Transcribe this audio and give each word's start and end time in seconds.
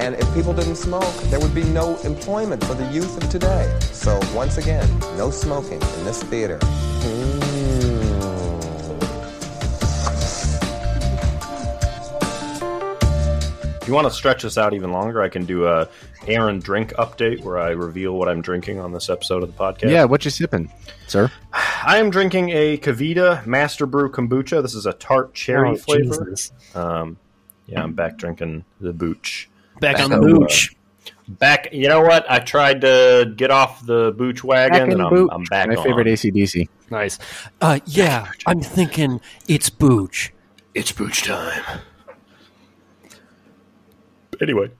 And 0.00 0.14
if 0.14 0.32
people 0.34 0.54
didn't 0.54 0.76
smoke, 0.76 1.14
there 1.24 1.38
would 1.38 1.54
be 1.54 1.62
no 1.64 1.98
employment 1.98 2.64
for 2.64 2.72
the 2.72 2.86
youth 2.86 3.22
of 3.22 3.28
today. 3.28 3.78
So 3.92 4.18
once 4.34 4.56
again, 4.56 4.88
no 5.18 5.30
smoking 5.30 5.80
in 5.80 6.04
this 6.06 6.22
theater. 6.22 6.58
If 13.82 13.88
you 13.88 13.94
want 13.94 14.06
to 14.06 14.14
stretch 14.14 14.42
this 14.42 14.56
out 14.56 14.72
even 14.72 14.90
longer, 14.92 15.20
I 15.20 15.28
can 15.28 15.44
do 15.44 15.66
a 15.66 15.88
Aaron 16.26 16.60
drink 16.60 16.92
update 16.94 17.42
where 17.42 17.58
I 17.58 17.70
reveal 17.70 18.12
what 18.12 18.28
I'm 18.28 18.40
drinking 18.40 18.78
on 18.78 18.92
this 18.92 19.10
episode 19.10 19.42
of 19.42 19.54
the 19.54 19.62
podcast. 19.62 19.90
Yeah, 19.90 20.04
what 20.04 20.24
you 20.24 20.30
sipping, 20.30 20.72
sir? 21.08 21.30
I 21.52 21.98
am 21.98 22.08
drinking 22.10 22.50
a 22.50 22.78
KeVita 22.78 23.44
Master 23.46 23.84
Brew 23.84 24.10
Kombucha. 24.10 24.62
This 24.62 24.74
is 24.74 24.86
a 24.86 24.92
tart 24.94 25.34
cherry 25.34 25.70
Oh, 25.70 25.76
flavor. 25.76 26.34
Um, 26.74 27.18
yeah, 27.66 27.82
I'm 27.82 27.92
back 27.92 28.16
drinking 28.16 28.64
the 28.80 28.92
booch. 28.94 29.49
Back 29.80 30.00
on 30.00 30.10
the 30.10 30.18
booch. 30.20 30.74
Back, 31.28 31.68
you 31.72 31.88
know 31.88 32.00
what? 32.02 32.28
I 32.30 32.40
tried 32.40 32.80
to 32.82 33.32
get 33.36 33.50
off 33.50 33.84
the 33.86 34.12
booch 34.16 34.42
wagon, 34.42 34.90
and 34.92 35.00
I'm, 35.02 35.30
I'm 35.30 35.44
back 35.44 35.68
My 35.68 35.76
on. 35.76 35.84
favorite 35.84 36.06
ACDC. 36.08 36.68
Nice. 36.90 37.18
Uh, 37.60 37.78
yeah, 37.86 38.30
I'm 38.46 38.60
thinking 38.60 39.20
it's 39.46 39.70
booch. 39.70 40.32
It's 40.74 40.90
booch 40.92 41.22
time. 41.22 41.62
Anyway, 44.40 44.70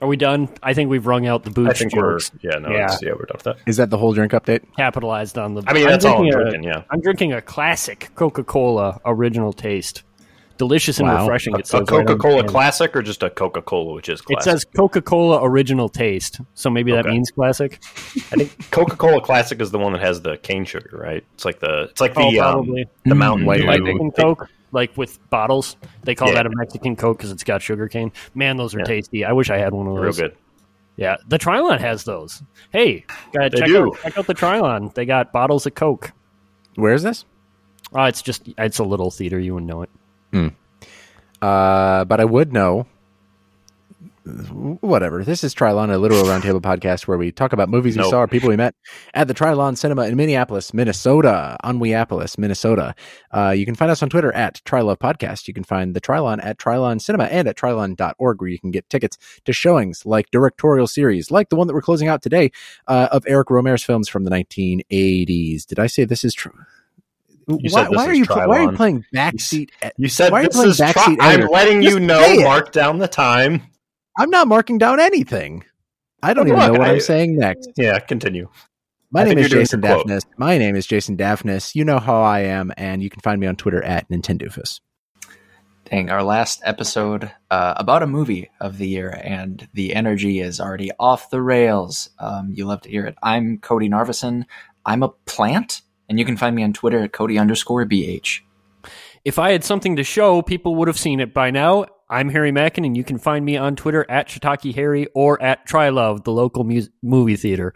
Are 0.00 0.08
we 0.08 0.16
done? 0.16 0.48
I 0.62 0.72
think 0.74 0.88
we've 0.90 1.06
rung 1.06 1.26
out 1.26 1.44
the 1.44 1.50
booch 1.50 1.68
I 1.68 1.72
think 1.74 1.92
jokes. 1.94 2.30
we're 2.42 2.50
yeah 2.50 2.58
no 2.58 2.70
Yeah. 2.70 2.96
Yeah 3.02 3.10
we're 3.12 3.26
done 3.26 3.34
with 3.34 3.42
that. 3.44 3.56
Is 3.66 3.76
that 3.76 3.90
the 3.90 3.98
whole 3.98 4.12
drink 4.14 4.32
update? 4.32 4.62
Capitalized 4.76 5.36
on 5.38 5.54
the. 5.54 5.62
I 5.66 5.74
mean, 5.74 5.86
that's 5.86 6.04
all 6.04 6.22
I'm 6.22 6.26
a- 6.26 6.30
drinking, 6.32 6.62
yeah. 6.64 6.82
I'm 6.90 7.00
drinking 7.00 7.32
a 7.34 7.42
classic 7.42 8.10
Coca-Cola 8.14 9.00
original 9.04 9.52
taste. 9.52 10.02
Delicious 10.60 10.98
and 11.00 11.08
Wow. 11.08 11.22
refreshing. 11.22 11.54
It 11.54 11.62
A 11.62 11.66
says 11.66 11.80
right 11.80 11.80
on 12.00 12.04
the 12.04 12.12
Coca 12.12 12.18
Cola 12.20 12.42
can. 12.42 12.50
Classic 12.50 12.94
or 12.94 13.00
just 13.00 13.22
a 13.22 13.30
Coca 13.30 13.62
Cola, 13.62 13.94
which 13.94 14.10
is 14.10 14.20
It 14.28 14.42
says 14.42 14.66
Coca-Cola 14.76 15.40
original 15.42 15.88
taste, 15.88 16.38
so 16.52 16.68
maybe 16.68 16.92
that 16.92 17.06
means 17.06 17.30
classic. 17.30 17.78
I 17.82 18.36
think 18.44 18.70
Coca 18.70 18.94
Cola 18.96 19.22
Classic 19.22 19.58
is 19.58 19.70
the 19.70 19.78
one 19.78 19.94
that 19.94 20.02
has 20.02 20.20
the 20.20 20.36
cane 20.36 20.66
sugar, 20.66 20.98
right? 21.02 21.24
It's 21.32 21.46
like 21.46 21.60
the 21.60 21.84
it's 21.90 22.00
like 22.02 22.12
the 22.12 22.20
Oh, 22.20 22.28
um, 22.28 22.34
probably. 22.34 22.86
the 23.06 23.14
Mountain 23.14 23.46
White 23.46 23.64
Lightning. 23.64 23.96
Mexican 23.96 24.10
Coke, 24.10 24.48
like 24.72 24.94
with 24.98 25.18
bottles. 25.30 25.76
They 26.02 26.14
call 26.14 26.28
Yeah. 26.28 26.34
that 26.34 26.46
a 26.46 26.50
Mexican 26.54 26.94
Coke 26.94 27.16
because 27.16 27.32
it's 27.32 27.42
got 27.42 27.62
sugar 27.62 27.88
cane. 27.88 28.12
Man, 28.34 28.58
those 28.58 28.74
are 28.74 28.80
Yeah. 28.80 28.84
tasty. 28.84 29.24
I 29.24 29.32
wish 29.32 29.48
I 29.48 29.56
had 29.56 29.72
one 29.72 29.86
of 29.86 29.94
Real 29.94 30.02
those. 30.04 30.18
good. 30.20 30.36
Yeah, 30.96 31.16
the 31.26 31.38
Trylon 31.38 31.78
has 31.80 32.04
those. 32.04 32.42
Hey, 32.70 33.06
gotta 33.32 33.48
check 33.48 33.70
out 33.70 33.96
check 34.02 34.18
out 34.18 34.26
the 34.26 34.34
Trylon. 34.34 34.92
They 34.92 35.06
got 35.06 35.32
bottles 35.32 35.64
of 35.64 35.74
Coke. 35.74 36.12
Where 36.74 36.92
is 36.92 37.02
this? 37.02 37.24
Oh, 37.94 38.04
it's 38.04 38.20
just 38.20 38.48
it's 38.58 38.78
a 38.78 38.84
little 38.84 39.10
theater. 39.10 39.40
You 39.40 39.54
wouldn't 39.54 39.70
know 39.70 39.80
it. 39.82 39.90
Uh, 41.42 42.04
but 42.04 42.20
I 42.20 42.24
would 42.24 42.52
know. 42.52 42.86
Whatever. 44.22 45.24
This 45.24 45.42
is 45.42 45.54
Trilon, 45.54 45.92
a 45.92 45.96
literal 45.98 46.22
roundtable 46.24 46.60
podcast 46.60 47.08
where 47.08 47.16
we 47.18 47.32
talk 47.32 47.52
about 47.52 47.68
movies 47.70 47.96
we 47.96 48.04
saw 48.04 48.20
or 48.20 48.28
people 48.28 48.50
we 48.50 48.56
met 48.56 48.74
at 49.14 49.26
the 49.26 49.34
Trylon 49.34 49.76
Cinema 49.76 50.04
in 50.04 50.14
Minneapolis, 50.14 50.72
Minnesota, 50.74 51.56
on 51.64 51.80
Weapolis, 51.80 52.36
Minnesota. 52.38 52.94
Uh, 53.32 53.50
you 53.50 53.64
can 53.64 53.74
find 53.74 53.90
us 53.90 54.02
on 54.02 54.10
Twitter 54.10 54.30
at 54.32 54.62
Trylove 54.64 54.98
Podcast. 54.98 55.48
You 55.48 55.54
can 55.54 55.64
find 55.64 55.96
the 55.96 56.00
Trylon 56.00 56.38
at 56.44 56.58
Trylon 56.58 57.00
Cinema 57.00 57.24
and 57.24 57.48
at 57.48 57.56
Trylon.org, 57.56 58.40
where 58.40 58.50
you 58.50 58.58
can 58.58 58.70
get 58.70 58.88
tickets 58.90 59.16
to 59.46 59.52
showings 59.52 60.04
like 60.04 60.30
directorial 60.30 60.86
series, 60.86 61.30
like 61.30 61.48
the 61.48 61.56
one 61.56 61.66
that 61.66 61.74
we're 61.74 61.82
closing 61.82 62.06
out 62.06 62.22
today 62.22 62.52
uh, 62.86 63.08
of 63.10 63.24
Éric 63.24 63.46
Rohmer's 63.46 63.82
films 63.82 64.08
from 64.08 64.24
the 64.24 64.30
1980s. 64.30 65.66
Did 65.66 65.78
I 65.78 65.86
say 65.86 66.04
this 66.04 66.24
is 66.24 66.34
true? 66.34 66.52
You 67.58 67.70
why, 67.72 67.88
why 67.88 68.06
are 68.06 68.12
is 68.12 68.18
you 68.18 68.24
why 68.28 68.46
are 68.46 68.62
you 68.70 68.76
playing 68.76 69.04
backseat? 69.14 69.70
You 69.96 70.08
said 70.08 70.30
Why 70.32 70.40
are 70.40 70.42
you 70.42 70.48
this 70.48 70.56
playing 70.56 70.70
is 70.70 70.76
tri- 70.78 70.92
backseat 70.92 71.16
I'm 71.20 71.30
editor? 71.40 71.48
letting 71.48 71.82
Just 71.82 71.94
you 71.94 72.00
know. 72.00 72.22
say 72.22 72.40
it. 72.40 72.44
Mark 72.44 72.72
down 72.72 72.98
the 72.98 73.08
time. 73.08 73.62
I'm 74.18 74.30
not 74.30 74.48
marking 74.48 74.78
down 74.78 75.00
anything. 75.00 75.64
I 76.22 76.34
don't 76.34 76.46
even 76.48 76.58
Look, 76.60 76.72
know 76.74 76.78
what 76.78 76.88
I- 76.88 76.92
I'm 76.92 77.00
saying 77.00 77.36
next. 77.36 77.70
Yeah, 77.76 77.98
continue. 77.98 78.48
My 79.10 79.22
I 79.22 79.24
name 79.24 79.38
is 79.38 79.48
Jason 79.50 79.82
your 79.82 79.96
quote. 79.96 80.06
Daphnis. 80.06 80.22
My 80.38 80.56
name 80.58 80.76
is 80.76 80.86
Jason 80.86 81.16
Daphnis. 81.16 81.74
You 81.74 81.84
know 81.84 81.98
how 81.98 82.20
I 82.22 82.40
am, 82.40 82.72
and 82.76 83.02
you 83.02 83.10
can 83.10 83.20
find 83.20 83.40
me 83.40 83.46
on 83.48 83.56
Twitter 83.56 83.82
at 83.82 84.08
Nintendoofus. 84.08 84.80
Dang, 85.86 86.10
our 86.10 86.22
last 86.22 86.60
episode 86.64 87.32
uh, 87.50 87.74
about 87.76 88.04
a 88.04 88.06
movie 88.06 88.48
of 88.60 88.78
the 88.78 88.86
year, 88.86 89.10
and 89.24 89.66
the 89.74 89.94
energy 89.96 90.38
is 90.38 90.60
already 90.60 90.90
off 91.00 91.30
the 91.30 91.42
rails. 91.42 92.10
Um, 92.20 92.52
you 92.54 92.64
love 92.66 92.82
to 92.82 92.88
hear 92.88 93.06
it. 93.06 93.16
I'm 93.22 93.58
Cody 93.58 93.88
Narvison. 93.88 94.44
I'm 94.86 95.02
a 95.02 95.08
plant, 95.08 95.82
and 96.10 96.18
you 96.18 96.24
can 96.24 96.36
find 96.36 96.54
me 96.54 96.64
on 96.64 96.72
Twitter 96.72 96.98
at 97.04 97.12
Cody 97.12 97.38
underscore 97.38 97.86
BH. 97.86 98.40
If 99.24 99.38
I 99.38 99.52
had 99.52 99.62
something 99.62 99.96
to 99.96 100.02
show, 100.02 100.42
people 100.42 100.74
would 100.74 100.88
have 100.88 100.98
seen 100.98 101.20
it 101.20 101.32
by 101.32 101.50
now. 101.50 101.86
I'm 102.08 102.28
Harry 102.30 102.50
Mackin, 102.50 102.84
and 102.84 102.96
you 102.96 103.04
can 103.04 103.16
find 103.16 103.44
me 103.44 103.56
on 103.56 103.76
Twitter 103.76 104.04
at 104.10 104.28
Shiitake 104.28 104.74
Harry 104.74 105.06
or 105.14 105.40
at 105.40 105.68
Trylove, 105.68 106.24
the 106.24 106.32
local 106.32 106.64
mu- 106.64 106.82
movie 107.00 107.36
theater. 107.36 107.72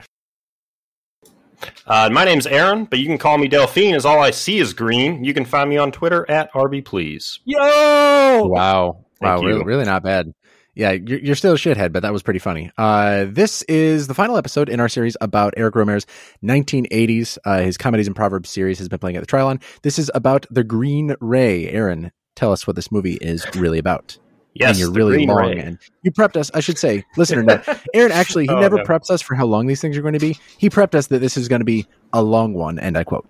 Uh, 1.87 2.11
my 2.13 2.25
name's 2.25 2.47
Aaron, 2.47 2.87
but 2.87 2.99
you 2.99 3.07
can 3.07 3.19
call 3.19 3.39
me 3.39 3.47
Delphine, 3.47 3.95
as 3.95 4.05
all 4.05 4.19
I 4.19 4.33
see 4.33 4.59
is 4.59 4.75
green. 4.75 5.23
You 5.23 5.33
can 5.33 5.45
find 5.45 5.71
me 5.71 5.77
on 5.77 5.93
Twitter 5.93 6.29
at 6.29 6.53
RB 6.53 6.85
Please. 6.85 7.39
Yo! 7.45 8.47
Wow. 8.47 9.05
Thank 9.21 9.37
wow. 9.37 9.41
you. 9.43 9.47
Really, 9.47 9.65
really 9.65 9.85
not 9.85 10.03
bad. 10.03 10.35
Yeah, 10.77 10.93
you're, 10.93 11.21
you're 11.21 11.35
still 11.37 11.53
a 11.53 11.57
shithead, 11.57 11.93
but 11.93 12.03
that 12.03 12.13
was 12.13 12.23
pretty 12.23 12.41
funny. 12.41 12.71
Uh, 12.77 13.27
this 13.29 13.63
is 13.63 14.09
the 14.09 14.15
final 14.15 14.37
episode 14.37 14.69
in 14.69 14.81
our 14.81 14.89
series 14.89 15.17
about 15.21 15.55
Éric 15.57 15.71
Rohmer's 15.73 16.05
1980s. 16.43 17.39
Uh, 17.45 17.61
his 17.61 17.77
Comedies 17.79 18.07
and 18.07 18.17
Proverbs 18.17 18.51
series 18.51 18.79
has 18.79 18.89
been 18.89 18.99
playing 18.99 19.17
at 19.17 19.21
the 19.21 19.27
Trylon. 19.27 19.63
This 19.83 19.99
is 19.99 20.11
about 20.15 20.47
The 20.51 20.65
Green 20.65 21.15
Ray. 21.21 21.69
Aaron, 21.69 22.11
tell 22.35 22.53
us 22.53 22.67
what 22.67 22.77
this 22.77 22.91
movie 22.91 23.15
is 23.21 23.47
really 23.55 23.79
about. 23.79 24.19
Yes, 24.57 24.71
and 24.71 24.79
you're 24.79 24.93
really 24.93 25.27
long. 25.27 25.37
Ray. 25.51 25.59
And 25.59 25.79
you 26.05 26.13
prepped 26.13 26.37
us. 26.37 26.49
I 26.55 26.61
should 26.61 26.79
say, 26.79 27.03
listener, 27.17 27.43
no, 27.43 27.61
Aaron. 27.93 28.13
Actually, 28.13 28.45
he 28.45 28.51
Oh, 28.55 28.61
never 28.61 28.77
no. 28.77 28.85
preps 28.85 29.11
us 29.11 29.21
for 29.21 29.35
how 29.35 29.47
long 29.47 29.67
these 29.67 29.81
things 29.81 29.97
are 29.97 30.01
going 30.01 30.15
to 30.15 30.21
be. 30.21 30.39
He 30.59 30.71
prepped 30.71 30.95
us 30.95 31.09
that 31.09 31.19
this 31.19 31.37
is 31.37 31.49
going 31.49 31.59
to 31.61 31.65
be 31.65 31.89
a 32.13 32.23
long 32.23 32.55
one, 32.55 32.79
and 32.79 32.97
I 32.97 33.03
quote. 33.03 33.29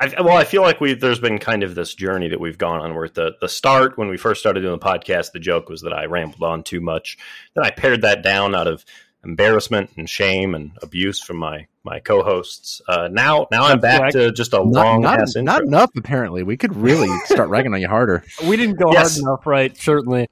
I, 0.00 0.20
well, 0.22 0.36
I 0.36 0.44
feel 0.44 0.62
like 0.62 0.80
we 0.80 0.94
there's 0.94 1.20
been 1.20 1.38
kind 1.38 1.62
of 1.62 1.74
this 1.74 1.94
journey 1.94 2.28
that 2.28 2.40
we've 2.40 2.58
gone 2.58 2.80
on. 2.80 2.94
Where 2.94 3.04
at 3.06 3.14
the 3.14 3.36
the 3.40 3.48
start, 3.48 3.96
when 3.98 4.08
we 4.08 4.16
first 4.16 4.40
started 4.40 4.60
doing 4.60 4.78
the 4.78 4.84
podcast, 4.84 5.32
the 5.32 5.38
joke 5.40 5.68
was 5.68 5.82
that 5.82 5.92
I 5.92 6.06
rambled 6.06 6.42
on 6.42 6.62
too 6.62 6.80
much. 6.80 7.18
Then 7.54 7.64
I 7.64 7.70
pared 7.70 8.02
that 8.02 8.22
down 8.22 8.54
out 8.54 8.66
of 8.66 8.84
embarrassment 9.24 9.90
and 9.96 10.08
shame 10.08 10.54
and 10.54 10.72
abuse 10.82 11.20
from 11.20 11.36
my 11.36 11.66
my 11.84 11.98
co-hosts. 12.00 12.80
Uh, 12.86 13.08
now, 13.10 13.46
now 13.50 13.64
I'm 13.64 13.80
back 13.80 14.00
correct. 14.00 14.12
to 14.12 14.32
just 14.32 14.52
a 14.52 14.58
Not, 14.58 14.66
long 14.66 15.00
not, 15.02 15.20
ass 15.20 15.36
intro. 15.36 15.52
not 15.54 15.62
enough, 15.62 15.90
apparently. 15.96 16.42
We 16.42 16.56
could 16.56 16.76
really 16.76 17.08
start 17.24 17.48
ragging 17.48 17.72
on 17.74 17.80
you 17.80 17.88
harder. 17.88 18.22
We 18.46 18.56
didn't 18.56 18.76
go 18.78 18.92
Yes. 18.92 19.14
hard 19.16 19.22
enough, 19.22 19.46
right? 19.46 19.76
Certainly. 19.76 20.28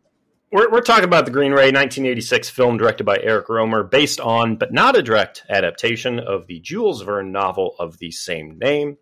We're, 0.52 0.70
we're 0.70 0.80
talking 0.82 1.04
about 1.04 1.24
the 1.24 1.30
Green 1.32 1.50
Ray 1.52 1.72
1986 1.72 2.50
film 2.50 2.76
directed 2.76 3.04
by 3.04 3.16
Éric 3.18 3.46
Rohmer, 3.46 3.90
based 3.90 4.20
on, 4.20 4.56
but 4.56 4.72
not 4.72 4.96
a 4.96 5.02
direct 5.02 5.44
adaptation 5.48 6.20
of 6.20 6.46
the 6.46 6.60
Jules 6.60 7.02
Verne 7.02 7.32
novel 7.32 7.74
of 7.78 7.98
the 7.98 8.10
same 8.12 8.58
name. 8.58 8.98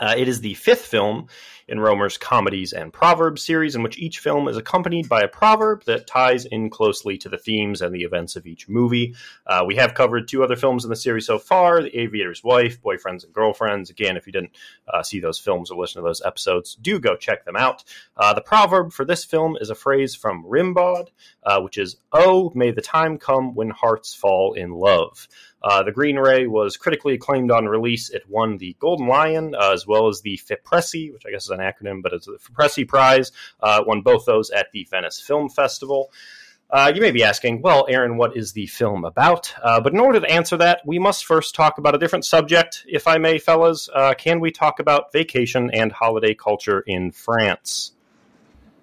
Uh, 0.00 0.14
it 0.16 0.26
is 0.26 0.40
the 0.40 0.54
fifth 0.54 0.86
film 0.86 1.28
in 1.68 1.78
Rohmer's 1.78 2.18
Comedies 2.18 2.72
and 2.72 2.92
Proverbs 2.92 3.42
series, 3.42 3.74
in 3.74 3.82
which 3.82 3.98
each 3.98 4.18
film 4.18 4.48
is 4.48 4.56
accompanied 4.56 5.08
by 5.08 5.22
a 5.22 5.28
proverb 5.28 5.84
that 5.84 6.06
ties 6.06 6.44
in 6.44 6.68
closely 6.68 7.16
to 7.18 7.28
the 7.28 7.38
themes 7.38 7.80
and 7.80 7.94
the 7.94 8.02
events 8.02 8.36
of 8.36 8.46
each 8.46 8.68
movie. 8.68 9.14
Uh, 9.46 9.64
we 9.66 9.76
have 9.76 9.94
covered 9.94 10.28
two 10.28 10.42
other 10.42 10.56
films 10.56 10.84
in 10.84 10.90
the 10.90 10.96
series 10.96 11.26
so 11.26 11.38
far 11.38 11.82
The 11.82 11.96
Aviator's 11.96 12.44
Wife, 12.44 12.82
Boyfriends 12.82 13.24
and 13.24 13.32
Girlfriends. 13.32 13.88
Again, 13.88 14.16
if 14.16 14.26
you 14.26 14.32
didn't 14.32 14.56
uh, 14.92 15.02
see 15.02 15.20
those 15.20 15.38
films 15.38 15.70
or 15.70 15.78
listen 15.78 16.02
to 16.02 16.06
those 16.06 16.22
episodes, 16.22 16.74
do 16.74 16.98
go 16.98 17.16
check 17.16 17.44
them 17.44 17.56
out. 17.56 17.84
Uh, 18.16 18.34
the 18.34 18.42
proverb 18.42 18.92
for 18.92 19.04
this 19.04 19.24
film 19.24 19.56
is 19.60 19.70
a 19.70 19.74
phrase 19.74 20.14
from 20.14 20.44
Rimbaud, 20.44 21.08
uh, 21.44 21.60
which 21.60 21.78
is, 21.78 21.96
Oh, 22.12 22.52
may 22.54 22.72
the 22.72 22.82
time 22.82 23.16
come 23.16 23.54
when 23.54 23.70
hearts 23.70 24.14
fall 24.14 24.54
in 24.54 24.72
love. 24.72 25.28
Uh, 25.66 25.82
the 25.82 25.92
Green 25.92 26.16
Ray 26.16 26.46
was 26.46 26.76
critically 26.76 27.14
acclaimed 27.14 27.50
on 27.50 27.64
release. 27.64 28.10
It 28.10 28.24
won 28.28 28.58
the 28.58 28.76
Golden 28.80 29.08
Lion 29.08 29.54
uh, 29.54 29.72
as 29.72 29.86
well 29.86 30.08
as 30.08 30.20
the 30.20 30.38
FIPRESCI, 30.46 31.10
which 31.14 31.22
I 31.26 31.30
guess 31.30 31.44
is 31.44 31.50
an 31.50 31.60
acronym, 31.60 32.02
but 32.02 32.12
it's 32.12 32.26
the 32.26 32.36
FIPRESCI 32.38 32.86
Prize. 32.86 33.32
Uh, 33.62 33.82
won 33.86 34.02
both 34.02 34.26
those 34.26 34.50
at 34.50 34.66
the 34.72 34.86
Venice 34.90 35.18
Film 35.20 35.48
Festival. 35.48 36.12
Uh, 36.68 36.92
you 36.94 37.00
may 37.00 37.12
be 37.12 37.22
asking, 37.24 37.62
well, 37.62 37.86
Aaron, 37.88 38.18
what 38.18 38.36
is 38.36 38.52
the 38.52 38.66
film 38.66 39.06
about? 39.06 39.54
Uh, 39.62 39.80
but 39.80 39.94
in 39.94 40.00
order 40.00 40.20
to 40.20 40.30
answer 40.30 40.58
that, 40.58 40.80
we 40.84 40.98
must 40.98 41.24
first 41.24 41.54
talk 41.54 41.78
about 41.78 41.94
a 41.94 41.98
different 41.98 42.26
subject, 42.26 42.84
if 42.86 43.06
I 43.06 43.16
may, 43.16 43.38
fellas. 43.38 43.88
Uh, 43.94 44.12
can 44.12 44.40
we 44.40 44.50
talk 44.50 44.80
about 44.80 45.12
vacation 45.12 45.70
and 45.72 45.92
holiday 45.92 46.34
culture 46.34 46.80
in 46.86 47.10
France? 47.10 47.92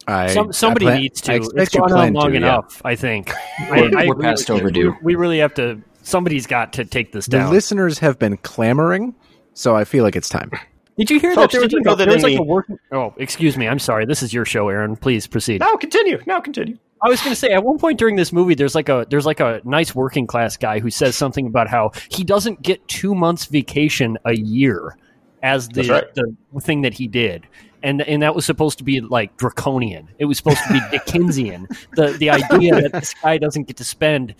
I, 0.07 0.27
Some, 0.33 0.51
somebody 0.51 0.87
I 0.87 0.89
plan- 0.89 1.01
needs 1.01 1.21
to. 1.21 1.35
expect 1.35 1.59
It's 1.61 1.73
you 1.75 1.81
gone 1.81 1.91
on 1.93 2.13
long 2.13 2.27
to, 2.27 2.31
yeah. 2.31 2.37
enough, 2.37 2.81
I 2.83 2.95
think. 2.95 3.31
We're- 3.69 3.93
I, 3.95 4.03
I 4.03 4.07
we're 4.07 4.13
agree 4.13 4.25
past 4.25 4.49
with 4.49 4.61
overdue. 4.61 4.91
We, 5.01 5.13
we 5.13 5.15
really 5.15 5.39
have 5.39 5.53
to 5.55 5.81
Somebody's 6.03 6.47
got 6.47 6.73
to 6.73 6.85
take 6.85 7.11
this 7.11 7.25
The 7.25 7.37
down. 7.37 7.51
listeners 7.51 7.99
have 7.99 8.17
been 8.19 8.37
clamoring, 8.37 9.15
so 9.53 9.75
I 9.75 9.83
feel 9.83 10.03
like 10.03 10.15
it's 10.15 10.29
time. 10.29 10.51
Did 10.97 11.09
you 11.09 11.19
hear 11.19 11.33
Folks, 11.33 11.53
that 11.53 11.59
there 11.59 11.65
was, 11.65 11.71
you 11.71 11.79
like, 11.79 11.85
know 11.85 11.93
a, 11.93 11.95
there 11.95 12.07
was 12.07 12.23
in 12.23 12.31
like 12.31 12.39
a 12.39 12.43
working? 12.43 12.77
Oh, 12.91 13.13
excuse 13.17 13.57
me. 13.57 13.67
I'm 13.67 13.79
sorry. 13.79 14.05
This 14.05 14.21
is 14.21 14.33
your 14.33 14.45
show, 14.45 14.69
Aaron. 14.69 14.95
Please 14.95 15.25
proceed. 15.25 15.61
Now 15.61 15.75
continue. 15.75 16.21
Now 16.27 16.39
continue. 16.39 16.77
I 17.03 17.09
was 17.09 17.19
going 17.21 17.31
to 17.31 17.35
say 17.35 17.49
at 17.49 17.63
one 17.63 17.79
point 17.79 17.97
during 17.97 18.15
this 18.15 18.31
movie, 18.31 18.53
there's 18.53 18.75
like 18.75 18.89
a 18.89 19.07
there's 19.09 19.25
like 19.25 19.39
a 19.39 19.61
nice 19.63 19.95
working 19.95 20.27
class 20.27 20.57
guy 20.57 20.79
who 20.79 20.91
says 20.91 21.15
something 21.15 21.47
about 21.47 21.67
how 21.67 21.91
he 22.09 22.23
doesn't 22.23 22.61
get 22.61 22.87
two 22.87 23.15
months 23.15 23.45
vacation 23.45 24.17
a 24.25 24.33
year 24.33 24.95
as 25.41 25.67
the 25.69 25.83
right. 25.87 26.13
the 26.13 26.61
thing 26.61 26.81
that 26.83 26.93
he 26.93 27.07
did. 27.07 27.47
And, 27.83 28.03
and 28.03 28.21
that 28.21 28.35
was 28.35 28.45
supposed 28.45 28.77
to 28.77 28.83
be 28.83 29.01
like 29.01 29.35
draconian. 29.37 30.07
It 30.19 30.25
was 30.25 30.37
supposed 30.37 30.59
to 30.67 30.73
be 30.73 30.79
Dickensian. 30.91 31.67
the 31.95 32.11
the 32.11 32.29
idea 32.29 32.79
that 32.79 32.91
this 32.91 33.15
guy 33.15 33.39
doesn't 33.39 33.63
get 33.63 33.77
to 33.77 33.83
spend 33.83 34.35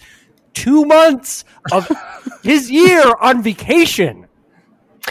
two 0.54 0.86
months 0.86 1.44
of 1.72 1.90
his 2.44 2.70
year 2.70 3.04
on 3.20 3.42
vacation. 3.42 4.28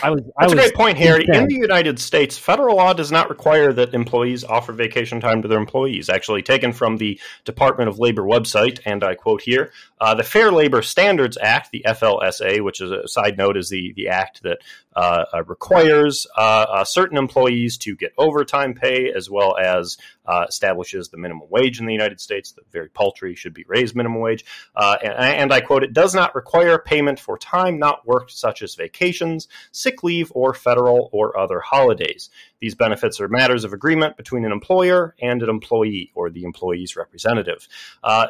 I 0.02 0.10
was. 0.10 0.22
I 0.36 0.46
That's 0.46 0.52
a 0.52 0.56
great 0.56 0.74
point, 0.74 0.98
Harry. 0.98 1.26
In 1.32 1.46
the 1.46 1.54
United 1.54 1.98
States, 1.98 2.38
federal 2.38 2.76
law 2.76 2.92
does 2.92 3.10
not 3.10 3.28
require 3.28 3.72
that 3.72 3.94
employees 3.94 4.44
offer 4.44 4.72
vacation 4.72 5.20
time 5.20 5.42
to 5.42 5.48
their 5.48 5.58
employees. 5.58 6.08
Actually, 6.08 6.42
taken 6.42 6.72
from 6.72 6.96
the 6.96 7.20
Department 7.44 7.88
of 7.88 7.98
Labor 7.98 8.22
website, 8.22 8.80
and 8.84 9.02
I 9.04 9.14
quote 9.14 9.42
here: 9.42 9.72
uh, 10.00 10.14
"The 10.14 10.22
Fair 10.22 10.52
Labor 10.52 10.82
Standards 10.82 11.36
Act, 11.40 11.70
the 11.70 11.84
FLSA, 11.86 12.62
which 12.62 12.80
is 12.80 12.90
a 12.90 13.08
side 13.08 13.36
note, 13.36 13.56
is 13.56 13.68
the 13.68 13.92
the 13.96 14.08
act 14.08 14.42
that 14.42 14.58
uh, 14.96 15.24
uh, 15.32 15.44
requires 15.44 16.26
uh, 16.36 16.66
uh, 16.68 16.84
certain 16.84 17.16
employees 17.16 17.78
to 17.78 17.94
get 17.94 18.12
overtime 18.18 18.74
pay, 18.74 19.12
as 19.14 19.30
well 19.30 19.56
as 19.56 19.96
uh, 20.26 20.46
establishes 20.48 21.08
the 21.08 21.16
minimum 21.16 21.48
wage 21.48 21.80
in 21.80 21.86
the 21.86 21.92
United 21.92 22.20
States. 22.20 22.52
The 22.52 22.62
very 22.72 22.88
paltry 22.88 23.34
should 23.34 23.54
be 23.54 23.64
raised 23.68 23.94
minimum 23.94 24.20
wage. 24.20 24.44
Uh, 24.74 24.96
and, 25.02 25.12
and 25.14 25.52
I 25.52 25.60
quote: 25.60 25.84
"It 25.84 25.92
does 25.92 26.14
not 26.14 26.34
require 26.34 26.78
payment 26.78 27.20
for 27.20 27.38
time 27.38 27.78
not 27.78 28.06
worked, 28.06 28.32
such 28.32 28.62
as 28.62 28.74
vacations, 28.74 29.48
sick 29.80 30.02
leave, 30.02 30.30
or 30.34 30.54
federal 30.54 31.08
or 31.12 31.38
other 31.38 31.60
holidays. 31.60 32.30
These 32.60 32.74
benefits 32.74 33.20
are 33.20 33.28
matters 33.28 33.64
of 33.64 33.72
agreement 33.72 34.16
between 34.16 34.44
an 34.44 34.52
employer 34.52 35.14
and 35.20 35.42
an 35.42 35.48
employee 35.48 36.10
or 36.14 36.30
the 36.30 36.44
employee's 36.44 36.96
representative." 36.96 37.68
Uh, 38.02 38.28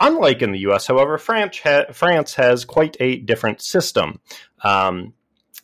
Unlike 0.00 0.42
in 0.42 0.52
the 0.52 0.60
U.S., 0.60 0.86
however, 0.86 1.18
France, 1.18 1.58
ha- 1.58 1.86
France 1.92 2.34
has 2.34 2.64
quite 2.64 2.96
a 3.00 3.16
different 3.16 3.60
system. 3.60 4.20
Um, 4.62 5.12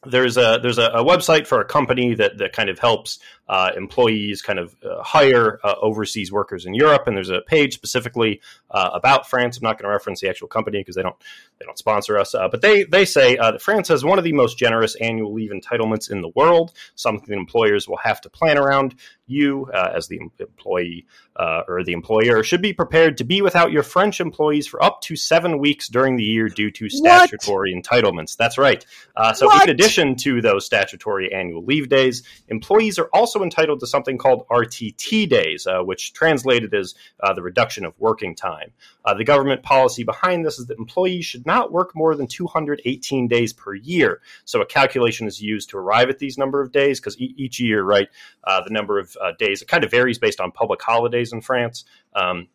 there's 0.06 0.36
a 0.36 0.58
there's 0.60 0.78
a, 0.78 0.86
a 0.86 1.04
website 1.04 1.46
for 1.46 1.60
a 1.60 1.64
company 1.64 2.14
that 2.14 2.38
that 2.38 2.52
kind 2.52 2.68
of 2.68 2.78
helps 2.78 3.18
uh, 3.48 3.70
employees 3.76 4.42
kind 4.42 4.58
of 4.58 4.74
uh, 4.82 5.02
hire 5.02 5.58
uh, 5.62 5.74
overseas 5.80 6.32
workers 6.32 6.64
in 6.66 6.74
Europe, 6.74 7.06
and 7.06 7.16
there's 7.16 7.30
a 7.30 7.42
page 7.42 7.74
specifically 7.74 8.40
uh, 8.70 8.90
about 8.94 9.28
France. 9.28 9.58
I'm 9.58 9.62
not 9.62 9.78
going 9.78 9.88
to 9.88 9.92
reference 9.92 10.20
the 10.20 10.28
actual 10.28 10.48
company 10.48 10.78
because 10.78 10.96
they 10.96 11.02
don't 11.02 11.16
they 11.58 11.66
don't 11.66 11.78
sponsor 11.78 12.18
us, 12.18 12.34
uh, 12.34 12.48
but 12.48 12.62
they 12.62 12.84
they 12.84 13.04
say 13.04 13.36
uh, 13.36 13.52
that 13.52 13.62
France 13.62 13.88
has 13.88 14.04
one 14.04 14.18
of 14.18 14.24
the 14.24 14.32
most 14.32 14.58
generous 14.58 14.96
annual 14.96 15.32
leave 15.32 15.50
entitlements 15.50 16.10
in 16.10 16.20
the 16.20 16.30
world, 16.34 16.72
something 16.94 17.36
employers 17.36 17.88
will 17.88 17.98
have 17.98 18.20
to 18.22 18.30
plan 18.30 18.58
around. 18.58 18.94
You, 19.26 19.70
uh, 19.72 19.92
as 19.94 20.06
the 20.08 20.20
employee 20.38 21.06
uh, 21.34 21.62
or 21.66 21.82
the 21.82 21.92
employer, 21.92 22.42
should 22.42 22.60
be 22.60 22.74
prepared 22.74 23.16
to 23.18 23.24
be 23.24 23.40
without 23.40 23.72
your 23.72 23.82
French 23.82 24.20
employees 24.20 24.66
for 24.66 24.82
up 24.84 25.00
to 25.02 25.16
seven 25.16 25.58
weeks 25.58 25.88
during 25.88 26.16
the 26.16 26.22
year 26.22 26.50
due 26.50 26.70
to 26.72 26.84
What? 26.84 27.30
statutory 27.30 27.74
entitlements. 27.74 28.36
That's 28.36 28.58
right. 28.58 28.84
Uh, 29.16 29.32
so, 29.32 29.46
What? 29.46 29.64
in 29.64 29.70
addition 29.70 30.16
to 30.16 30.42
those 30.42 30.66
statutory 30.66 31.32
annual 31.32 31.64
leave 31.64 31.88
days, 31.88 32.22
employees 32.48 32.98
are 32.98 33.08
also 33.14 33.33
entitled 33.42 33.80
to 33.80 33.86
something 33.86 34.18
called 34.18 34.46
RTT 34.48 35.28
days, 35.28 35.66
uh, 35.66 35.80
which 35.82 36.12
translated 36.12 36.74
is 36.74 36.94
uh, 37.22 37.32
the 37.32 37.42
reduction 37.42 37.84
of 37.84 37.98
working 37.98 38.34
time. 38.34 38.72
Uh, 39.04 39.14
the 39.14 39.24
government 39.24 39.62
policy 39.62 40.04
behind 40.04 40.44
this 40.44 40.58
is 40.58 40.66
that 40.66 40.78
employees 40.78 41.24
should 41.24 41.46
not 41.46 41.72
work 41.72 41.94
more 41.94 42.14
than 42.14 42.26
218 42.26 43.28
days 43.28 43.52
per 43.52 43.74
year. 43.74 44.20
So, 44.44 44.60
a 44.60 44.66
calculation 44.66 45.26
is 45.26 45.40
used 45.40 45.70
to 45.70 45.78
arrive 45.78 46.08
at 46.10 46.18
these 46.18 46.38
number 46.38 46.60
of 46.60 46.72
days 46.72 47.00
because 47.00 47.20
e- 47.20 47.34
each 47.36 47.60
year, 47.60 47.82
right, 47.82 48.08
uh, 48.44 48.62
the 48.62 48.70
number 48.70 48.98
of 48.98 49.16
uh, 49.20 49.32
days 49.38 49.62
it 49.62 49.68
kind 49.68 49.84
of 49.84 49.90
varies 49.90 50.18
based 50.18 50.40
on 50.40 50.52
public 50.52 50.82
holidays 50.82 51.32
in 51.32 51.40
France. 51.40 51.84
Um, 52.14 52.48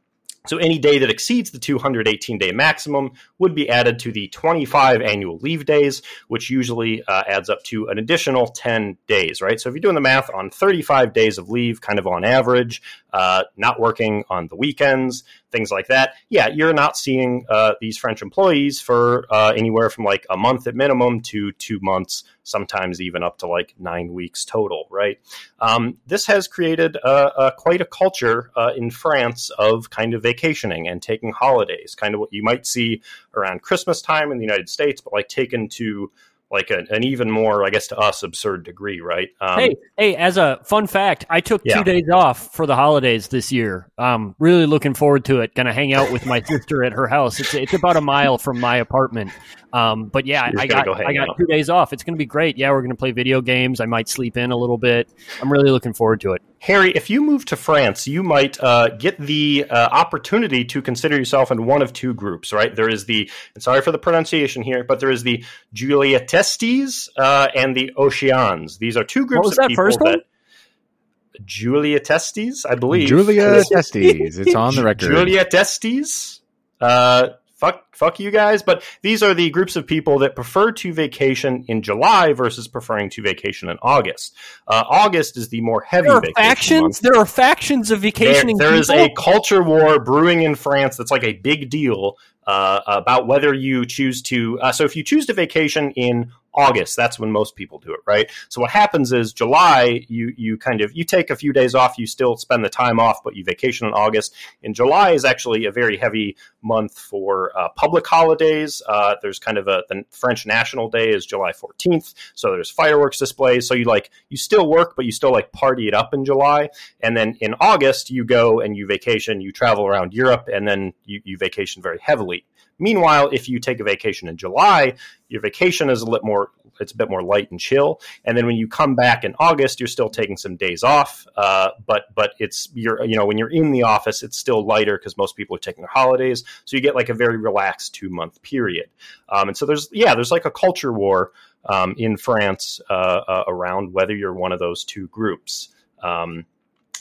so 0.48 0.58
any 0.58 0.80
day 0.80 1.00
that 1.00 1.10
exceeds 1.10 1.52
the 1.52 1.60
218 1.60 2.38
day 2.38 2.52
maximum 2.52 3.12
would 3.38 3.54
be 3.54 3.70
added 3.70 4.00
to 4.00 4.12
the 4.12 4.28
25 4.30 5.02
annual 5.02 5.38
leave 5.38 5.66
days, 5.66 6.02
which 6.28 6.50
usually 6.50 7.04
uh, 7.04 7.24
adds 7.28 7.50
up 7.50 7.62
to 7.64 7.88
an 7.88 7.98
additional 7.98 8.48
10 8.48 8.98
days, 9.08 9.42
right? 9.42 9.60
So 9.60 9.70
if 9.70 9.76
you're 9.76 9.82
doing 9.82 9.96
the 9.96 10.02
math 10.02 10.30
on 10.34 10.50
35 10.50 11.14
days 11.14 11.38
of 11.38 11.50
leave, 11.50 11.82
kind 11.82 12.00
of 12.00 12.08
on 12.08 12.24
average, 12.24 12.82
uh, 13.12 13.44
not 13.58 13.80
working 13.80 14.24
on 14.30 14.48
the 14.48 14.56
weekends, 14.56 15.24
things 15.51 15.72
like 15.72 15.88
that, 15.88 16.13
yeah, 16.30 16.48
you're 16.48 16.74
not 16.74 16.98
seeing 16.98 17.46
uh, 17.50 17.74
these 17.81 17.98
French 17.98 18.22
employees 18.22 18.80
for 18.80 19.25
uh, 19.31 19.54
anywhere 19.56 19.90
from 19.90 20.04
like 20.04 20.25
a 20.30 20.38
month 20.38 20.68
at 20.68 20.75
minimum 20.75 21.22
to 21.22 21.51
two 21.54 21.80
months, 21.81 22.24
sometimes 22.44 23.01
even 23.01 23.24
up 23.24 23.38
to 23.40 23.48
like 23.48 23.75
nine 23.80 24.13
weeks 24.13 24.46
total, 24.46 24.88
right? 24.90 25.19
Um, 25.60 25.98
this 26.07 26.25
has 26.28 26.48
created 26.48 26.98
uh, 27.04 27.31
uh, 27.38 27.51
quite 27.51 27.81
a 27.81 27.86
culture 27.86 28.51
uh, 28.56 28.72
in 28.75 28.92
France 28.92 29.50
of 29.57 29.90
kind 29.90 30.13
of 30.13 30.24
vacationing 30.24 30.88
and 30.88 31.01
taking 31.01 31.31
holidays, 31.31 31.95
kind 31.95 32.13
of 32.13 32.19
what 32.19 32.34
you 32.34 32.44
might 32.44 32.66
see 32.66 33.02
around 33.34 33.62
Christmas 33.62 34.02
time 34.02 34.31
in 34.31 34.38
the 34.38 34.45
United 34.45 34.69
States, 34.69 35.02
but 35.02 35.13
like 35.13 35.28
taken 35.28 35.68
to 35.69 36.12
like 36.51 36.72
a, 36.72 36.84
an 36.90 37.04
even 37.04 37.30
more, 37.30 37.63
I 37.66 37.69
guess, 37.69 37.88
to 37.88 37.98
us, 37.98 38.24
absurd 38.24 38.63
degree, 38.63 39.01
right? 39.01 39.30
Um, 39.40 39.60
hey, 39.60 39.75
hey! 39.98 40.16
As 40.16 40.38
a 40.38 40.60
fun 40.63 40.88
fact, 40.88 41.25
I 41.30 41.42
took 41.42 41.62
Yeah. 41.63 41.78
two 41.78 41.84
days 41.84 42.10
off 42.12 42.54
for 42.54 42.66
the 42.66 42.75
holidays 42.75 43.28
this 43.28 43.51
year. 43.51 43.88
Um, 43.98 44.36
really 44.40 44.66
looking 44.66 44.94
forward 44.94 45.25
to 45.25 45.42
it. 45.42 45.54
Gonna 45.56 45.74
hang 45.74 45.94
out 45.94 46.12
with 46.12 46.25
my 46.25 46.42
sister 46.46 46.84
at 46.84 46.92
her 46.94 47.07
house. 47.07 47.40
It's 47.40 47.54
it's 47.54 47.74
about 47.74 47.98
a 47.98 48.01
mile 48.01 48.38
from 48.38 48.60
my 48.60 48.78
apartment. 48.78 49.31
Um, 49.74 50.06
but 50.07 50.25
yeah, 50.25 50.50
You're 50.51 50.62
I 50.62 50.66
got 50.68 50.86
go 50.86 50.94
I 50.94 51.13
got 51.13 51.30
out. 51.30 51.38
two 51.38 51.46
days 51.46 51.69
off. 51.69 51.94
It's 51.94 52.04
gonna 52.04 52.18
be 52.18 52.25
great. 52.25 52.57
Yeah, 52.57 52.72
we're 52.72 52.81
gonna 52.81 52.95
play 52.95 53.12
video 53.12 53.42
games. 53.42 53.80
I 53.80 53.86
might 53.86 54.10
sleep 54.10 54.36
in 54.38 54.52
a 54.52 54.57
little 54.57 54.78
bit. 54.80 55.10
I'm 55.42 55.52
really 55.52 55.69
looking 55.69 55.94
forward 55.94 56.22
to 56.22 56.34
it. 56.34 56.42
Harry, 56.62 56.92
if 56.92 57.10
you 57.10 57.22
move 57.22 57.46
to 57.46 57.56
France, 57.56 58.08
you 58.08 58.22
might 58.22 58.62
uh, 58.62 58.90
get 58.90 59.18
the 59.18 59.66
uh, 59.70 59.76
opportunity 59.92 60.66
to 60.66 60.82
consider 60.82 61.18
yourself 61.18 61.52
in 61.52 61.66
one 61.66 61.82
of 61.82 61.94
two 61.94 62.14
groups, 62.14 62.52
right? 62.52 62.76
There 62.76 62.90
is 62.90 63.06
the, 63.06 63.30
and 63.56 63.64
sorry 63.64 63.82
for 63.82 63.92
the 63.92 63.98
pronunciation 63.98 64.62
here, 64.62 64.84
but 64.84 65.00
there 65.00 65.10
is 65.10 65.24
the 65.24 65.44
juillettistes 65.74 67.10
uh, 67.18 67.48
and 67.56 67.76
the 67.76 67.94
Oceans. 67.96 68.78
These 68.78 68.98
are 68.98 69.06
two 69.06 69.26
groups 69.26 69.40
what 69.40 69.46
was 69.46 69.58
of 69.58 69.64
that 69.64 69.68
people 69.70 69.84
first 69.84 70.02
one? 70.02 70.12
that. 70.18 71.46
juillettistes, 71.46 72.66
I 72.70 72.76
believe. 72.76 73.08
Julia 73.08 73.64
Testes. 73.64 74.38
It's 74.38 74.56
on 74.56 74.76
the 74.76 74.84
record. 74.84 75.12
Julia 75.12 75.46
Destes. 75.46 76.42
Uh, 76.82 77.30
fuck, 77.60 77.96
fuck 77.96 78.20
you 78.20 78.31
guys. 78.31 78.64
But 78.64 78.83
these 79.02 79.22
are 79.22 79.33
the 79.33 79.50
groups 79.50 79.76
of 79.76 79.86
people 79.86 80.18
that 80.19 80.36
prefer 80.36 80.72
to 80.72 80.94
vacation 80.94 81.66
in 81.68 81.81
July 81.81 82.33
versus 82.33 82.68
preferring 82.68 83.10
to 83.12 83.22
vacation 83.22 83.69
in 83.69 83.78
August. 83.81 84.36
Uh, 84.68 84.83
August 84.90 85.38
is 85.38 85.50
the 85.50 85.62
more 85.62 85.81
heavy 85.81 86.07
There 86.07 86.18
are 86.18 86.22
vacation 86.22 86.36
factions. 86.50 86.81
month. 86.81 87.00
There 87.02 87.16
are 87.18 87.26
factions 87.26 87.92
of 87.92 88.02
There, 88.02 88.12
vacationing. 88.12 88.57
there 88.57 88.74
is 88.74 88.90
a 88.90 89.10
culture 89.16 89.62
war 89.62 90.00
brewing 90.00 90.42
in 90.44 90.56
France 90.56 90.98
that's 90.98 91.12
like 91.12 91.24
a 91.24 91.33
big 91.33 91.69
deal 91.69 92.16
uh, 92.48 92.80
about 92.88 93.28
whether 93.28 93.54
you 93.54 93.86
choose 93.86 94.22
to. 94.24 94.60
Uh, 94.60 94.72
so, 94.72 94.83
if 94.83 94.95
you 94.95 95.04
choose 95.04 95.26
to 95.28 95.33
vacation 95.33 95.92
in 95.92 96.31
August, 96.54 96.96
that's 96.96 97.20
when 97.20 97.32
most 97.32 97.56
people 97.56 97.80
do 97.80 97.94
it, 97.94 98.00
right? 98.06 98.30
So, 98.50 98.62
what 98.62 98.72
happens 98.72 99.12
is 99.12 99.34
July, 99.34 100.06
you 100.08 100.34
you 100.38 100.58
kind 100.58 100.82
of 100.82 100.96
you 100.96 101.04
take 101.04 101.30
a 101.30 101.36
few 101.36 101.54
days 101.54 101.76
off, 101.76 101.98
you 101.98 102.08
still 102.08 102.38
spend 102.38 102.64
the 102.64 102.70
time 102.70 103.00
off, 103.00 103.24
but 103.24 103.36
you 103.36 103.44
vacation 103.44 103.88
in 103.88 103.94
August. 103.94 104.34
In 104.62 104.74
July 104.74 105.12
is 105.12 105.26
actually 105.26 105.66
a 105.66 105.72
very 105.72 105.98
heavy 105.98 106.36
month 106.62 106.98
for 106.98 107.52
uh, 107.58 107.70
public 107.70 108.06
holidays. 108.06 108.82
Uh, 108.88 109.16
there's 109.22 109.40
kind 109.40 109.58
of 109.58 109.68
a 109.68 109.84
the 109.90 110.04
French 110.12 110.46
National 110.46 110.90
Day 110.90 111.10
is 111.10 111.26
July 111.26 111.52
14th, 111.52 112.14
so 112.36 112.52
there's 112.52 112.70
fireworks 112.70 113.20
displays. 113.20 113.68
So 113.68 113.74
you 113.74 113.86
like 113.86 114.10
you 114.30 114.38
still 114.38 114.70
work, 114.70 114.96
but 114.96 115.06
you 115.06 115.12
still 115.12 115.32
like 115.32 115.52
party 115.52 115.88
it 115.88 115.94
up 115.94 116.14
in 116.14 116.26
July. 116.26 116.70
And 117.02 117.16
then 117.16 117.38
in 117.42 117.56
August, 117.60 118.10
you 118.10 118.24
go 118.26 118.60
and 118.60 118.76
you 118.76 118.88
vacation, 118.88 119.42
you 119.42 119.52
travel 119.52 119.86
around 119.86 120.14
Europe, 120.14 120.50
and 120.52 120.68
then 120.68 120.94
you, 121.06 121.22
you 121.24 121.38
vacation 121.38 121.82
very 121.82 122.00
heavily. 122.02 122.46
Meanwhile, 122.80 123.30
if 123.31 123.50
you 123.50 123.59
take 123.59 123.80
a 123.80 123.83
vacation 123.83 124.28
in 124.28 124.38
July, 124.38 124.95
your 125.28 125.42
vacation 125.42 125.90
is 125.90 126.02
a 126.02 126.06
little 126.06 126.26
more, 126.26 126.52
it's 126.80 126.92
a 126.92 126.98
bit 126.98 127.09
more 127.09 127.21
light 127.21 127.52
and 127.52 127.59
chill. 127.59 128.02
And 128.26 128.38
then 128.38 128.45
when 128.45 128.56
you 128.56 128.68
come 128.68 128.95
back 128.95 129.24
in 129.24 129.36
August, 129.40 129.80
you're 129.80 129.88
still 129.88 130.09
taking 130.09 130.38
some 130.38 130.56
days 130.56 130.83
off. 130.83 131.26
Uh, 131.36 131.69
but 131.86 132.06
but 132.16 132.33
it's 132.40 132.69
you're 132.74 133.04
you 133.04 133.16
know 133.16 133.26
when 133.26 133.38
you're 133.38 133.52
in 133.52 133.71
the 133.71 133.83
office, 133.83 134.24
it's 134.24 134.38
still 134.38 134.66
lighter 134.66 134.98
because 134.98 135.18
most 135.18 135.36
people 135.36 135.56
are 135.56 135.59
taking 135.59 135.81
their 135.81 135.92
holidays. 135.92 136.44
So 136.66 136.78
you 136.78 136.81
get 136.81 136.95
like 136.95 137.09
a 137.09 137.14
very 137.14 137.38
relaxed 137.38 137.94
two 137.94 138.09
month 138.09 138.42
period. 138.42 138.90
Um, 139.30 139.50
and 139.50 139.57
so 139.57 139.66
there's 139.66 139.90
yeah, 139.92 140.16
there's 140.16 140.31
like 140.31 140.45
a 140.45 140.52
culture 140.52 140.94
war 140.94 141.31
um, 141.66 141.95
in 141.98 142.18
France 142.18 142.80
uh, 142.90 142.94
uh, 142.94 143.44
around 143.48 143.94
whether 143.94 144.16
you're 144.16 144.33
one 144.33 144.52
of 144.52 144.59
those 144.59 144.83
two 144.83 145.07
groups. 145.07 145.69
Um, 146.02 146.45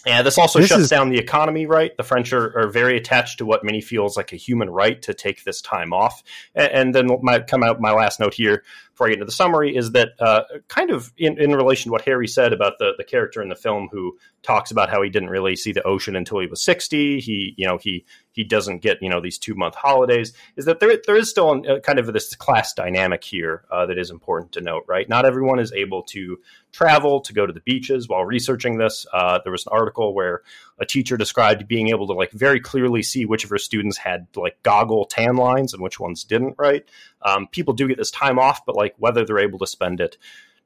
and 0.07 0.27
this 0.27 0.39
also 0.39 0.59
This 0.61 0.69
shuts 0.69 0.83
is- 0.85 0.89
down 0.91 1.11
the 1.11 1.19
economy, 1.19 1.67
right? 1.67 1.97
The 1.97 2.03
French 2.03 2.33
are, 2.33 2.57
are 2.59 2.69
very 2.69 2.97
attached 2.97 3.39
to 3.39 3.47
what 3.47 3.65
many 3.65 3.81
feels 3.81 4.17
like 4.17 4.33
a 4.33 4.37
human 4.37 4.71
right 4.71 5.01
to 5.03 5.15
take 5.15 5.45
this 5.45 5.61
time 5.61 5.93
off. 5.93 6.23
And, 6.55 6.73
and 6.73 6.95
then 6.95 7.19
my 7.23 7.41
come 7.41 7.63
out 7.63 7.81
my 7.81 7.93
last 7.93 8.21
note 8.21 8.35
here 8.35 8.63
before 8.99 9.07
I 9.07 9.11
get 9.11 9.19
into 9.19 9.27
the 9.27 9.33
summary, 9.33 9.77
is 9.77 9.93
that 9.93 10.09
uh, 10.19 10.43
kind 10.67 10.91
of 10.91 11.13
in, 11.17 11.41
in 11.41 11.53
relation 11.53 11.85
to 11.85 11.93
what 11.93 12.03
Harry 12.03 12.27
said 12.27 12.53
about 12.53 12.79
the, 12.81 12.95
the 12.99 13.05
character 13.05 13.41
in 13.41 13.49
the 13.49 13.55
film 13.55 13.89
who 13.93 14.19
talks 14.43 14.73
about 14.73 14.91
how 14.91 15.01
he 15.03 15.09
didn't 15.09 15.31
really 15.31 15.55
see 15.55 15.71
the 15.71 15.87
ocean 15.87 16.17
until 16.17 16.41
he 16.41 16.49
was 16.49 16.65
60. 16.65 17.21
He, 17.21 17.55
you 17.57 17.65
know, 17.65 17.79
he 17.79 18.05
he 18.33 18.43
doesn't 18.43 18.83
get 18.83 19.01
you 19.01 19.09
know 19.09 19.21
these 19.21 19.39
two 19.39 19.55
month 19.55 19.77
holidays. 19.77 20.33
Is 20.57 20.65
that 20.65 20.81
there 20.81 20.99
there 21.07 21.17
is 21.17 21.31
still 21.31 21.65
a, 21.65 21.81
kind 21.81 22.01
of 22.01 22.13
this 22.13 22.35
class 22.35 22.75
dynamic 22.75 23.23
here 23.23 23.63
uh, 23.71 23.87
that 23.87 23.99
is 23.99 24.11
important 24.11 24.51
to 24.53 24.61
note, 24.61 24.83
right? 24.89 25.09
Not 25.09 25.25
everyone 25.25 25.61
is 25.61 25.73
able 25.73 26.03
to 26.15 26.41
travel 26.73 27.21
to 27.21 27.33
go 27.33 27.47
to 27.47 27.53
the 27.53 27.61
beaches. 27.61 28.09
While 28.09 28.25
researching 28.25 28.79
this, 28.79 29.07
uh, 29.13 29.39
there 29.45 29.53
was 29.53 29.65
an 29.65 29.73
article 29.73 30.13
where 30.13 30.43
a 30.81 30.87
teacher 30.87 31.17
described 31.17 31.69
being 31.69 31.89
able 31.89 32.07
to 32.07 32.13
like 32.13 32.33
very 32.33 32.61
clearly 32.61 33.03
see 33.03 33.25
which 33.25 33.45
of 33.45 33.51
her 33.51 33.59
students 33.59 33.97
had 33.97 34.27
like 34.37 34.63
goggle 34.63 35.05
tan 35.05 35.37
lines 35.37 35.73
and 35.73 35.83
which 35.83 36.01
ones 36.01 36.25
didn't. 36.25 36.55
Right? 36.59 36.85
Um, 37.23 37.49
people 37.49 37.75
do 37.75 37.89
get 37.89 37.99
this 37.99 38.11
time 38.11 38.39
off, 38.39 38.65
but 38.65 38.77
like 38.77 38.95
whether 38.99 39.25
they're 39.25 39.39
able 39.39 39.59
to 39.59 39.67
spend 39.67 40.01
it 40.01 40.17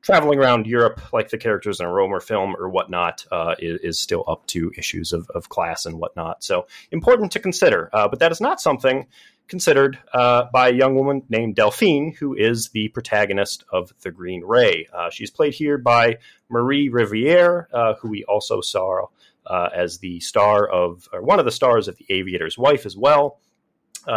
traveling 0.03 0.39
around 0.39 0.67
Europe 0.67 1.01
like 1.13 1.31
the 1.31 1.39
characters 1.39 1.81
in 1.81 1.87
a 1.87 1.89
Rohmer 1.89 2.21
film 2.21 2.57
or 2.59 2.69
whatnot 2.69 3.25
uh, 3.31 3.55
is, 3.59 3.81
is, 3.83 3.99
still 4.01 4.25
up 4.27 4.45
to 4.49 4.73
issues 4.77 5.13
of, 5.13 5.31
of, 5.31 5.49
class 5.49 5.87
and 5.87 5.99
whatnot. 5.99 6.43
So 6.43 6.67
important 6.91 7.31
to 7.33 7.39
consider. 7.39 7.89
Uh, 7.93 8.09
but 8.09 8.19
that 8.19 8.33
is 8.33 8.41
not 8.41 8.61
something 8.61 9.07
considered 9.47 9.99
uh, 10.13 10.47
by 10.53 10.69
a 10.69 10.73
young 10.73 10.95
woman 10.97 11.23
named 11.29 11.55
Delphine, 11.55 12.17
who 12.19 12.35
is 12.35 12.71
the 12.71 12.89
protagonist 12.89 13.65
of 13.71 13.93
The 14.03 14.11
Green 14.11 14.43
Ray. 14.45 14.89
Uh, 14.93 15.11
she's 15.11 15.31
played 15.31 15.55
here 15.55 15.79
by 15.79 16.19
Marie 16.49 16.89
Riviere, 16.89 17.69
uh, 17.73 17.95
who 17.95 18.09
we 18.09 18.25
also 18.25 18.61
saw 18.61 19.07
uh, 19.47 19.69
as 19.75 19.99
the 19.99 20.21
star 20.21 20.69
of, 20.69 21.09
or 21.13 21.23
one 21.23 21.39
of 21.39 21.45
the 21.45 21.51
stars 21.51 21.89
of 21.89 21.97
The 21.97 22.07
Aviator's 22.11 22.59
Wife 22.59 22.87
as 22.87 22.97
well. 22.97 23.41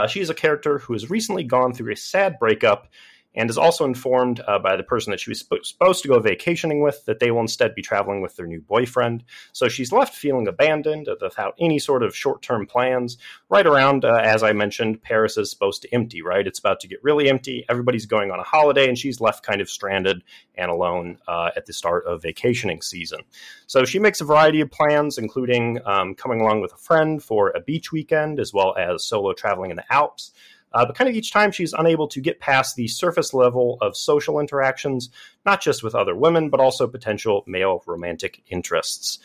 she 0.08 0.20
is 0.22 0.30
a 0.30 0.36
character 0.36 0.80
who 0.80 0.94
has 0.94 1.10
recently 1.10 1.44
gone 1.44 1.74
through 1.74 1.94
a 1.94 1.98
sad 1.98 2.40
breakup 2.40 2.88
and 3.36 3.50
is 3.50 3.58
also 3.58 3.86
informed 3.86 4.42
uh, 4.48 4.60
by 4.60 4.76
the 4.76 4.84
person 4.84 5.12
that 5.12 5.20
she 5.20 5.30
was 5.30 5.40
sp- 5.44 5.64
supposed 5.64 6.02
to 6.04 6.08
go 6.08 6.20
vacationing 6.20 6.82
with 6.82 7.06
that 7.06 7.20
they 7.20 7.32
will 7.32 7.42
instead 7.42 7.76
be 7.76 7.82
traveling 7.82 8.22
with 8.22 8.36
their 8.36 8.48
new 8.48 8.62
boyfriend. 8.62 9.24
So 9.52 9.68
she's 9.68 9.92
left 9.92 10.16
feeling 10.16 10.48
abandoned 10.48 11.08
without 11.22 11.56
any 11.60 11.80
sort 11.80 12.04
of 12.04 12.16
short 12.16 12.42
term 12.42 12.66
plans. 12.66 13.18
Right 13.50 13.66
around, 13.66 14.06
uh, 14.06 14.22
as 14.24 14.44
I 14.44 14.54
mentioned, 14.54 15.02
Paris 15.02 15.38
is 15.38 15.50
supposed 15.50 15.82
to 15.84 15.94
empty, 15.94 16.22
right? 16.22 16.48
It's 16.48 16.60
about 16.60 16.80
to 16.82 16.88
get 16.88 17.04
really 17.04 17.30
empty. 17.30 17.66
Everybody's 17.70 18.06
going 18.06 18.32
on 18.32 18.40
a 18.40 18.44
holiday, 18.44 18.88
and 18.88 18.98
she's 18.98 19.22
left 19.22 19.46
kind 19.46 19.62
of 19.62 19.70
stranded 19.70 20.24
and 20.56 20.72
alone 20.72 21.18
uh, 21.28 21.52
at 21.56 21.66
the 21.66 21.74
start 21.74 22.06
of 22.06 22.22
vacationing 22.22 22.82
season. 22.82 23.20
So 23.68 23.86
she 23.86 24.00
makes 24.00 24.22
a 24.22 24.26
variety 24.26 24.62
of 24.62 24.72
plans, 24.72 25.18
including 25.18 25.80
um, 25.86 26.16
coming 26.16 26.42
along 26.42 26.62
with 26.62 26.74
a 26.74 26.78
friend 26.78 27.22
for 27.22 27.50
a 27.50 27.60
beach 27.60 27.92
weekend, 27.92 28.40
as 28.40 28.54
well 28.54 28.76
as 28.78 29.04
solo 29.04 29.34
traveling 29.34 29.72
in 29.72 29.78
the 29.78 29.94
Alps. 29.94 30.32
Uh, 30.76 30.86
but 30.86 30.94
kind 30.94 31.10
of 31.10 31.16
each 31.16 31.32
time 31.32 31.52
she's 31.52 31.72
unable 31.72 32.06
to 32.10 32.20
get 32.20 32.42
past 32.42 32.76
the 32.76 32.88
surface 32.90 33.34
level 33.34 33.78
of 33.82 33.96
social 33.96 34.42
interactions, 34.42 35.10
not 35.46 35.62
just 35.62 35.82
with 35.82 35.96
other 35.96 36.14
women, 36.14 36.50
but 36.50 36.60
also 36.60 36.86
potential 36.86 37.46
male 37.48 37.82
romantic 37.88 38.44
interests. 38.50 39.20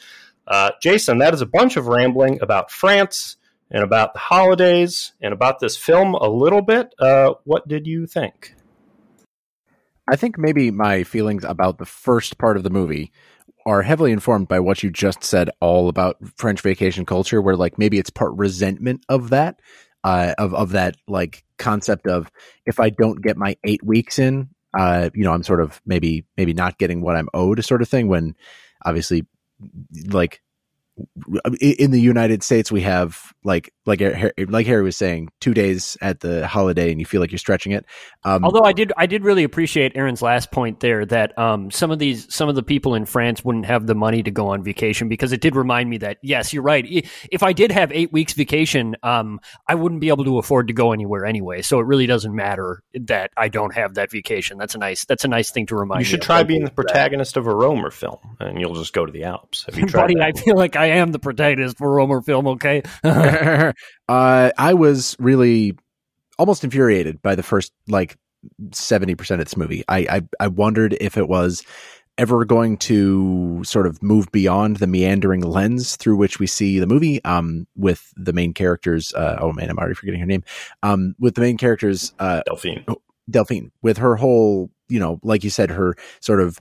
Uh, 0.46 0.70
Jason, 0.80 1.18
that 1.18 1.34
is 1.34 1.40
a 1.40 1.46
bunch 1.46 1.76
of 1.76 1.88
rambling 1.88 2.40
about 2.40 2.70
France 2.70 3.36
and 3.68 3.82
about 3.82 4.12
the 4.12 4.20
holidays 4.20 5.12
and 5.20 5.34
about 5.34 5.58
this 5.58 5.76
film 5.76 6.14
a 6.14 6.28
little 6.28 6.62
bit. 6.62 6.94
Uh, 7.00 7.34
what 7.42 7.66
did 7.66 7.84
you 7.84 8.06
think? 8.06 8.54
I 10.08 10.14
think 10.14 10.38
maybe 10.38 10.70
my 10.70 11.02
feelings 11.02 11.42
about 11.44 11.78
the 11.78 11.86
first 11.86 12.38
part 12.38 12.58
of 12.58 12.62
the 12.62 12.70
movie 12.70 13.10
are 13.66 13.82
heavily 13.82 14.12
informed 14.12 14.46
by 14.46 14.60
what 14.60 14.84
you 14.84 14.90
just 14.90 15.24
said 15.24 15.50
all 15.60 15.88
about 15.88 16.16
French 16.36 16.60
vacation 16.60 17.04
culture, 17.04 17.42
where 17.42 17.56
like 17.56 17.76
maybe 17.76 17.98
it's 17.98 18.10
part 18.10 18.32
resentment 18.36 19.04
of 19.08 19.30
that 19.30 19.60
uh, 20.04 20.34
of 20.38 20.54
of 20.54 20.70
that 20.70 20.96
like 21.06 21.44
concept 21.58 22.06
of 22.06 22.30
if 22.66 22.80
I 22.80 22.90
don't 22.90 23.22
get 23.22 23.36
my 23.36 23.56
eight 23.64 23.82
weeks 23.84 24.18
in, 24.18 24.48
uh, 24.78 25.10
you 25.14 25.24
know, 25.24 25.32
I'm 25.32 25.42
sort 25.42 25.60
of 25.60 25.80
maybe 25.84 26.24
maybe 26.36 26.54
not 26.54 26.78
getting 26.78 27.00
what 27.00 27.16
I'm 27.16 27.28
owed, 27.34 27.64
sort 27.64 27.82
of 27.82 27.88
thing. 27.88 28.08
When 28.08 28.34
obviously, 28.84 29.26
like 30.08 30.40
in 31.60 31.90
the 31.90 32.00
United 32.00 32.42
States, 32.42 32.70
we 32.70 32.82
have 32.82 33.32
like 33.44 33.72
like 33.90 34.32
like 34.48 34.66
Harry 34.66 34.82
was 34.82 34.96
saying, 34.96 35.30
two 35.40 35.52
days 35.52 35.96
at 36.00 36.20
the 36.20 36.46
holiday, 36.46 36.90
and 36.90 37.00
you 37.00 37.06
feel 37.06 37.20
like 37.20 37.30
you're 37.30 37.38
stretching 37.38 37.72
it. 37.72 37.84
Um, 38.24 38.44
Although 38.44 38.62
I 38.62 38.72
did 38.72 38.92
I 38.96 39.06
did 39.06 39.24
really 39.24 39.44
appreciate 39.44 39.92
Aaron's 39.96 40.22
last 40.22 40.50
point 40.50 40.80
there 40.80 41.04
that 41.06 41.36
um, 41.38 41.70
some 41.70 41.90
of 41.90 41.98
these 41.98 42.32
some 42.32 42.48
of 42.48 42.54
the 42.54 42.62
people 42.62 42.94
in 42.94 43.04
France 43.04 43.44
wouldn't 43.44 43.66
have 43.66 43.86
the 43.86 43.94
money 43.94 44.22
to 44.22 44.30
go 44.30 44.48
on 44.48 44.62
vacation 44.62 45.08
because 45.08 45.32
it 45.32 45.40
did 45.40 45.56
remind 45.56 45.90
me 45.90 45.98
that 45.98 46.18
yes, 46.22 46.52
you're 46.52 46.62
right. 46.62 46.86
If 47.30 47.42
I 47.42 47.52
did 47.52 47.72
have 47.72 47.92
eight 47.92 48.12
weeks 48.12 48.32
vacation, 48.32 48.96
um, 49.02 49.40
I 49.68 49.74
wouldn't 49.74 50.00
be 50.00 50.08
able 50.08 50.24
to 50.24 50.38
afford 50.38 50.68
to 50.68 50.72
go 50.72 50.92
anywhere 50.92 51.26
anyway. 51.26 51.62
So 51.62 51.80
it 51.80 51.86
really 51.86 52.06
doesn't 52.06 52.34
matter 52.34 52.82
that 52.94 53.32
I 53.36 53.48
don't 53.48 53.74
have 53.74 53.94
that 53.94 54.10
vacation. 54.10 54.56
That's 54.56 54.74
a 54.74 54.78
nice 54.78 55.04
that's 55.04 55.24
a 55.24 55.28
nice 55.28 55.50
thing 55.50 55.66
to 55.66 55.76
remind. 55.76 56.00
You 56.00 56.04
should 56.04 56.22
try 56.22 56.42
being 56.44 56.64
the 56.64 56.70
protagonist 56.70 57.34
that. 57.34 57.40
of 57.40 57.46
a 57.46 57.50
Rohmer 57.50 57.92
film, 57.92 58.18
and 58.38 58.60
you'll 58.60 58.74
just 58.74 58.92
go 58.92 59.04
to 59.04 59.12
the 59.12 59.24
Alps. 59.24 59.64
Have 59.64 59.76
you 59.76 59.86
tried 59.86 60.02
Buddy, 60.02 60.20
I 60.20 60.32
feel 60.32 60.56
like 60.56 60.76
I 60.76 60.86
am 60.86 61.12
the 61.12 61.18
protagonist 61.18 61.78
for 61.78 61.98
a 61.98 62.02
Rohmer 62.02 62.24
film. 62.24 62.46
Okay. 62.46 62.82
uh, 64.08 64.50
I 64.58 64.74
was 64.74 65.16
really 65.18 65.76
almost 66.38 66.64
infuriated 66.64 67.20
by 67.22 67.34
the 67.34 67.42
first 67.42 67.72
like 67.88 68.16
seventy 68.72 69.14
percent 69.14 69.40
of 69.40 69.46
this 69.46 69.56
movie. 69.56 69.84
I, 69.88 69.98
I 69.98 70.22
I 70.40 70.46
wondered 70.48 70.96
if 71.00 71.16
it 71.16 71.28
was 71.28 71.64
ever 72.18 72.44
going 72.44 72.76
to 72.76 73.62
sort 73.64 73.86
of 73.86 74.02
move 74.02 74.30
beyond 74.30 74.76
the 74.76 74.86
meandering 74.86 75.40
lens 75.40 75.96
through 75.96 76.16
which 76.16 76.38
we 76.38 76.46
see 76.46 76.78
the 76.78 76.86
movie 76.86 77.24
um, 77.24 77.66
with 77.76 78.12
the 78.14 78.32
main 78.34 78.52
characters 78.52 79.14
uh, 79.14 79.38
oh 79.40 79.52
man 79.52 79.70
i'm 79.70 79.78
already 79.78 79.94
forgetting 79.94 80.20
her 80.20 80.26
name. 80.26 80.44
Um, 80.82 81.14
with 81.18 81.34
the 81.34 81.40
main 81.40 81.56
characters 81.56 82.12
uh, 82.18 82.42
delphine. 82.46 82.84
Delphine. 83.30 83.70
With 83.80 83.96
her 83.98 84.16
whole 84.16 84.70
you 84.88 85.00
know 85.00 85.18
like 85.22 85.44
you 85.44 85.50
said 85.50 85.70
her 85.70 85.96
sort 86.20 86.40
of 86.40 86.60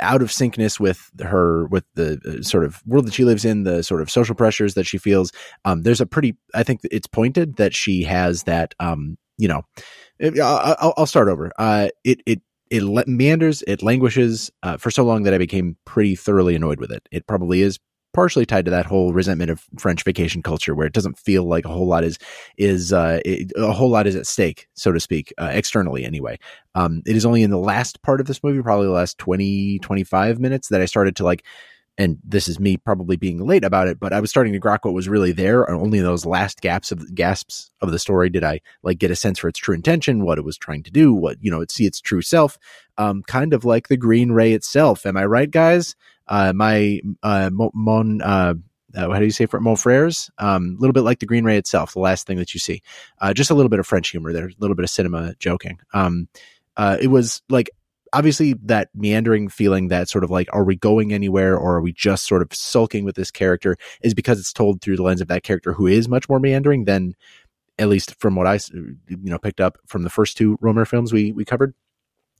out 0.00 0.22
of 0.22 0.28
syncness 0.28 0.80
with 0.80 1.10
her 1.20 1.66
with 1.66 1.84
the 1.94 2.18
uh, 2.26 2.42
sort 2.42 2.64
of 2.64 2.82
world 2.86 3.06
that 3.06 3.12
she 3.14 3.24
lives 3.24 3.44
in 3.44 3.64
the 3.64 3.82
sort 3.82 4.00
of 4.00 4.10
social 4.10 4.34
pressures 4.34 4.74
that 4.74 4.84
she 4.84 4.96
feels 4.96 5.30
um, 5.66 5.82
there's 5.82 6.00
a 6.00 6.06
pretty 6.06 6.36
i 6.54 6.62
think 6.62 6.80
it's 6.84 7.06
pointed 7.06 7.56
that 7.56 7.74
she 7.74 8.02
has 8.02 8.44
that 8.44 8.74
um, 8.80 9.18
you 9.36 9.48
know 9.48 9.62
I'll, 10.20 10.94
I'll, 10.96 11.06
start 11.06 11.28
over. 11.28 11.52
Uh, 11.58 11.88
it 12.04 12.20
it 12.26 12.42
it 12.70 13.08
meanders 13.08 13.62
it 13.66 13.82
languishes 13.82 14.50
uh, 14.62 14.76
for 14.76 14.90
so 14.90 15.04
long 15.04 15.22
that 15.22 15.34
i 15.34 15.38
became 15.38 15.76
pretty 15.84 16.16
thoroughly 16.16 16.54
annoyed 16.54 16.80
with 16.80 16.90
it. 16.90 17.08
It 17.10 17.26
probably 17.26 17.62
is 17.62 17.78
partially 18.12 18.46
tied 18.46 18.64
to 18.64 18.70
that 18.70 18.86
whole 18.86 19.12
resentment 19.12 19.50
of 19.50 19.64
French 19.78 20.02
vacation 20.04 20.42
culture, 20.42 20.74
where 20.74 20.86
it 20.86 20.92
doesn't 20.92 21.18
feel 21.18 21.44
like 21.44 21.64
a 21.64 21.68
whole 21.68 21.86
lot 21.86 22.04
is 22.04 22.18
is 22.56 22.92
uh, 22.92 23.20
it, 23.24 23.52
a 23.56 23.72
whole 23.72 23.90
lot 23.90 24.06
is 24.06 24.16
at 24.16 24.26
stake, 24.26 24.68
so 24.74 24.92
to 24.92 25.00
speak, 25.00 25.32
uh, 25.38 25.50
externally 25.52 26.04
anyway. 26.04 26.38
Um, 26.74 27.02
it 27.06 27.16
is 27.16 27.26
only 27.26 27.42
in 27.42 27.50
the 27.50 27.58
last 27.58 28.02
part 28.02 28.20
of 28.20 28.26
this 28.26 28.42
movie, 28.42 28.62
probably 28.62 28.86
the 28.86 28.92
last 28.92 29.18
20, 29.18 29.78
25 29.80 30.38
minutes, 30.38 30.68
that 30.68 30.80
I 30.80 30.86
started 30.86 31.16
to 31.16 31.24
like. 31.24 31.44
And 32.00 32.18
this 32.22 32.46
is 32.46 32.60
me 32.60 32.76
probably 32.76 33.16
being 33.16 33.44
late 33.44 33.64
about 33.64 33.88
it, 33.88 33.98
but 33.98 34.12
I 34.12 34.20
was 34.20 34.30
starting 34.30 34.52
to 34.52 34.60
grok 34.60 34.84
what 34.84 34.94
was 34.94 35.08
really 35.08 35.32
there. 35.32 35.64
And 35.64 35.76
only 35.76 35.98
those 35.98 36.24
last 36.24 36.60
gaps 36.60 36.92
of 36.92 37.12
gasps 37.12 37.72
of 37.80 37.90
the 37.90 37.98
story 37.98 38.30
did 38.30 38.44
I 38.44 38.60
like 38.84 38.98
get 39.00 39.10
a 39.10 39.16
sense 39.16 39.40
for 39.40 39.48
its 39.48 39.58
true 39.58 39.74
intention, 39.74 40.24
what 40.24 40.38
it 40.38 40.44
was 40.44 40.56
trying 40.56 40.84
to 40.84 40.92
do, 40.92 41.12
what 41.12 41.38
you 41.40 41.50
know, 41.50 41.64
see 41.68 41.86
its 41.86 42.00
true 42.00 42.22
self. 42.22 42.56
Um, 42.98 43.24
kind 43.24 43.52
of 43.52 43.64
like 43.64 43.88
the 43.88 43.96
Green 43.96 44.30
Ray 44.30 44.52
itself. 44.52 45.06
Am 45.06 45.16
I 45.16 45.24
right, 45.24 45.50
guys? 45.50 45.96
Uh, 46.28 46.52
my 46.54 47.00
uh, 47.22 47.50
Mon, 47.52 48.22
uh, 48.22 48.54
uh, 48.94 49.10
how 49.10 49.18
do 49.18 49.24
you 49.24 49.30
say 49.30 49.46
for 49.46 49.60
Mon 49.60 49.76
Frères? 49.76 50.30
A 50.38 50.46
um, 50.46 50.76
little 50.78 50.92
bit 50.92 51.02
like 51.02 51.20
the 51.20 51.26
Green 51.26 51.44
Ray 51.44 51.56
itself, 51.56 51.92
the 51.92 52.00
last 52.00 52.26
thing 52.26 52.38
that 52.38 52.54
you 52.54 52.60
see. 52.60 52.82
Uh, 53.20 53.32
just 53.32 53.50
a 53.50 53.54
little 53.54 53.68
bit 53.68 53.78
of 53.78 53.86
French 53.86 54.10
humor 54.10 54.32
there, 54.32 54.46
a 54.46 54.52
little 54.58 54.76
bit 54.76 54.84
of 54.84 54.90
cinema 54.90 55.34
joking. 55.38 55.78
Um, 55.92 56.28
uh, 56.76 56.96
it 57.00 57.08
was 57.08 57.42
like 57.48 57.70
obviously 58.12 58.54
that 58.54 58.88
meandering 58.94 59.48
feeling 59.48 59.88
that 59.88 60.08
sort 60.08 60.24
of 60.24 60.30
like, 60.30 60.48
are 60.52 60.64
we 60.64 60.76
going 60.76 61.12
anywhere 61.12 61.56
or 61.56 61.76
are 61.76 61.80
we 61.80 61.92
just 61.92 62.26
sort 62.26 62.42
of 62.42 62.54
sulking 62.54 63.04
with 63.04 63.16
this 63.16 63.30
character 63.30 63.76
is 64.00 64.14
because 64.14 64.38
it's 64.38 64.52
told 64.52 64.80
through 64.80 64.96
the 64.96 65.02
lens 65.02 65.20
of 65.20 65.28
that 65.28 65.42
character 65.42 65.72
who 65.72 65.86
is 65.86 66.08
much 66.08 66.28
more 66.28 66.40
meandering 66.40 66.84
than 66.84 67.14
at 67.78 67.88
least 67.88 68.14
from 68.18 68.34
what 68.34 68.46
I, 68.46 68.58
you 68.72 69.18
know, 69.30 69.38
picked 69.38 69.60
up 69.60 69.78
from 69.86 70.02
the 70.02 70.10
first 70.10 70.36
two 70.36 70.56
Rohmer 70.58 70.86
films 70.86 71.12
we, 71.12 71.32
we 71.32 71.44
covered 71.44 71.74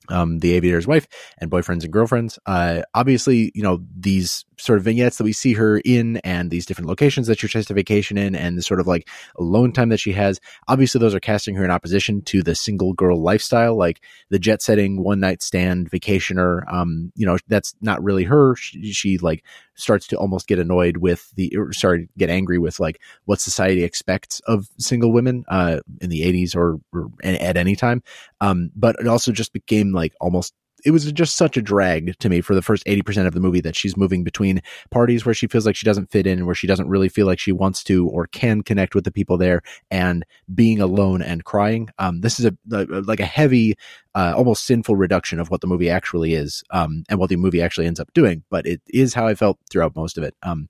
um, 0.08 0.38
the 0.38 0.52
aviator's 0.52 0.86
wife 0.86 1.06
and 1.38 1.50
boyfriends 1.50 1.84
and 1.84 1.92
girlfriends. 1.92 2.38
Uh, 2.46 2.82
obviously, 2.94 3.52
you 3.54 3.62
know, 3.62 3.84
these 3.96 4.44
sort 4.58 4.78
of 4.78 4.84
vignettes 4.84 5.18
that 5.18 5.24
we 5.24 5.32
see 5.32 5.52
her 5.54 5.78
in 5.84 6.16
and 6.18 6.50
these 6.50 6.66
different 6.66 6.88
locations 6.88 7.26
that 7.26 7.38
she 7.38 7.48
tries 7.48 7.66
to 7.66 7.74
vacation 7.74 8.18
in 8.18 8.34
and 8.34 8.58
the 8.58 8.62
sort 8.62 8.80
of 8.80 8.86
like 8.86 9.08
alone 9.38 9.72
time 9.72 9.88
that 9.90 10.00
she 10.00 10.12
has. 10.12 10.40
Obviously, 10.66 10.98
those 10.98 11.14
are 11.14 11.20
casting 11.20 11.54
her 11.54 11.64
in 11.64 11.70
opposition 11.70 12.22
to 12.22 12.42
the 12.42 12.54
single 12.54 12.92
girl 12.92 13.22
lifestyle, 13.22 13.76
like 13.76 14.00
the 14.30 14.38
jet 14.38 14.62
setting, 14.62 15.02
one 15.02 15.20
night 15.20 15.42
stand 15.42 15.90
vacationer. 15.90 16.62
Um, 16.72 17.12
you 17.14 17.26
know, 17.26 17.38
that's 17.48 17.74
not 17.80 18.02
really 18.02 18.24
her. 18.24 18.56
She, 18.56 18.92
she 18.92 19.18
like 19.18 19.44
starts 19.78 20.06
to 20.08 20.16
almost 20.16 20.46
get 20.46 20.58
annoyed 20.58 20.98
with 20.98 21.30
the, 21.36 21.54
sorry, 21.72 22.08
get 22.18 22.30
angry 22.30 22.58
with 22.58 22.80
like 22.80 23.00
what 23.24 23.40
society 23.40 23.84
expects 23.84 24.40
of 24.40 24.68
single 24.78 25.12
women, 25.12 25.44
uh, 25.48 25.80
in 26.00 26.10
the 26.10 26.22
80s 26.22 26.56
or, 26.56 26.80
or 26.92 27.10
at 27.22 27.56
any 27.56 27.76
time. 27.76 28.02
Um, 28.40 28.70
but 28.74 28.96
it 28.98 29.06
also 29.06 29.32
just 29.32 29.52
became 29.52 29.92
like 29.92 30.14
almost 30.20 30.54
it 30.84 30.90
was 30.90 31.10
just 31.12 31.36
such 31.36 31.56
a 31.56 31.62
drag 31.62 32.18
to 32.18 32.28
me 32.28 32.40
for 32.40 32.54
the 32.54 32.62
first 32.62 32.84
80% 32.86 33.26
of 33.26 33.34
the 33.34 33.40
movie 33.40 33.60
that 33.60 33.76
she's 33.76 33.96
moving 33.96 34.24
between 34.24 34.62
parties 34.90 35.24
where 35.24 35.34
she 35.34 35.46
feels 35.46 35.66
like 35.66 35.76
she 35.76 35.84
doesn't 35.84 36.10
fit 36.10 36.26
in, 36.26 36.46
where 36.46 36.54
she 36.54 36.66
doesn't 36.66 36.88
really 36.88 37.08
feel 37.08 37.26
like 37.26 37.38
she 37.38 37.52
wants 37.52 37.82
to 37.84 38.08
or 38.08 38.26
can 38.26 38.62
connect 38.62 38.94
with 38.94 39.04
the 39.04 39.10
people 39.10 39.36
there 39.36 39.62
and 39.90 40.24
being 40.54 40.80
alone 40.80 41.22
and 41.22 41.44
crying. 41.44 41.88
Um, 41.98 42.20
this 42.20 42.38
is 42.38 42.46
a, 42.46 42.56
a, 42.72 42.84
like 43.02 43.20
a 43.20 43.26
heavy, 43.26 43.74
uh, 44.14 44.34
almost 44.36 44.66
sinful 44.66 44.96
reduction 44.96 45.40
of 45.40 45.50
what 45.50 45.60
the 45.60 45.66
movie 45.66 45.90
actually 45.90 46.34
is, 46.34 46.62
um, 46.70 47.04
and 47.08 47.18
what 47.18 47.30
the 47.30 47.36
movie 47.36 47.62
actually 47.62 47.86
ends 47.86 48.00
up 48.00 48.12
doing. 48.14 48.44
But 48.50 48.66
it 48.66 48.80
is 48.88 49.14
how 49.14 49.26
I 49.26 49.34
felt 49.34 49.58
throughout 49.70 49.96
most 49.96 50.18
of 50.18 50.24
it. 50.24 50.34
Um, 50.42 50.68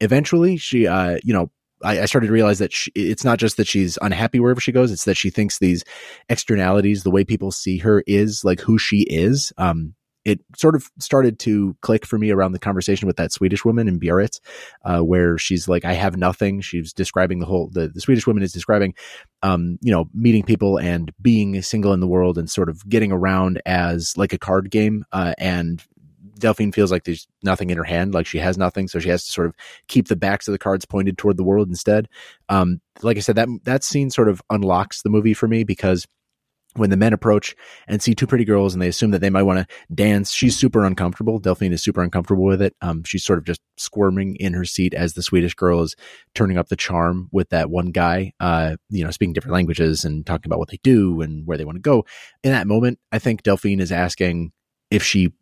eventually 0.00 0.56
she, 0.56 0.86
uh, 0.86 1.18
you 1.22 1.32
know, 1.32 1.50
I, 1.82 2.00
I, 2.02 2.04
started 2.04 2.28
to 2.28 2.32
realize 2.32 2.58
that 2.58 2.72
she, 2.72 2.90
it's 2.94 3.24
not 3.24 3.38
just 3.38 3.56
that 3.56 3.66
she's 3.66 3.98
unhappy 4.02 4.40
wherever 4.40 4.60
she 4.60 4.72
goes; 4.72 4.92
it's 4.92 5.04
that 5.04 5.16
she 5.16 5.30
thinks 5.30 5.58
these 5.58 5.84
externalities, 6.28 7.02
the 7.02 7.10
way 7.10 7.24
people 7.24 7.50
see 7.50 7.78
her, 7.78 8.02
is 8.06 8.44
like 8.44 8.60
who 8.60 8.78
she 8.78 9.02
is. 9.02 9.52
Um, 9.58 9.94
it 10.24 10.40
sort 10.54 10.74
of 10.74 10.90
started 10.98 11.38
to 11.40 11.74
click 11.80 12.04
for 12.04 12.18
me 12.18 12.30
around 12.30 12.52
the 12.52 12.58
conversation 12.58 13.06
with 13.06 13.16
that 13.16 13.32
Swedish 13.32 13.64
woman 13.64 13.88
in 13.88 13.98
Biarritz, 13.98 14.40
uh, 14.84 15.00
where 15.00 15.38
she's 15.38 15.68
like, 15.68 15.84
"I 15.84 15.94
have 15.94 16.16
nothing." 16.16 16.60
She's 16.60 16.92
describing 16.92 17.38
the 17.38 17.46
whole. 17.46 17.70
The, 17.72 17.88
the 17.88 18.00
Swedish 18.00 18.26
woman 18.26 18.42
is 18.42 18.52
describing, 18.52 18.94
um, 19.42 19.78
you 19.80 19.92
know, 19.92 20.08
meeting 20.14 20.42
people 20.42 20.78
and 20.78 21.12
being 21.20 21.60
single 21.62 21.92
in 21.92 22.00
the 22.00 22.08
world 22.08 22.36
and 22.36 22.50
sort 22.50 22.68
of 22.68 22.86
getting 22.88 23.12
around 23.12 23.62
as 23.64 24.16
like 24.16 24.32
a 24.32 24.38
card 24.38 24.70
game, 24.70 25.04
uh, 25.12 25.34
and 25.38 25.82
Delphine 26.40 26.72
feels 26.72 26.90
like 26.90 27.04
there's 27.04 27.26
nothing 27.42 27.70
in 27.70 27.78
her 27.78 27.84
hand, 27.84 28.14
like 28.14 28.26
she 28.26 28.38
has 28.38 28.58
nothing, 28.58 28.88
so 28.88 28.98
she 28.98 29.08
has 29.08 29.24
to 29.24 29.32
sort 29.32 29.46
of 29.46 29.54
keep 29.88 30.08
the 30.08 30.16
backs 30.16 30.48
of 30.48 30.52
the 30.52 30.58
cards 30.58 30.84
pointed 30.84 31.18
toward 31.18 31.36
the 31.36 31.44
world 31.44 31.68
instead. 31.68 32.08
Um, 32.48 32.80
like 33.02 33.16
I 33.16 33.20
said, 33.20 33.36
that 33.36 33.48
that 33.64 33.84
scene 33.84 34.10
sort 34.10 34.28
of 34.28 34.42
unlocks 34.50 35.02
the 35.02 35.10
movie 35.10 35.34
for 35.34 35.48
me 35.48 35.64
because 35.64 36.06
when 36.74 36.90
the 36.90 36.96
men 36.96 37.12
approach 37.12 37.56
and 37.88 38.00
see 38.00 38.14
two 38.14 38.26
pretty 38.26 38.44
girls 38.44 38.74
and 38.74 38.80
they 38.80 38.88
assume 38.88 39.10
that 39.10 39.20
they 39.20 39.30
might 39.30 39.42
want 39.42 39.58
to 39.58 39.94
dance, 39.94 40.32
she's 40.32 40.56
super 40.56 40.84
uncomfortable. 40.84 41.38
Delphine 41.38 41.72
is 41.72 41.82
super 41.82 42.02
uncomfortable 42.02 42.44
with 42.44 42.62
it. 42.62 42.76
Um, 42.80 43.02
she's 43.04 43.24
sort 43.24 43.38
of 43.38 43.44
just 43.44 43.60
squirming 43.76 44.36
in 44.36 44.52
her 44.52 44.64
seat 44.64 44.94
as 44.94 45.14
the 45.14 45.22
Swedish 45.22 45.54
girl 45.54 45.82
is 45.82 45.96
turning 46.34 46.58
up 46.58 46.68
the 46.68 46.76
charm 46.76 47.28
with 47.32 47.48
that 47.48 47.70
one 47.70 47.86
guy, 47.86 48.32
uh, 48.38 48.76
you 48.88 49.04
know, 49.04 49.10
speaking 49.10 49.32
different 49.32 49.54
languages 49.54 50.04
and 50.04 50.24
talking 50.24 50.48
about 50.48 50.60
what 50.60 50.68
they 50.68 50.78
do 50.82 51.20
and 51.20 51.46
where 51.46 51.58
they 51.58 51.64
want 51.64 51.76
to 51.76 51.82
go. 51.82 52.04
In 52.44 52.52
that 52.52 52.68
moment, 52.68 52.98
I 53.10 53.18
think 53.18 53.42
Delphine 53.42 53.80
is 53.80 53.90
asking 53.90 54.52
if 54.90 55.02
she 55.02 55.32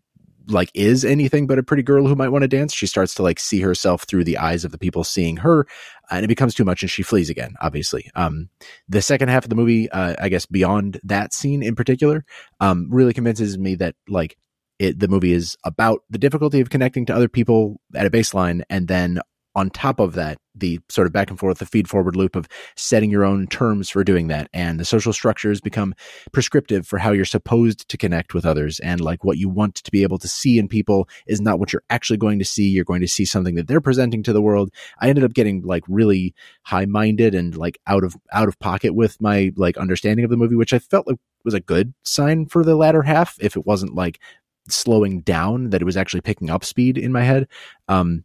like 0.49 0.71
is 0.75 1.05
anything 1.05 1.47
but 1.47 1.59
a 1.59 1.62
pretty 1.62 1.83
girl 1.83 2.07
who 2.07 2.14
might 2.14 2.31
want 2.31 2.43
to 2.43 2.49
dance. 2.49 2.75
She 2.75 2.87
starts 2.87 3.14
to 3.14 3.23
like 3.23 3.38
see 3.38 3.61
herself 3.61 4.05
through 4.05 4.25
the 4.25 4.38
eyes 4.38 4.64
of 4.64 4.73
the 4.73 4.78
people 4.78 5.05
seeing 5.05 5.38
her, 5.38 5.67
and 6.11 6.25
it 6.25 6.28
becomes 6.28 6.55
too 6.55 6.64
much, 6.64 6.83
and 6.83 6.90
she 6.90 7.02
flees 7.02 7.31
again. 7.31 7.55
Obviously, 7.61 8.11
um, 8.14 8.49
the 8.88 9.02
second 9.02 9.28
half 9.28 9.45
of 9.45 9.50
the 9.50 9.57
movie, 9.57 9.90
uh, 9.90 10.14
I 10.19 10.28
guess 10.28 10.47
beyond 10.47 11.00
that 11.05 11.33
scene 11.33 11.62
in 11.62 11.75
particular, 11.75 12.25
um, 12.61 12.88
really 12.90 13.12
convinces 13.12 13.59
me 13.59 13.75
that 13.76 13.95
like 14.09 14.37
it, 14.78 14.99
the 14.99 15.09
movie 15.09 15.33
is 15.33 15.57
about 15.64 16.00
the 16.11 16.19
difficulty 16.19 16.61
of 16.61 16.71
connecting 16.71 17.07
to 17.07 17.14
other 17.14 17.28
people 17.28 17.81
at 17.95 18.07
a 18.07 18.11
baseline, 18.11 18.62
and 18.71 18.88
then 18.88 19.21
on 19.58 19.70
top 19.70 19.98
of 19.98 20.14
that, 20.14 20.38
the 20.54 20.78
sort 20.88 21.08
of 21.08 21.12
back 21.12 21.30
and 21.30 21.38
forth, 21.38 21.58
the 21.58 21.66
feed 21.66 21.88
forward 21.88 22.14
loop 22.14 22.36
of 22.36 22.46
setting 22.76 23.10
your 23.10 23.24
own 23.24 23.48
terms 23.48 23.90
for 23.90 24.04
doing 24.04 24.28
that. 24.28 24.48
And 24.52 24.78
the 24.78 24.84
social 24.84 25.12
structures 25.12 25.60
become 25.60 25.96
prescriptive 26.30 26.86
for 26.86 26.96
how 26.96 27.10
you're 27.10 27.24
supposed 27.24 27.88
to 27.88 27.96
connect 27.96 28.34
with 28.34 28.46
others. 28.46 28.78
And 28.78 29.00
like 29.00 29.24
what 29.24 29.36
you 29.36 29.48
want 29.48 29.74
to 29.74 29.90
be 29.90 30.04
able 30.04 30.18
to 30.18 30.28
see 30.28 30.60
in 30.60 30.68
people 30.68 31.08
is 31.26 31.40
not 31.40 31.58
what 31.58 31.72
you're 31.72 31.82
actually 31.90 32.18
going 32.18 32.38
to 32.38 32.44
see. 32.44 32.68
You're 32.68 32.84
going 32.84 33.00
to 33.00 33.08
see 33.08 33.24
something 33.24 33.56
that 33.56 33.66
they're 33.66 33.80
presenting 33.80 34.22
to 34.22 34.32
the 34.32 34.40
world. 34.40 34.70
I 35.00 35.08
ended 35.08 35.24
up 35.24 35.34
getting 35.34 35.62
like 35.62 35.82
really 35.88 36.36
high 36.62 36.86
minded 36.86 37.34
and 37.34 37.56
like 37.56 37.80
out 37.88 38.04
of, 38.04 38.14
out 38.32 38.46
of 38.46 38.60
pocket 38.60 38.94
with 38.94 39.20
my 39.20 39.52
like 39.56 39.76
understanding 39.76 40.24
of 40.24 40.30
the 40.30 40.36
movie, 40.36 40.54
which 40.54 40.72
I 40.72 40.78
felt 40.78 41.08
like 41.08 41.18
was 41.44 41.54
a 41.54 41.60
good 41.60 41.94
sign 42.04 42.46
for 42.46 42.62
the 42.62 42.76
latter 42.76 43.02
half. 43.02 43.36
If 43.40 43.56
it 43.56 43.66
wasn't 43.66 43.96
like 43.96 44.20
slowing 44.68 45.22
down, 45.22 45.70
that 45.70 45.82
it 45.82 45.86
was 45.86 45.96
actually 45.96 46.20
picking 46.20 46.48
up 46.48 46.64
speed 46.64 46.96
in 46.96 47.10
my 47.10 47.22
head. 47.22 47.48
Um, 47.88 48.22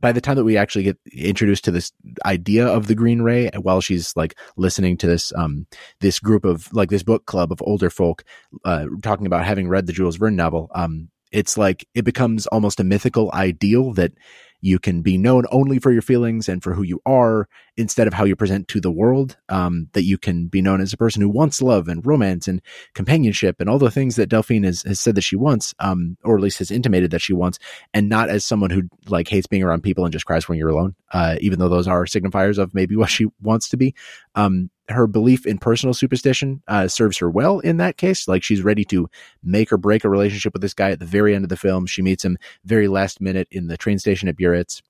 by 0.00 0.12
the 0.12 0.20
time 0.20 0.36
that 0.36 0.44
we 0.44 0.56
actually 0.56 0.84
get 0.84 0.98
introduced 1.12 1.64
to 1.64 1.70
this 1.70 1.92
idea 2.24 2.66
of 2.66 2.86
the 2.86 2.94
green 2.94 3.22
ray 3.22 3.50
while 3.60 3.80
she's 3.80 4.16
like 4.16 4.38
listening 4.56 4.96
to 4.96 5.06
this 5.06 5.32
um 5.34 5.66
this 6.00 6.18
group 6.18 6.44
of 6.44 6.72
like 6.72 6.90
this 6.90 7.02
book 7.02 7.26
club 7.26 7.52
of 7.52 7.62
older 7.62 7.90
folk 7.90 8.24
uh 8.64 8.86
talking 9.02 9.26
about 9.26 9.44
having 9.44 9.68
read 9.68 9.86
the 9.86 9.92
Jules 9.92 10.16
Verne 10.16 10.36
novel 10.36 10.70
um 10.74 11.08
it's 11.32 11.56
like 11.56 11.86
it 11.94 12.04
becomes 12.04 12.46
almost 12.48 12.80
a 12.80 12.84
mythical 12.84 13.30
ideal 13.32 13.92
that 13.92 14.12
you 14.60 14.78
can 14.78 15.02
be 15.02 15.16
known 15.16 15.44
only 15.50 15.78
for 15.78 15.90
your 15.90 16.02
feelings 16.02 16.48
and 16.48 16.62
for 16.62 16.74
who 16.74 16.82
you 16.82 17.00
are 17.06 17.48
instead 17.80 18.06
of 18.06 18.14
how 18.14 18.24
you 18.24 18.36
present 18.36 18.68
to 18.68 18.80
the 18.80 18.90
world. 18.90 19.36
Um, 19.48 19.88
that 19.92 20.04
you 20.04 20.18
can 20.18 20.46
be 20.46 20.62
known 20.62 20.80
as 20.80 20.92
a 20.92 20.96
person 20.96 21.22
who 21.22 21.28
wants 21.28 21.62
love 21.62 21.88
and 21.88 22.04
romance 22.04 22.46
and 22.46 22.62
companionship 22.94 23.56
and 23.60 23.68
all 23.68 23.78
the 23.78 23.90
things 23.90 24.16
that 24.16 24.28
Delphine 24.28 24.64
has, 24.64 24.82
has 24.82 25.00
said 25.00 25.14
that 25.14 25.22
she 25.22 25.36
wants, 25.36 25.74
um, 25.80 26.16
or 26.22 26.36
at 26.36 26.42
least 26.42 26.58
has 26.58 26.70
intimated 26.70 27.10
that 27.10 27.22
she 27.22 27.32
wants, 27.32 27.58
and 27.92 28.08
not 28.08 28.28
as 28.28 28.44
someone 28.44 28.70
who 28.70 28.82
like 29.08 29.28
hates 29.28 29.46
being 29.46 29.62
around 29.62 29.82
people 29.82 30.04
and 30.04 30.12
just 30.12 30.26
cries 30.26 30.48
when 30.48 30.58
you're 30.58 30.68
alone. 30.68 30.94
Uh, 31.12 31.36
even 31.40 31.58
though 31.58 31.68
those 31.68 31.88
are 31.88 32.04
signifiers 32.04 32.58
of 32.58 32.74
maybe 32.74 32.94
what 33.00 33.10
she 33.10 33.26
wants 33.40 33.68
to 33.70 33.76
be. 33.76 33.94
Um, 34.34 34.70
her 34.88 35.06
belief 35.06 35.46
in 35.46 35.58
personal 35.58 35.94
superstition 35.94 36.62
uh, 36.68 36.88
serves 36.88 37.18
her 37.18 37.30
well 37.30 37.60
in 37.60 37.78
that 37.78 37.96
case. 37.96 38.28
Like 38.28 38.42
she's 38.42 38.62
ready 38.62 38.84
to 38.86 39.08
make 39.42 39.72
or 39.72 39.78
break 39.78 40.04
a 40.04 40.08
relationship 40.08 40.52
with 40.52 40.62
this 40.62 40.74
guy 40.74 40.90
at 40.90 40.98
the 40.98 41.06
very 41.06 41.34
end 41.34 41.44
of 41.44 41.48
the 41.48 41.56
film. 41.56 41.86
She 41.86 42.02
meets 42.02 42.24
him 42.24 42.36
very 42.64 42.88
last 42.88 43.20
minute 43.20 43.48
in 43.50 43.68
the 43.68 43.76
train 43.76 43.98
station 43.98 44.28
at 44.28 44.36
Biarritz, 44.36 44.82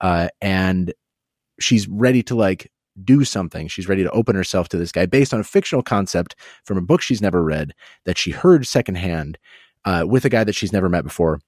uh, 0.00 0.28
and 0.40 0.92
she's 1.60 1.88
ready 1.88 2.22
to 2.24 2.34
like 2.34 2.70
do 3.04 3.24
something. 3.24 3.68
She's 3.68 3.88
ready 3.88 4.02
to 4.02 4.10
open 4.10 4.36
herself 4.36 4.68
to 4.70 4.78
this 4.78 4.92
guy 4.92 5.06
based 5.06 5.34
on 5.34 5.40
a 5.40 5.44
fictional 5.44 5.82
concept 5.82 6.34
from 6.64 6.78
a 6.78 6.82
book 6.82 7.02
she's 7.02 7.20
never 7.20 7.42
read 7.42 7.74
that 8.04 8.18
she 8.18 8.30
heard 8.30 8.66
secondhand 8.66 9.38
uh, 9.84 10.04
with 10.06 10.24
a 10.24 10.28
guy 10.28 10.44
that 10.44 10.54
she's 10.54 10.72
never 10.72 10.88
met 10.88 11.04
before, 11.04 11.40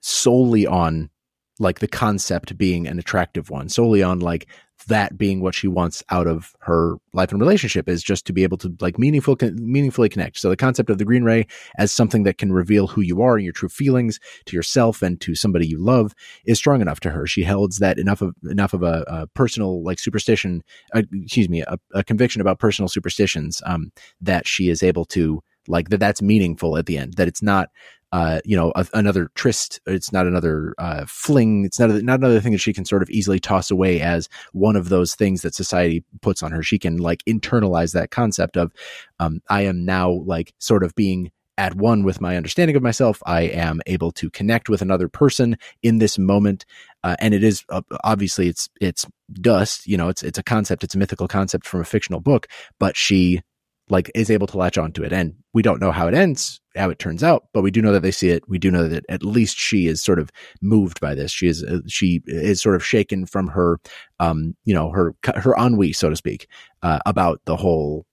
solely 0.00 0.66
on 0.66 1.10
like 1.58 1.78
the 1.78 1.88
concept 1.88 2.56
being 2.58 2.86
an 2.86 2.98
attractive 2.98 3.50
one, 3.50 3.68
solely 3.68 4.02
on 4.02 4.20
like 4.20 4.48
that 4.86 5.16
being 5.16 5.40
what 5.40 5.54
she 5.54 5.68
wants 5.68 6.02
out 6.10 6.26
of 6.26 6.54
her 6.60 6.96
life 7.12 7.30
and 7.30 7.40
relationship 7.40 7.88
is 7.88 8.02
just 8.02 8.26
to 8.26 8.32
be 8.32 8.42
able 8.42 8.58
to 8.58 8.74
like 8.80 8.98
meaningful 8.98 9.36
meaningfully 9.40 10.08
connect. 10.08 10.38
So 10.38 10.48
the 10.50 10.56
concept 10.56 10.90
of 10.90 10.98
the 10.98 11.04
green 11.04 11.24
ray 11.24 11.46
as 11.78 11.92
something 11.92 12.24
that 12.24 12.38
can 12.38 12.52
reveal 12.52 12.86
who 12.86 13.00
you 13.00 13.22
are 13.22 13.36
and 13.36 13.44
your 13.44 13.52
true 13.52 13.68
feelings 13.68 14.20
to 14.46 14.56
yourself 14.56 15.02
and 15.02 15.20
to 15.22 15.34
somebody 15.34 15.66
you 15.66 15.78
love 15.78 16.14
is 16.44 16.58
strong 16.58 16.80
enough 16.80 17.00
to 17.00 17.10
her. 17.10 17.26
She 17.26 17.44
holds 17.44 17.78
that 17.78 17.98
enough 17.98 18.20
of 18.20 18.34
enough 18.50 18.74
of 18.74 18.82
a, 18.82 19.04
a 19.06 19.26
personal 19.28 19.82
like 19.82 19.98
superstition, 19.98 20.62
uh, 20.94 21.02
excuse 21.12 21.48
me, 21.48 21.62
a, 21.62 21.78
a, 21.94 22.04
conviction 22.04 22.40
about 22.40 22.58
personal 22.58 22.88
superstitions 22.88 23.62
um, 23.66 23.90
that 24.20 24.46
she 24.46 24.68
is 24.68 24.82
able 24.82 25.04
to 25.06 25.42
like 25.66 25.88
that 25.88 25.98
that's 25.98 26.20
meaningful 26.20 26.76
at 26.76 26.86
the 26.86 26.98
end 26.98 27.14
that 27.14 27.28
it's 27.28 27.42
not 27.42 27.70
uh, 28.14 28.38
you 28.44 28.56
know, 28.56 28.72
a, 28.76 28.86
another 28.94 29.28
tryst. 29.34 29.80
It's 29.86 30.12
not 30.12 30.28
another 30.28 30.72
uh, 30.78 31.04
fling. 31.08 31.64
It's 31.64 31.80
not 31.80 31.90
a, 31.90 32.00
not 32.00 32.20
another 32.20 32.40
thing 32.40 32.52
that 32.52 32.60
she 32.60 32.72
can 32.72 32.84
sort 32.84 33.02
of 33.02 33.10
easily 33.10 33.40
toss 33.40 33.72
away 33.72 34.00
as 34.00 34.28
one 34.52 34.76
of 34.76 34.88
those 34.88 35.16
things 35.16 35.42
that 35.42 35.52
society 35.52 36.04
puts 36.22 36.40
on 36.40 36.52
her. 36.52 36.62
She 36.62 36.78
can 36.78 36.98
like 36.98 37.24
internalize 37.24 37.92
that 37.92 38.12
concept 38.12 38.56
of, 38.56 38.70
um, 39.18 39.40
I 39.50 39.62
am 39.62 39.84
now 39.84 40.12
like 40.26 40.54
sort 40.60 40.84
of 40.84 40.94
being 40.94 41.32
at 41.58 41.74
one 41.74 42.04
with 42.04 42.20
my 42.20 42.36
understanding 42.36 42.76
of 42.76 42.84
myself. 42.84 43.20
I 43.26 43.42
am 43.42 43.80
able 43.86 44.12
to 44.12 44.30
connect 44.30 44.68
with 44.68 44.80
another 44.80 45.08
person 45.08 45.56
in 45.82 45.98
this 45.98 46.16
moment, 46.16 46.64
uh, 47.02 47.16
and 47.18 47.34
it 47.34 47.42
is 47.42 47.64
uh, 47.68 47.82
obviously 48.04 48.46
it's 48.46 48.68
it's 48.80 49.06
dust. 49.32 49.88
You 49.88 49.96
know, 49.96 50.08
it's 50.08 50.22
it's 50.22 50.38
a 50.38 50.44
concept. 50.44 50.84
It's 50.84 50.94
a 50.94 50.98
mythical 50.98 51.26
concept 51.26 51.66
from 51.66 51.80
a 51.80 51.84
fictional 51.84 52.20
book, 52.20 52.46
but 52.78 52.96
she 52.96 53.42
like 53.88 54.10
is 54.14 54.30
able 54.30 54.46
to 54.46 54.56
latch 54.56 54.78
onto 54.78 55.02
it. 55.02 55.12
And 55.12 55.34
we 55.52 55.62
don't 55.62 55.80
know 55.80 55.92
how 55.92 56.08
it 56.08 56.14
ends, 56.14 56.60
how 56.74 56.90
it 56.90 56.98
turns 56.98 57.22
out, 57.22 57.44
but 57.52 57.62
we 57.62 57.70
do 57.70 57.82
know 57.82 57.92
that 57.92 58.00
they 58.00 58.10
see 58.10 58.30
it. 58.30 58.42
We 58.48 58.58
do 58.58 58.70
know 58.70 58.88
that 58.88 59.04
at 59.08 59.22
least 59.22 59.58
she 59.58 59.86
is 59.86 60.02
sort 60.02 60.18
of 60.18 60.30
moved 60.62 61.00
by 61.00 61.14
this. 61.14 61.30
She 61.30 61.46
is 61.46 61.62
uh, 61.62 61.80
she 61.86 62.22
is 62.26 62.60
sort 62.60 62.76
of 62.76 62.84
shaken 62.84 63.26
from 63.26 63.48
her, 63.48 63.78
um, 64.20 64.56
you 64.64 64.74
know, 64.74 64.90
her 64.90 65.14
her 65.36 65.54
ennui, 65.58 65.92
so 65.92 66.08
to 66.10 66.16
speak, 66.16 66.48
uh, 66.82 67.00
about 67.04 67.40
the 67.44 67.56
whole, 67.56 68.06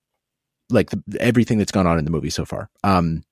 like 0.69 0.89
the, 0.89 1.01
everything 1.19 1.57
that's 1.57 1.71
gone 1.71 1.87
on 1.87 1.97
in 1.97 2.05
the 2.05 2.11
movie 2.11 2.29
so 2.29 2.45
far. 2.45 2.69
Um, 2.83 3.23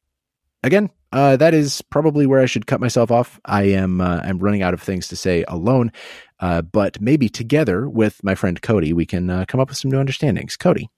again, 0.64 0.90
uh, 1.12 1.36
that 1.38 1.54
is 1.54 1.82
probably 1.82 2.26
where 2.26 2.40
I 2.42 2.46
should 2.46 2.68
cut 2.68 2.80
myself 2.80 3.12
off. 3.12 3.40
I 3.46 3.64
am 3.64 4.00
uh, 4.00 4.22
I'm 4.24 4.40
running 4.40 4.62
out 4.62 4.74
of 4.74 4.82
things 4.82 5.10
to 5.10 5.18
say 5.18 5.44
alone, 5.50 5.92
uh, 6.40 6.62
but 6.62 7.02
maybe 7.02 7.28
together 7.28 7.90
with 7.90 8.24
my 8.24 8.34
friend 8.34 8.62
Cody, 8.62 8.94
we 8.94 9.06
can 9.06 9.30
uh, 9.30 9.46
come 9.46 9.60
up 9.60 9.68
with 9.68 9.78
some 9.78 9.92
new 9.92 10.00
understandings. 10.00 10.56
Cody. 10.56 10.90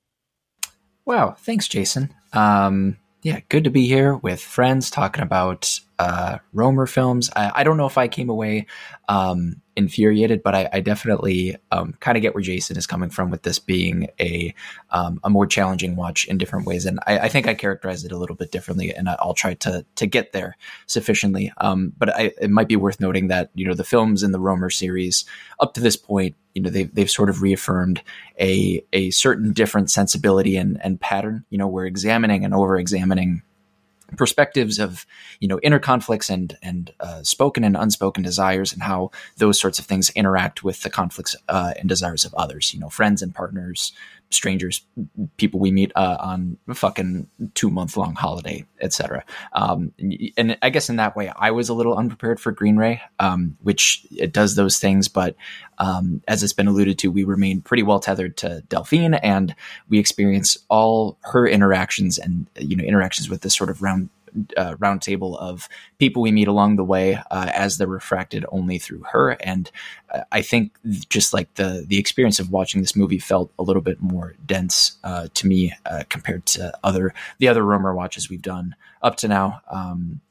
Wow, 1.05 1.35
thanks, 1.37 1.67
Jason. 1.67 2.13
Um, 2.33 2.97
yeah, 3.23 3.41
good 3.49 3.63
to 3.63 3.69
be 3.69 3.87
here 3.87 4.15
with 4.15 4.41
friends 4.41 4.89
talking 4.89 5.23
about 5.23 5.79
uh, 6.01 6.39
Rohmer 6.55 6.89
films. 6.89 7.29
I, 7.35 7.51
I, 7.55 7.63
don't 7.63 7.77
know 7.77 7.85
if 7.85 7.95
I 7.95 8.07
came 8.07 8.29
away 8.29 8.65
um, 9.07 9.61
infuriated, 9.75 10.41
but 10.41 10.55
I, 10.55 10.67
I 10.73 10.79
definitely 10.79 11.57
um, 11.71 11.93
kind 11.99 12.17
of 12.17 12.23
get 12.23 12.33
where 12.33 12.41
Jason 12.41 12.75
is 12.75 12.87
coming 12.87 13.11
from 13.11 13.29
with 13.29 13.43
this 13.43 13.59
being 13.59 14.07
a 14.19 14.55
um, 14.89 15.19
a 15.23 15.29
more 15.29 15.45
challenging 15.45 15.95
watch 15.95 16.25
in 16.25 16.39
different 16.39 16.65
ways, 16.65 16.87
and 16.87 16.99
I, 17.05 17.19
I, 17.19 17.27
think 17.29 17.47
I 17.47 17.53
characterize 17.53 18.03
it 18.03 18.11
a 18.11 18.17
little 18.17 18.35
bit 18.35 18.51
differently, 18.51 18.91
and 18.91 19.09
I'll 19.09 19.35
try 19.35 19.53
to 19.53 19.85
to 19.97 20.07
get 20.07 20.31
there 20.31 20.57
sufficiently. 20.87 21.53
Um, 21.57 21.93
but 21.95 22.09
it 22.17 22.49
might 22.49 22.67
be 22.67 22.77
worth 22.77 22.99
noting 22.99 23.27
that 23.27 23.51
you 23.53 23.67
know 23.67 23.75
the 23.75 23.83
films 23.83 24.23
in 24.23 24.31
the 24.31 24.39
Rohmer 24.39 24.73
series 24.73 25.23
up 25.59 25.75
to 25.75 25.81
this 25.81 25.97
point, 25.97 26.35
you 26.55 26.63
know 26.63 26.71
they've 26.71 26.93
they've 26.95 27.11
sort 27.11 27.29
of 27.29 27.43
reaffirmed 27.43 28.01
a 28.39 28.83
a 28.91 29.11
certain 29.11 29.53
different 29.53 29.91
sensibility 29.91 30.57
and 30.57 30.83
and 30.83 30.99
pattern. 30.99 31.45
You 31.51 31.59
know, 31.59 31.67
we're 31.67 31.85
examining 31.85 32.43
and 32.43 32.55
over 32.55 32.79
examining 32.79 33.43
perspectives 34.17 34.79
of 34.79 35.05
you 35.39 35.47
know 35.47 35.59
inner 35.63 35.79
conflicts 35.79 36.29
and 36.29 36.57
and 36.61 36.93
uh, 36.99 37.23
spoken 37.23 37.63
and 37.63 37.77
unspoken 37.77 38.23
desires 38.23 38.73
and 38.73 38.83
how 38.83 39.11
those 39.37 39.59
sorts 39.59 39.79
of 39.79 39.85
things 39.85 40.09
interact 40.11 40.63
with 40.63 40.81
the 40.81 40.89
conflicts 40.89 41.35
uh, 41.49 41.73
and 41.79 41.87
desires 41.89 42.25
of 42.25 42.33
others 42.35 42.73
you 42.73 42.79
know 42.79 42.89
friends 42.89 43.21
and 43.21 43.33
partners 43.33 43.93
strangers 44.33 44.81
people 45.37 45.59
we 45.59 45.71
meet 45.71 45.91
uh, 45.95 46.17
on 46.19 46.57
a 46.67 46.75
fucking 46.75 47.27
two 47.53 47.69
month 47.69 47.97
long 47.97 48.15
holiday 48.15 48.65
etc 48.81 49.23
um, 49.53 49.93
and 50.37 50.57
i 50.61 50.69
guess 50.69 50.89
in 50.89 50.95
that 50.95 51.15
way 51.15 51.31
i 51.35 51.51
was 51.51 51.69
a 51.69 51.73
little 51.73 51.97
unprepared 51.97 52.39
for 52.39 52.51
green 52.51 52.77
ray 52.77 53.01
um, 53.19 53.57
which 53.61 54.05
it 54.11 54.33
does 54.33 54.55
those 54.55 54.77
things 54.77 55.07
but 55.07 55.35
um, 55.77 56.21
as 56.27 56.43
it's 56.43 56.53
been 56.53 56.67
alluded 56.67 56.97
to 56.99 57.11
we 57.11 57.23
remain 57.23 57.61
pretty 57.61 57.83
well 57.83 57.99
tethered 57.99 58.37
to 58.37 58.61
delphine 58.69 59.13
and 59.15 59.55
we 59.89 59.99
experience 59.99 60.57
all 60.69 61.17
her 61.21 61.47
interactions 61.47 62.17
and 62.17 62.47
you 62.59 62.75
know 62.75 62.83
interactions 62.83 63.29
with 63.29 63.41
this 63.41 63.55
sort 63.55 63.69
of 63.69 63.81
round 63.81 64.09
uh, 64.57 64.75
roundtable 64.75 65.37
of 65.37 65.67
people 65.99 66.21
we 66.21 66.31
meet 66.31 66.47
along 66.47 66.75
the 66.75 66.83
way 66.83 67.15
uh, 67.31 67.51
as 67.53 67.77
they're 67.77 67.87
refracted 67.87 68.45
only 68.51 68.77
through 68.77 69.03
her. 69.11 69.31
And 69.41 69.69
uh, 70.13 70.21
I 70.31 70.41
think 70.41 70.77
just 71.09 71.33
like 71.33 71.53
the 71.55 71.85
the 71.87 71.97
experience 71.97 72.39
of 72.39 72.51
watching 72.51 72.81
this 72.81 72.95
movie 72.95 73.19
felt 73.19 73.51
a 73.57 73.63
little 73.63 73.81
bit 73.81 74.01
more 74.01 74.35
dense 74.45 74.97
uh, 75.03 75.27
to 75.33 75.47
me 75.47 75.73
uh, 75.85 76.03
compared 76.09 76.45
to 76.47 76.77
other 76.83 77.13
the 77.39 77.47
other 77.47 77.63
Rohmer 77.63 77.95
watches 77.95 78.29
we've 78.29 78.41
done 78.41 78.75
up 79.01 79.17
to 79.17 79.27
now. 79.27 79.61
Um, 79.69 80.21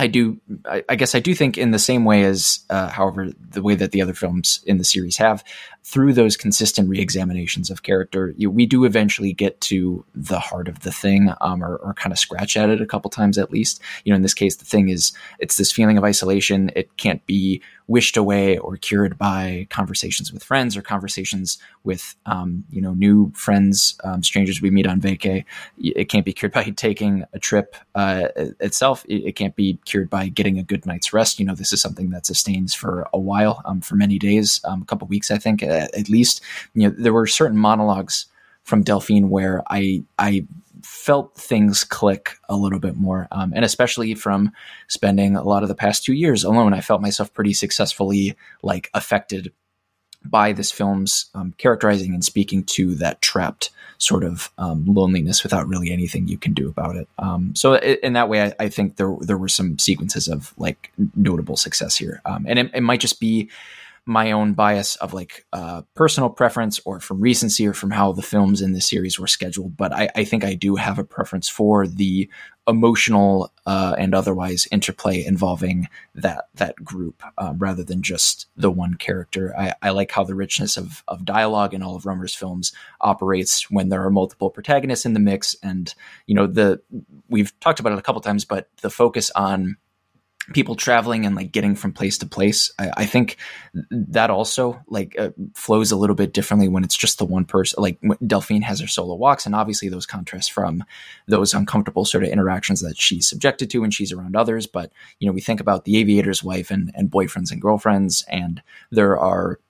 I 0.00 0.06
do, 0.06 0.40
I, 0.64 0.84
I, 0.88 0.94
guess 0.94 1.16
I 1.16 1.20
do 1.20 1.34
think 1.34 1.58
in 1.58 1.72
the 1.72 1.78
same 1.78 2.04
way 2.04 2.22
as, 2.22 2.60
uh, 2.70 2.88
however, 2.88 3.32
the 3.50 3.62
way 3.62 3.74
that 3.74 3.90
the 3.90 4.00
other 4.00 4.14
films 4.14 4.62
in 4.64 4.78
the 4.78 4.84
series 4.84 5.16
have, 5.16 5.42
through 5.82 6.12
those 6.12 6.36
consistent 6.36 6.88
reexaminations 6.88 7.68
of 7.68 7.82
character, 7.82 8.32
you, 8.36 8.48
we 8.48 8.64
do 8.64 8.84
eventually 8.84 9.32
get 9.32 9.60
to 9.62 10.04
the 10.14 10.38
heart 10.38 10.68
of 10.68 10.80
the 10.80 10.92
thing, 10.92 11.32
um, 11.40 11.64
or, 11.64 11.76
or 11.78 11.94
kind 11.94 12.12
of 12.12 12.18
scratch 12.18 12.56
at 12.56 12.70
it 12.70 12.80
a 12.80 12.86
couple 12.86 13.10
times 13.10 13.38
at 13.38 13.50
least. 13.50 13.80
You 14.04 14.12
know, 14.12 14.16
in 14.16 14.22
this 14.22 14.34
case, 14.34 14.56
the 14.56 14.64
thing 14.64 14.88
is, 14.88 15.12
it's 15.40 15.56
this 15.56 15.72
feeling 15.72 15.98
of 15.98 16.04
isolation. 16.04 16.70
It 16.76 16.96
can't 16.96 17.24
be 17.26 17.60
wished 17.88 18.18
away 18.18 18.58
or 18.58 18.76
cured 18.76 19.16
by 19.16 19.66
conversations 19.70 20.30
with 20.30 20.44
friends 20.44 20.76
or 20.76 20.82
conversations 20.82 21.58
with 21.84 22.14
um, 22.26 22.64
you 22.70 22.80
know 22.80 22.92
new 22.92 23.32
friends, 23.34 23.98
um, 24.04 24.22
strangers 24.22 24.62
we 24.62 24.70
meet 24.70 24.86
on 24.86 25.00
vacay. 25.00 25.44
It 25.78 26.08
can't 26.08 26.24
be 26.24 26.32
cured 26.32 26.52
by 26.58 26.64
taking 26.64 27.24
a 27.32 27.38
trip 27.38 27.74
uh, 27.94 28.28
itself. 28.60 29.04
It, 29.08 29.24
it, 29.24 29.32
can't 29.32 29.56
be 29.56 29.78
cured 29.84 30.10
by 30.10 30.28
getting 30.28 30.58
a 30.58 30.62
good 30.62 30.84
night's 30.86 31.12
rest. 31.12 31.40
You 31.40 31.46
know, 31.46 31.54
this 31.54 31.72
is 31.72 31.80
something 31.80 32.10
that 32.10 32.26
sustains 32.26 32.74
for 32.74 33.08
a 33.12 33.18
while, 33.18 33.62
um, 33.64 33.80
for 33.80 33.96
many 33.96 34.18
days, 34.18 34.60
um, 34.64 34.82
a 34.82 34.84
couple 34.84 35.08
weeks, 35.08 35.30
I 35.30 35.38
think, 35.38 35.62
at, 35.62 35.94
at 35.94 36.08
least. 36.08 36.42
You 36.74 36.88
know, 36.88 36.94
there 36.96 37.12
were 37.12 37.26
certain 37.26 37.56
monologues 37.56 38.26
from 38.64 38.82
Delphine 38.82 39.30
where 39.30 39.62
I 39.70 40.04
I 40.18 40.46
felt 41.08 41.34
things 41.34 41.84
click 41.84 42.36
a 42.50 42.54
little 42.54 42.78
bit 42.78 42.94
more. 42.94 43.28
Um, 43.32 43.54
and 43.56 43.64
especially 43.64 44.14
from 44.14 44.52
spending 44.88 45.36
a 45.36 45.42
lot 45.42 45.62
of 45.62 45.70
the 45.70 45.74
past 45.74 46.04
two 46.04 46.12
years 46.12 46.44
alone, 46.44 46.74
I 46.74 46.82
felt 46.82 47.00
myself 47.00 47.32
pretty 47.32 47.54
successfully 47.54 48.36
like 48.62 48.90
affected 48.92 49.50
by 50.22 50.52
this 50.52 50.70
film's 50.70 51.30
um, 51.34 51.54
characterizing 51.56 52.12
and 52.12 52.22
speaking 52.22 52.62
to 52.64 52.94
that 52.96 53.22
trapped 53.22 53.70
sort 53.96 54.22
of 54.22 54.50
um, 54.58 54.84
loneliness 54.84 55.42
without 55.42 55.66
really 55.66 55.90
anything 55.90 56.28
you 56.28 56.36
can 56.36 56.52
do 56.52 56.68
about 56.68 56.94
it. 56.94 57.08
Um, 57.18 57.54
so 57.54 57.76
in 57.76 58.12
that 58.12 58.28
way, 58.28 58.42
I, 58.42 58.52
I, 58.60 58.68
think 58.68 58.96
there 58.96 59.16
there 59.20 59.38
were 59.38 59.48
some 59.48 59.78
sequences 59.78 60.28
of 60.28 60.52
like 60.58 60.92
notable 61.16 61.56
success 61.56 61.96
here, 61.96 62.20
um, 62.26 62.44
and 62.46 62.58
it, 62.58 62.70
it 62.74 62.82
might 62.82 63.00
just 63.00 63.18
be 63.18 63.48
my 64.08 64.32
own 64.32 64.54
bias 64.54 64.96
of 64.96 65.12
like 65.12 65.44
uh, 65.52 65.82
personal 65.94 66.30
preference 66.30 66.80
or 66.86 66.98
from 66.98 67.20
recency 67.20 67.66
or 67.66 67.74
from 67.74 67.90
how 67.90 68.10
the 68.10 68.22
films 68.22 68.62
in 68.62 68.72
the 68.72 68.80
series 68.80 69.20
were 69.20 69.26
scheduled. 69.26 69.76
But 69.76 69.92
I, 69.92 70.08
I 70.16 70.24
think 70.24 70.44
I 70.44 70.54
do 70.54 70.76
have 70.76 70.98
a 70.98 71.04
preference 71.04 71.46
for 71.46 71.86
the 71.86 72.30
emotional 72.66 73.52
uh, 73.66 73.94
and 73.98 74.14
otherwise 74.14 74.66
interplay 74.72 75.22
involving 75.22 75.88
that 76.14 76.46
that 76.54 76.76
group 76.76 77.22
uh, 77.36 77.52
rather 77.58 77.84
than 77.84 78.02
just 78.02 78.46
the 78.56 78.70
one 78.70 78.94
character. 78.94 79.54
I, 79.58 79.74
I, 79.82 79.90
like 79.90 80.10
how 80.10 80.24
the 80.24 80.34
richness 80.34 80.78
of, 80.78 81.04
of 81.06 81.26
dialogue 81.26 81.74
in 81.74 81.82
all 81.82 81.94
of 81.94 82.04
Rohmer's 82.04 82.34
films 82.34 82.72
operates 83.02 83.70
when 83.70 83.90
there 83.90 84.04
are 84.04 84.10
multiple 84.10 84.48
protagonists 84.48 85.04
in 85.04 85.12
the 85.12 85.20
mix. 85.20 85.54
And 85.62 85.94
you 86.26 86.34
know 86.34 86.46
the 86.46 86.80
we've 87.28 87.58
talked 87.60 87.78
about 87.78 87.92
it 87.92 87.98
a 87.98 88.02
couple 88.02 88.22
times, 88.22 88.46
but 88.46 88.70
the 88.80 88.90
focus 88.90 89.30
on 89.32 89.76
people 90.54 90.74
traveling 90.74 91.26
and 91.26 91.36
like 91.36 91.52
getting 91.52 91.74
from 91.74 91.92
place 91.92 92.18
to 92.18 92.26
place. 92.26 92.72
I, 92.78 92.90
I 92.98 93.06
think 93.06 93.36
that 93.90 94.30
also 94.30 94.80
like 94.88 95.18
uh, 95.18 95.30
flows 95.54 95.92
a 95.92 95.96
little 95.96 96.16
bit 96.16 96.32
differently 96.32 96.68
when 96.68 96.84
it's 96.84 96.96
just 96.96 97.18
the 97.18 97.24
one 97.24 97.44
person. 97.44 97.82
Like 97.82 97.98
Delphine 98.26 98.62
has 98.62 98.80
her 98.80 98.86
solo 98.86 99.14
walks, 99.14 99.46
and 99.46 99.54
obviously 99.54 99.88
those 99.88 100.06
contrast 100.06 100.52
from 100.52 100.84
those 101.26 101.54
uncomfortable 101.54 102.04
sort 102.04 102.24
of 102.24 102.30
interactions 102.30 102.80
that 102.80 102.96
she's 102.96 103.28
subjected 103.28 103.70
to 103.70 103.80
when 103.80 103.90
she's 103.90 104.12
around 104.12 104.36
others. 104.36 104.66
But 104.66 104.92
you 105.18 105.26
know, 105.26 105.32
we 105.32 105.40
think 105.40 105.60
about 105.60 105.84
the 105.84 105.98
aviator's 105.98 106.42
wife 106.42 106.70
and, 106.70 106.90
and 106.94 107.10
boyfriends 107.10 107.50
and 107.52 107.60
girlfriends, 107.60 108.24
and 108.28 108.62
there 108.90 109.18
are 109.18 109.60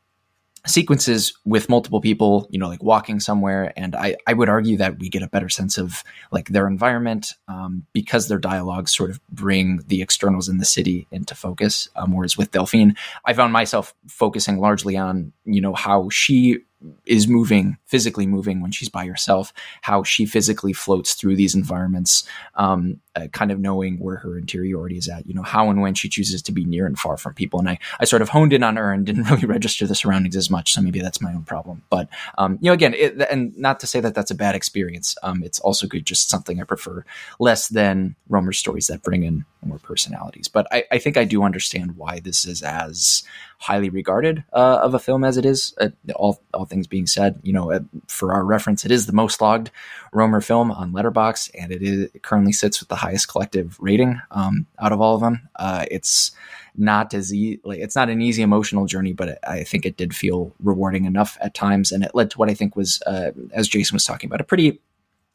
sequences 0.67 1.33
with 1.45 1.69
multiple 1.69 2.01
people, 2.01 2.47
you 2.51 2.59
know, 2.59 2.69
like 2.69 2.83
walking 2.83 3.21
somewhere. 3.21 3.73
And 3.77 3.95
I, 3.95 4.17
I 4.27 4.35
would 4.35 4.49
argue 4.49 4.77
that 4.79 4.99
we 4.99 5.09
get 5.09 5.23
a 5.23 5.29
better 5.29 5.49
sense 5.49 5.79
of 5.79 6.03
like 6.31 6.49
their 6.49 6.67
environment 6.67 7.35
um, 7.49 7.87
because 7.93 8.29
their 8.29 8.39
dialogues 8.39 8.95
sort 8.95 9.11
of 9.11 9.21
bring 9.29 9.81
the 9.87 10.03
externals 10.03 10.49
in 10.49 10.59
the 10.59 10.65
city 10.65 11.07
into 11.11 11.35
focus. 11.35 11.89
Um, 11.97 12.13
whereas 12.13 12.37
with 12.37 12.51
Delphine, 12.51 12.97
I 13.25 13.35
found 13.35 13.53
myself 13.53 13.95
focusing 14.09 14.59
largely 14.59 14.97
on, 14.97 15.33
you 15.45 15.61
know, 15.61 15.75
how 15.75 16.09
she 16.11 16.59
is 17.07 17.27
moving, 17.27 17.77
physically 17.87 18.27
moving 18.27 18.61
when 18.61 18.71
she's 18.71 18.89
by 18.89 19.07
herself, 19.07 19.53
how 19.83 20.03
she 20.03 20.27
physically 20.27 20.73
floats 20.73 21.15
through 21.15 21.35
these 21.35 21.55
environments, 21.55 22.23
um, 22.55 23.01
uh, 23.19 23.29
kind 23.29 23.51
of 23.51 23.59
knowing 23.59 23.99
where 23.99 24.17
her 24.17 24.39
interiority 24.39 24.97
is 24.97 25.09
at, 25.09 25.27
you 25.27 25.35
know, 25.35 25.43
how 25.43 25.71
and 25.71 25.81
when 25.81 25.95
she 25.95 26.09
chooses 26.09 26.43
to 26.43 26.53
be 26.53 26.65
near 26.65 26.87
and 26.87 26.99
far 26.99 27.17
from 27.17 27.35
people. 27.35 27.59
And 27.59 27.69
I, 27.69 27.79
I 27.99 28.05
sort 28.05 28.23
of 28.23 28.29
honed 28.29 28.53
in 28.53 28.63
on 28.63 28.77
her 28.77 28.93
and 28.93 29.05
didn't 29.05 29.25
really 29.31 29.47
register 29.47 29.87
the 29.87 29.95
surroundings 29.95 30.37
as 30.37 30.51
much. 30.51 30.73
So 30.73 30.81
maybe 30.81 31.01
that's 31.01 31.21
my 31.21 31.33
own 31.33 31.43
problem. 31.43 31.83
But, 31.91 32.09
um, 32.37 32.59
you 32.61 32.71
know, 32.71 32.75
again, 32.75 32.95
it, 32.95 33.21
and 33.31 33.57
not 33.57 33.81
to 33.81 33.87
say 33.87 34.01
that 34.01 34.15
that's 34.15 34.31
a 34.31 34.35
bad 34.35 34.55
experience. 34.55 35.17
Um, 35.23 35.43
it's 35.43 35.59
also 35.61 35.87
good, 35.87 36.07
just 36.07 36.29
something 36.29 36.61
I 36.61 36.65
prefer 36.65 37.05
less 37.39 37.69
than 37.69 38.15
Rohmer 38.31 38.55
stories 38.55 38.87
that 38.87 39.03
bring 39.03 39.25
in 39.25 39.45
more 39.65 39.79
personalities. 39.79 40.49
But 40.49 40.67
I, 40.71 40.85
I 40.91 40.99
think 40.99 41.17
I 41.17 41.25
do 41.25 41.43
understand 41.43 41.97
why 41.97 42.21
this 42.21 42.47
is 42.47 42.63
as 42.63 43.25
highly 43.59 43.91
regarded 43.91 44.45
uh, 44.53 44.79
of 44.83 44.95
a 44.95 44.99
film 44.99 45.25
as 45.25 45.37
it 45.37 45.45
is. 45.45 45.75
Uh, 45.81 45.89
all 46.15 46.41
all 46.55 46.65
things 46.65 46.87
being 46.87 47.07
said, 47.07 47.41
you 47.43 47.53
know, 47.53 47.73
uh, 47.73 47.81
for 48.07 48.33
our 48.33 48.45
reference, 48.45 48.85
it 48.85 48.91
is 48.91 49.07
the 49.07 49.13
most 49.13 49.41
logged 49.41 49.71
Rohmer 50.15 50.45
film 50.45 50.71
on 50.71 50.93
Letterboxd, 50.93 51.51
and 51.59 51.73
it, 51.73 51.83
is, 51.83 52.11
it 52.15 52.23
currently 52.23 52.53
sits 52.53 52.81
with 52.81 52.89
the 52.89 52.97
highest 52.97 53.29
collective 53.29 53.77
rating 53.81 54.21
um, 54.31 54.67
out 54.79 54.93
of 54.93 55.01
all 55.01 55.15
of 55.15 55.21
them. 55.21 55.49
Uh, 55.57 55.85
it's 55.91 56.31
not 56.77 57.13
as 57.15 57.35
e- 57.35 57.61
like 57.65 57.81
it's 57.81 57.97
not 57.97 58.09
an 58.09 58.23
easy 58.23 58.43
emotional 58.43 58.87
journey, 58.87 59.13
but 59.13 59.29
it, 59.29 59.39
I 59.47 59.65
think 59.65 59.85
it 59.85 59.97
did 59.97 60.15
feel 60.15 60.53
rewarding 60.63 61.05
enough 61.05 61.37
at 61.41 61.55
times, 61.55 61.93
and 61.93 62.05
it 62.05 62.15
led 62.15 62.31
to 62.31 62.39
what 62.39 62.51
I 62.51 62.55
think 62.55 62.77
was, 62.77 63.03
uh, 63.07 63.33
as 63.53 63.69
Jason 63.69 63.97
was 63.97 64.05
talking 64.05 64.29
about, 64.29 64.41
a 64.41 64.45
pretty 64.45 64.81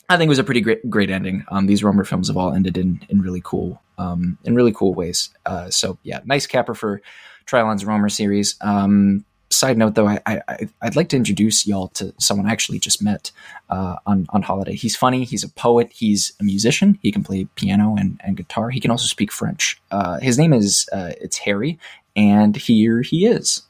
I 0.10 0.18
think 0.18 0.28
it 0.28 0.30
was 0.30 0.40
a 0.40 0.44
pretty 0.44 0.62
great 0.62 0.90
great 0.90 1.10
ending. 1.10 1.46
Um, 1.50 1.66
these 1.66 1.82
Rohmer 1.82 2.06
films 2.06 2.28
have 2.28 2.38
all 2.38 2.54
ended 2.54 2.78
in 2.78 3.02
in 3.10 3.22
really 3.22 3.42
cool 3.44 3.82
um, 3.98 4.38
in 4.44 4.56
really 4.56 4.74
cool 4.74 4.94
ways. 4.94 5.30
Uh, 5.46 5.70
so 5.70 5.98
yeah, 6.04 6.20
nice 6.26 6.46
capper 6.46 6.74
for 6.74 7.02
Trylon's 7.46 7.84
Rohmer 7.84 8.12
series. 8.12 8.56
Um, 8.62 9.26
side 9.54 9.78
note 9.78 9.96
though, 9.96 10.08
I, 10.08 10.20
I 10.26 10.68
would 10.84 10.96
like 10.96 11.10
to 11.10 11.16
introduce 11.16 11.66
y'all 11.68 11.90
to 11.90 12.14
someone 12.18 12.48
I 12.48 12.52
actually 12.52 12.80
just 12.80 13.02
met 13.02 13.32
uh, 13.70 13.98
on 14.06 14.28
on 14.30 14.42
holiday. 14.42 14.76
He's 14.76 14.96
funny. 14.96 15.24
He's 15.24 15.44
a 15.44 15.50
poet. 15.50 15.92
He's 15.94 16.34
a 16.40 16.44
musician. 16.44 17.00
He 17.02 17.12
can 17.12 17.24
play 17.24 17.46
piano 17.56 17.96
and, 17.98 18.20
and 18.24 18.38
guitar. 18.38 18.70
He 18.70 18.80
can 18.80 18.92
also 18.92 19.06
speak 19.06 19.32
French. 19.32 19.82
Uh, 19.92 20.20
his 20.20 20.38
name 20.38 20.54
is 20.54 20.88
uh, 20.92 21.12
it's 21.22 21.38
Harry, 21.38 21.80
and 22.16 22.56
here 22.56 23.02
he 23.02 23.26
is. 23.26 23.64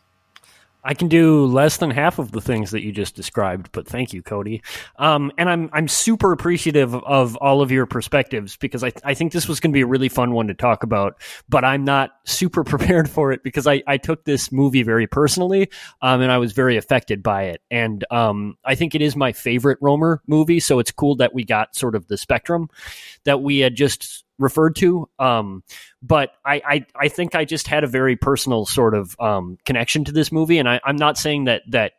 I 0.83 0.93
can 0.93 1.07
do 1.07 1.45
less 1.45 1.77
than 1.77 1.91
half 1.91 2.19
of 2.19 2.31
the 2.31 2.41
things 2.41 2.71
that 2.71 2.83
you 2.83 2.91
just 2.91 3.15
described, 3.15 3.69
but 3.71 3.87
thank 3.87 4.13
you, 4.13 4.21
Cody. 4.21 4.61
Um, 4.97 5.31
and 5.37 5.49
I'm 5.49 5.69
I'm 5.71 5.87
super 5.87 6.31
appreciative 6.31 6.93
of 6.95 7.35
all 7.37 7.61
of 7.61 7.71
your 7.71 7.85
perspectives 7.85 8.57
because 8.57 8.83
I 8.83 8.91
I 9.03 9.13
think 9.13 9.31
this 9.31 9.47
was 9.47 9.59
going 9.59 9.71
to 9.71 9.77
be 9.77 9.81
a 9.81 9.87
really 9.87 10.09
fun 10.09 10.33
one 10.33 10.47
to 10.47 10.53
talk 10.53 10.83
about. 10.83 11.21
But 11.47 11.63
I'm 11.63 11.85
not 11.85 12.11
super 12.25 12.63
prepared 12.73 13.09
for 13.09 13.31
it 13.31 13.43
because 13.43 13.67
I 13.67 13.81
I 13.87 13.97
took 13.97 14.25
this 14.25 14.51
movie 14.51 14.83
very 14.83 15.07
personally, 15.07 15.69
um, 16.01 16.21
and 16.21 16.31
I 16.31 16.37
was 16.37 16.51
very 16.51 16.77
affected 16.77 17.23
by 17.23 17.43
it. 17.43 17.61
And 17.71 18.03
um, 18.11 18.57
I 18.65 18.75
think 18.75 18.95
it 18.95 19.01
is 19.01 19.15
my 19.15 19.31
favorite 19.31 19.79
Rohmer 19.79 20.19
movie, 20.27 20.59
so 20.59 20.79
it's 20.79 20.91
cool 20.91 21.15
that 21.15 21.33
we 21.33 21.43
got 21.43 21.75
sort 21.75 21.95
of 21.95 22.07
the 22.07 22.17
spectrum 22.17 22.69
that 23.23 23.41
we 23.41 23.59
had 23.59 23.75
just 23.75 24.22
referred 24.39 24.75
to. 24.77 25.09
Um, 25.19 25.63
but 26.01 26.31
I, 26.45 26.61
I, 26.65 26.85
I 26.95 27.07
think 27.07 27.35
I 27.35 27.45
just 27.45 27.67
had 27.67 27.83
a 27.83 27.87
very 27.87 28.15
personal 28.15 28.65
sort 28.65 28.95
of 28.95 29.15
um, 29.19 29.57
connection 29.65 30.05
to 30.05 30.11
this 30.11 30.31
movie, 30.31 30.57
and 30.57 30.67
I, 30.67 30.79
I'm 30.83 30.97
not 30.97 31.17
saying 31.17 31.45
that 31.45 31.63
that 31.69 31.93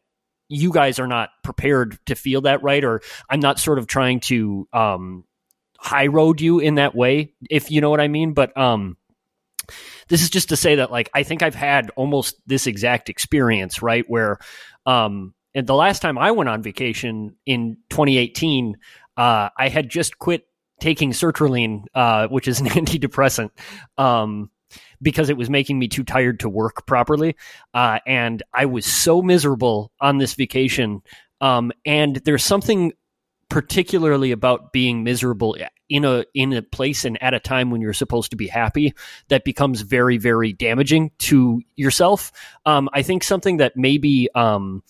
you 0.49 0.73
guys 0.73 0.99
are 0.99 1.07
not 1.07 1.31
prepared 1.42 1.99
to 2.07 2.14
feel 2.14 2.42
that 2.42 2.62
right, 2.62 2.85
or 2.85 3.01
I'm 3.29 3.40
not 3.40 3.59
sort 3.59 3.79
of 3.79 3.87
trying 3.87 4.20
to 4.20 4.68
um, 4.73 5.25
high 5.79 6.07
road 6.07 6.40
you 6.40 6.59
in 6.61 6.77
that 6.77 6.94
way, 6.94 7.33
if 7.51 7.70
you 7.70 7.81
know 7.81 7.90
what 7.90 8.01
I 8.01 8.09
mean. 8.09 8.35
But 8.35 8.57
um, 8.57 8.97
this 10.09 10.23
is 10.23 10.31
just 10.31 10.51
to 10.51 10.57
say 10.57 10.77
that 10.77 10.90
like 10.90 11.11
I 11.14 11.23
think 11.23 11.42
I've 11.42 11.55
had 11.55 11.90
almost 11.97 12.37
this 12.47 12.66
exact 12.66 13.09
experience, 13.09 13.83
right? 13.83 14.05
Where 14.09 14.38
um, 14.87 15.35
and 15.55 15.66
the 15.66 15.75
last 15.75 16.03
time 16.03 16.18
I 16.18 16.33
went 16.33 16.49
on 16.49 16.62
vacation 16.62 17.37
in 17.47 17.77
2018, 17.90 18.77
uh, 19.16 19.49
I 19.57 19.68
had 19.68 19.88
just 19.88 20.18
quit 20.18 20.47
taking 20.85 21.12
sertraline, 21.12 21.87
uh, 21.94 22.29
which 22.29 22.47
is 22.47 22.61
an 22.61 22.66
antidepressant, 22.81 23.49
um, 23.97 24.51
because 25.01 25.31
it 25.31 25.37
was 25.37 25.49
making 25.49 25.79
me 25.79 25.88
too 25.88 26.05
tired 26.05 26.40
to 26.40 26.49
work 26.49 26.87
properly. 26.87 27.37
Uh, 27.73 28.01
and 28.07 28.42
I 28.53 28.66
was 28.66 28.85
so 28.85 29.23
miserable 29.23 29.92
on 29.99 30.18
this 30.18 30.35
vacation. 30.35 31.01
Um, 31.40 31.73
and 31.87 32.16
there's 32.27 32.44
something 32.44 32.92
particularly 33.49 34.31
about 34.31 34.73
being 34.73 35.05
miserable 35.05 35.57
in 35.88 36.05
a 36.05 36.25
in 36.35 36.53
a 36.53 36.61
place 36.61 37.05
and 37.05 37.23
at 37.23 37.35
a 37.35 37.40
time 37.40 37.70
when 37.70 37.81
you're 37.81 37.92
supposed 37.92 38.31
to 38.31 38.37
be 38.37 38.47
happy 38.47 38.94
that 39.29 39.44
becomes 39.44 39.83
very 39.83 40.16
very 40.16 40.51
damaging 40.51 41.11
to 41.18 41.61
yourself 41.77 42.33
um, 42.64 42.88
i 42.94 43.03
think 43.03 43.23
something 43.23 43.59
that 43.59 43.77
maybe 43.77 44.31
um, 44.35 44.83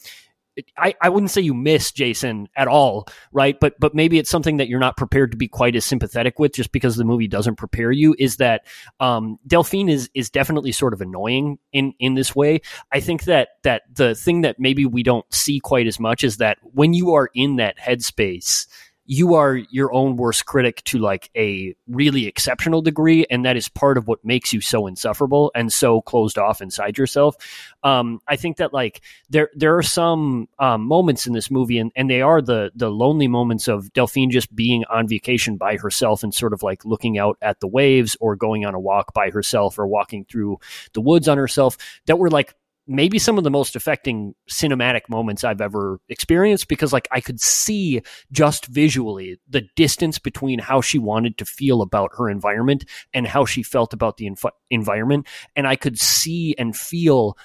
I, 0.76 0.94
I 1.00 1.08
wouldn't 1.08 1.30
say 1.30 1.40
you 1.40 1.54
miss 1.54 1.90
Jason 1.92 2.48
at 2.56 2.68
all, 2.68 3.06
right? 3.32 3.58
But 3.58 3.74
but 3.80 3.94
maybe 3.94 4.18
it's 4.18 4.30
something 4.30 4.58
that 4.58 4.68
you're 4.68 4.80
not 4.80 4.96
prepared 4.96 5.32
to 5.32 5.36
be 5.36 5.48
quite 5.48 5.76
as 5.76 5.84
sympathetic 5.84 6.38
with, 6.38 6.52
just 6.52 6.72
because 6.72 6.96
the 6.96 7.04
movie 7.04 7.28
doesn't 7.28 7.56
prepare 7.56 7.90
you. 7.90 8.14
Is 8.18 8.36
that 8.36 8.66
um, 9.00 9.38
Delphine 9.46 9.88
is 9.88 10.10
is 10.14 10.30
definitely 10.30 10.72
sort 10.72 10.94
of 10.94 11.00
annoying 11.00 11.58
in 11.72 11.92
in 11.98 12.14
this 12.14 12.34
way. 12.34 12.60
I 12.92 13.00
think 13.00 13.24
that 13.24 13.48
that 13.62 13.82
the 13.92 14.14
thing 14.14 14.42
that 14.42 14.58
maybe 14.58 14.86
we 14.86 15.02
don't 15.02 15.26
see 15.32 15.60
quite 15.60 15.86
as 15.86 15.98
much 15.98 16.24
is 16.24 16.36
that 16.38 16.58
when 16.62 16.94
you 16.94 17.14
are 17.14 17.30
in 17.34 17.56
that 17.56 17.78
headspace 17.78 18.66
you 19.06 19.34
are 19.34 19.56
your 19.56 19.92
own 19.92 20.16
worst 20.16 20.46
critic 20.46 20.82
to 20.84 20.98
like 20.98 21.30
a 21.36 21.74
really 21.88 22.26
exceptional 22.26 22.80
degree 22.80 23.26
and 23.30 23.44
that 23.44 23.56
is 23.56 23.68
part 23.68 23.98
of 23.98 24.08
what 24.08 24.24
makes 24.24 24.52
you 24.52 24.60
so 24.60 24.86
insufferable 24.86 25.50
and 25.54 25.72
so 25.72 26.00
closed 26.02 26.38
off 26.38 26.62
inside 26.62 26.96
yourself. 26.96 27.36
Um, 27.82 28.20
i 28.26 28.36
think 28.36 28.56
that 28.56 28.72
like 28.72 29.02
there 29.28 29.50
there 29.54 29.76
are 29.76 29.82
some 29.82 30.48
um, 30.58 30.82
moments 30.82 31.26
in 31.26 31.32
this 31.32 31.50
movie 31.50 31.78
and, 31.78 31.92
and 31.96 32.08
they 32.08 32.22
are 32.22 32.40
the 32.40 32.72
the 32.74 32.90
lonely 32.90 33.28
moments 33.28 33.68
of 33.68 33.92
delphine 33.92 34.30
just 34.30 34.54
being 34.54 34.84
on 34.90 35.06
vacation 35.06 35.56
by 35.56 35.76
herself 35.76 36.22
and 36.22 36.34
sort 36.34 36.52
of 36.52 36.62
like 36.62 36.84
looking 36.84 37.18
out 37.18 37.36
at 37.42 37.60
the 37.60 37.68
waves 37.68 38.16
or 38.20 38.36
going 38.36 38.64
on 38.64 38.74
a 38.74 38.80
walk 38.80 39.12
by 39.12 39.30
herself 39.30 39.78
or 39.78 39.86
walking 39.86 40.24
through 40.24 40.58
the 40.94 41.00
woods 41.00 41.28
on 41.28 41.36
herself 41.36 41.76
that 42.06 42.18
were 42.18 42.30
like 42.30 42.54
maybe 42.86 43.18
some 43.18 43.38
of 43.38 43.44
the 43.44 43.50
most 43.50 43.76
affecting 43.76 44.34
cinematic 44.50 45.08
moments 45.08 45.44
I've 45.44 45.60
ever 45.60 46.00
experienced 46.08 46.68
because 46.68 46.92
like 46.92 47.08
I 47.10 47.20
could 47.20 47.40
see 47.40 48.02
just 48.30 48.66
visually 48.66 49.38
the 49.48 49.62
distance 49.74 50.18
between 50.18 50.58
how 50.58 50.80
she 50.80 50.98
wanted 50.98 51.38
to 51.38 51.44
feel 51.44 51.82
about 51.82 52.10
her 52.18 52.28
environment 52.28 52.84
and 53.12 53.26
how 53.26 53.46
she 53.46 53.62
felt 53.62 53.92
about 53.92 54.18
the 54.18 54.26
inf- 54.26 54.44
environment 54.70 55.26
and 55.56 55.66
I 55.66 55.76
could 55.76 55.98
see 55.98 56.54
and 56.58 56.76
feel 56.76 57.38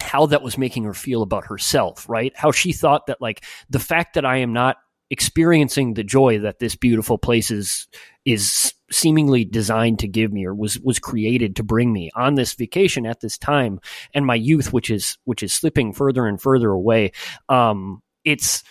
how 0.00 0.26
that 0.26 0.42
was 0.42 0.56
making 0.56 0.84
her 0.84 0.94
feel 0.94 1.22
about 1.22 1.46
herself, 1.46 2.08
right? 2.08 2.32
How 2.36 2.52
she 2.52 2.72
thought 2.72 3.06
that 3.06 3.20
like 3.20 3.44
the 3.68 3.80
fact 3.80 4.14
that 4.14 4.24
I 4.24 4.38
am 4.38 4.52
not 4.52 4.76
experiencing 5.10 5.94
the 5.94 6.04
joy 6.04 6.38
that 6.38 6.58
this 6.58 6.76
beautiful 6.76 7.18
place 7.18 7.50
is 7.50 7.86
is 8.24 8.72
seemingly 8.90 9.44
designed 9.44 9.98
to 9.98 10.08
give 10.08 10.32
me 10.32 10.46
or 10.46 10.54
was 10.54 10.78
was 10.80 10.98
created 10.98 11.56
to 11.56 11.62
bring 11.62 11.92
me 11.92 12.10
on 12.14 12.34
this 12.34 12.54
vacation 12.54 13.06
at 13.06 13.20
this 13.20 13.36
time 13.36 13.80
and 14.14 14.24
my 14.24 14.34
youth 14.34 14.72
which 14.72 14.90
is 14.90 15.18
which 15.24 15.42
is 15.42 15.52
slipping 15.52 15.92
further 15.92 16.26
and 16.26 16.40
further 16.40 16.70
away 16.70 17.12
um 17.48 18.02
it's 18.24 18.62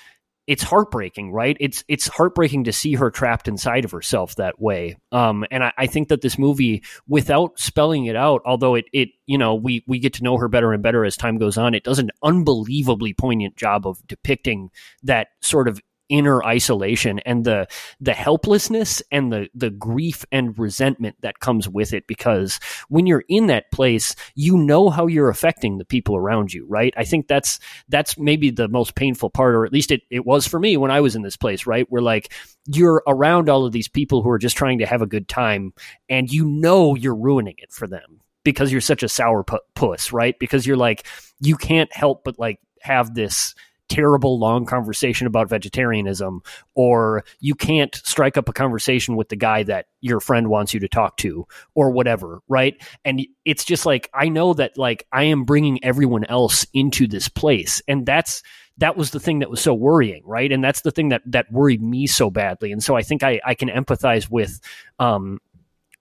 it's 0.47 0.63
heartbreaking, 0.63 1.34
right? 1.34 1.58
It's 1.60 1.84
it's 1.89 2.08
heartbreaking 2.08 2.63
to 2.63 2.73
see 2.73 2.93
her 2.93 3.12
trapped 3.12 3.49
inside 3.49 3.84
of 3.84 3.91
herself 3.91 4.36
that 4.36 4.60
way. 4.60 4.97
Um, 5.12 5.45
and 5.51 5.62
I, 5.62 5.73
I, 5.77 5.88
think 5.88 6.08
that 6.08 6.21
this 6.21 6.39
movie, 6.39 6.84
without 7.06 7.60
spelling 7.60 8.06
it 8.06 8.15
out, 8.15 8.41
although 8.45 8.75
it 8.75 8.86
it 8.93 9.10
you 9.25 9.38
know 9.38 9.56
we 9.56 9.84
we 9.88 9.99
get 9.99 10.13
to 10.13 10.23
know 10.23 10.38
her 10.38 10.47
better 10.47 10.71
and 10.71 10.82
better 10.82 11.03
as 11.03 11.17
time 11.17 11.38
goes 11.38 11.58
on, 11.58 11.75
it 11.75 11.84
does 11.84 11.99
an 11.99 12.12
unbelievably 12.23 13.13
poignant 13.13 13.58
job 13.58 13.86
of 13.86 13.99
depicting 14.08 14.69
that 15.03 15.27
sort 15.41 15.67
of 15.67 15.82
inner 16.10 16.43
isolation 16.43 17.20
and 17.20 17.43
the 17.43 17.67
the 18.00 18.13
helplessness 18.13 19.02
and 19.12 19.32
the 19.32 19.50
the 19.54 19.70
grief 19.70 20.26
and 20.32 20.58
resentment 20.58 21.15
that 21.22 21.39
comes 21.39 21.67
with 21.67 21.93
it. 21.93 22.08
Because 22.08 22.60
when 22.89 23.06
you're 23.06 23.26
in 23.28 23.48
that 23.48 23.72
place 23.72 24.15
you 24.36 24.58
know 24.58 24.89
how 24.89 25.08
you're 25.08 25.30
affecting 25.30 25.78
the 25.78 25.86
people 25.86 26.15
around 26.15 26.54
you 26.54 26.65
right? 26.67 26.93
I 26.98 27.04
think 27.04 27.28
that's 27.28 27.60
that's 27.89 28.17
maybe 28.17 28.52
the 28.52 28.67
most 28.67 28.96
painful 28.96 29.30
part 29.30 29.56
or 29.56 29.65
at 29.65 29.74
least 29.74 29.91
it, 29.91 30.02
it 30.10 30.26
was 30.26 30.48
for 30.48 30.60
me 30.60 30.78
when 30.78 30.91
i 30.91 31.02
was 31.02 31.15
in 31.15 31.22
this 31.22 31.38
place 31.38 31.65
right? 31.65 31.86
Where 31.89 32.02
like 32.02 32.34
you're 32.67 33.04
around 33.08 33.50
all 33.50 33.65
of 33.65 33.72
these 33.72 33.88
people 33.88 34.22
who 34.22 34.30
are 34.30 34.38
just 34.38 34.58
trying 34.58 34.80
to 34.80 34.86
have 34.86 35.02
a 35.02 35.08
good 35.08 35.28
time 35.28 35.74
and 36.10 36.32
you 36.32 36.46
know 36.46 36.96
you're 36.96 37.15
ruining 37.15 37.56
it 37.58 37.72
for 37.72 37.88
them 37.88 38.22
because 38.43 38.72
you're 38.72 38.82
such 38.82 39.04
a 39.04 39.10
sour 39.10 39.43
puss 39.76 40.12
right? 40.12 40.38
Because 40.39 40.65
you're 40.65 40.78
like 40.78 41.06
you 41.39 41.56
can't 41.56 41.93
help 41.93 42.24
but 42.24 42.39
like 42.39 42.60
have 42.82 43.13
this 43.13 43.56
terrible 43.89 44.39
long 44.39 44.65
conversation 44.65 45.28
about 45.28 45.50
vegetarianism 45.50 46.41
or 46.76 47.23
you 47.39 47.56
can't 47.56 47.95
strike 47.95 48.38
up 48.38 48.50
a 48.50 48.54
conversation 48.54 49.15
with 49.15 49.30
the 49.30 49.36
guy 49.36 49.63
that 49.63 49.88
your 50.02 50.19
friend 50.19 50.50
wants 50.50 50.73
you 50.73 50.80
to 50.80 50.88
talk 50.88 51.17
to 51.17 51.45
or 51.76 51.91
whatever 51.91 52.41
right 52.47 52.76
and 53.06 53.26
it's 53.45 53.63
just 53.63 53.86
like 53.86 54.10
i 54.13 54.30
know 54.30 54.54
that 54.54 54.78
like 54.78 55.06
i 55.12 55.23
am 55.23 55.43
bringing 55.43 55.84
everyone 55.84 56.26
else 56.26 56.65
into 56.73 57.08
this 57.08 57.30
place 57.30 57.82
and 57.88 58.06
that's 58.06 58.43
that 58.78 58.95
was 58.95 59.12
the 59.12 59.19
thing 59.19 59.39
that 59.39 59.50
was 59.50 59.60
so 59.60 59.73
worrying, 59.73 60.21
right? 60.26 60.52
And 60.52 60.63
that's 60.63 60.82
the 60.82 60.91
thing 60.91 61.10
that 61.10 61.23
that 61.26 61.52
worried 61.52 61.82
me 61.82 62.06
so 62.06 62.30
badly. 62.30 62.71
And 62.71 62.84
so 62.84 62.95
I 62.95 63.02
think 63.02 63.23
I, 63.23 63.41
I 63.43 63.56
can 63.56 63.69
empathize 63.69 64.30
with 64.30 64.60
um, 65.00 65.39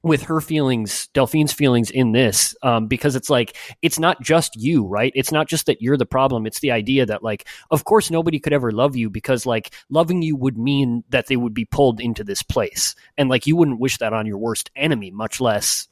with 0.06 0.22
her 0.22 0.40
feelings, 0.40 1.08
Delphine's 1.14 1.52
feelings 1.52 1.90
in 1.90 2.12
this, 2.12 2.54
um, 2.62 2.86
because 2.86 3.16
it's 3.16 3.28
like 3.28 3.56
it's 3.82 3.98
not 3.98 4.22
just 4.22 4.54
you, 4.56 4.86
right? 4.86 5.12
It's 5.16 5.32
not 5.32 5.48
just 5.48 5.66
that 5.66 5.82
you're 5.82 5.96
the 5.96 6.06
problem. 6.06 6.46
It's 6.46 6.60
the 6.60 6.70
idea 6.70 7.04
that 7.06 7.24
like, 7.24 7.46
of 7.70 7.84
course, 7.84 8.10
nobody 8.10 8.38
could 8.38 8.52
ever 8.52 8.70
love 8.70 8.96
you 8.96 9.10
because 9.10 9.46
like 9.46 9.74
loving 9.90 10.22
you 10.22 10.36
would 10.36 10.56
mean 10.56 11.02
that 11.08 11.26
they 11.26 11.36
would 11.36 11.54
be 11.54 11.64
pulled 11.64 12.00
into 12.00 12.22
this 12.22 12.42
place, 12.42 12.94
and 13.18 13.28
like 13.28 13.46
you 13.46 13.56
wouldn't 13.56 13.80
wish 13.80 13.98
that 13.98 14.12
on 14.12 14.26
your 14.26 14.38
worst 14.38 14.70
enemy, 14.76 15.10
much 15.10 15.40
less 15.40 15.88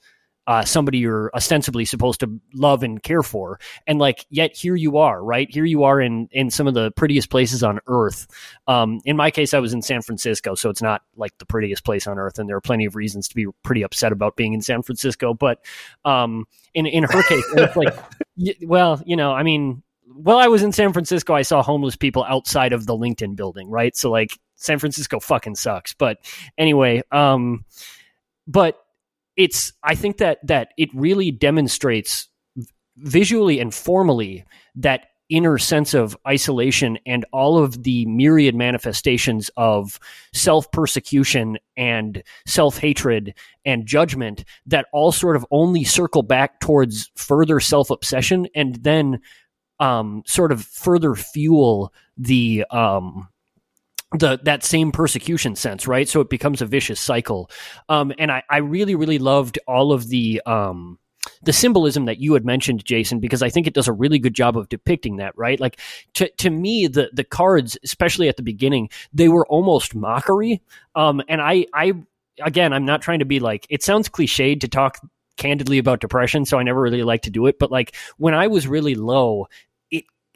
uh, 0.47 0.65
somebody 0.65 0.99
you're 0.99 1.31
ostensibly 1.35 1.85
supposed 1.85 2.21
to 2.21 2.41
love 2.55 2.83
and 2.83 3.03
care 3.03 3.23
for, 3.23 3.59
and 3.87 3.99
like 3.99 4.27
yet 4.31 4.57
here 4.57 4.77
you 4.77 4.99
are, 4.99 5.23
right? 5.23 5.49
Here 5.51 5.65
you 5.65 5.85
are 5.85 6.01
in 6.01 6.29
in 6.33 6.51
some 6.51 6.67
of 6.67 6.75
the 6.75 6.91
prettiest 6.93 7.31
places 7.31 7.63
on 7.63 7.81
earth. 7.87 8.27
Um, 8.67 9.01
in 9.05 9.17
my 9.17 9.31
case, 9.31 9.55
I 9.55 9.59
was 9.59 9.73
in 9.73 9.83
San 9.83 10.03
Francisco, 10.03 10.55
so 10.55 10.71
it's 10.71 10.83
not 10.83 11.03
like 11.17 11.37
the 11.39 11.47
prettiest 11.47 11.85
place 11.85 12.07
on 12.07 12.19
earth, 12.19 12.39
and 12.39 12.49
there 12.49 12.57
are 12.57 12.61
plenty 12.61 12.85
of 12.85 12.97
reasons 12.97 13.29
to 13.29 13.35
be 13.35 13.47
pretty 13.63 13.83
upset 13.83 14.13
about 14.13 14.37
being 14.37 14.53
in 14.53 14.63
San 14.63 14.83
Francisco. 14.83 15.35
But 15.35 15.65
um, 16.05 16.47
in 16.75 16.87
in 16.87 17.05
her 17.05 17.23
case, 17.23 17.45
it's 17.53 17.77
like, 17.77 17.95
well, 18.63 19.03
you 19.07 19.17
know, 19.17 19.33
I 19.33 19.43
mean, 19.43 19.83
while 20.07 20.39
I 20.39 20.49
was 20.49 20.63
in 20.63 20.73
San 20.73 20.93
Francisco, 20.93 21.35
I 21.35 21.43
saw 21.43 21.63
homeless 21.63 21.97
people 21.97 22.25
outside 22.25 22.73
of 22.73 22.87
the 22.87 22.97
LinkedIn 22.97 23.37
building, 23.37 23.69
right? 23.71 23.97
So 23.97 24.11
like 24.11 24.39
San 24.57 24.79
Francisco 24.79 25.21
fucking 25.21 25.57
sucks. 25.57 25.95
But 25.95 26.19
anyway, 26.59 27.03
um, 27.11 27.65
but 28.47 28.79
it's 29.37 29.73
I 29.83 29.95
think 29.95 30.19
that 30.19 30.39
that 30.47 30.69
it 30.77 30.91
really 30.95 31.31
demonstrates 31.31 32.29
visually 32.97 33.61
and 33.61 33.75
formally 33.75 34.45
that 34.77 35.07
inner 35.31 35.57
sense 35.59 35.95
of 35.95 36.17
isolation 36.29 36.99
and 37.07 37.25
all 37.33 37.59
of 37.59 37.83
the 37.83 38.05
myriad 38.07 38.55
manifestations 38.55 39.51
of 39.57 39.99
self 40.33 40.71
persecution 40.71 41.57
and 41.77 42.23
self 42.47 42.79
hatred 42.79 43.35
and 43.65 43.87
judgment 43.87 44.45
that 44.67 44.87
all 44.93 45.13
sort 45.13 45.37
of 45.37 45.47
only 45.51 45.85
circle 45.85 46.23
back 46.23 46.61
towards 46.61 47.11
further 47.17 47.59
self 47.59 47.91
obsession 47.91 48.47
and 48.55 48.77
then 48.83 49.21
um, 49.81 50.23
sort 50.27 50.53
of 50.53 50.63
further 50.63 51.15
fuel 51.15 51.93
the 52.17 52.65
um, 52.71 53.29
the 54.19 54.39
that 54.45 54.65
same 54.65 54.93
persecution 54.93 55.57
sense, 55.57 55.87
right? 55.87 56.09
So 56.09 56.21
it 56.21 56.31
becomes 56.31 56.63
a 56.63 56.67
vicious 56.67 57.01
cycle. 57.01 57.51
Um, 57.89 58.13
and 58.19 58.31
I, 58.31 58.43
I 58.49 58.59
really, 58.59 58.95
really 58.95 59.19
loved 59.19 59.59
all 59.67 59.93
of 59.93 60.09
the 60.09 60.41
um, 60.47 60.99
the 61.43 61.53
symbolism 61.53 62.05
that 62.07 62.19
you 62.19 62.35
had 62.35 62.45
mentioned, 62.45 62.85
Jason, 62.85 63.21
because 63.21 63.43
I 63.43 63.49
think 63.49 63.67
it 63.67 63.75
does 63.75 63.89
a 63.89 63.93
really 63.93 64.19
good 64.19 64.35
job 64.35 64.57
of 64.57 64.69
depicting 64.69 65.17
that, 65.17 65.37
right? 65.37 65.59
Like 65.59 65.81
to 66.15 66.29
to 66.39 66.51
me, 66.51 66.87
the 66.87 67.11
the 67.13 67.25
cards, 67.25 67.77
especially 67.85 68.29
at 68.29 68.37
the 68.37 68.43
beginning, 68.43 68.89
they 69.13 69.29
were 69.29 69.47
almost 69.47 69.95
mockery. 69.95 70.63
Um, 70.95 71.23
and 71.29 71.41
I 71.41 71.67
I 71.73 71.95
again, 72.43 72.73
I'm 72.73 72.85
not 72.85 73.03
trying 73.03 73.21
to 73.21 73.25
be 73.25 73.41
like 73.41 73.67
it 73.69 73.83
sounds 73.83 74.09
cliched 74.09 74.61
to 74.61 74.69
talk 74.69 74.99
candidly 75.37 75.79
about 75.79 76.01
depression, 76.01 76.45
so 76.45 76.59
I 76.59 76.63
never 76.63 76.81
really 76.81 77.03
like 77.03 77.23
to 77.23 77.31
do 77.31 77.47
it. 77.47 77.59
But 77.59 77.71
like 77.73 77.95
when 78.17 78.35
I 78.35 78.47
was 78.47 78.69
really 78.69 78.95
low, 78.95 79.49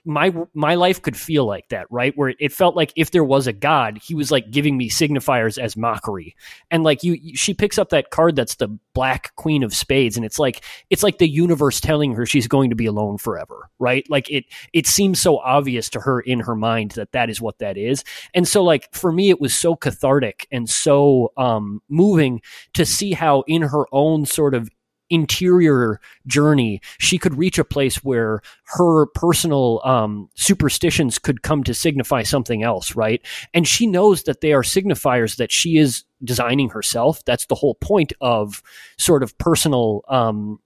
my 0.05 0.33
my 0.55 0.75
life 0.75 1.03
could 1.03 1.17
feel 1.17 1.45
like 1.45 1.69
that, 1.69 1.87
right? 1.91 2.17
Where 2.17 2.35
it 2.39 2.53
felt 2.53 2.77
like 2.77 2.93
if 2.97 3.11
there 3.11 3.25
was 3.25 3.47
a 3.47 3.53
god, 3.53 3.99
he 4.03 4.15
was 4.15 4.31
like 4.31 4.51
giving 4.51 4.77
me 4.77 4.89
signifiers 4.89 5.59
as 5.59 5.77
mockery. 5.77 6.35
And 6.71 6.85
like 6.85 7.03
you 7.03 7.37
she 7.37 7.55
picks 7.55 7.79
up 7.79 7.91
that 7.91 8.11
card 8.11 8.37
that's 8.37 8.57
the 8.57 8.69
black 8.95 9.35
queen 9.37 9.63
of 9.63 9.75
spades 9.75 10.17
and 10.17 10.27
it's 10.27 10.39
like 10.39 10.65
it's 10.91 11.03
like 11.03 11.19
the 11.19 11.29
universe 11.29 11.81
telling 11.81 12.15
her 12.15 12.27
she's 12.27 12.49
going 12.49 12.71
to 12.71 12.77
be 12.77 12.87
alone 12.87 13.19
forever, 13.19 13.71
right? 13.79 14.09
Like 14.09 14.31
it 14.31 14.45
it 14.73 14.87
seems 14.87 15.21
so 15.21 15.39
obvious 15.39 15.89
to 15.91 16.01
her 16.01 16.21
in 16.21 16.41
her 16.41 16.57
mind 16.57 16.93
that 16.93 17.13
that 17.13 17.31
is 17.31 17.41
what 17.41 17.59
that 17.59 17.77
is. 17.77 18.05
And 18.35 18.47
so 18.47 18.65
like 18.65 18.89
for 18.93 19.13
me 19.13 19.31
it 19.31 19.41
was 19.41 19.55
so 19.55 19.77
cathartic 19.77 20.47
and 20.51 20.69
so 20.69 21.33
um 21.37 21.83
moving 21.89 22.41
to 22.75 22.87
see 22.87 23.13
how 23.13 23.45
in 23.47 23.63
her 23.63 23.85
own 23.93 24.27
sort 24.27 24.55
of 24.55 24.69
interior 25.11 26.01
journey, 26.27 26.81
she 26.99 27.18
could 27.18 27.37
reach 27.37 27.59
a 27.59 27.64
place 27.64 28.05
where 28.05 28.40
her 28.64 29.07
personal 29.07 29.81
um, 29.85 30.29
superstitions 30.35 31.18
could 31.18 31.42
come 31.42 31.64
to 31.64 31.75
signify 31.75 32.23
something 32.23 32.62
else, 32.62 32.94
right? 32.94 33.25
And 33.55 33.66
she 33.66 33.87
knows 33.87 34.25
that 34.25 34.40
they 34.40 34.53
are 34.53 34.62
signifiers 34.62 35.37
that 35.37 35.53
she 35.53 35.79
is 35.79 36.05
designing 36.23 36.71
herself. 36.71 37.25
That's 37.25 37.47
the 37.47 37.55
whole 37.55 37.75
point 37.75 38.12
of 38.21 38.62
sort 38.99 39.23
of 39.23 39.37
personal 39.38 40.03
um, 40.09 40.61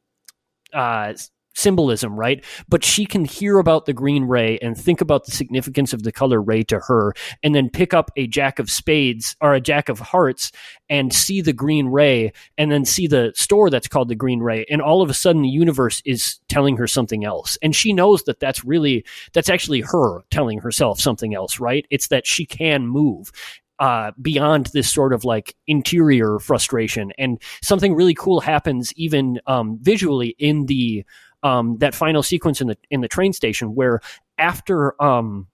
uh, 0.72 1.14
symbolism, 1.54 2.16
right? 2.16 2.44
But 2.68 2.84
she 2.84 3.06
can 3.06 3.24
hear 3.24 3.58
about 3.58 3.86
the 3.86 3.92
green 3.92 4.24
ray 4.24 4.58
and 4.58 4.76
think 4.76 5.00
about 5.00 5.24
the 5.24 5.32
significance 5.32 5.92
of 5.92 6.02
the 6.02 6.12
color 6.12 6.40
ray 6.40 6.62
to 6.64 6.78
her, 6.80 7.14
and 7.42 7.54
then 7.54 7.70
pick 7.70 7.94
up 7.94 8.10
a 8.16 8.26
jack 8.26 8.58
of 8.58 8.70
spades 8.70 9.36
or 9.40 9.54
a 9.54 9.60
jack 9.60 9.88
of 9.88 9.98
hearts 9.98 10.52
and 10.88 11.12
see 11.12 11.40
the 11.40 11.52
green 11.52 11.88
ray, 11.88 12.32
and 12.58 12.70
then 12.70 12.84
see 12.84 13.06
the 13.06 13.32
store 13.34 13.70
that's 13.70 13.88
called 13.88 14.08
the 14.08 14.14
green 14.14 14.40
ray, 14.40 14.64
and 14.70 14.82
all 14.82 15.02
of 15.02 15.10
a 15.10 15.14
sudden 15.14 15.42
the 15.42 15.48
universe 15.48 16.02
is 16.04 16.38
telling 16.48 16.76
her 16.76 16.86
something 16.86 17.24
else, 17.24 17.58
and 17.62 17.74
she 17.74 17.92
knows 17.92 18.22
that 18.24 18.40
that's 18.40 18.64
really 18.64 19.04
that's 19.32 19.48
actually 19.48 19.80
her 19.80 20.20
telling 20.30 20.58
herself 20.58 21.00
something 21.00 21.34
else, 21.34 21.60
right? 21.60 21.86
It's 21.90 22.08
that 22.08 22.26
she 22.26 22.46
can 22.46 22.86
move, 22.86 23.32
uh, 23.78 24.12
beyond 24.20 24.66
this 24.66 24.92
sort 24.92 25.12
of 25.12 25.24
like 25.24 25.56
interior 25.66 26.38
frustration. 26.38 27.12
And 27.18 27.42
something 27.62 27.94
really 27.94 28.14
cool 28.14 28.40
happens 28.40 28.92
even 28.94 29.40
um, 29.48 29.78
visually 29.82 30.36
in 30.38 30.66
the 30.66 31.04
um, 31.42 31.78
that 31.78 31.94
final 31.94 32.22
sequence 32.22 32.60
in 32.60 32.68
the 32.68 32.78
in 32.90 33.00
the 33.00 33.08
train 33.08 33.32
station 33.32 33.74
where 33.74 34.00
after 34.38 35.00
um, 35.02 35.48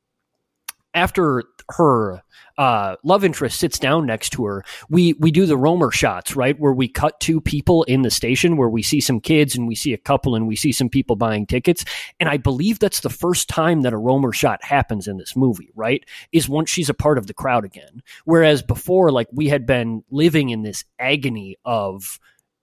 after 0.94 1.44
her 1.70 2.22
uh, 2.57 2.96
love 3.05 3.24
interest 3.24 3.61
sits 3.61 3.79
down 3.79 4.07
next 4.07 4.31
to 4.31 4.44
her, 4.44 4.64
we 4.88 5.12
we 5.14 5.31
do 5.31 5.46
the 5.46 5.57
Rohmer 5.57 5.92
shots, 5.92 6.35
right, 6.35 6.59
where 6.59 6.72
we 6.72 6.88
cut 6.88 7.20
to 7.20 7.40
people 7.40 7.85
in 7.85 8.03
the 8.03 8.11
station, 8.11 8.57
where 8.57 8.68
we 8.68 8.83
see 8.83 9.01
some 9.01 9.20
kids 9.20 9.55
and 9.55 9.68
we 9.68 9.74
see 9.74 9.92
a 9.92 9.98
couple 9.98 10.35
and 10.35 10.48
we 10.48 10.57
see 10.57 10.72
some 10.72 10.88
people 10.88 11.14
buying 11.14 11.46
tickets, 11.46 11.85
and 12.18 12.29
I 12.29 12.37
believe 12.37 12.79
that's 12.79 13.01
the 13.01 13.11
first 13.11 13.48
time 13.48 13.83
that 13.83 13.92
a 13.92 13.98
Rohmer 13.98 14.35
shot 14.35 14.64
happens 14.64 15.07
in 15.07 15.18
this 15.18 15.37
movie, 15.37 15.70
right? 15.74 16.05
Is 16.33 16.48
once 16.48 16.70
she's 16.70 16.88
a 16.88 16.94
part 16.94 17.18
of 17.18 17.27
the 17.27 17.35
crowd 17.35 17.64
again, 17.64 18.03
whereas 18.24 18.62
before, 18.62 19.12
like 19.12 19.29
we 19.33 19.48
had 19.48 19.66
been 19.66 20.03
living 20.11 20.48
in 20.48 20.62
this 20.62 20.85
agony 20.98 21.59
of 21.64 22.18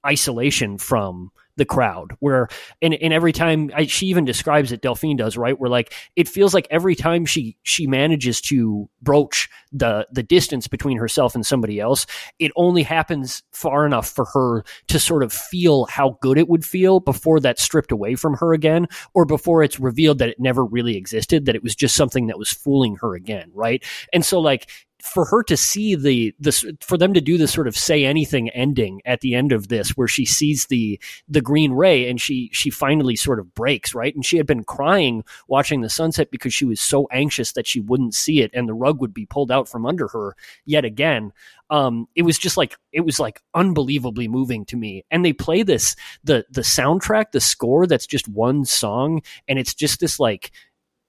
isolation 0.06 0.78
from 0.78 1.32
the 1.58 1.66
crowd 1.66 2.16
where 2.20 2.48
and, 2.82 2.94
and 2.96 3.14
every 3.14 3.32
time 3.32 3.72
I, 3.76 3.86
she 3.86 4.08
even 4.08 4.26
describes 4.26 4.72
it 4.72 4.82
delphine 4.82 5.18
does 5.18 5.38
right? 5.38 5.60
Where 5.60 5.70
like 5.70 5.94
it 6.16 6.28
feels 6.28 6.54
like 6.54 6.68
every 6.70 6.96
time 6.96 7.26
she 7.26 7.58
she 7.64 7.88
manages 7.88 8.42
to 8.42 8.90
broach 9.02 9.50
the 9.72 10.08
the 10.12 10.24
distance 10.24 10.68
between 10.68 10.98
herself 10.98 11.36
and 11.36 11.46
somebody 11.46 11.80
else 11.80 12.06
it 12.40 12.52
only 12.56 12.84
happens 12.84 13.44
far 13.52 13.86
enough 13.86 14.10
for 14.10 14.26
her 14.26 14.64
to 14.88 15.00
sort 15.00 15.24
of 15.24 15.32
feel 15.32 15.86
how 15.86 16.18
good 16.22 16.38
it 16.38 16.50
would 16.50 16.66
feel 16.66 17.00
before 17.00 17.40
that's 17.40 17.64
stripped 17.64 17.92
away 17.92 18.16
from 18.16 18.36
her 18.36 18.54
again 18.54 18.88
or 19.14 19.26
before 19.26 19.64
it's 19.64 19.80
revealed 19.80 20.20
that 20.20 20.30
it 20.30 20.40
never 20.40 20.66
really 20.66 20.96
existed 20.96 21.46
that 21.46 21.56
it 21.56 21.64
was 21.64 21.76
just 21.76 21.96
something 21.96 22.28
that 22.28 22.40
was 22.40 22.50
fooling 22.52 22.96
her 22.98 23.16
again 23.16 23.52
right? 23.54 23.84
And 24.14 24.26
so 24.26 24.40
like 24.40 24.70
for 25.06 25.26
her 25.26 25.44
to 25.44 25.56
see 25.56 25.96
the 25.96 26.34
this 26.40 26.66
for 26.82 26.98
them 26.98 27.14
to 27.14 27.22
do 27.22 27.38
this 27.38 27.54
sort 27.54 27.68
of 27.68 27.78
say 27.78 28.06
anything 28.06 28.50
ending 28.50 29.02
at 29.06 29.22
the 29.22 29.36
end 29.36 29.52
of 29.52 29.68
this 29.68 29.92
where 29.92 30.08
she 30.08 30.26
sees 30.26 30.66
the 30.66 31.00
the 31.28 31.42
green 31.42 31.72
ray 31.74 32.10
and 32.10 32.20
she 32.20 32.50
she 32.52 32.70
finally 32.70 33.16
sort 33.16 33.40
of 33.40 33.54
breaks 33.54 33.94
right? 33.94 34.16
And 34.16 34.26
she 34.26 34.38
had 34.38 34.48
been 34.48 34.64
crying 34.64 35.24
watching 35.48 35.82
the 35.82 35.90
sunset 35.90 36.32
because 36.32 36.54
she 36.54 36.66
was 36.66 36.82
so 36.82 37.08
anxious 37.12 37.54
that 37.54 37.68
she 37.68 37.80
wouldn't 37.80 38.16
see 38.16 38.42
it 38.42 38.52
and 38.54 38.68
the 38.68 38.74
rug 38.74 39.00
would 39.00 39.14
be 39.14 39.26
pulled 39.28 39.52
out 39.52 39.70
from 39.70 39.86
under 39.86 40.08
her 40.08 40.36
yet 40.66 40.86
again. 40.86 41.32
Um 41.70 42.08
it 42.16 42.24
was 42.24 42.38
just 42.40 42.58
like 42.58 42.76
it 42.92 43.02
was 43.02 43.20
like 43.20 43.42
unbelievably 43.54 44.28
moving 44.28 44.66
to 44.66 44.76
me. 44.78 45.06
And 45.12 45.24
they 45.24 45.34
play 45.34 45.62
this 45.62 45.96
the 46.24 46.46
the 46.50 46.62
soundtrack 46.62 47.32
the 47.32 47.42
score 47.42 47.86
that's 47.86 48.08
just 48.08 48.28
one 48.28 48.66
song 48.66 49.22
and 49.48 49.60
it's 49.60 49.74
just 49.76 50.00
this 50.00 50.20
like 50.20 50.52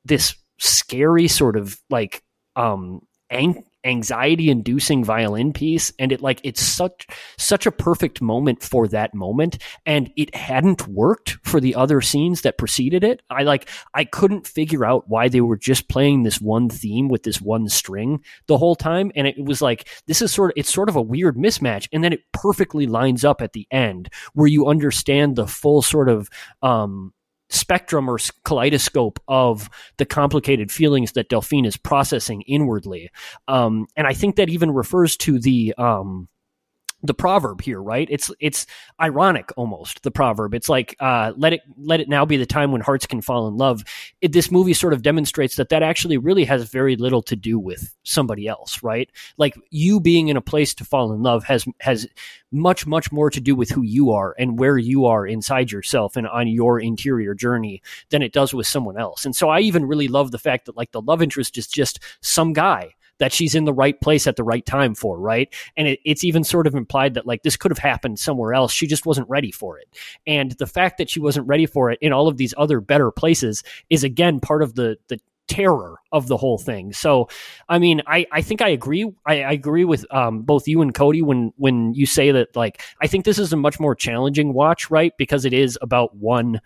this 0.04 0.34
scary 0.58 1.28
sort 1.28 1.56
of 1.56 1.80
like 1.90 2.22
um 2.56 3.00
ang- 3.30 3.64
anxiety 3.86 4.50
inducing 4.50 5.04
violin 5.04 5.52
piece 5.52 5.92
and 5.98 6.12
it 6.12 6.20
like 6.20 6.40
it's 6.42 6.60
such 6.60 7.06
such 7.38 7.66
a 7.66 7.70
perfect 7.72 8.20
moment 8.20 8.62
for 8.62 8.88
that 8.88 9.14
moment 9.14 9.58
and 9.86 10.10
it 10.16 10.34
hadn't 10.34 10.86
worked 10.88 11.38
for 11.44 11.60
the 11.60 11.74
other 11.74 12.00
scenes 12.00 12.42
that 12.42 12.58
preceded 12.58 13.04
it. 13.04 13.22
I 13.30 13.44
like 13.44 13.68
i 13.94 14.04
couldn't 14.04 14.46
figure 14.46 14.84
out 14.84 15.08
why 15.08 15.28
they 15.28 15.40
were 15.40 15.56
just 15.56 15.88
playing 15.88 16.22
this 16.22 16.40
one 16.40 16.68
theme 16.68 17.08
with 17.08 17.22
this 17.22 17.40
one 17.40 17.68
string 17.68 18.22
the 18.46 18.58
whole 18.58 18.74
time 18.74 19.12
and 19.14 19.26
it 19.26 19.36
was 19.42 19.62
like 19.62 19.88
this 20.06 20.20
is 20.20 20.32
sort 20.32 20.50
of 20.50 20.54
it's 20.56 20.72
sort 20.72 20.88
of 20.88 20.96
a 20.96 21.02
weird 21.02 21.36
mismatch 21.36 21.88
and 21.92 22.02
then 22.02 22.12
it 22.12 22.20
perfectly 22.32 22.86
lines 22.86 23.24
up 23.24 23.40
at 23.40 23.52
the 23.52 23.66
end 23.70 24.08
where 24.34 24.48
you 24.48 24.66
understand 24.66 25.36
the 25.36 25.46
full 25.46 25.82
sort 25.82 26.08
of 26.08 26.28
um 26.62 27.12
spectrum 27.48 28.08
or 28.10 28.18
kaleidoscope 28.44 29.20
of 29.28 29.70
the 29.98 30.04
complicated 30.04 30.70
feelings 30.72 31.12
that 31.12 31.28
Delphine 31.28 31.66
is 31.66 31.76
processing 31.76 32.42
inwardly. 32.42 33.10
Um, 33.48 33.86
and 33.96 34.06
I 34.06 34.12
think 34.12 34.36
that 34.36 34.48
even 34.48 34.70
refers 34.72 35.16
to 35.18 35.38
the 35.38 35.74
um, 35.78 36.28
the 37.06 37.14
proverb 37.14 37.60
here, 37.60 37.80
right? 37.80 38.08
It's 38.10 38.30
it's 38.40 38.66
ironic 39.00 39.50
almost 39.56 40.02
the 40.02 40.10
proverb. 40.10 40.54
It's 40.54 40.68
like 40.68 40.96
uh, 41.00 41.32
let 41.36 41.52
it 41.52 41.60
let 41.76 42.00
it 42.00 42.08
now 42.08 42.24
be 42.24 42.36
the 42.36 42.46
time 42.46 42.72
when 42.72 42.80
hearts 42.80 43.06
can 43.06 43.20
fall 43.20 43.48
in 43.48 43.56
love. 43.56 43.84
It, 44.20 44.32
this 44.32 44.50
movie 44.50 44.74
sort 44.74 44.92
of 44.92 45.02
demonstrates 45.02 45.56
that 45.56 45.68
that 45.70 45.82
actually 45.82 46.18
really 46.18 46.44
has 46.44 46.68
very 46.70 46.96
little 46.96 47.22
to 47.22 47.36
do 47.36 47.58
with 47.58 47.94
somebody 48.02 48.46
else, 48.46 48.82
right? 48.82 49.10
Like 49.38 49.54
you 49.70 50.00
being 50.00 50.28
in 50.28 50.36
a 50.36 50.42
place 50.42 50.74
to 50.74 50.84
fall 50.84 51.12
in 51.12 51.22
love 51.22 51.44
has 51.44 51.64
has 51.80 52.06
much 52.52 52.86
much 52.86 53.12
more 53.12 53.30
to 53.30 53.40
do 53.40 53.54
with 53.54 53.70
who 53.70 53.82
you 53.82 54.10
are 54.12 54.34
and 54.38 54.58
where 54.58 54.78
you 54.78 55.06
are 55.06 55.26
inside 55.26 55.70
yourself 55.70 56.16
and 56.16 56.26
on 56.26 56.48
your 56.48 56.80
interior 56.80 57.34
journey 57.34 57.82
than 58.10 58.22
it 58.22 58.32
does 58.32 58.54
with 58.54 58.66
someone 58.66 58.98
else. 58.98 59.24
And 59.24 59.34
so 59.34 59.48
I 59.48 59.60
even 59.60 59.84
really 59.84 60.08
love 60.08 60.30
the 60.30 60.38
fact 60.38 60.66
that 60.66 60.76
like 60.76 60.92
the 60.92 61.00
love 61.00 61.22
interest 61.22 61.58
is 61.58 61.66
just 61.66 62.00
some 62.20 62.52
guy 62.52 62.94
that 63.18 63.32
she's 63.32 63.54
in 63.54 63.64
the 63.64 63.72
right 63.72 64.00
place 64.00 64.26
at 64.26 64.36
the 64.36 64.44
right 64.44 64.64
time 64.64 64.94
for, 64.94 65.18
right? 65.18 65.52
And 65.76 65.88
it, 65.88 66.00
it's 66.04 66.24
even 66.24 66.44
sort 66.44 66.66
of 66.66 66.74
implied 66.74 67.14
that 67.14 67.26
like 67.26 67.42
this 67.42 67.56
could 67.56 67.70
have 67.70 67.78
happened 67.78 68.18
somewhere 68.18 68.54
else. 68.54 68.72
She 68.72 68.86
just 68.86 69.06
wasn't 69.06 69.28
ready 69.28 69.52
for 69.52 69.78
it. 69.78 69.88
And 70.26 70.52
the 70.52 70.66
fact 70.66 70.98
that 70.98 71.10
she 71.10 71.20
wasn't 71.20 71.46
ready 71.46 71.66
for 71.66 71.90
it 71.90 71.98
in 72.00 72.12
all 72.12 72.28
of 72.28 72.36
these 72.36 72.54
other 72.56 72.80
better 72.80 73.10
places 73.10 73.62
is 73.90 74.04
again 74.04 74.40
part 74.40 74.62
of 74.62 74.74
the 74.74 74.98
the 75.08 75.18
terror 75.48 76.00
of 76.12 76.26
the 76.26 76.36
whole 76.36 76.58
thing. 76.58 76.92
So, 76.92 77.28
I 77.68 77.78
mean, 77.78 78.02
I, 78.06 78.26
I 78.32 78.42
think 78.42 78.62
I 78.62 78.68
agree. 78.70 79.12
I, 79.24 79.42
I 79.42 79.52
agree 79.52 79.84
with 79.84 80.04
um, 80.12 80.42
both 80.42 80.66
you 80.68 80.82
and 80.82 80.94
Cody 80.94 81.22
when 81.22 81.52
when 81.56 81.94
you 81.94 82.06
say 82.06 82.32
that. 82.32 82.56
Like, 82.56 82.82
I 83.00 83.06
think 83.06 83.24
this 83.24 83.38
is 83.38 83.52
a 83.52 83.56
much 83.56 83.78
more 83.78 83.94
challenging 83.94 84.52
watch, 84.52 84.90
right? 84.90 85.12
Because 85.16 85.44
it 85.44 85.52
is 85.52 85.78
about 85.80 86.16
one 86.16 86.60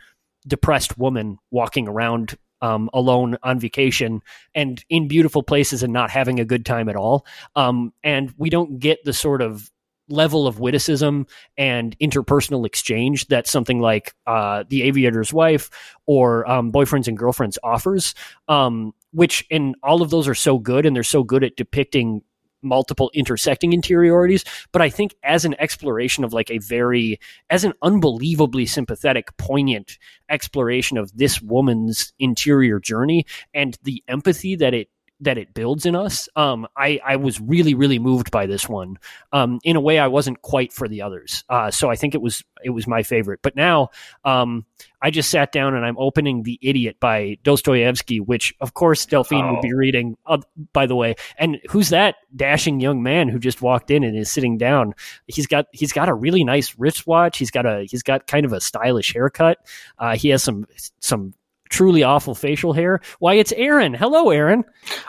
depressed 0.46 0.96
woman 0.96 1.38
walking 1.50 1.88
around 1.88 2.36
um, 2.60 2.90
alone 2.92 3.36
on 3.42 3.58
vacation 3.58 4.22
and 4.54 4.84
in 4.88 5.08
beautiful 5.08 5.42
places 5.42 5.82
and 5.82 5.92
not 5.92 6.10
having 6.10 6.40
a 6.40 6.44
good 6.44 6.64
time 6.64 6.88
at 6.88 6.96
all. 6.96 7.26
Um, 7.56 7.92
and 8.02 8.32
we 8.36 8.50
don't 8.50 8.78
get 8.78 9.04
the 9.04 9.12
sort 9.12 9.42
of 9.42 9.70
level 10.08 10.46
of 10.46 10.58
witticism 10.58 11.26
and 11.56 11.96
interpersonal 12.00 12.66
exchange 12.66 13.28
that 13.28 13.46
something 13.46 13.80
like 13.80 14.14
uh, 14.26 14.64
The 14.68 14.82
Aviator's 14.82 15.32
Wife 15.32 15.70
or 16.06 16.48
um, 16.50 16.72
Boyfriends 16.72 17.08
and 17.08 17.16
Girlfriends 17.16 17.58
offers. 17.62 18.14
Um, 18.48 18.92
which, 19.12 19.44
and 19.50 19.74
all 19.82 20.02
of 20.02 20.10
those 20.10 20.28
are 20.28 20.36
so 20.36 20.58
good 20.58 20.86
and 20.86 20.94
they're 20.94 21.02
so 21.02 21.24
good 21.24 21.42
at 21.42 21.56
depicting 21.56 22.22
multiple 22.62 23.10
intersecting 23.14 23.72
interiorities 23.72 24.44
but 24.72 24.82
i 24.82 24.88
think 24.88 25.14
as 25.22 25.44
an 25.44 25.54
exploration 25.58 26.24
of 26.24 26.32
like 26.32 26.50
a 26.50 26.58
very 26.58 27.18
as 27.48 27.64
an 27.64 27.72
unbelievably 27.82 28.66
sympathetic 28.66 29.36
poignant 29.36 29.98
exploration 30.28 30.96
of 30.96 31.16
this 31.16 31.40
woman's 31.40 32.12
interior 32.18 32.78
journey 32.78 33.24
and 33.54 33.78
the 33.82 34.02
empathy 34.08 34.56
that 34.56 34.74
it 34.74 34.88
that 35.20 35.38
it 35.38 35.52
builds 35.54 35.84
in 35.86 35.94
us. 35.94 36.28
Um, 36.34 36.66
I, 36.76 37.00
I 37.04 37.16
was 37.16 37.40
really, 37.40 37.74
really 37.74 37.98
moved 37.98 38.30
by 38.30 38.46
this 38.46 38.68
one. 38.68 38.98
Um, 39.32 39.60
in 39.64 39.76
a 39.76 39.80
way 39.80 39.98
I 39.98 40.06
wasn't 40.06 40.42
quite 40.42 40.72
for 40.72 40.88
the 40.88 41.02
others. 41.02 41.44
Uh, 41.48 41.70
so 41.70 41.90
I 41.90 41.96
think 41.96 42.14
it 42.14 42.22
was, 42.22 42.42
it 42.64 42.70
was 42.70 42.86
my 42.86 43.02
favorite. 43.02 43.40
But 43.42 43.54
now, 43.54 43.90
um, 44.24 44.64
I 45.02 45.10
just 45.10 45.30
sat 45.30 45.52
down 45.52 45.74
and 45.74 45.84
I'm 45.84 45.98
opening 45.98 46.42
The 46.42 46.58
Idiot 46.62 46.96
by 47.00 47.38
Dostoevsky, 47.42 48.20
which 48.20 48.54
of 48.60 48.74
course 48.74 49.06
Delphine 49.06 49.44
oh. 49.44 49.52
would 49.54 49.62
be 49.62 49.74
reading, 49.74 50.16
uh, 50.26 50.38
by 50.72 50.86
the 50.86 50.96
way. 50.96 51.16
And 51.38 51.58
who's 51.68 51.90
that 51.90 52.16
dashing 52.34 52.80
young 52.80 53.02
man 53.02 53.28
who 53.28 53.38
just 53.38 53.62
walked 53.62 53.90
in 53.90 54.04
and 54.04 54.16
is 54.16 54.32
sitting 54.32 54.58
down? 54.58 54.94
He's 55.26 55.46
got, 55.46 55.66
he's 55.72 55.92
got 55.92 56.08
a 56.08 56.14
really 56.14 56.44
nice 56.44 56.74
wristwatch. 56.78 57.38
He's 57.38 57.50
got 57.50 57.66
a, 57.66 57.86
he's 57.88 58.02
got 58.02 58.26
kind 58.26 58.46
of 58.46 58.52
a 58.52 58.60
stylish 58.60 59.12
haircut. 59.12 59.58
Uh, 59.98 60.16
he 60.16 60.30
has 60.30 60.42
some, 60.42 60.66
some 61.00 61.34
truly 61.70 62.02
awful 62.02 62.34
facial 62.34 62.72
hair. 62.74 63.00
Why, 63.20 63.34
it's 63.34 63.52
Aaron. 63.52 63.94
Hello, 63.94 64.30
Aaron. 64.30 64.64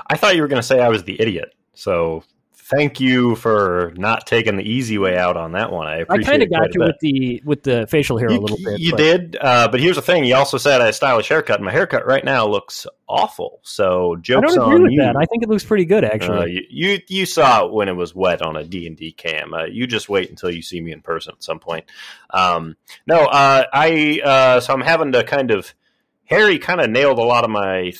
I 0.07 0.15
thought 0.15 0.35
you 0.35 0.41
were 0.41 0.47
going 0.47 0.61
to 0.61 0.67
say 0.67 0.79
I 0.79 0.89
was 0.89 1.03
the 1.03 1.19
idiot. 1.19 1.53
So 1.73 2.23
thank 2.53 3.01
you 3.01 3.35
for 3.35 3.91
not 3.97 4.25
taking 4.25 4.55
the 4.55 4.63
easy 4.63 4.97
way 4.97 5.17
out 5.17 5.35
on 5.35 5.51
that 5.53 5.71
one. 5.73 5.87
I 5.87 6.05
I 6.07 6.19
kind 6.19 6.41
of 6.41 6.49
got 6.49 6.73
you 6.73 6.81
with 6.81 6.99
the 7.01 7.41
with 7.43 7.63
the 7.63 7.85
facial 7.87 8.17
hair 8.17 8.29
a 8.29 8.37
little 8.37 8.57
bit. 8.63 8.79
You 8.79 8.91
but- 8.91 8.97
did, 8.97 9.37
uh, 9.41 9.67
but 9.67 9.79
here's 9.81 9.95
the 9.97 10.01
thing. 10.01 10.23
You 10.23 10.35
also 10.35 10.57
said 10.57 10.79
I 10.79 10.85
had 10.85 10.91
a 10.91 10.93
stylish 10.93 11.27
haircut. 11.27 11.57
and 11.57 11.65
My 11.65 11.71
haircut 11.71 12.05
right 12.05 12.23
now 12.23 12.47
looks 12.47 12.87
awful. 13.09 13.59
So 13.63 14.15
jokes 14.21 14.55
on 14.55 14.89
you. 14.91 15.01
that. 15.01 15.17
I 15.17 15.25
think 15.25 15.43
it 15.43 15.49
looks 15.49 15.65
pretty 15.65 15.85
good, 15.85 16.05
actually. 16.05 16.37
Uh, 16.37 16.45
you, 16.45 16.61
you 16.69 16.99
you 17.07 17.25
saw 17.25 17.65
it 17.65 17.73
when 17.73 17.89
it 17.89 17.95
was 17.95 18.15
wet 18.15 18.41
on 18.41 18.55
a 18.55 18.63
D 18.63 18.87
and 18.87 18.95
D 18.95 19.11
cam. 19.11 19.53
Uh, 19.53 19.65
you 19.65 19.87
just 19.87 20.07
wait 20.07 20.29
until 20.29 20.51
you 20.51 20.61
see 20.61 20.79
me 20.79 20.91
in 20.93 21.01
person 21.01 21.33
at 21.35 21.43
some 21.43 21.59
point. 21.59 21.85
Um, 22.29 22.77
no, 23.07 23.17
uh, 23.25 23.65
I 23.73 24.21
uh, 24.23 24.59
so 24.59 24.73
I'm 24.73 24.81
having 24.81 25.11
to 25.13 25.23
kind 25.23 25.51
of 25.51 25.73
Harry 26.31 26.57
kind 26.59 26.79
of 26.79 26.89
nailed 26.89 27.19
a 27.19 27.23
lot 27.23 27.43
of 27.43 27.49
my 27.49 27.91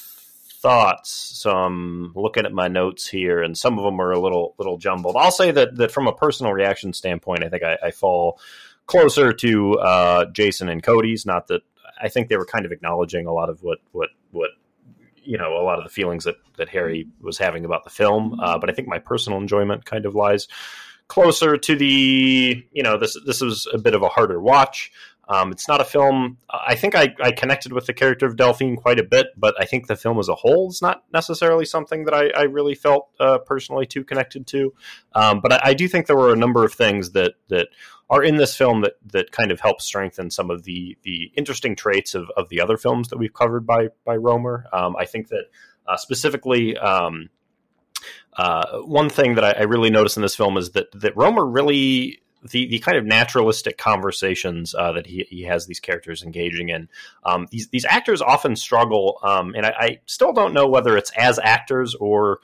thoughts. 0.62 1.12
So 1.12 1.52
I'm 1.52 2.14
looking 2.16 2.46
at 2.46 2.54
my 2.54 2.70
notes 2.70 3.08
here, 3.08 3.42
and 3.42 3.58
some 3.58 3.78
of 3.78 3.84
them 3.84 4.00
are 4.00 4.12
a 4.12 4.20
little 4.20 4.56
little 4.58 4.78
jumbled. 4.78 5.18
I'll 5.18 5.32
say 5.32 5.52
that 5.52 5.76
that 5.76 5.92
from 5.92 6.08
a 6.08 6.14
personal 6.14 6.54
reaction 6.54 6.94
standpoint, 6.94 7.44
I 7.44 7.50
think 7.50 7.64
I, 7.64 7.78
I 7.84 7.92
fall 7.92 8.40
closer 8.86 9.34
to 9.34 9.80
uh, 9.80 10.26
Jason 10.32 10.70
and 10.70 10.82
Cody's. 10.82 11.26
Not 11.26 11.48
that 11.48 11.62
I 12.02 12.08
think 12.08 12.30
they 12.30 12.38
were 12.38 12.46
kind 12.46 12.66
of 12.66 12.72
acknowledging 12.72 13.28
a 13.28 13.34
lot 13.34 13.50
of 13.50 13.62
what 13.64 13.80
what 13.92 14.10
what 14.32 14.52
you 15.24 15.38
know 15.38 15.58
a 15.58 15.64
lot 15.64 15.78
of 15.78 15.84
the 15.84 15.90
feelings 15.90 16.24
that 16.24 16.36
that 16.58 16.70
Harry 16.70 17.08
was 17.20 17.38
having 17.38 17.66
about 17.66 17.84
the 17.84 17.90
film. 17.90 18.40
Uh, 18.40 18.58
but 18.58 18.70
I 18.70 18.74
think 18.74 18.88
my 18.88 19.00
personal 19.00 19.40
enjoyment 19.40 19.86
kind 19.86 20.06
of 20.06 20.16
lies 20.16 20.48
closer 21.12 21.58
to 21.58 21.76
the 21.76 22.66
you 22.72 22.84
know 22.84 22.98
this 22.98 23.18
this 23.26 23.42
was 23.42 23.68
a 23.74 23.78
bit 23.78 23.94
of 23.94 24.02
a 24.02 24.08
harder 24.08 24.40
watch. 24.40 24.92
Um, 25.32 25.52
it's 25.52 25.68
not 25.68 25.80
a 25.80 25.86
film. 25.86 26.38
I 26.50 26.76
think 26.76 26.94
I, 26.94 27.16
I 27.22 27.32
connected 27.32 27.72
with 27.72 27.86
the 27.86 27.94
character 27.94 28.26
of 28.26 28.36
Delphine 28.36 28.76
quite 28.76 29.00
a 29.00 29.04
bit, 29.04 29.28
but 29.38 29.56
I 29.58 29.66
think 29.66 29.88
the 29.88 29.96
film 29.96 30.20
as 30.20 30.28
a 30.28 30.36
whole 30.36 30.70
is 30.70 30.82
not 30.82 31.04
necessarily 31.14 31.64
something 31.64 32.04
that 32.04 32.14
I, 32.14 32.30
I 32.38 32.42
really 32.44 32.76
felt 32.76 33.10
uh, 33.18 33.38
personally 33.38 33.86
too 33.86 34.04
connected 34.04 34.46
to. 34.48 34.74
Um, 35.14 35.40
but 35.40 35.54
I, 35.54 35.60
I 35.70 35.74
do 35.74 35.88
think 35.88 36.08
there 36.08 36.18
were 36.18 36.34
a 36.34 36.38
number 36.38 36.66
of 36.66 36.74
things 36.74 37.12
that 37.12 37.36
that 37.48 37.70
are 38.10 38.22
in 38.22 38.36
this 38.36 38.58
film 38.58 38.82
that 38.82 38.96
that 39.14 39.32
kind 39.32 39.52
of 39.54 39.62
help 39.62 39.82
strengthen 39.82 40.30
some 40.32 40.52
of 40.52 40.64
the 40.64 40.98
the 41.04 41.32
interesting 41.38 41.78
traits 41.78 42.14
of, 42.14 42.30
of 42.36 42.50
the 42.50 42.60
other 42.60 42.76
films 42.76 43.08
that 43.08 43.18
we've 43.18 43.34
covered 43.34 43.66
by 43.66 43.88
by 44.04 44.18
Rohmer. 44.18 44.64
Um, 44.74 44.98
I 44.98 45.06
think 45.06 45.30
that 45.30 45.46
uh, 45.88 45.98
specifically. 45.98 46.78
Um, 46.78 47.30
uh, 48.38 48.80
one 48.80 49.10
thing 49.10 49.36
that 49.36 49.44
I, 49.44 49.52
I 49.52 49.62
really 49.64 49.90
noticed 49.90 50.16
in 50.16 50.24
this 50.24 50.36
film 50.36 50.58
is 50.58 50.72
that 50.72 50.90
that 50.94 51.14
Rohmer 51.16 51.54
really 51.54 52.22
the 52.50 52.68
the 52.68 52.80
kind 52.80 52.98
of 52.98 53.06
naturalistic 53.06 53.78
conversations 53.78 54.74
uh, 54.76 54.92
that 54.94 55.06
he, 55.06 55.26
he 55.30 55.44
has 55.44 55.68
these 55.68 55.80
characters 55.80 56.24
engaging 56.24 56.70
in. 56.70 56.90
Um, 57.24 57.48
these 57.52 57.68
these 57.70 57.86
actors 57.86 58.22
often 58.22 58.56
struggle, 58.56 59.20
um, 59.24 59.54
and 59.56 59.66
I, 59.66 59.74
I 59.80 60.00
still 60.06 60.34
don't 60.34 60.54
know 60.54 60.68
whether 60.68 60.98
it's 60.98 61.12
as 61.18 61.40
actors 61.40 61.96
or 61.96 62.40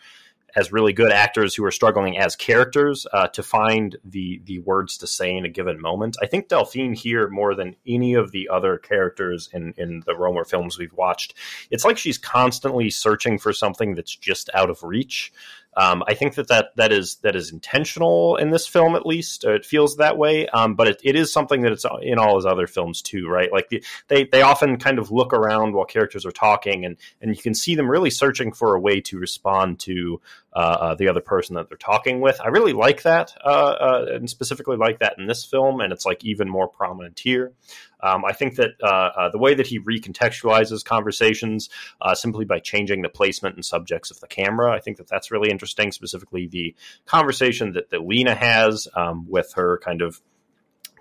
as 0.56 0.72
really 0.72 0.94
good 0.94 1.12
actors 1.12 1.54
who 1.54 1.64
are 1.64 1.72
struggling 1.72 2.18
as 2.18 2.36
characters 2.36 3.06
uh, 3.14 3.28
to 3.28 3.44
find 3.44 3.98
the 4.04 4.42
the 4.46 4.60
words 4.60 4.98
to 4.98 5.08
say 5.08 5.36
in 5.36 5.46
a 5.46 5.50
given 5.50 5.80
moment. 5.80 6.18
I 6.22 6.26
think 6.26 6.48
Delphine 6.48 6.96
here 6.96 7.30
more 7.30 7.54
than 7.54 7.76
any 7.86 8.16
of 8.16 8.32
the 8.32 8.50
other 8.50 8.78
characters 8.78 9.50
in 9.54 9.74
in 9.78 10.02
the 10.06 10.14
Rohmer 10.14 10.48
films 10.48 10.78
we've 10.78 10.94
watched, 10.94 11.36
it's 11.70 11.86
like 11.86 11.98
she's 11.98 12.18
constantly 12.18 12.90
searching 12.90 13.38
for 13.38 13.54
something 13.54 13.96
that's 13.96 14.16
just 14.16 14.50
out 14.54 14.70
of 14.70 14.84
reach. 14.84 15.32
Um, 15.78 16.04
I 16.08 16.16
think 16.16 16.34
that, 16.36 16.48
that 16.48 16.76
that 16.76 16.92
is 16.92 17.18
that 17.18 17.36
is 17.36 17.52
intentional 17.52 18.36
in 18.38 18.50
this 18.50 18.66
film, 18.66 18.96
at 18.96 19.06
least. 19.06 19.46
Uh, 19.46 19.54
it 19.54 19.64
feels 19.64 19.98
that 19.98 20.18
way, 20.18 20.48
um, 20.48 20.74
but 20.74 20.88
it, 20.88 21.02
it 21.04 21.16
is 21.16 21.32
something 21.32 21.62
that 21.62 21.72
it's 21.72 21.86
in 22.02 22.18
all 22.18 22.36
his 22.36 22.48
other 22.48 22.66
films 22.66 23.04
too, 23.04 23.28
right? 23.30 23.52
Like 23.52 23.70
the, 23.70 23.84
they 24.08 24.24
they 24.24 24.42
often 24.42 24.78
kind 24.78 24.98
of 24.98 25.12
look 25.12 25.34
around 25.34 25.74
while 25.74 25.86
characters 25.86 26.26
are 26.26 26.32
talking, 26.32 26.84
and 26.84 26.98
and 27.22 27.36
you 27.36 27.42
can 27.42 27.54
see 27.54 27.76
them 27.76 27.90
really 27.90 28.10
searching 28.10 28.52
for 28.52 28.74
a 28.74 28.80
way 28.80 29.02
to 29.02 29.20
respond 29.20 29.80
to 29.82 30.20
uh, 30.54 30.78
uh, 30.80 30.96
the 30.96 31.08
other 31.08 31.22
person 31.22 31.56
that 31.56 31.70
they're 31.70 31.78
talking 31.78 32.22
with. 32.22 32.42
I 32.42 32.48
really 32.48 32.74
like 32.74 33.04
that, 33.04 33.38
uh, 33.46 33.48
uh, 33.48 34.06
and 34.14 34.28
specifically 34.28 34.78
like 34.78 34.98
that 35.00 35.14
in 35.20 35.28
this 35.28 35.46
film, 35.46 35.82
and 35.82 35.94
it's 35.94 36.08
like 36.08 36.26
even 36.26 36.50
more 36.50 36.68
prominent 36.68 37.20
here. 37.20 37.54
Um, 38.02 38.24
I 38.26 38.34
think 38.34 38.56
that 38.56 38.72
uh, 38.82 38.88
uh, 38.88 39.30
the 39.30 39.38
way 39.38 39.54
that 39.54 39.68
he 39.68 39.80
recontextualizes 39.80 40.84
conversations 40.84 41.70
uh, 42.02 42.16
simply 42.16 42.46
by 42.46 42.60
changing 42.60 43.02
the 43.02 43.10
placement 43.10 43.56
and 43.56 43.66
subjects 43.66 44.12
of 44.12 44.20
the 44.20 44.28
camera, 44.28 44.74
I 44.74 44.80
think 44.80 44.98
that 44.98 45.08
that's 45.08 45.32
really 45.32 45.50
interesting. 45.50 45.92
Specifically, 45.92 46.48
the 46.48 46.76
conversation 47.06 47.74
that, 47.74 47.90
that 47.90 48.06
Lena 48.06 48.36
has 48.36 48.88
um, 48.96 49.26
with 49.30 49.54
her 49.54 49.80
kind 49.84 50.02
of 50.02 50.22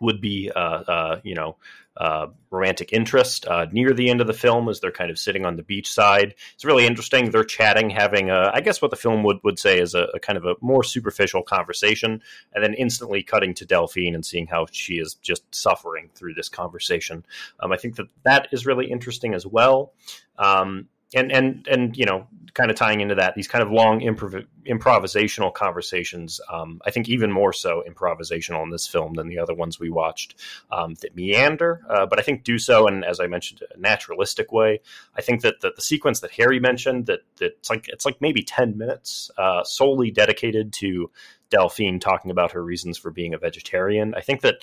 would 0.01 0.21
be, 0.21 0.51
uh, 0.55 0.59
uh, 0.59 1.21
you 1.23 1.35
know, 1.35 1.57
uh, 1.97 2.27
romantic 2.51 2.93
interest 2.93 3.47
uh, 3.47 3.67
near 3.73 3.95
the 3.95 4.11
end 4.11 4.21
of 4.21 4.27
the 4.27 4.35
film 4.35 4.69
as 4.69 4.81
they're 4.81 4.93
kind 4.93 5.11
of 5.11 5.19
sitting 5.19 5.47
on 5.47 5.57
the 5.57 5.63
beach 5.63 5.91
side. 5.91 6.35
It's 6.55 6.65
really 6.65 6.87
interesting. 6.87 7.31
They're 7.31 7.45
chatting, 7.45 7.89
having, 7.89 8.29
a, 8.29 8.51
I 8.53 8.61
guess, 8.61 8.83
what 8.83 8.91
the 8.91 8.99
film 8.99 9.23
would, 9.23 9.39
would 9.45 9.59
say 9.59 9.81
is 9.81 9.95
a, 9.95 10.09
a 10.13 10.21
kind 10.21 10.37
of 10.37 10.45
a 10.45 10.57
more 10.61 10.85
superficial 10.85 11.43
conversation, 11.43 12.21
and 12.53 12.63
then 12.63 12.75
instantly 12.75 13.23
cutting 13.23 13.55
to 13.55 13.67
Delphine 13.67 14.15
and 14.15 14.27
seeing 14.27 14.47
how 14.47 14.67
she 14.71 14.95
is 14.95 15.15
just 15.15 15.43
suffering 15.55 16.11
through 16.15 16.35
this 16.35 16.51
conversation. 16.51 17.25
Um, 17.61 17.73
I 17.73 17.79
think 17.79 17.97
that 17.97 18.09
that 18.25 18.49
is 18.53 18.67
really 18.67 18.91
interesting 18.91 19.33
as 19.33 19.47
well. 19.47 19.95
Um, 20.39 20.89
and 21.15 21.31
and 21.33 21.67
and 21.69 21.97
you 21.97 22.05
know, 22.05 22.27
kind 22.55 22.71
of 22.71 22.77
tying 22.77 23.01
into 23.01 23.15
that, 23.15 23.35
these 23.35 23.49
kind 23.49 23.63
of 23.63 23.71
long 23.71 24.01
improv- 24.01 24.47
improvisational 24.67 25.53
conversations. 25.53 26.41
Um, 26.51 26.81
I 26.85 26.91
think 26.91 27.09
even 27.09 27.31
more 27.31 27.53
so 27.53 27.85
improvisational 27.89 28.63
in 28.65 28.71
this 28.71 28.87
film 28.87 29.15
than 29.15 29.29
the 29.29 29.39
other 29.39 29.55
ones 29.55 29.79
we 29.79 29.91
watched 29.91 30.35
um, 30.71 30.95
that 31.03 31.15
meander, 31.15 31.83
uh, 31.89 32.07
but 32.07 32.19
I 32.19 32.23
think 32.23 32.45
do 32.45 32.59
so 32.59 32.89
in, 32.89 33.05
as 33.05 33.21
I 33.21 33.27
mentioned, 33.27 33.63
a 33.75 33.79
naturalistic 33.79 34.53
way. 34.53 34.81
I 35.15 35.23
think 35.23 35.43
that 35.43 35.61
the, 35.61 35.73
the 35.77 35.83
sequence 35.83 36.21
that 36.21 36.33
Harry 36.33 36.59
mentioned 36.59 37.07
that 37.07 37.21
that 37.37 37.57
it's 37.59 37.71
like 37.71 37.87
it's 37.89 38.05
like 38.05 38.21
maybe 38.21 38.43
ten 38.43 38.77
minutes 38.77 39.31
uh, 39.39 39.63
solely 39.65 40.11
dedicated 40.11 40.73
to 40.75 41.11
Delphine 41.51 42.01
talking 42.01 42.31
about 42.31 42.53
her 42.53 42.63
reasons 42.63 42.99
for 42.99 43.11
being 43.11 43.35
a 43.35 43.39
vegetarian. 43.39 44.15
I 44.15 44.21
think 44.21 44.41
that 44.41 44.57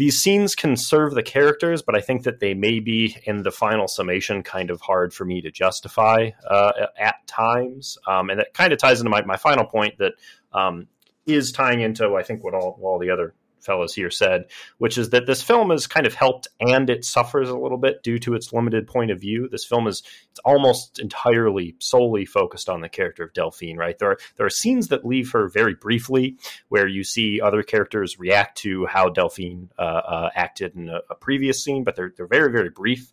these 0.00 0.18
scenes 0.18 0.54
can 0.54 0.78
serve 0.78 1.12
the 1.12 1.22
characters, 1.22 1.82
but 1.82 1.94
I 1.94 2.00
think 2.00 2.22
that 2.22 2.40
they 2.40 2.54
may 2.54 2.80
be 2.80 3.18
in 3.24 3.42
the 3.42 3.50
final 3.50 3.86
summation 3.86 4.42
kind 4.42 4.70
of 4.70 4.80
hard 4.80 5.12
for 5.12 5.26
me 5.26 5.42
to 5.42 5.50
justify 5.50 6.30
uh, 6.48 6.86
at 6.98 7.16
times. 7.26 7.98
Um, 8.06 8.30
and 8.30 8.40
that 8.40 8.54
kind 8.54 8.72
of 8.72 8.78
ties 8.78 9.00
into 9.00 9.10
my, 9.10 9.22
my 9.26 9.36
final 9.36 9.66
point 9.66 9.98
that 9.98 10.14
um, 10.54 10.86
is 11.26 11.52
tying 11.52 11.82
into, 11.82 12.16
I 12.16 12.22
think, 12.22 12.42
what 12.42 12.54
all, 12.54 12.78
all 12.80 12.98
the 12.98 13.10
other 13.10 13.34
fellows 13.62 13.94
here 13.94 14.10
said, 14.10 14.44
which 14.78 14.98
is 14.98 15.10
that 15.10 15.26
this 15.26 15.42
film 15.42 15.70
is 15.70 15.86
kind 15.86 16.06
of 16.06 16.14
helped 16.14 16.48
and 16.60 16.88
it 16.90 17.04
suffers 17.04 17.48
a 17.48 17.56
little 17.56 17.78
bit 17.78 18.02
due 18.02 18.18
to 18.20 18.34
its 18.34 18.52
limited 18.52 18.86
point 18.86 19.10
of 19.10 19.20
view. 19.20 19.48
This 19.50 19.64
film 19.64 19.86
is 19.86 20.02
it's 20.30 20.40
almost 20.44 20.98
entirely 20.98 21.76
solely 21.78 22.24
focused 22.24 22.68
on 22.68 22.80
the 22.80 22.88
character 22.88 23.24
of 23.24 23.32
Delphine, 23.32 23.76
right? 23.76 23.98
There 23.98 24.10
are 24.10 24.18
there 24.36 24.46
are 24.46 24.50
scenes 24.50 24.88
that 24.88 25.04
leave 25.04 25.32
her 25.32 25.48
very 25.48 25.74
briefly, 25.74 26.36
where 26.68 26.86
you 26.86 27.04
see 27.04 27.40
other 27.40 27.62
characters 27.62 28.18
react 28.18 28.58
to 28.58 28.86
how 28.86 29.08
Delphine 29.08 29.70
uh, 29.78 29.82
uh, 29.82 30.30
acted 30.34 30.76
in 30.76 30.88
a, 30.88 31.00
a 31.10 31.14
previous 31.14 31.62
scene, 31.62 31.84
but 31.84 31.96
they're 31.96 32.12
they're 32.16 32.26
very 32.26 32.50
very 32.50 32.70
brief. 32.70 33.12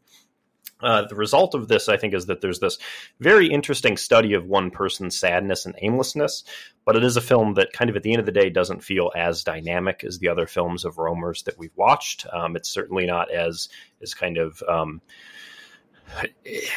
Uh, 0.81 1.03
the 1.07 1.15
result 1.15 1.55
of 1.55 1.67
this, 1.67 1.89
I 1.89 1.97
think, 1.97 2.13
is 2.13 2.27
that 2.27 2.41
there's 2.41 2.59
this 2.59 2.77
very 3.19 3.47
interesting 3.47 3.97
study 3.97 4.33
of 4.33 4.45
one 4.45 4.69
person's 4.69 5.19
sadness 5.19 5.65
and 5.65 5.75
aimlessness, 5.81 6.43
but 6.85 6.95
it 6.95 7.03
is 7.03 7.17
a 7.17 7.21
film 7.21 7.55
that 7.55 7.73
kind 7.73 7.89
of 7.89 7.95
at 7.95 8.03
the 8.03 8.11
end 8.11 8.19
of 8.19 8.25
the 8.25 8.31
day 8.31 8.49
doesn't 8.49 8.83
feel 8.83 9.11
as 9.15 9.43
dynamic 9.43 10.03
as 10.03 10.19
the 10.19 10.29
other 10.29 10.45
films 10.45 10.85
of 10.85 10.95
Rohmer's 10.95 11.43
that 11.43 11.57
we've 11.57 11.75
watched. 11.75 12.27
Um, 12.31 12.55
it's 12.55 12.69
certainly 12.69 13.05
not 13.05 13.31
as 13.31 13.69
as 14.01 14.13
kind 14.13 14.37
of 14.37 14.61
um, 14.69 15.01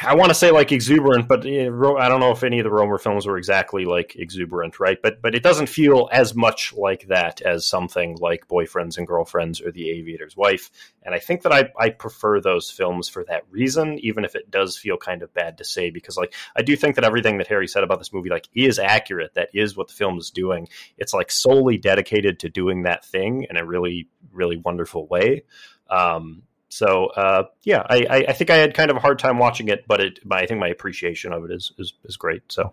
I 0.02 0.14
want 0.14 0.30
to 0.30 0.34
say 0.34 0.50
like 0.50 0.72
exuberant, 0.72 1.28
but 1.28 1.46
I 1.46 2.08
don't 2.08 2.20
know 2.20 2.32
if 2.32 2.42
any 2.42 2.58
of 2.58 2.64
the 2.64 2.70
Rohmer 2.70 3.00
films 3.00 3.26
were 3.26 3.38
exactly 3.38 3.84
like 3.84 4.16
exuberant, 4.16 4.80
right? 4.80 5.00
But 5.00 5.22
but 5.22 5.34
it 5.34 5.42
doesn't 5.42 5.68
feel 5.68 6.08
as 6.12 6.34
much 6.34 6.74
like 6.74 7.06
that 7.08 7.40
as 7.40 7.66
something 7.66 8.16
like 8.20 8.48
Boyfriends 8.48 8.98
and 8.98 9.06
Girlfriends 9.06 9.60
or 9.60 9.70
The 9.70 9.90
Aviator's 9.90 10.36
Wife. 10.36 10.70
And 11.02 11.14
I 11.14 11.20
think 11.20 11.42
that 11.42 11.52
I, 11.52 11.70
I 11.78 11.90
prefer 11.90 12.40
those 12.40 12.70
films 12.70 13.08
for 13.08 13.24
that 13.24 13.44
reason, 13.50 13.98
even 14.00 14.24
if 14.24 14.34
it 14.34 14.50
does 14.50 14.76
feel 14.76 14.96
kind 14.96 15.22
of 15.22 15.32
bad 15.32 15.58
to 15.58 15.64
say, 15.64 15.90
because 15.90 16.16
like 16.16 16.34
I 16.56 16.62
do 16.62 16.76
think 16.76 16.96
that 16.96 17.04
everything 17.04 17.38
that 17.38 17.46
Harry 17.46 17.68
said 17.68 17.84
about 17.84 17.98
this 17.98 18.12
movie 18.12 18.30
like 18.30 18.48
is 18.54 18.78
accurate. 18.78 19.34
That 19.34 19.50
is 19.54 19.76
what 19.76 19.88
the 19.88 19.94
film 19.94 20.18
is 20.18 20.30
doing. 20.30 20.68
It's 20.98 21.14
like 21.14 21.30
solely 21.30 21.78
dedicated 21.78 22.40
to 22.40 22.48
doing 22.48 22.82
that 22.82 23.04
thing 23.04 23.46
in 23.48 23.56
a 23.56 23.64
really 23.64 24.08
really 24.32 24.56
wonderful 24.56 25.06
way. 25.06 25.44
Um, 25.88 26.42
so 26.70 27.06
uh, 27.08 27.44
yeah, 27.64 27.82
I, 27.90 28.24
I 28.28 28.32
think 28.32 28.50
I 28.50 28.56
had 28.56 28.74
kind 28.74 28.90
of 28.90 28.96
a 28.96 29.00
hard 29.00 29.18
time 29.18 29.38
watching 29.38 29.68
it, 29.68 29.84
but 29.86 30.00
it, 30.00 30.20
I 30.30 30.46
think 30.46 30.60
my 30.60 30.68
appreciation 30.68 31.32
of 31.32 31.44
it 31.44 31.50
is 31.50 31.72
is, 31.78 31.92
is 32.04 32.16
great. 32.16 32.42
So 32.48 32.72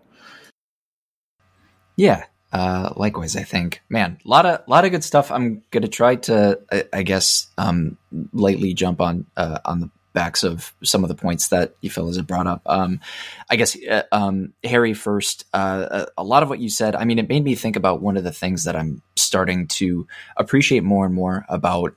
yeah, 1.96 2.24
uh, 2.52 2.92
likewise, 2.96 3.36
I 3.36 3.42
think, 3.42 3.82
man, 3.88 4.18
a 4.24 4.28
lot 4.28 4.46
of 4.46 4.66
lot 4.68 4.84
of 4.84 4.92
good 4.92 5.04
stuff. 5.04 5.32
I'm 5.32 5.62
gonna 5.72 5.88
try 5.88 6.14
to, 6.14 6.60
I, 6.70 6.84
I 6.92 7.02
guess, 7.02 7.48
um, 7.58 7.98
lightly 8.32 8.72
jump 8.72 9.00
on 9.00 9.26
uh, 9.36 9.58
on 9.64 9.80
the 9.80 9.90
backs 10.12 10.44
of 10.44 10.72
some 10.82 11.04
of 11.04 11.08
the 11.08 11.14
points 11.14 11.48
that 11.48 11.74
you 11.80 11.90
fellas 11.90 12.16
have 12.16 12.26
brought 12.26 12.46
up. 12.46 12.62
Um, 12.66 13.00
I 13.50 13.56
guess, 13.56 13.76
uh, 13.84 14.04
um, 14.12 14.54
Harry 14.64 14.94
first. 14.94 15.44
Uh, 15.52 16.06
a 16.16 16.24
lot 16.24 16.42
of 16.42 16.48
what 16.48 16.60
you 16.60 16.70
said, 16.70 16.96
I 16.96 17.04
mean, 17.04 17.18
it 17.18 17.28
made 17.28 17.44
me 17.44 17.54
think 17.54 17.76
about 17.76 18.00
one 18.00 18.16
of 18.16 18.24
the 18.24 18.32
things 18.32 18.64
that 18.64 18.74
I'm 18.74 19.02
starting 19.16 19.66
to 19.68 20.06
appreciate 20.36 20.84
more 20.84 21.04
and 21.04 21.14
more 21.14 21.44
about 21.48 21.94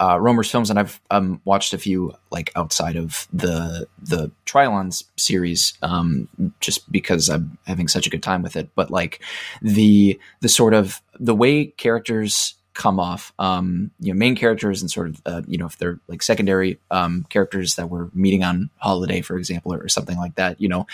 uh, 0.00 0.16
Rohmer's 0.16 0.50
films, 0.50 0.70
and 0.70 0.78
I've 0.78 1.00
um, 1.10 1.40
watched 1.44 1.74
a 1.74 1.78
few 1.78 2.14
like 2.30 2.52
outside 2.56 2.96
of 2.96 3.26
the 3.32 3.86
the 4.00 4.30
Trylon's 4.46 5.04
series, 5.16 5.74
um, 5.82 6.28
just 6.60 6.90
because 6.90 7.28
I'm 7.28 7.58
having 7.66 7.88
such 7.88 8.06
a 8.06 8.10
good 8.10 8.22
time 8.22 8.42
with 8.42 8.56
it. 8.56 8.70
But 8.74 8.90
like 8.90 9.20
the 9.60 10.18
the 10.40 10.48
sort 10.48 10.74
of 10.74 11.02
the 11.18 11.34
way 11.34 11.66
characters 11.66 12.54
come 12.74 13.00
off, 13.00 13.32
um, 13.40 13.90
you 13.98 14.14
know, 14.14 14.18
main 14.18 14.36
characters 14.36 14.80
and 14.80 14.90
sort 14.90 15.08
of 15.08 15.22
uh, 15.26 15.42
you 15.48 15.58
know 15.58 15.66
if 15.66 15.76
they're 15.78 15.98
like 16.06 16.22
secondary 16.22 16.78
um, 16.92 17.26
characters 17.28 17.74
that 17.74 17.90
we're 17.90 18.08
meeting 18.14 18.44
on 18.44 18.70
holiday, 18.76 19.20
for 19.20 19.36
example, 19.36 19.74
or, 19.74 19.82
or 19.82 19.88
something 19.88 20.16
like 20.16 20.36
that, 20.36 20.60
you 20.60 20.68
know. 20.68 20.86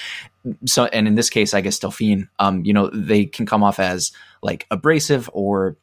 So, 0.67 0.87
and 0.87 1.07
in 1.07 1.15
this 1.15 1.29
case, 1.29 1.53
I 1.53 1.61
guess 1.61 1.79
Delphine, 1.79 2.29
um, 2.39 2.65
you 2.65 2.73
know, 2.73 2.89
they 2.89 3.27
can 3.27 3.45
come 3.45 3.63
off 3.63 3.79
as 3.79 4.13
like 4.43 4.67
abrasive 4.71 5.29
or 5.35 5.77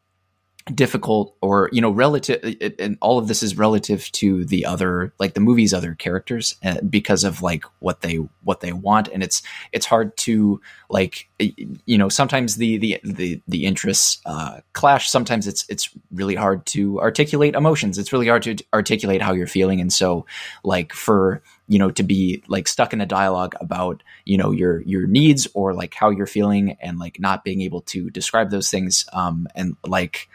difficult 0.73 1.35
or 1.41 1.69
you 1.71 1.81
know 1.81 1.89
relative 1.89 2.55
and 2.79 2.97
all 3.01 3.17
of 3.17 3.27
this 3.27 3.41
is 3.41 3.57
relative 3.57 4.11
to 4.11 4.45
the 4.45 4.65
other 4.65 5.13
like 5.19 5.33
the 5.33 5.39
movie's 5.39 5.73
other 5.73 5.95
characters 5.95 6.55
uh, 6.63 6.79
because 6.81 7.23
of 7.23 7.41
like 7.41 7.63
what 7.79 8.01
they 8.01 8.19
what 8.43 8.61
they 8.61 8.71
want. 8.71 9.07
And 9.07 9.23
it's 9.23 9.41
it's 9.71 9.85
hard 9.85 10.15
to 10.17 10.61
like 10.89 11.29
you 11.39 11.97
know 11.97 12.09
sometimes 12.09 12.57
the 12.57 12.77
the 12.77 12.99
the, 13.03 13.41
the 13.47 13.65
interests 13.65 14.21
uh, 14.25 14.61
clash. 14.73 15.09
Sometimes 15.09 15.47
it's 15.47 15.65
it's 15.69 15.89
really 16.11 16.35
hard 16.35 16.65
to 16.67 16.99
articulate 16.99 17.55
emotions. 17.55 17.97
It's 17.97 18.13
really 18.13 18.27
hard 18.27 18.43
to 18.43 18.57
articulate 18.73 19.21
how 19.21 19.33
you're 19.33 19.47
feeling. 19.47 19.81
And 19.81 19.91
so 19.91 20.25
like 20.63 20.93
for 20.93 21.41
you 21.67 21.79
know 21.79 21.91
to 21.91 22.03
be 22.03 22.43
like 22.47 22.67
stuck 22.67 22.93
in 22.93 23.01
a 23.01 23.05
dialogue 23.05 23.55
about 23.61 24.03
you 24.25 24.37
know 24.37 24.51
your 24.51 24.81
your 24.81 25.07
needs 25.07 25.47
or 25.53 25.73
like 25.73 25.93
how 25.93 26.09
you're 26.09 26.27
feeling 26.27 26.77
and 26.81 26.99
like 26.99 27.19
not 27.19 27.43
being 27.43 27.61
able 27.61 27.81
to 27.81 28.09
describe 28.09 28.49
those 28.49 28.69
things 28.69 29.05
um 29.13 29.47
and 29.55 29.77
like 29.85 30.27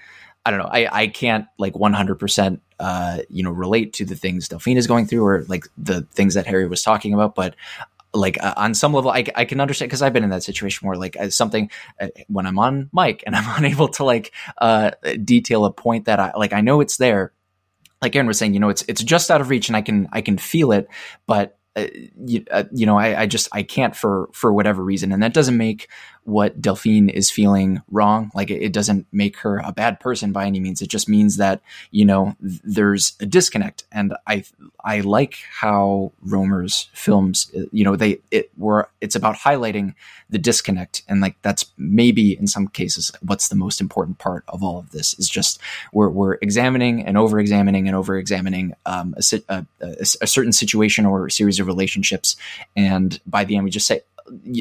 I 0.47 0.51
don't 0.51 0.61
know. 0.61 0.71
I, 0.71 1.03
I 1.03 1.07
can't 1.09 1.47
like 1.59 1.73
100%, 1.73 2.61
uh, 2.79 3.19
you 3.29 3.43
know, 3.43 3.51
relate 3.51 3.95
to 3.95 4.05
the 4.05 4.15
things 4.15 4.47
Delphine 4.47 4.77
is 4.77 4.87
going 4.87 5.09
through 5.09 5.27
or 5.27 5.43
like 5.49 5.67
the 5.77 6.03
things 6.13 6.35
that 6.35 6.47
Harry 6.47 6.69
was 6.69 6.85
talking 6.85 7.13
about. 7.13 7.35
But 7.35 7.57
like 8.15 8.41
uh, 8.41 8.55
on 8.57 8.73
some 8.73 8.93
level, 8.93 9.11
I, 9.11 9.25
I 9.35 9.45
can 9.45 9.61
understand 9.61 9.89
because 9.89 10.03
I've 10.03 10.13
been 10.13 10.23
in 10.23 10.31
that 10.31 10.45
situation 10.45 10.87
where 10.87 10.97
like 10.97 11.17
something 11.31 11.69
uh, 12.01 12.11
when 12.29 12.47
I'm 12.47 12.61
on 12.61 12.91
mic 12.93 13.25
and 13.27 13.35
I'm 13.37 13.59
unable 13.59 13.89
to 13.89 14.05
like 14.05 14.33
uh, 14.59 14.93
detail 15.25 15.65
a 15.65 15.73
point 15.73 16.05
that 16.05 16.21
I 16.21 16.31
like, 16.37 16.53
I 16.53 16.61
know 16.61 16.81
it's 16.81 16.97
there. 16.97 17.33
Like 18.01 18.15
Aaron 18.15 18.29
was 18.29 18.39
saying, 18.39 18.55
you 18.55 18.61
know, 18.61 18.69
it's 18.69 18.85
it's 18.87 19.03
just 19.03 19.33
out 19.33 19.41
of 19.41 19.51
reach, 19.51 19.69
and 19.69 19.77
I 19.77 19.83
can 19.83 20.09
I 20.13 20.21
can 20.21 20.39
feel 20.39 20.71
it, 20.71 20.87
but 21.27 21.59
uh, 21.75 21.89
you, 22.25 22.45
uh, 22.51 22.65
you, 22.73 22.87
know, 22.87 22.97
I, 22.99 23.23
I, 23.23 23.27
just 23.27 23.49
I 23.53 23.63
can't 23.63 23.97
for 23.97 24.29
for 24.33 24.53
whatever 24.53 24.83
reason, 24.83 25.13
and 25.13 25.23
that 25.23 25.35
doesn't 25.35 25.57
make 25.57 25.89
what 26.27 26.61
Delphine 26.61 27.09
is 27.09 27.31
feeling 27.31 27.81
wrong. 27.91 28.31
Like 28.35 28.51
it, 28.51 28.61
it, 28.61 28.73
doesn't 28.73 29.07
make 29.13 29.39
her 29.39 29.59
a 29.65 29.73
bad 29.73 30.01
person 30.01 30.33
by 30.33 30.45
any 30.45 30.61
means. 30.61 30.83
It 30.83 30.89
just 30.89 31.09
means 31.09 31.37
that 31.37 31.63
you 31.93 32.05
know 32.05 32.37
there's 32.41 33.17
a 33.21 33.27
disconnect, 33.27 33.85
and 33.93 34.15
I 34.27 34.45
I 34.85 35.01
like 35.01 35.39
how 35.61 36.13
Rohmer's 36.27 36.89
films, 36.93 37.51
you 37.73 37.85
know, 37.85 37.97
they 37.97 38.19
it 38.31 38.51
were 38.57 38.89
it's 39.01 39.15
about 39.15 39.37
highlighting 39.37 39.95
the 40.29 40.39
disconnect, 40.39 41.03
and 41.09 41.21
like 41.21 41.37
that's 41.43 41.67
maybe 41.79 42.37
in 42.37 42.49
some 42.49 42.69
cases 42.69 43.13
what's 43.23 43.49
the 43.49 43.55
most 43.55 43.81
important 43.81 44.19
part 44.19 44.45
of 44.49 44.63
all 44.63 44.79
of 44.79 44.91
this 44.91 45.15
is 45.19 45.29
just 45.29 45.61
we're 45.93 46.09
we're 46.09 46.35
examining 46.43 47.07
and 47.07 47.17
over 47.17 47.39
examining 47.39 47.87
and 47.87 47.97
over 47.97 48.17
examining 48.17 48.75
um, 48.85 49.15
a, 49.17 49.41
a, 49.49 49.67
a 50.21 50.27
certain 50.27 50.53
situation 50.53 51.07
or 51.07 51.27
a 51.27 51.31
series 51.31 51.61
of 51.61 51.69
relationships, 51.69 52.37
and 52.75 53.21
by 53.27 53.45
the 53.45 53.55
end 53.55 53.65
we 53.65 53.71
just 53.71 53.87
say 53.87 54.01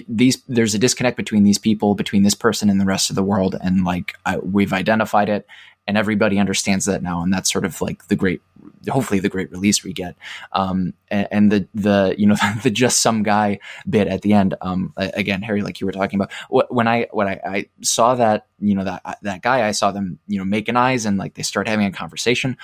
these 0.08 0.42
there's 0.48 0.76
a 0.76 0.80
disconnect 0.80 1.18
between 1.18 1.44
these 1.44 1.58
people 1.58 1.96
between 1.96 2.24
this 2.24 2.36
person 2.36 2.70
and 2.70 2.80
the 2.80 2.86
rest 2.86 3.10
of 3.10 3.16
the 3.16 3.24
world 3.24 3.56
and 3.62 3.84
like 3.84 4.16
I, 4.26 4.38
we've 4.38 4.74
identified 4.74 5.30
it 5.30 5.48
and 5.88 5.98
everybody 5.98 6.40
understands 6.40 6.86
that 6.86 7.04
now 7.04 7.22
and 7.22 7.34
that's 7.34 7.52
sort 7.52 7.66
of 7.66 7.82
like 7.82 8.08
the 8.08 8.16
great 8.16 8.42
hopefully 8.90 9.20
the 9.20 9.30
great 9.30 9.52
release 9.52 9.84
we 9.84 9.94
get. 9.94 10.16
Um, 10.52 10.94
and, 11.10 11.28
and, 11.32 11.52
the 11.52 11.68
the 11.76 12.16
you 12.18 12.26
know 12.26 12.36
the 12.64 12.72
just 12.72 13.02
some 13.02 13.24
guy 13.24 13.60
bit 13.90 14.08
at 14.08 14.22
the 14.22 14.34
end 14.34 14.56
um, 14.62 14.94
again 14.98 15.44
harry 15.44 15.62
like 15.62 15.80
you 15.80 15.86
were 15.86 15.92
talking 15.92 16.20
about 16.20 16.32
when 16.72 16.88
i 16.88 17.08
when 17.12 17.28
I, 17.28 17.40
I, 17.46 17.70
saw 17.82 18.16
that 18.16 18.48
you 18.60 18.74
know 18.74 18.84
that 18.84 19.20
that 19.22 19.44
guy 19.44 19.68
i 19.68 19.72
saw 19.72 19.92
them 19.92 20.18
you 20.28 20.40
know 20.40 20.46
making 20.46 20.76
eyes 20.76 21.06
and 21.06 21.18
like 21.18 21.36
they 21.36 21.44
start 21.44 21.68
having 21.68 21.86
a 21.86 21.92
conversation 21.92 22.58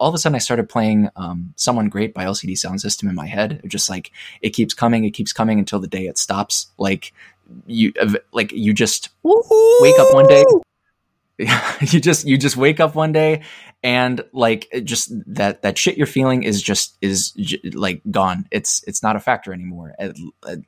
all 0.00 0.08
of 0.08 0.14
a 0.14 0.18
sudden 0.18 0.34
i 0.34 0.38
started 0.38 0.68
playing 0.68 1.10
um, 1.16 1.52
someone 1.56 1.90
great 1.90 2.14
by 2.14 2.24
LCD 2.24 2.52
Soundsystem 2.52 3.08
in 3.08 3.14
my 3.14 3.26
head. 3.26 3.60
It 3.62 3.68
just 3.68 3.90
like 3.90 4.12
it 4.40 4.50
keeps 4.50 4.74
coming 4.74 5.04
it 5.04 5.10
keeps 5.10 5.32
coming 5.32 5.58
until 5.58 5.80
the 5.80 5.88
day 5.88 6.06
it 6.06 6.18
stops. 6.18 6.68
Like 6.78 7.12
you 7.66 7.92
like 8.32 8.52
you 8.52 8.72
just 8.72 9.10
wake 9.22 9.98
up 9.98 10.14
one 10.14 10.26
day 10.26 10.44
you 11.38 12.00
just 12.00 12.26
you 12.26 12.36
just 12.36 12.56
wake 12.56 12.80
up 12.80 12.94
one 12.94 13.12
day 13.12 13.42
and 13.82 14.24
like 14.32 14.68
just 14.84 15.12
that 15.34 15.62
that 15.62 15.76
shit 15.76 15.96
you're 15.96 16.06
feeling 16.06 16.42
is 16.42 16.62
just 16.62 16.96
is 17.00 17.32
like 17.74 18.00
gone. 18.10 18.46
It's 18.50 18.84
it's 18.86 19.02
not 19.02 19.16
a 19.16 19.20
factor 19.20 19.52
anymore. 19.52 19.94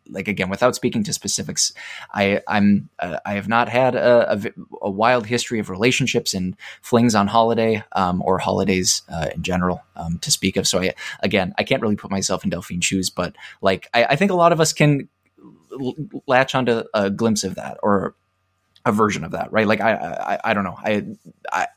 Like 0.08 0.28
again 0.28 0.48
without 0.48 0.74
speaking 0.74 1.02
to 1.04 1.12
specifics 1.12 1.72
i 2.12 2.40
i'm 2.48 2.88
uh, 2.98 3.18
i 3.24 3.34
have 3.34 3.48
not 3.48 3.68
had 3.68 3.94
a, 3.94 4.32
a, 4.32 4.40
a, 4.82 4.90
wild 4.90 5.26
history 5.26 5.58
of 5.58 5.70
relationships 5.70 6.34
and 6.34 6.56
flings 6.82 7.14
on 7.14 7.26
holiday 7.26 7.82
um, 7.92 8.22
or 8.22 8.38
holidays 8.38 9.02
uh, 9.08 9.28
in 9.34 9.42
general 9.42 9.82
um, 9.96 10.18
to 10.18 10.30
speak 10.30 10.56
of. 10.56 10.66
So 10.66 10.80
i 10.80 10.94
again 11.20 11.54
i 11.58 11.62
can't 11.62 11.82
really 11.82 11.96
put 11.96 12.10
myself 12.10 12.44
in 12.44 12.50
delphine's 12.50 12.84
shoes 12.84 13.10
but 13.10 13.36
like 13.60 13.88
I, 13.94 14.04
I 14.04 14.16
think 14.16 14.30
a 14.30 14.34
lot 14.34 14.52
of 14.52 14.60
us 14.60 14.72
can 14.72 15.08
latch 16.26 16.54
onto 16.54 16.84
a 16.94 17.10
glimpse 17.10 17.44
of 17.44 17.56
that 17.56 17.78
or 17.82 18.14
a 18.84 18.92
version 18.92 19.24
of 19.24 19.30
that, 19.32 19.52
right? 19.52 19.66
Like 19.66 19.80
I, 19.80 19.94
I, 19.94 20.50
I 20.50 20.54
don't 20.54 20.64
know. 20.64 20.76
I, 20.78 21.06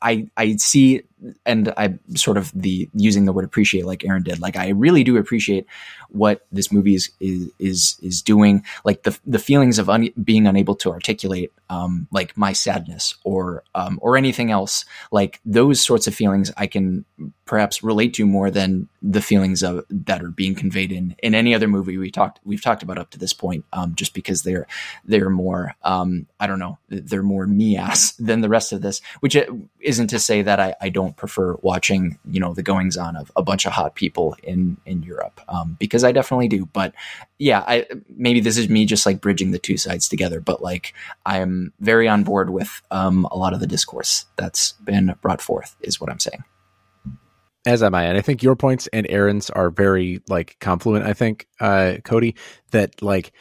I, 0.02 0.28
I 0.36 0.56
see, 0.56 1.02
and 1.44 1.72
I 1.76 1.98
sort 2.14 2.36
of 2.36 2.52
the 2.54 2.88
using 2.94 3.24
the 3.24 3.32
word 3.32 3.44
appreciate, 3.44 3.86
like 3.86 4.04
Aaron 4.04 4.22
did. 4.22 4.40
Like 4.40 4.56
I 4.56 4.68
really 4.70 5.04
do 5.04 5.16
appreciate 5.16 5.66
what 6.10 6.46
this 6.52 6.70
movie 6.72 6.94
is 6.94 7.10
is 7.20 7.96
is, 8.00 8.22
doing. 8.22 8.64
Like 8.84 9.02
the 9.02 9.18
the 9.26 9.38
feelings 9.38 9.78
of 9.78 9.88
un, 9.88 10.10
being 10.22 10.46
unable 10.46 10.74
to 10.76 10.90
articulate, 10.90 11.52
um, 11.70 12.08
like 12.12 12.36
my 12.36 12.52
sadness 12.52 13.14
or 13.24 13.64
um, 13.74 13.98
or 14.02 14.16
anything 14.16 14.50
else. 14.50 14.84
Like 15.10 15.40
those 15.44 15.80
sorts 15.80 16.06
of 16.06 16.14
feelings, 16.14 16.52
I 16.56 16.66
can 16.66 17.04
perhaps 17.44 17.82
relate 17.82 18.14
to 18.14 18.26
more 18.26 18.50
than 18.50 18.88
the 19.02 19.22
feelings 19.22 19.62
of 19.62 19.84
that 19.90 20.22
are 20.22 20.30
being 20.30 20.54
conveyed 20.54 20.92
in 20.92 21.14
in 21.22 21.34
any 21.34 21.54
other 21.54 21.68
movie 21.68 21.96
we 21.96 22.10
talked 22.10 22.40
we've 22.44 22.62
talked 22.62 22.82
about 22.82 22.98
up 22.98 23.10
to 23.10 23.18
this 23.18 23.32
point. 23.32 23.64
Um, 23.72 23.94
just 23.94 24.14
because 24.14 24.42
they're 24.42 24.66
they're 25.04 25.30
more, 25.30 25.74
um, 25.82 26.26
I 26.38 26.46
don't 26.46 26.58
know, 26.58 26.78
they're 26.88 27.22
more 27.22 27.46
me 27.46 27.76
ass 27.76 28.12
than 28.18 28.40
the 28.40 28.48
rest 28.48 28.72
of 28.72 28.82
this. 28.82 29.00
Which 29.20 29.36
isn't 29.80 30.08
to 30.08 30.18
say 30.18 30.42
that 30.42 30.60
I, 30.60 30.74
I 30.80 30.88
don't 30.88 31.07
prefer 31.16 31.56
watching 31.62 32.18
you 32.30 32.40
know 32.40 32.54
the 32.54 32.62
goings 32.62 32.96
on 32.96 33.16
of 33.16 33.30
a 33.36 33.42
bunch 33.42 33.66
of 33.66 33.72
hot 33.72 33.94
people 33.94 34.36
in 34.42 34.76
in 34.86 35.02
Europe 35.02 35.40
um, 35.48 35.76
because 35.78 36.04
I 36.04 36.12
definitely 36.12 36.48
do. 36.48 36.66
But 36.66 36.94
yeah, 37.38 37.64
I 37.66 37.86
maybe 38.08 38.40
this 38.40 38.58
is 38.58 38.68
me 38.68 38.84
just 38.86 39.06
like 39.06 39.20
bridging 39.20 39.50
the 39.50 39.58
two 39.58 39.76
sides 39.76 40.08
together. 40.08 40.40
But 40.40 40.62
like 40.62 40.94
I'm 41.24 41.72
very 41.80 42.08
on 42.08 42.24
board 42.24 42.50
with 42.50 42.82
um, 42.90 43.26
a 43.30 43.36
lot 43.36 43.54
of 43.54 43.60
the 43.60 43.66
discourse 43.66 44.26
that's 44.36 44.72
been 44.72 45.14
brought 45.20 45.40
forth. 45.40 45.76
Is 45.80 46.00
what 46.00 46.10
I'm 46.10 46.20
saying 46.20 46.44
as 47.68 47.82
am 47.82 47.94
I. 47.94 48.04
And 48.04 48.16
I 48.16 48.22
think 48.22 48.42
your 48.42 48.56
points 48.56 48.88
and 48.92 49.06
Aaron's 49.10 49.50
are 49.50 49.68
very 49.68 50.22
like 50.26 50.56
confluent. 50.58 51.04
I 51.04 51.12
think, 51.12 51.46
uh, 51.60 51.96
Cody, 52.02 52.34
that 52.70 53.02
like 53.02 53.32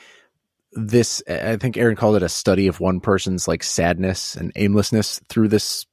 this, 0.74 1.24
I 1.30 1.56
think 1.56 1.78
Aaron 1.78 1.96
called 1.96 2.18
it 2.18 2.24
a 2.24 2.30
study 2.30 2.68
of 2.68 2.82
one 2.82 3.00
person's 3.00 3.48
like 3.48 3.64
sadness 3.64 4.36
and 4.36 4.52
aimlessness 4.58 5.22
through 5.30 5.48
this, 5.48 5.86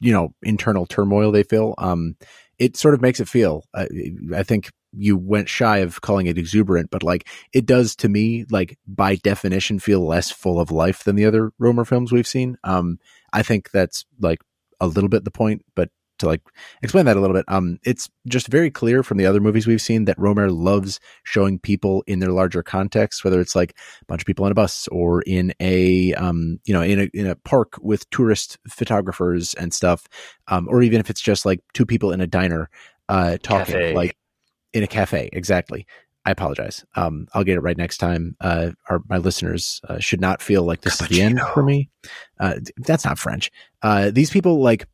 you 0.00 0.12
know, 0.12 0.34
internal 0.42 0.86
turmoil 0.86 1.32
they 1.32 1.42
feel. 1.42 1.74
Um, 1.78 2.16
it 2.58 2.76
sort 2.76 2.94
of 2.94 3.00
makes 3.00 3.20
it 3.20 3.28
feel, 3.28 3.64
uh, 3.74 3.86
I 4.34 4.42
think 4.42 4.70
you 4.92 5.16
went 5.16 5.48
shy 5.48 5.78
of 5.78 6.00
calling 6.00 6.26
it 6.26 6.38
exuberant, 6.38 6.90
but 6.90 7.02
like 7.02 7.28
it 7.52 7.66
does 7.66 7.94
to 7.96 8.08
me, 8.08 8.46
like 8.50 8.78
by 8.86 9.16
definition, 9.16 9.78
feel 9.78 10.04
less 10.06 10.30
full 10.30 10.58
of 10.58 10.70
life 10.70 11.04
than 11.04 11.16
the 11.16 11.26
other 11.26 11.52
Rohmer 11.60 11.86
films 11.86 12.10
we've 12.10 12.26
seen. 12.26 12.56
Um, 12.64 12.98
I 13.32 13.42
think 13.42 13.70
that's 13.70 14.04
like 14.20 14.40
a 14.80 14.86
little 14.86 15.10
bit 15.10 15.24
the 15.24 15.30
point, 15.30 15.62
but 15.76 15.90
to 16.18 16.26
like 16.26 16.42
explain 16.82 17.06
that 17.06 17.16
a 17.16 17.20
little 17.20 17.36
bit. 17.36 17.44
Um, 17.48 17.78
it's 17.84 18.08
just 18.26 18.48
very 18.48 18.70
clear 18.70 19.02
from 19.02 19.18
the 19.18 19.26
other 19.26 19.40
movies 19.40 19.66
we've 19.66 19.80
seen 19.80 20.04
that 20.06 20.18
Rohmer 20.18 20.50
loves 20.50 21.00
showing 21.24 21.58
people 21.58 22.04
in 22.06 22.18
their 22.18 22.32
larger 22.32 22.62
context, 22.62 23.24
whether 23.24 23.40
it's 23.40 23.56
like 23.56 23.74
a 24.02 24.04
bunch 24.06 24.22
of 24.22 24.26
people 24.26 24.44
on 24.44 24.52
a 24.52 24.54
bus 24.54 24.88
or 24.88 25.22
in 25.22 25.52
a 25.60 26.14
um, 26.14 26.60
you 26.64 26.74
know, 26.74 26.82
in 26.82 27.00
a 27.00 27.10
in 27.14 27.26
a 27.26 27.36
park 27.36 27.78
with 27.80 28.08
tourist 28.10 28.58
photographers 28.68 29.54
and 29.54 29.72
stuff, 29.72 30.06
um, 30.48 30.68
or 30.68 30.82
even 30.82 31.00
if 31.00 31.10
it's 31.10 31.20
just 31.20 31.46
like 31.46 31.60
two 31.74 31.86
people 31.86 32.12
in 32.12 32.20
a 32.20 32.26
diner 32.26 32.70
uh 33.08 33.38
talking 33.42 33.74
cafe. 33.74 33.94
like 33.94 34.16
in 34.72 34.82
a 34.82 34.86
cafe, 34.86 35.30
exactly. 35.32 35.86
I 36.28 36.30
apologize. 36.30 36.84
Um, 36.94 37.26
I'll 37.32 37.42
get 37.42 37.56
it 37.56 37.62
right 37.62 37.76
next 37.78 37.98
time. 37.98 38.36
Uh, 38.38 38.72
our 38.90 39.00
my 39.08 39.16
listeners 39.16 39.80
uh, 39.88 39.98
should 39.98 40.20
not 40.20 40.42
feel 40.42 40.62
like 40.62 40.82
this 40.82 41.00
is 41.00 41.08
the 41.08 41.22
end 41.22 41.40
for 41.54 41.62
me. 41.62 41.88
Uh, 42.38 42.56
that's 42.76 43.06
not 43.06 43.18
French. 43.18 43.50
Uh, 43.80 44.10
these 44.10 44.28
people 44.30 44.60
like 44.60 44.86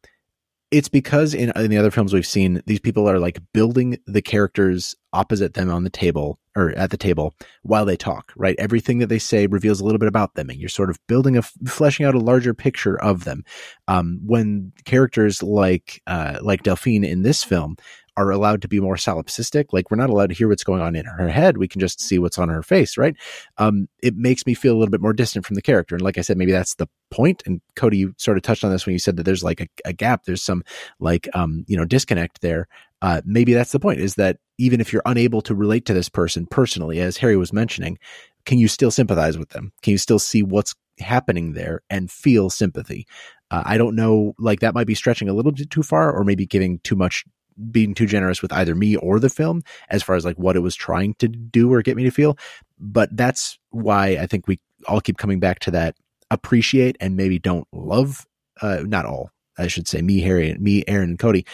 it's 0.74 0.88
because 0.88 1.34
in, 1.34 1.52
in 1.54 1.70
the 1.70 1.76
other 1.76 1.92
films 1.92 2.12
we've 2.12 2.26
seen, 2.26 2.60
these 2.66 2.80
people 2.80 3.08
are 3.08 3.20
like 3.20 3.38
building 3.52 3.96
the 4.08 4.20
characters 4.20 4.96
opposite 5.12 5.54
them 5.54 5.70
on 5.70 5.84
the 5.84 5.90
table 5.90 6.40
or 6.56 6.70
at 6.70 6.90
the 6.90 6.96
table 6.96 7.32
while 7.62 7.84
they 7.84 7.96
talk, 7.96 8.32
right? 8.34 8.56
Everything 8.58 8.98
that 8.98 9.06
they 9.06 9.20
say 9.20 9.46
reveals 9.46 9.80
a 9.80 9.84
little 9.84 10.00
bit 10.00 10.08
about 10.08 10.34
them 10.34 10.50
and 10.50 10.58
you're 10.58 10.68
sort 10.68 10.90
of 10.90 10.98
building 11.06 11.36
a, 11.36 11.42
fleshing 11.42 12.04
out 12.04 12.16
a 12.16 12.18
larger 12.18 12.54
picture 12.54 13.00
of 13.00 13.22
them. 13.22 13.44
Um, 13.86 14.18
when 14.26 14.72
characters 14.84 15.44
like, 15.44 16.02
uh, 16.08 16.38
like 16.42 16.64
Delphine 16.64 17.04
in 17.04 17.22
this 17.22 17.44
film 17.44 17.76
are 18.16 18.30
allowed 18.30 18.62
to 18.62 18.68
be 18.68 18.80
more 18.80 18.96
solipsistic. 18.96 19.66
Like 19.72 19.90
we're 19.90 19.96
not 19.96 20.10
allowed 20.10 20.28
to 20.28 20.34
hear 20.34 20.48
what's 20.48 20.64
going 20.64 20.80
on 20.80 20.94
in 20.94 21.04
her 21.04 21.28
head. 21.28 21.56
We 21.56 21.68
can 21.68 21.80
just 21.80 22.00
see 22.00 22.18
what's 22.18 22.38
on 22.38 22.48
her 22.48 22.62
face, 22.62 22.96
right? 22.96 23.16
Um, 23.58 23.88
it 24.02 24.16
makes 24.16 24.46
me 24.46 24.54
feel 24.54 24.74
a 24.74 24.78
little 24.78 24.90
bit 24.90 25.00
more 25.00 25.12
distant 25.12 25.44
from 25.44 25.54
the 25.54 25.62
character. 25.62 25.94
And 25.94 26.04
like 26.04 26.18
I 26.18 26.20
said, 26.20 26.36
maybe 26.36 26.52
that's 26.52 26.76
the 26.76 26.88
point. 27.10 27.42
And 27.46 27.60
Cody, 27.76 27.98
you 27.98 28.14
sort 28.18 28.36
of 28.36 28.42
touched 28.42 28.64
on 28.64 28.70
this 28.70 28.86
when 28.86 28.92
you 28.92 28.98
said 28.98 29.16
that 29.16 29.24
there's 29.24 29.44
like 29.44 29.60
a, 29.60 29.68
a 29.84 29.92
gap. 29.92 30.24
There's 30.24 30.42
some 30.42 30.62
like, 31.00 31.28
um, 31.34 31.64
you 31.66 31.76
know, 31.76 31.84
disconnect 31.84 32.40
there. 32.40 32.68
Uh, 33.02 33.20
maybe 33.24 33.52
that's 33.52 33.72
the 33.72 33.80
point 33.80 34.00
is 34.00 34.14
that 34.14 34.38
even 34.58 34.80
if 34.80 34.92
you're 34.92 35.02
unable 35.04 35.42
to 35.42 35.54
relate 35.54 35.84
to 35.86 35.94
this 35.94 36.08
person 36.08 36.46
personally, 36.46 37.00
as 37.00 37.16
Harry 37.18 37.36
was 37.36 37.52
mentioning, 37.52 37.98
can 38.46 38.58
you 38.58 38.68
still 38.68 38.90
sympathize 38.90 39.36
with 39.38 39.50
them? 39.50 39.72
Can 39.82 39.90
you 39.92 39.98
still 39.98 40.18
see 40.18 40.42
what's 40.42 40.74
happening 41.00 41.52
there 41.52 41.82
and 41.90 42.10
feel 42.10 42.50
sympathy? 42.50 43.06
Uh, 43.50 43.62
I 43.66 43.78
don't 43.78 43.96
know, 43.96 44.34
like 44.38 44.60
that 44.60 44.74
might 44.74 44.86
be 44.86 44.94
stretching 44.94 45.28
a 45.28 45.34
little 45.34 45.52
bit 45.52 45.70
too 45.70 45.82
far 45.82 46.12
or 46.12 46.24
maybe 46.24 46.46
giving 46.46 46.78
too 46.80 46.96
much 46.96 47.24
being 47.70 47.94
too 47.94 48.06
generous 48.06 48.42
with 48.42 48.52
either 48.52 48.74
me 48.74 48.96
or 48.96 49.18
the 49.18 49.30
film 49.30 49.62
as 49.88 50.02
far 50.02 50.16
as 50.16 50.24
like 50.24 50.38
what 50.38 50.56
it 50.56 50.60
was 50.60 50.74
trying 50.74 51.14
to 51.14 51.28
do 51.28 51.72
or 51.72 51.82
get 51.82 51.96
me 51.96 52.04
to 52.04 52.10
feel. 52.10 52.36
But 52.78 53.16
that's 53.16 53.58
why 53.70 54.18
I 54.20 54.26
think 54.26 54.46
we 54.46 54.60
all 54.86 55.00
keep 55.00 55.18
coming 55.18 55.40
back 55.40 55.60
to 55.60 55.70
that 55.72 55.96
appreciate 56.30 56.96
and 57.00 57.16
maybe 57.16 57.38
don't 57.38 57.66
love, 57.72 58.26
uh, 58.60 58.82
not 58.84 59.06
all, 59.06 59.30
I 59.58 59.68
should 59.68 59.88
say, 59.88 60.02
me, 60.02 60.20
Harry, 60.20 60.54
me, 60.58 60.84
Aaron, 60.88 61.10
and 61.10 61.18
Cody, 61.18 61.46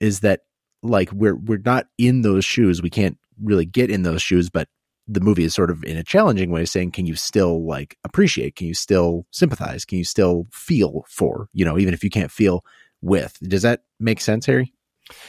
is 0.00 0.20
that 0.20 0.40
like 0.82 1.10
we're 1.12 1.36
we're 1.36 1.62
not 1.64 1.86
in 1.98 2.22
those 2.22 2.44
shoes. 2.44 2.82
We 2.82 2.90
can't 2.90 3.16
really 3.42 3.64
get 3.64 3.90
in 3.90 4.02
those 4.02 4.22
shoes, 4.22 4.50
but 4.50 4.68
the 5.06 5.20
movie 5.20 5.44
is 5.44 5.54
sort 5.54 5.70
of 5.70 5.82
in 5.84 5.96
a 5.96 6.02
challenging 6.02 6.50
way 6.50 6.64
saying, 6.64 6.90
can 6.90 7.06
you 7.06 7.14
still 7.14 7.66
like 7.66 7.96
appreciate? 8.04 8.56
Can 8.56 8.66
you 8.66 8.74
still 8.74 9.26
sympathize? 9.30 9.84
Can 9.84 9.98
you 9.98 10.04
still 10.04 10.46
feel 10.50 11.04
for, 11.08 11.48
you 11.52 11.64
know, 11.64 11.78
even 11.78 11.94
if 11.94 12.02
you 12.02 12.10
can't 12.10 12.30
feel 12.30 12.64
with? 13.02 13.38
Does 13.42 13.62
that 13.62 13.82
make 14.00 14.20
sense, 14.20 14.46
Harry? 14.46 14.73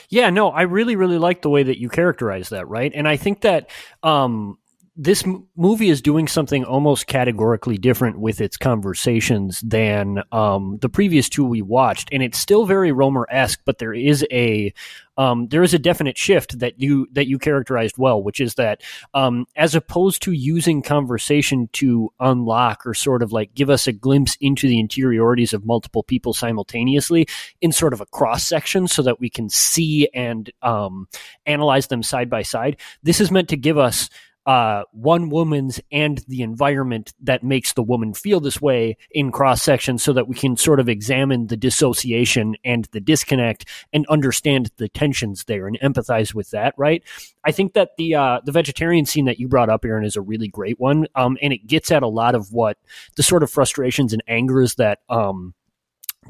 Yeah, 0.10 0.30
no, 0.30 0.50
I 0.50 0.64
really, 0.64 0.96
really 0.96 1.18
like 1.18 1.42
the 1.42 1.50
way 1.50 1.64
that 1.64 1.80
you 1.80 1.90
characterize 1.90 2.50
that, 2.50 2.68
right? 2.68 2.92
And 2.94 3.08
I 3.08 3.18
think 3.18 3.42
that 3.42 3.70
um, 4.04 4.58
this 4.98 5.26
m- 5.26 5.46
movie 5.58 5.90
is 5.90 6.02
doing 6.02 6.28
something 6.28 6.64
almost 6.64 7.08
categorically 7.08 7.78
different 7.78 8.18
with 8.18 8.40
its 8.40 8.56
conversations 8.56 9.60
than 9.62 10.24
um, 10.32 10.78
the 10.82 10.90
previous 10.90 11.28
two 11.28 11.44
we 11.44 11.62
watched, 11.62 12.08
and 12.12 12.24
it's 12.24 12.38
still 12.38 12.66
very 12.66 12.92
Rohmer 12.92 13.26
esque, 13.30 13.60
but 13.66 13.78
there 13.78 13.94
is 13.94 14.26
a 14.32 14.74
um, 15.18 15.48
there 15.48 15.64
is 15.64 15.74
a 15.74 15.80
definite 15.80 16.18
shift 16.18 16.60
that 16.60 16.80
you 16.80 17.08
that 17.12 17.28
you 17.28 17.40
characterized 17.40 17.98
well, 17.98 18.24
which 18.24 18.40
is 18.40 18.56
that 18.56 18.82
um, 19.14 19.46
as 19.56 19.76
opposed 19.76 20.22
to 20.24 20.32
using 20.32 20.82
conversation 20.82 21.70
to 21.74 22.10
unlock 22.20 22.86
or 22.86 22.94
sort 22.94 23.22
of 23.22 23.34
like 23.34 23.54
give 23.54 23.70
us 23.70 23.88
a 23.88 23.94
glimpse 23.94 24.38
into 24.40 24.68
the 24.68 24.80
interiorities 24.80 25.54
of 25.54 25.66
multiple 25.66 26.04
people 26.04 26.34
simultaneously 26.34 27.28
in 27.60 27.72
sort 27.72 27.94
of 27.94 28.00
a 28.00 28.06
cross 28.08 28.48
section, 28.48 28.88
so 28.88 29.02
that 29.02 29.20
we 29.20 29.30
can 29.30 29.50
see 29.50 30.08
and 30.14 30.52
um, 30.62 31.08
analyze 31.46 31.88
them 31.88 32.04
side 32.04 32.30
by 32.30 32.44
side. 32.44 32.78
This 33.04 33.20
is 33.20 33.32
meant 33.32 33.50
to 33.50 33.58
give 33.58 33.78
us 33.78 34.10
uh, 34.46 34.84
one 34.92 35.30
woman's 35.30 35.80
and 35.92 36.20
the 36.28 36.42
environment 36.42 37.14
that 37.22 37.44
makes 37.44 37.74
the 37.74 37.84
woman 37.84 38.14
feel 38.14 38.40
this 38.40 38.62
way 38.62 38.98
in 39.12 39.32
cross 39.32 39.62
section 39.62 39.98
so 39.98 40.14
that 40.14 40.28
we 40.28 40.36
can 40.36 40.56
sort 40.56 40.80
of 40.80 40.88
examine 40.88 41.48
the 41.48 41.58
dissociation 41.58 42.56
and 42.64 42.86
the 42.92 43.00
disconnect 43.00 43.66
and 43.92 44.06
understand 44.08 44.72
the 44.78 44.88
tensions 44.90 45.46
there 45.46 45.68
and 45.68 45.80
empathize 45.82 46.34
with 46.34 46.52
that, 46.52 46.74
right? 46.78 47.04
I 47.44 47.52
think 47.52 47.74
that 47.74 47.92
the 47.98 48.16
uh, 48.16 48.40
the 48.46 48.52
vegetarian 48.52 49.06
scene 49.06 49.26
that 49.26 49.40
you 49.40 49.48
brought 49.48 49.70
up, 49.70 49.84
Aaron, 49.84 50.06
is 50.06 50.16
a 50.16 50.22
really 50.22 50.48
great 50.48 50.80
one. 50.80 51.08
Um, 51.16 51.38
and 51.42 51.52
it 51.52 51.68
gets 51.68 51.92
at 51.92 52.04
a 52.04 52.08
lot 52.08 52.36
of 52.36 52.52
what 52.52 52.78
the 53.16 53.24
sort 53.24 53.44
of 53.44 53.52
frustrations 53.52 54.14
and 54.14 54.24
angers 54.28 54.76
that 54.76 55.00
um, 55.10 55.54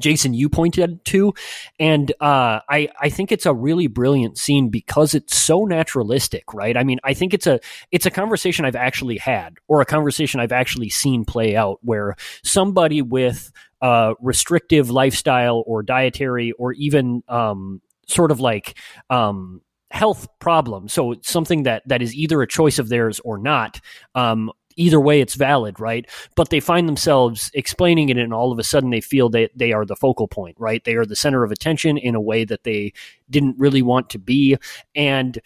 Jason, 0.00 0.34
you 0.34 0.48
pointed 0.48 1.04
to, 1.06 1.34
and 1.78 2.10
uh, 2.20 2.60
I 2.68 2.88
I 3.00 3.08
think 3.08 3.32
it's 3.32 3.46
a 3.46 3.54
really 3.54 3.86
brilliant 3.86 4.38
scene 4.38 4.68
because 4.68 5.14
it's 5.14 5.36
so 5.36 5.64
naturalistic, 5.64 6.52
right? 6.54 6.76
I 6.76 6.84
mean, 6.84 6.98
I 7.04 7.14
think 7.14 7.34
it's 7.34 7.46
a 7.46 7.60
it's 7.90 8.06
a 8.06 8.10
conversation 8.10 8.64
I've 8.64 8.76
actually 8.76 9.18
had, 9.18 9.56
or 9.68 9.80
a 9.80 9.86
conversation 9.86 10.40
I've 10.40 10.52
actually 10.52 10.88
seen 10.88 11.24
play 11.24 11.56
out, 11.56 11.78
where 11.82 12.16
somebody 12.42 13.02
with 13.02 13.52
a 13.80 14.14
restrictive 14.20 14.90
lifestyle 14.90 15.62
or 15.66 15.82
dietary 15.82 16.52
or 16.52 16.72
even 16.72 17.22
um, 17.28 17.80
sort 18.06 18.30
of 18.30 18.40
like 18.40 18.78
um, 19.10 19.60
health 19.90 20.28
problem, 20.38 20.88
so 20.88 21.14
something 21.22 21.64
that 21.64 21.82
that 21.86 22.02
is 22.02 22.14
either 22.14 22.42
a 22.42 22.46
choice 22.46 22.78
of 22.78 22.88
theirs 22.88 23.20
or 23.20 23.38
not, 23.38 23.80
um, 24.14 24.50
either 24.76 25.00
way 25.00 25.20
it's 25.20 25.34
valid 25.34 25.80
right? 25.80 26.06
But 26.34 26.50
they 26.50 26.60
find 26.60 26.88
themselves 26.88 27.50
explaining 27.54 28.08
it 28.08 28.18
and 28.18 28.32
all 28.32 28.52
of 28.52 28.58
a 28.58 28.64
sudden 28.64 28.90
they 28.90 29.00
feel 29.00 29.28
that 29.30 29.50
they 29.54 29.72
are 29.72 29.84
the 29.84 29.96
focal 29.96 30.28
point 30.28 30.56
right? 30.58 30.84
They 30.84 30.94
are 30.94 31.06
the 31.06 31.16
center 31.16 31.44
of 31.44 31.50
attention 31.50 31.98
in 31.98 32.14
a 32.14 32.20
way 32.20 32.44
that 32.44 32.64
they 32.64 32.92
didn't 33.28 33.58
really 33.58 33.82
want 33.82 34.10
to 34.10 34.18
be. 34.18 34.56
And 34.94 35.38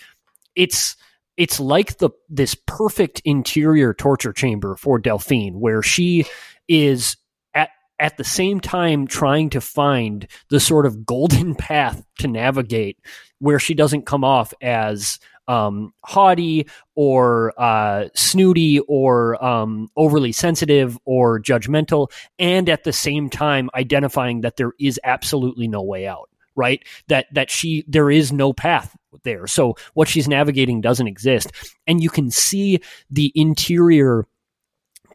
it's 0.54 0.96
it's 1.36 1.58
like 1.58 1.98
the 1.98 2.10
this 2.28 2.54
perfect 2.54 3.22
interior 3.24 3.94
torture 3.94 4.32
chamber 4.32 4.76
for 4.76 4.98
Delphine 4.98 5.58
where 5.58 5.82
she 5.82 6.26
is 6.68 7.16
at 7.54 7.70
at 7.98 8.18
the 8.18 8.24
same 8.24 8.60
time 8.60 9.06
trying 9.06 9.48
to 9.50 9.60
find 9.60 10.26
the 10.50 10.60
sort 10.60 10.84
of 10.84 11.06
golden 11.06 11.54
path 11.56 12.04
to 12.18 12.28
navigate 12.28 12.98
where 13.38 13.58
she 13.58 13.72
doesn't 13.72 14.04
come 14.04 14.22
off 14.22 14.52
as 14.60 15.18
um, 15.50 15.92
haughty 16.04 16.68
or 16.94 17.52
uh, 17.60 18.08
snooty 18.14 18.78
or 18.80 19.42
um, 19.44 19.88
overly 19.96 20.32
sensitive 20.32 20.96
or 21.04 21.40
judgmental, 21.40 22.10
and 22.38 22.68
at 22.68 22.84
the 22.84 22.92
same 22.92 23.28
time 23.28 23.68
identifying 23.74 24.42
that 24.42 24.56
there 24.56 24.72
is 24.78 25.00
absolutely 25.02 25.66
no 25.66 25.82
way 25.82 26.06
out. 26.06 26.30
Right? 26.56 26.84
That 27.08 27.26
that 27.32 27.50
she 27.50 27.84
there 27.88 28.10
is 28.10 28.32
no 28.32 28.52
path 28.52 28.94
there. 29.24 29.46
So 29.46 29.76
what 29.94 30.08
she's 30.08 30.28
navigating 30.28 30.80
doesn't 30.80 31.06
exist, 31.06 31.52
and 31.86 32.02
you 32.02 32.10
can 32.10 32.30
see 32.30 32.80
the 33.10 33.32
interior 33.34 34.26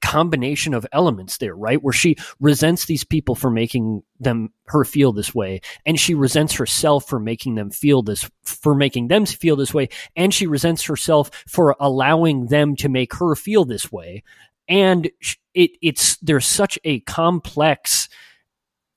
combination 0.02 0.74
of 0.74 0.86
elements 0.92 1.38
there, 1.38 1.56
right? 1.56 1.82
Where 1.82 1.94
she 1.94 2.16
resents 2.40 2.86
these 2.86 3.04
people 3.04 3.36
for 3.36 3.50
making 3.50 4.04
them 4.20 4.52
her 4.66 4.84
feel 4.84 5.12
this 5.12 5.34
way, 5.34 5.62
and 5.86 6.00
she 6.00 6.14
resents 6.14 6.54
herself 6.54 7.08
for 7.08 7.20
making 7.20 7.56
them 7.56 7.70
feel 7.70 8.02
this 8.02 8.30
for 8.44 8.76
making 8.76 9.08
them 9.08 9.26
feel 9.26 9.56
this 9.56 9.74
way, 9.74 9.90
and 10.16 10.34
she 10.34 10.48
resents 10.48 10.84
herself 10.84 11.32
for 11.48 11.76
allowing 11.80 12.48
them 12.48 12.76
to 12.78 12.90
make 12.90 13.14
her 13.16 13.36
feel 13.36 13.66
this 13.66 13.92
way. 13.92 14.24
And 14.68 15.10
it 15.54 15.72
it's 15.82 16.18
there's 16.18 16.46
such 16.46 16.80
a 16.84 17.00
complex 17.02 18.10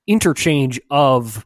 interchange 0.06 0.80
of 0.90 1.44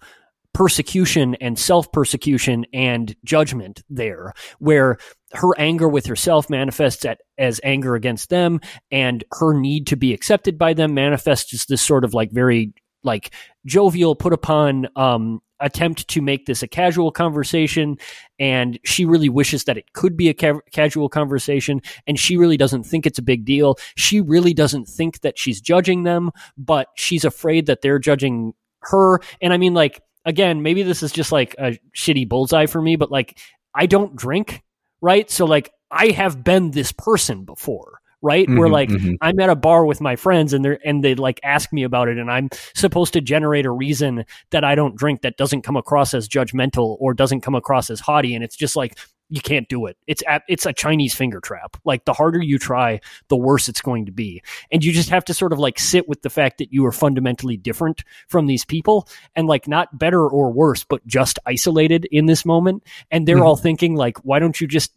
persecution 0.55 1.35
and 1.37 1.59
self 1.59 1.91
persecution 1.93 2.67
and 2.73 3.15
judgment 3.25 3.83
there, 3.89 4.33
where 4.59 4.99
her 5.33 5.59
anger 5.59 5.89
with 5.89 6.07
herself 6.07 6.51
manifests 6.51 7.05
at, 7.05 7.21
as 7.39 7.61
anger 7.65 7.95
against 7.95 8.31
them, 8.31 8.61
and 8.91 9.25
her 9.33 9.55
need 9.55 9.87
to 9.89 9.97
be 9.97 10.13
accepted 10.13 10.59
by 10.59 10.75
them 10.75 10.95
manifests 10.95 11.55
as 11.55 11.65
this 11.67 11.83
sort 11.83 12.05
of 12.05 12.15
like 12.15 12.31
very 12.31 12.73
like 13.05 13.35
jovial 13.67 14.15
put 14.15 14.33
upon 14.33 14.87
um, 14.97 15.41
attempt 15.63 16.07
to 16.09 16.21
make 16.21 16.47
this 16.47 16.63
a 16.63 16.69
casual 16.69 17.11
conversation. 17.11 17.97
And 18.39 18.79
she 18.85 19.05
really 19.05 19.29
wishes 19.29 19.65
that 19.65 19.79
it 19.79 19.93
could 19.93 20.17
be 20.17 20.29
a 20.29 20.35
ca- 20.35 20.61
casual 20.73 21.09
conversation 21.09 21.81
and 22.07 22.19
she 22.19 22.37
really 22.37 22.57
doesn't 22.57 22.85
think 22.85 23.07
it's 23.07 23.19
a 23.19 23.23
big 23.23 23.45
deal. 23.45 23.77
She 23.97 24.21
really 24.21 24.55
doesn't 24.55 24.87
think 24.87 25.21
that 25.21 25.39
she's 25.39 25.61
judging 25.61 26.03
them 26.03 26.31
but 26.57 26.89
she's 26.97 27.25
afraid 27.25 27.67
that 27.67 27.81
they're 27.81 27.99
judging 27.99 28.53
her. 28.83 29.21
And 29.41 29.53
i 29.53 29.57
mean 29.57 29.75
like 29.75 30.01
again, 30.25 30.63
maybe 30.63 30.83
this 30.83 31.03
is 31.03 31.13
just 31.13 31.33
like 31.33 31.55
a 31.59 31.79
shitty 31.97 32.29
bullseye 32.29 32.67
for 32.67 32.81
me, 32.81 32.97
but 32.97 33.11
like 33.11 33.39
I 33.75 33.87
don't 33.87 34.17
drink, 34.17 34.63
right? 35.01 35.31
So 35.31 35.45
like 35.45 35.73
I 35.91 36.09
have 36.09 36.43
been 36.43 36.71
this 36.71 36.93
person 36.93 37.45
before, 37.45 38.01
right? 38.21 38.47
Mm-hmm, 38.47 38.59
Where 38.59 38.69
like 38.69 38.89
mm-hmm. 38.89 39.15
I'm 39.21 39.39
at 39.41 39.51
a 39.51 39.57
bar 39.57 39.85
with 39.85 40.01
my 40.01 40.17
friends 40.17 40.53
and 40.53 40.65
they're 40.65 40.79
and 40.85 41.05
they 41.05 41.15
like 41.15 41.41
ask 41.43 41.73
me 41.73 41.83
about 41.83 42.09
it 42.09 42.19
and 42.19 42.31
I'm 42.31 42.49
supposed 42.75 43.13
to 43.15 43.21
generate 43.21 43.67
a 43.67 43.71
reason 43.71 44.25
that 44.51 44.65
I 44.65 44.75
don't 44.75 44.97
drink 44.97 45.23
that 45.23 45.37
doesn't 45.37 45.63
come 45.63 45.77
across 45.77 46.15
as 46.15 46.29
judgmental 46.29 46.97
or 47.01 47.15
doesn't 47.15 47.41
come 47.41 47.55
across 47.55 47.91
as 47.91 48.01
haughty 48.01 48.35
and 48.35 48.45
it's 48.45 48.57
just 48.57 48.77
like 48.77 48.97
you 49.33 49.41
can't 49.41 49.67
do 49.71 49.87
it. 49.87 49.97
It's 50.07 50.23
at, 50.29 50.43
it's 50.47 50.67
a 50.67 50.75
Chinese 50.75 51.15
finger 51.15 51.41
trap. 51.41 51.79
Like 51.87 52.05
the 52.05 52.13
harder 52.13 52.43
you 52.43 52.59
try, 52.59 53.01
the 53.29 53.37
worse 53.37 53.67
it's 53.67 53.81
going 53.81 54.05
to 54.05 54.13
be. 54.13 54.43
And 54.71 54.85
you 54.85 54.93
just 54.93 55.09
have 55.09 55.25
to 55.25 55.33
sort 55.33 55.55
of 55.55 55.59
like 55.59 55.79
sit 55.79 56.07
with 56.07 56.21
the 56.21 56.29
fact 56.29 56.59
that 56.59 56.71
you 56.71 56.85
are 56.85 56.93
fundamentally 56.93 57.57
different 57.57 58.05
from 58.29 58.47
these 58.47 58.67
people 58.67 59.09
and 59.35 59.49
like 59.49 59.67
not 59.67 59.99
better 59.99 60.29
or 60.29 60.53
worse, 60.53 60.85
but 60.85 61.07
just 61.07 61.39
isolated 61.47 62.07
in 62.13 62.27
this 62.27 62.45
moment. 62.45 62.83
And 63.11 63.27
they're 63.27 63.37
mm-hmm. 63.37 63.47
all 63.47 63.57
thinking 63.57 63.97
like, 63.97 64.19
why 64.19 64.39
don't 64.39 64.61
you 64.61 64.67
just 64.67 64.93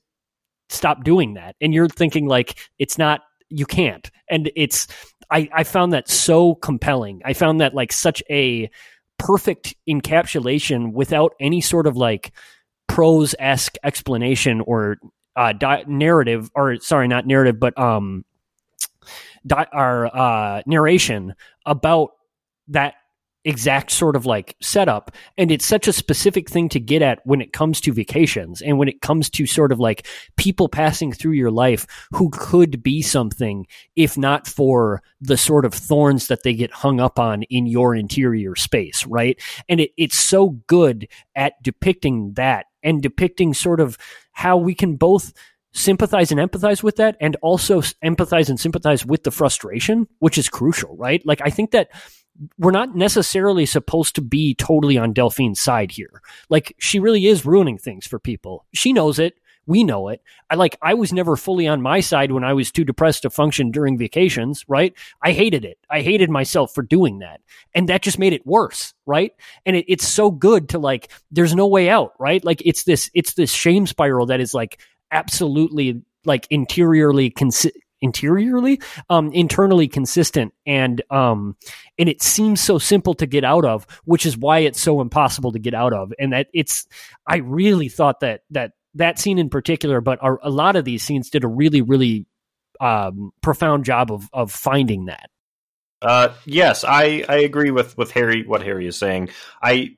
stop 0.68 1.06
doing 1.06 1.36
that? 1.36 1.56
And 1.62 1.74
you're 1.74 1.88
thinking 1.88 2.28
like, 2.28 2.60
it's 2.78 2.98
not, 2.98 3.22
you 3.48 3.66
can't. 3.66 4.12
And 4.30 4.52
it's, 4.58 4.88
I, 5.32 5.48
I 5.54 5.64
found 5.64 5.94
that 5.94 6.10
so 6.10 6.56
compelling. 6.56 7.22
I 7.24 7.32
found 7.32 7.62
that 7.62 7.74
like 7.74 7.94
such 7.94 8.22
a 8.30 8.70
perfect 9.18 9.76
encapsulation 9.88 10.92
without 10.92 11.36
any 11.40 11.62
sort 11.62 11.88
of 11.88 11.96
like 11.96 12.34
prose 12.96 13.36
esque 13.40 13.76
explanation 13.84 14.62
or 14.62 14.96
uh, 15.36 15.52
di- 15.52 15.84
narrative, 15.86 16.50
or 16.56 16.78
sorry, 16.80 17.10
not 17.10 17.28
narrative, 17.28 17.60
but 17.60 17.78
um, 17.78 18.24
di- 19.46 19.68
our 19.74 20.06
uh, 20.16 20.62
narration 20.66 21.36
about 21.66 22.12
that 22.70 22.94
exact 23.44 23.92
sort 23.92 24.16
of 24.16 24.26
like 24.26 24.56
setup. 24.62 25.12
And 25.38 25.52
it's 25.52 25.66
such 25.66 25.90
a 25.90 25.94
specific 25.94 26.50
thing 26.50 26.70
to 26.70 26.80
get 26.80 27.02
at 27.02 27.20
when 27.26 27.42
it 27.42 27.52
comes 27.52 27.80
to 27.82 27.92
vacations 27.92 28.62
and 28.62 28.78
when 28.78 28.88
it 28.88 29.02
comes 29.02 29.30
to 29.32 29.46
sort 29.46 29.74
of 29.74 29.80
like 29.80 30.08
people 30.38 30.70
passing 30.70 31.12
through 31.12 31.34
your 31.34 31.52
life 31.52 31.86
who 32.12 32.30
could 32.32 32.82
be 32.82 33.02
something 33.02 33.68
if 33.98 34.18
not 34.18 34.48
for 34.48 35.04
the 35.20 35.38
sort 35.38 35.66
of 35.66 35.74
thorns 35.74 36.28
that 36.28 36.44
they 36.44 36.54
get 36.54 36.72
hung 36.72 37.00
up 37.00 37.20
on 37.20 37.44
in 37.44 37.68
your 37.68 37.94
interior 37.94 38.56
space 38.56 39.06
right? 39.06 39.40
And 39.70 39.82
it, 39.82 39.92
it's 39.98 40.18
so 40.18 40.52
good 40.68 41.08
at 41.36 41.62
depicting 41.62 42.34
that 42.34 42.66
and 42.86 43.02
depicting 43.02 43.54
sort 43.54 43.82
of 43.82 43.98
how 44.32 44.56
we 44.56 44.74
can 44.74 44.96
both 44.96 45.34
sympathize 45.74 46.32
and 46.32 46.40
empathize 46.40 46.82
with 46.82 46.96
that 46.96 47.18
and 47.20 47.36
also 47.42 47.82
empathize 47.82 48.48
and 48.48 48.60
sympathize 48.60 49.06
with 49.06 49.24
the 49.24 49.32
frustration 49.32 50.08
which 50.20 50.38
is 50.38 50.48
crucial 50.48 50.96
right 50.96 51.26
like 51.26 51.42
i 51.44 51.50
think 51.50 51.72
that 51.72 51.90
we're 52.58 52.72
not 52.72 52.96
necessarily 52.96 53.66
supposed 53.66 54.16
to 54.16 54.22
be 54.22 54.56
totally 54.56 54.98
on 54.98 55.14
Delphine's 55.14 55.62
side 55.62 55.92
here. 55.92 56.22
Like 56.50 56.76
she 56.80 57.00
really 57.00 57.28
is 57.28 57.46
ruining 57.46 57.78
things 57.78 58.06
for 58.06 58.20
people. 58.20 58.66
She 58.74 58.94
knows 58.94 59.20
it. 59.20 59.36
We 59.68 59.84
know 59.84 60.10
it. 60.10 60.22
I 60.50 60.56
like 60.56 60.78
I 60.82 60.94
was 60.94 61.12
never 61.12 61.36
fully 61.36 61.68
on 61.68 61.82
my 61.82 62.00
side 62.00 62.32
when 62.32 62.44
I 62.44 62.54
was 62.54 62.72
too 62.72 62.84
depressed 62.84 63.24
to 63.24 63.30
function 63.30 63.72
during 63.72 63.98
vacations, 63.98 64.64
right? 64.68 64.94
I 65.22 65.32
hated 65.32 65.66
it. 65.66 65.78
I 65.90 66.02
hated 66.02 66.30
myself 66.30 66.74
for 66.74 66.84
doing 66.84 67.20
that. 67.20 67.42
And 67.74 67.90
that 67.90 68.02
just 68.02 68.20
made 68.20 68.34
it 68.34 68.46
worse, 68.46 68.94
right? 69.06 69.34
And 69.66 69.76
it, 69.76 69.86
it's 69.88 70.08
so 70.08 70.32
good 70.32 70.70
to 70.70 70.80
like 70.80 71.12
there's 71.32 71.56
no 71.56 71.68
way 71.68 71.90
out, 71.90 72.14
right? 72.20 72.44
Like 72.44 72.62
it's 72.66 72.84
this 72.84 73.10
it's 73.14 73.34
this 73.34 73.52
shame 73.52 73.88
spiral 73.88 74.28
that 74.28 74.40
is 74.40 74.54
like 74.54 74.80
absolutely 75.12 76.02
like 76.26 76.48
interiorly 76.50 77.32
consi- 77.32 77.72
interiorly 78.02 78.80
um 79.10 79.32
internally 79.32 79.88
consistent 79.88 80.54
and 80.66 81.02
um 81.10 81.56
and 81.98 82.10
it 82.10 82.22
seems 82.22 82.62
so 82.62 82.78
simple 82.78 83.14
to 83.14 83.26
get 83.26 83.44
out 83.44 83.66
of 83.66 83.88
which 84.04 84.26
is 84.26 84.38
why 84.38 84.60
it's 84.60 84.82
so 84.82 85.02
impossible 85.02 85.52
to 85.52 85.60
get 85.60 85.74
out 85.74 85.94
of 85.94 86.14
and 86.20 86.34
that 86.34 86.48
it's 86.54 86.86
i 87.26 87.38
really 87.38 87.88
thought 87.88 88.20
that 88.20 88.42
that 88.52 88.74
that 88.96 89.20
scene 89.20 89.38
in 89.40 89.50
particular 89.50 90.02
but 90.02 90.20
a, 90.22 90.36
a 90.44 90.50
lot 90.50 90.76
of 90.76 90.86
these 90.86 91.04
scenes 91.04 91.30
did 91.30 91.44
a 91.44 91.48
really 91.48 91.82
really 91.82 92.26
um 92.80 93.32
profound 93.42 93.86
job 93.86 94.12
of 94.12 94.30
of 94.34 94.52
finding 94.52 95.06
that. 95.06 95.30
Uh 96.02 96.34
yes 96.46 96.84
i 96.84 97.24
i 97.30 97.38
agree 97.38 97.72
with 97.72 97.98
with 97.98 98.12
harry 98.12 98.46
what 98.46 98.62
harry 98.62 98.88
is 98.88 98.98
saying. 98.98 99.30
I 99.62 99.96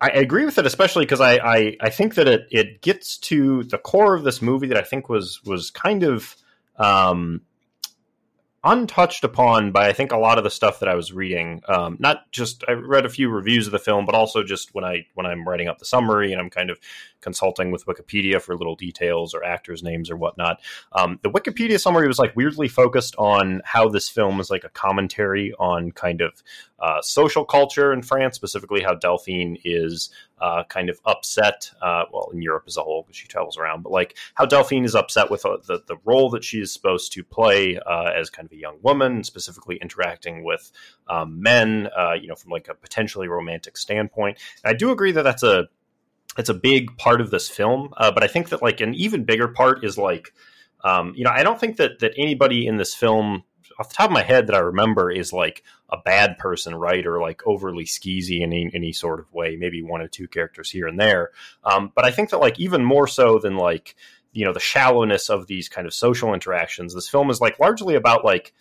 I 0.00 0.08
agree 0.10 0.44
with 0.44 0.58
it, 0.58 0.66
especially 0.66 1.04
because 1.04 1.20
I, 1.20 1.36
I, 1.36 1.76
I 1.80 1.90
think 1.90 2.16
that 2.16 2.28
it, 2.28 2.46
it 2.50 2.82
gets 2.82 3.16
to 3.18 3.62
the 3.64 3.78
core 3.78 4.14
of 4.14 4.24
this 4.24 4.42
movie 4.42 4.66
that 4.66 4.76
I 4.76 4.82
think 4.82 5.08
was 5.08 5.42
was 5.44 5.70
kind 5.70 6.02
of 6.02 6.36
um, 6.76 7.40
untouched 8.66 9.24
upon 9.24 9.70
by 9.70 9.88
I 9.88 9.92
think 9.92 10.12
a 10.12 10.18
lot 10.18 10.38
of 10.38 10.44
the 10.44 10.50
stuff 10.50 10.80
that 10.80 10.88
I 10.88 10.94
was 10.94 11.12
reading. 11.12 11.62
Um, 11.68 11.96
not 12.00 12.30
just 12.32 12.64
I 12.68 12.72
read 12.72 13.06
a 13.06 13.08
few 13.08 13.30
reviews 13.30 13.66
of 13.66 13.72
the 13.72 13.78
film, 13.78 14.04
but 14.04 14.14
also 14.14 14.42
just 14.42 14.74
when 14.74 14.84
I 14.84 15.06
when 15.14 15.24
I'm 15.24 15.48
writing 15.48 15.68
up 15.68 15.78
the 15.78 15.84
summary 15.84 16.32
and 16.32 16.40
I'm 16.40 16.50
kind 16.50 16.70
of 16.70 16.78
consulting 17.20 17.70
with 17.70 17.86
Wikipedia 17.86 18.40
for 18.40 18.56
little 18.56 18.76
details 18.76 19.34
or 19.34 19.44
actors' 19.44 19.82
names 19.82 20.10
or 20.10 20.16
whatnot. 20.16 20.60
Um, 20.92 21.18
the 21.22 21.30
Wikipedia 21.30 21.80
summary 21.80 22.08
was 22.08 22.18
like 22.18 22.36
weirdly 22.36 22.68
focused 22.68 23.16
on 23.16 23.62
how 23.64 23.88
this 23.88 24.08
film 24.08 24.40
is 24.40 24.50
like 24.50 24.64
a 24.64 24.68
commentary 24.68 25.54
on 25.58 25.92
kind 25.92 26.20
of 26.20 26.42
uh, 26.78 27.00
social 27.00 27.44
culture 27.44 27.92
in 27.92 28.02
France, 28.02 28.36
specifically 28.36 28.82
how 28.82 28.94
Delphine 28.94 29.58
is 29.64 30.10
uh, 30.40 30.62
kind 30.68 30.90
of 30.90 31.00
upset. 31.06 31.70
Uh, 31.80 32.04
well, 32.12 32.28
in 32.32 32.42
Europe 32.42 32.64
as 32.66 32.76
a 32.76 32.82
whole, 32.82 33.02
because 33.02 33.16
she 33.16 33.26
travels 33.26 33.56
around, 33.56 33.82
but 33.82 33.92
like 33.92 34.16
how 34.34 34.44
Delphine 34.44 34.84
is 34.84 34.94
upset 34.94 35.30
with 35.30 35.46
uh, 35.46 35.56
the 35.66 35.82
the 35.86 35.96
role 36.04 36.28
that 36.30 36.44
she 36.44 36.60
is 36.60 36.72
supposed 36.72 37.12
to 37.12 37.24
play 37.24 37.78
uh, 37.78 38.10
as 38.14 38.28
kind 38.28 38.46
of 38.46 38.52
a 38.52 38.56
young 38.56 38.78
woman, 38.82 39.24
specifically 39.24 39.76
interacting 39.76 40.44
with 40.44 40.70
um, 41.08 41.40
men, 41.40 41.88
uh, 41.98 42.12
you 42.12 42.28
know, 42.28 42.34
from 42.34 42.50
like 42.50 42.68
a 42.68 42.74
potentially 42.74 43.28
romantic 43.28 43.76
standpoint. 43.76 44.38
And 44.62 44.74
I 44.74 44.76
do 44.76 44.90
agree 44.90 45.12
that 45.12 45.22
that's 45.22 45.42
a 45.42 45.68
it's 46.36 46.50
a 46.50 46.54
big 46.54 46.98
part 46.98 47.22
of 47.22 47.30
this 47.30 47.48
film, 47.48 47.94
but 47.98 48.22
I 48.22 48.26
think 48.26 48.50
that 48.50 48.60
like 48.60 48.82
an 48.82 48.94
even 48.94 49.24
bigger 49.24 49.48
part 49.48 49.84
is 49.84 49.96
like. 49.96 50.32
Um, 50.84 51.14
you 51.16 51.24
know, 51.24 51.30
I 51.30 51.42
don't 51.42 51.58
think 51.58 51.78
that 51.78 51.98
that 52.00 52.12
anybody 52.16 52.66
in 52.66 52.76
this 52.76 52.94
film 52.94 53.42
off 53.78 53.88
the 53.88 53.94
top 53.94 54.10
of 54.10 54.14
my 54.14 54.22
head 54.22 54.46
that 54.46 54.56
I 54.56 54.60
remember 54.60 55.10
is 55.10 55.32
like 55.32 55.62
a 55.90 55.98
bad 55.98 56.38
person, 56.38 56.74
right, 56.74 57.06
or 57.06 57.20
like 57.20 57.46
overly 57.46 57.84
skeezy 57.84 58.40
in 58.40 58.52
any, 58.52 58.70
any 58.74 58.92
sort 58.92 59.20
of 59.20 59.32
way. 59.32 59.56
Maybe 59.56 59.82
one 59.82 60.00
or 60.00 60.08
two 60.08 60.28
characters 60.28 60.70
here 60.70 60.86
and 60.86 60.98
there, 60.98 61.30
um, 61.64 61.92
but 61.94 62.04
I 62.04 62.10
think 62.10 62.30
that 62.30 62.38
like 62.40 62.58
even 62.58 62.84
more 62.84 63.06
so 63.06 63.38
than 63.38 63.56
like 63.56 63.94
you 64.32 64.44
know 64.44 64.52
the 64.52 64.60
shallowness 64.60 65.30
of 65.30 65.46
these 65.46 65.68
kind 65.68 65.86
of 65.86 65.94
social 65.94 66.34
interactions, 66.34 66.94
this 66.94 67.08
film 67.08 67.30
is 67.30 67.40
like 67.40 67.58
largely 67.58 67.94
about 67.94 68.24
like 68.24 68.52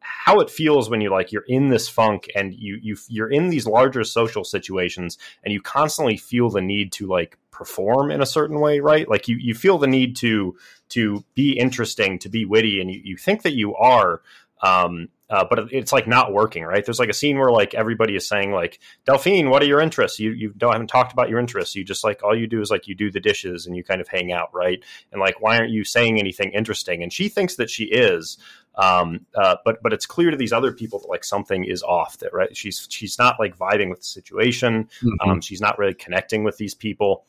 how 0.00 0.40
it 0.40 0.50
feels 0.50 0.90
when 0.90 1.00
you 1.00 1.10
like 1.10 1.30
you're 1.32 1.44
in 1.46 1.68
this 1.68 1.88
funk 1.88 2.28
and 2.34 2.54
you 2.54 2.78
you 2.82 2.96
you're 3.08 3.30
in 3.30 3.48
these 3.48 3.66
larger 3.66 4.02
social 4.02 4.44
situations 4.44 5.18
and 5.44 5.52
you 5.52 5.60
constantly 5.60 6.16
feel 6.16 6.50
the 6.50 6.60
need 6.60 6.90
to 6.92 7.06
like 7.06 7.38
perform 7.50 8.10
in 8.10 8.20
a 8.20 8.26
certain 8.26 8.60
way 8.60 8.80
right 8.80 9.08
like 9.08 9.28
you 9.28 9.36
you 9.36 9.54
feel 9.54 9.78
the 9.78 9.86
need 9.86 10.16
to 10.16 10.56
to 10.88 11.24
be 11.34 11.52
interesting 11.52 12.18
to 12.18 12.28
be 12.28 12.44
witty 12.44 12.80
and 12.80 12.90
you, 12.90 13.00
you 13.04 13.16
think 13.16 13.42
that 13.42 13.54
you 13.54 13.74
are 13.76 14.22
um, 14.62 15.08
uh, 15.30 15.44
but 15.48 15.72
it's 15.72 15.92
like 15.92 16.08
not 16.08 16.32
working, 16.32 16.64
right? 16.64 16.84
There's 16.84 16.98
like 16.98 17.08
a 17.08 17.14
scene 17.14 17.38
where 17.38 17.52
like 17.52 17.72
everybody 17.72 18.16
is 18.16 18.26
saying 18.26 18.50
like, 18.50 18.80
Delphine, 19.06 19.48
what 19.48 19.62
are 19.62 19.66
your 19.66 19.80
interests? 19.80 20.18
You 20.18 20.32
you 20.32 20.52
don't 20.56 20.72
haven't 20.72 20.88
talked 20.88 21.12
about 21.12 21.28
your 21.28 21.38
interests. 21.38 21.76
You 21.76 21.84
just 21.84 22.02
like 22.02 22.24
all 22.24 22.36
you 22.36 22.48
do 22.48 22.60
is 22.60 22.70
like 22.70 22.88
you 22.88 22.96
do 22.96 23.12
the 23.12 23.20
dishes 23.20 23.66
and 23.66 23.76
you 23.76 23.84
kind 23.84 24.00
of 24.00 24.08
hang 24.08 24.32
out, 24.32 24.52
right? 24.52 24.82
And 25.12 25.20
like, 25.20 25.40
why 25.40 25.56
aren't 25.56 25.70
you 25.70 25.84
saying 25.84 26.18
anything 26.18 26.50
interesting? 26.50 27.04
And 27.04 27.12
she 27.12 27.28
thinks 27.28 27.56
that 27.56 27.70
she 27.70 27.84
is, 27.84 28.38
um, 28.74 29.24
uh, 29.36 29.56
but 29.64 29.80
but 29.84 29.92
it's 29.92 30.04
clear 30.04 30.32
to 30.32 30.36
these 30.36 30.52
other 30.52 30.72
people 30.72 30.98
that 30.98 31.08
like 31.08 31.24
something 31.24 31.64
is 31.64 31.84
off. 31.84 32.18
That 32.18 32.34
right, 32.34 32.56
she's 32.56 32.88
she's 32.90 33.16
not 33.16 33.38
like 33.38 33.56
vibing 33.56 33.88
with 33.88 34.00
the 34.00 34.06
situation. 34.06 34.88
Mm-hmm. 35.00 35.30
Um, 35.30 35.40
she's 35.40 35.60
not 35.60 35.78
really 35.78 35.94
connecting 35.94 36.42
with 36.42 36.56
these 36.56 36.74
people. 36.74 37.24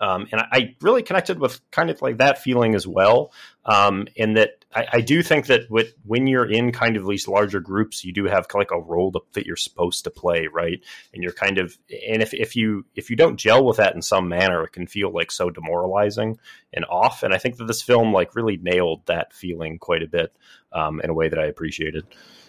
Um, 0.00 0.26
and 0.32 0.40
I 0.40 0.74
really 0.80 1.02
connected 1.02 1.38
with 1.38 1.60
kind 1.70 1.88
of 1.88 2.02
like 2.02 2.18
that 2.18 2.42
feeling 2.42 2.74
as 2.74 2.86
well. 2.86 3.32
Um, 3.66 4.08
in 4.14 4.34
that 4.34 4.64
I, 4.74 4.86
I, 4.94 5.00
do 5.00 5.22
think 5.22 5.46
that 5.46 5.70
with, 5.70 5.94
when 6.04 6.26
you're 6.26 6.50
in 6.50 6.70
kind 6.70 6.98
of 6.98 7.06
these 7.06 7.26
larger 7.26 7.60
groups, 7.60 8.04
you 8.04 8.12
do 8.12 8.26
have 8.26 8.46
like 8.52 8.70
a 8.70 8.78
role 8.78 9.10
to, 9.12 9.20
that 9.32 9.46
you're 9.46 9.56
supposed 9.56 10.04
to 10.04 10.10
play, 10.10 10.48
right? 10.48 10.80
And 11.14 11.22
you're 11.22 11.32
kind 11.32 11.56
of, 11.56 11.78
and 12.06 12.20
if, 12.20 12.34
if 12.34 12.56
you 12.56 12.84
if 12.94 13.08
you 13.08 13.16
don't 13.16 13.38
gel 13.38 13.64
with 13.64 13.78
that 13.78 13.94
in 13.94 14.02
some 14.02 14.28
manner, 14.28 14.62
it 14.64 14.72
can 14.72 14.86
feel 14.86 15.10
like 15.10 15.30
so 15.30 15.48
demoralizing 15.48 16.38
and 16.74 16.84
off. 16.84 17.22
And 17.22 17.32
I 17.32 17.38
think 17.38 17.56
that 17.56 17.66
this 17.66 17.80
film 17.80 18.12
like 18.12 18.36
really 18.36 18.58
nailed 18.58 19.06
that 19.06 19.32
feeling 19.32 19.78
quite 19.78 20.02
a 20.02 20.08
bit 20.08 20.36
um, 20.72 21.00
in 21.00 21.08
a 21.08 21.14
way 21.14 21.30
that 21.30 21.38
I 21.38 21.46
appreciated. 21.46 22.04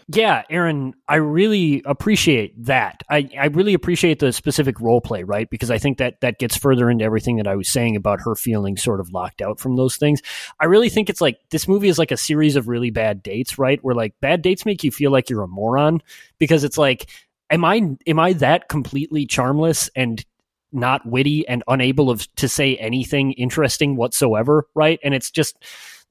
Yeah, 0.07 0.43
Aaron, 0.51 0.93
I 1.07 1.15
really 1.15 1.81
appreciate 1.83 2.53
that. 2.65 3.01
I, 3.09 3.27
I 3.39 3.47
really 3.47 3.73
appreciate 3.73 4.19
the 4.19 4.31
specific 4.31 4.79
role 4.79 5.01
play, 5.01 5.23
right? 5.23 5.49
Because 5.49 5.71
I 5.71 5.79
think 5.79 5.97
that 5.97 6.21
that 6.21 6.37
gets 6.37 6.55
further 6.55 6.91
into 6.91 7.03
everything 7.03 7.37
that 7.37 7.47
I 7.47 7.55
was 7.55 7.69
saying 7.69 7.95
about 7.95 8.21
her 8.21 8.35
feeling 8.35 8.77
sort 8.77 8.99
of 8.99 9.11
locked 9.11 9.41
out 9.41 9.59
from 9.59 9.77
those 9.77 9.95
things. 9.95 10.21
I 10.59 10.65
really 10.65 10.89
think 10.89 11.09
it's 11.09 11.21
like 11.21 11.39
this 11.49 11.67
movie 11.67 11.87
is 11.87 11.97
like 11.97 12.11
a 12.11 12.17
series 12.17 12.55
of 12.55 12.67
really 12.67 12.91
bad 12.91 13.23
dates, 13.23 13.57
right? 13.57 13.83
Where 13.83 13.95
like 13.95 14.13
bad 14.21 14.43
dates 14.43 14.63
make 14.63 14.83
you 14.83 14.91
feel 14.91 15.09
like 15.09 15.27
you're 15.27 15.41
a 15.41 15.47
moron 15.47 16.03
because 16.37 16.63
it's 16.63 16.77
like, 16.77 17.09
am 17.49 17.65
I 17.65 17.97
am 18.05 18.19
I 18.19 18.33
that 18.33 18.69
completely 18.69 19.25
charmless 19.25 19.89
and 19.95 20.23
not 20.71 21.03
witty 21.07 21.47
and 21.47 21.63
unable 21.67 22.11
of 22.11 22.27
to 22.35 22.47
say 22.47 22.75
anything 22.77 23.31
interesting 23.33 23.95
whatsoever, 23.95 24.67
right? 24.75 24.99
And 25.03 25.15
it's 25.15 25.31
just 25.31 25.57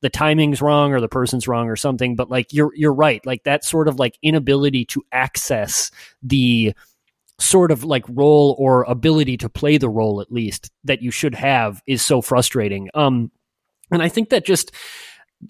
the 0.04 0.10
timing's 0.10 0.60
wrong 0.60 0.92
or 0.92 1.00
the 1.00 1.08
person's 1.08 1.48
wrong 1.48 1.70
or 1.70 1.76
something 1.76 2.14
but 2.14 2.28
like 2.28 2.52
you're 2.52 2.70
you're 2.76 2.92
right. 2.92 3.24
Like 3.24 3.44
that 3.44 3.64
sort 3.64 3.88
of 3.88 3.98
like 3.98 4.18
inability 4.22 4.84
to 4.84 5.02
access 5.10 5.90
the 6.22 6.74
sort 7.40 7.72
of 7.72 7.84
like 7.84 8.04
role 8.10 8.54
or 8.58 8.82
ability 8.82 9.38
to 9.38 9.48
play 9.48 9.78
the 9.78 9.88
role 9.88 10.20
at 10.20 10.30
least 10.30 10.70
that 10.84 11.00
you 11.00 11.10
should 11.10 11.34
have 11.34 11.82
is 11.86 12.02
so 12.02 12.20
frustrating. 12.20 12.90
Um 12.92 13.32
and 13.90 14.02
i 14.02 14.08
think 14.08 14.28
that 14.28 14.44
just 14.44 14.72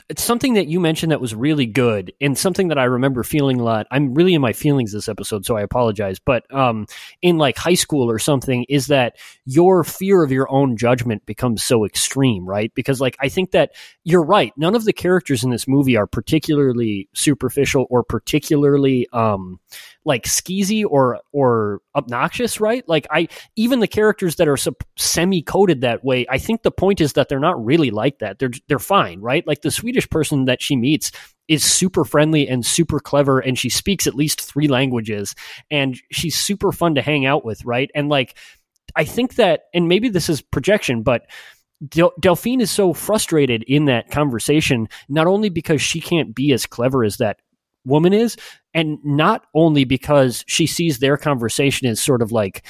it's 0.09 0.23
something 0.23 0.55
that 0.55 0.67
you 0.67 0.81
mentioned 0.81 1.13
that 1.13 1.21
was 1.21 1.35
really 1.35 1.67
good 1.67 2.13
and 2.21 2.37
something 2.37 2.69
that 2.69 2.79
I 2.79 2.85
remember 2.85 3.23
feeling 3.23 3.61
a 3.61 3.65
lot. 3.65 3.87
I'm 3.91 4.15
really 4.15 4.35
in 4.35 4.41
my 4.41 4.53
feelings 4.53 4.93
this 4.93 5.09
episode, 5.09 5.45
so 5.45 5.57
I 5.57 5.63
apologize. 5.63 6.19
But 6.19 6.53
um, 6.55 6.87
in 7.23 7.39
like 7.39 7.57
high 7.57 7.75
school 7.75 8.11
or 8.11 8.19
something, 8.19 8.65
is 8.69 8.87
that 8.87 9.17
your 9.45 9.85
fear 9.85 10.23
of 10.23 10.33
your 10.33 10.51
own 10.51 10.77
judgment 10.77 11.27
becomes 11.27 11.63
so 11.63 11.85
extreme, 11.85 12.47
right? 12.47 12.73
Because 12.75 13.01
like 13.01 13.17
I 13.21 13.29
think 13.29 13.53
that 13.53 13.73
you're 14.05 14.25
right. 14.25 14.53
None 14.57 14.75
of 14.75 14.85
the 14.85 14.93
characters 14.93 15.45
in 15.45 15.51
this 15.51 15.69
movie 15.69 15.97
are 15.97 16.07
particularly 16.07 17.09
superficial 17.15 17.87
or 17.91 18.03
particularly 18.03 19.07
um, 19.13 19.61
like 20.05 20.25
skeezy 20.25 20.85
or 20.87 21.21
or 21.33 21.81
obnoxious, 21.95 22.61
right? 22.61 22.87
Like 22.89 23.07
I 23.11 23.29
even 23.57 23.81
the 23.81 23.89
characters 23.89 24.37
that 24.37 24.49
are 24.49 24.59
semi 24.97 25.43
coded 25.43 25.81
that 25.81 26.05
way, 26.05 26.27
I 26.29 26.39
think 26.39 26.63
the 26.63 26.71
point 26.71 27.01
is 27.01 27.15
that 27.15 27.29
they're 27.29 27.41
not 27.41 27.65
really 27.65 27.91
like 27.91 28.19
that. 28.19 28.39
They're 28.39 28.51
they're 28.69 28.79
fine, 28.79 29.21
right? 29.21 29.47
Like 29.47 29.63
the 29.63 29.71
Swedish 29.71 30.09
person 30.09 30.45
that 30.45 30.63
she 30.63 30.77
meets 30.77 31.11
is 31.49 31.65
super 31.65 32.05
friendly 32.05 32.49
and 32.49 32.65
super 32.65 33.01
clever 33.01 33.39
and 33.39 33.59
she 33.59 33.69
speaks 33.69 34.07
at 34.07 34.15
least 34.15 34.41
three 34.41 34.69
languages 34.69 35.35
and 35.71 35.99
she's 36.11 36.37
super 36.37 36.73
fun 36.73 36.95
to 36.95 37.03
hang 37.03 37.27
out 37.27 37.45
with, 37.45 37.65
right? 37.65 37.91
And 37.95 38.09
like 38.09 38.37
I 38.97 39.05
think 39.05 39.37
that 39.37 39.65
and 39.73 39.89
maybe 39.89 40.09
this 40.09 40.29
is 40.29 40.43
projection, 40.43 41.03
but 41.03 41.27
Del- 41.89 42.13
Delphine 42.21 42.61
is 42.61 42.71
so 42.71 42.93
frustrated 42.93 43.63
in 43.65 43.87
that 43.87 44.11
conversation, 44.11 44.89
not 45.09 45.27
only 45.27 45.49
because 45.49 45.83
she 45.83 46.01
can't 46.01 46.35
be 46.35 46.53
as 46.53 46.67
clever 46.67 47.05
as 47.05 47.19
that 47.19 47.39
woman 47.85 48.13
is, 48.13 48.37
and 48.75 48.99
not 49.05 49.47
only 49.55 49.85
because 49.85 50.45
she 50.47 50.67
sees 50.67 50.99
their 50.99 51.17
conversation 51.17 51.87
as 51.87 52.01
sort 52.01 52.21
of 52.21 52.33
like 52.33 52.65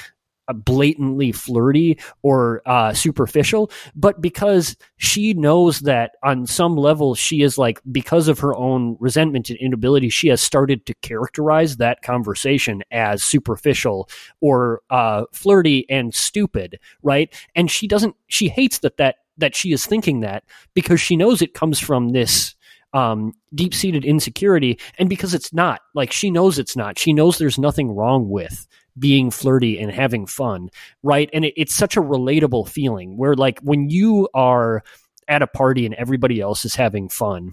blatantly 0.53 1.31
flirty 1.31 1.97
or 2.21 2.61
uh, 2.65 2.93
superficial, 2.93 3.71
but 3.95 4.21
because 4.21 4.77
she 4.97 5.33
knows 5.33 5.81
that 5.81 6.11
on 6.23 6.45
some 6.45 6.75
level 6.75 7.15
she 7.15 7.41
is 7.41 7.57
like 7.57 7.79
because 7.91 8.27
of 8.27 8.39
her 8.39 8.55
own 8.55 8.95
resentment 8.99 9.49
and 9.49 9.57
inability, 9.59 10.09
she 10.09 10.27
has 10.27 10.41
started 10.41 10.85
to 10.85 10.93
characterize 11.01 11.77
that 11.77 12.01
conversation 12.01 12.83
as 12.91 13.23
superficial 13.23 14.09
or 14.41 14.81
uh, 14.89 15.23
flirty 15.33 15.89
and 15.89 16.13
stupid, 16.13 16.79
right? 17.01 17.33
And 17.55 17.69
she 17.71 17.87
doesn't. 17.87 18.15
She 18.27 18.47
hates 18.47 18.79
that 18.79 18.97
that 18.97 19.15
that 19.37 19.55
she 19.55 19.71
is 19.71 19.85
thinking 19.85 20.21
that 20.21 20.43
because 20.73 21.01
she 21.01 21.15
knows 21.15 21.41
it 21.41 21.53
comes 21.53 21.79
from 21.79 22.09
this 22.09 22.54
um, 22.95 23.33
deep 23.53 23.73
seated 23.75 24.05
insecurity. 24.05 24.79
And 24.97 25.09
because 25.09 25.35
it's 25.35 25.53
not, 25.53 25.81
like, 25.93 26.11
she 26.11 26.31
knows 26.31 26.57
it's 26.57 26.75
not. 26.75 26.97
She 26.97 27.13
knows 27.13 27.37
there's 27.37 27.59
nothing 27.59 27.91
wrong 27.91 28.29
with 28.29 28.65
being 28.97 29.29
flirty 29.29 29.77
and 29.77 29.91
having 29.91 30.25
fun, 30.25 30.69
right? 31.03 31.29
And 31.33 31.43
it, 31.43 31.53
it's 31.57 31.75
such 31.75 31.97
a 31.97 32.01
relatable 32.01 32.69
feeling 32.69 33.17
where, 33.17 33.35
like, 33.35 33.59
when 33.59 33.89
you 33.89 34.29
are 34.33 34.81
at 35.27 35.41
a 35.41 35.47
party 35.47 35.85
and 35.85 35.93
everybody 35.95 36.39
else 36.39 36.63
is 36.63 36.75
having 36.75 37.09
fun, 37.09 37.51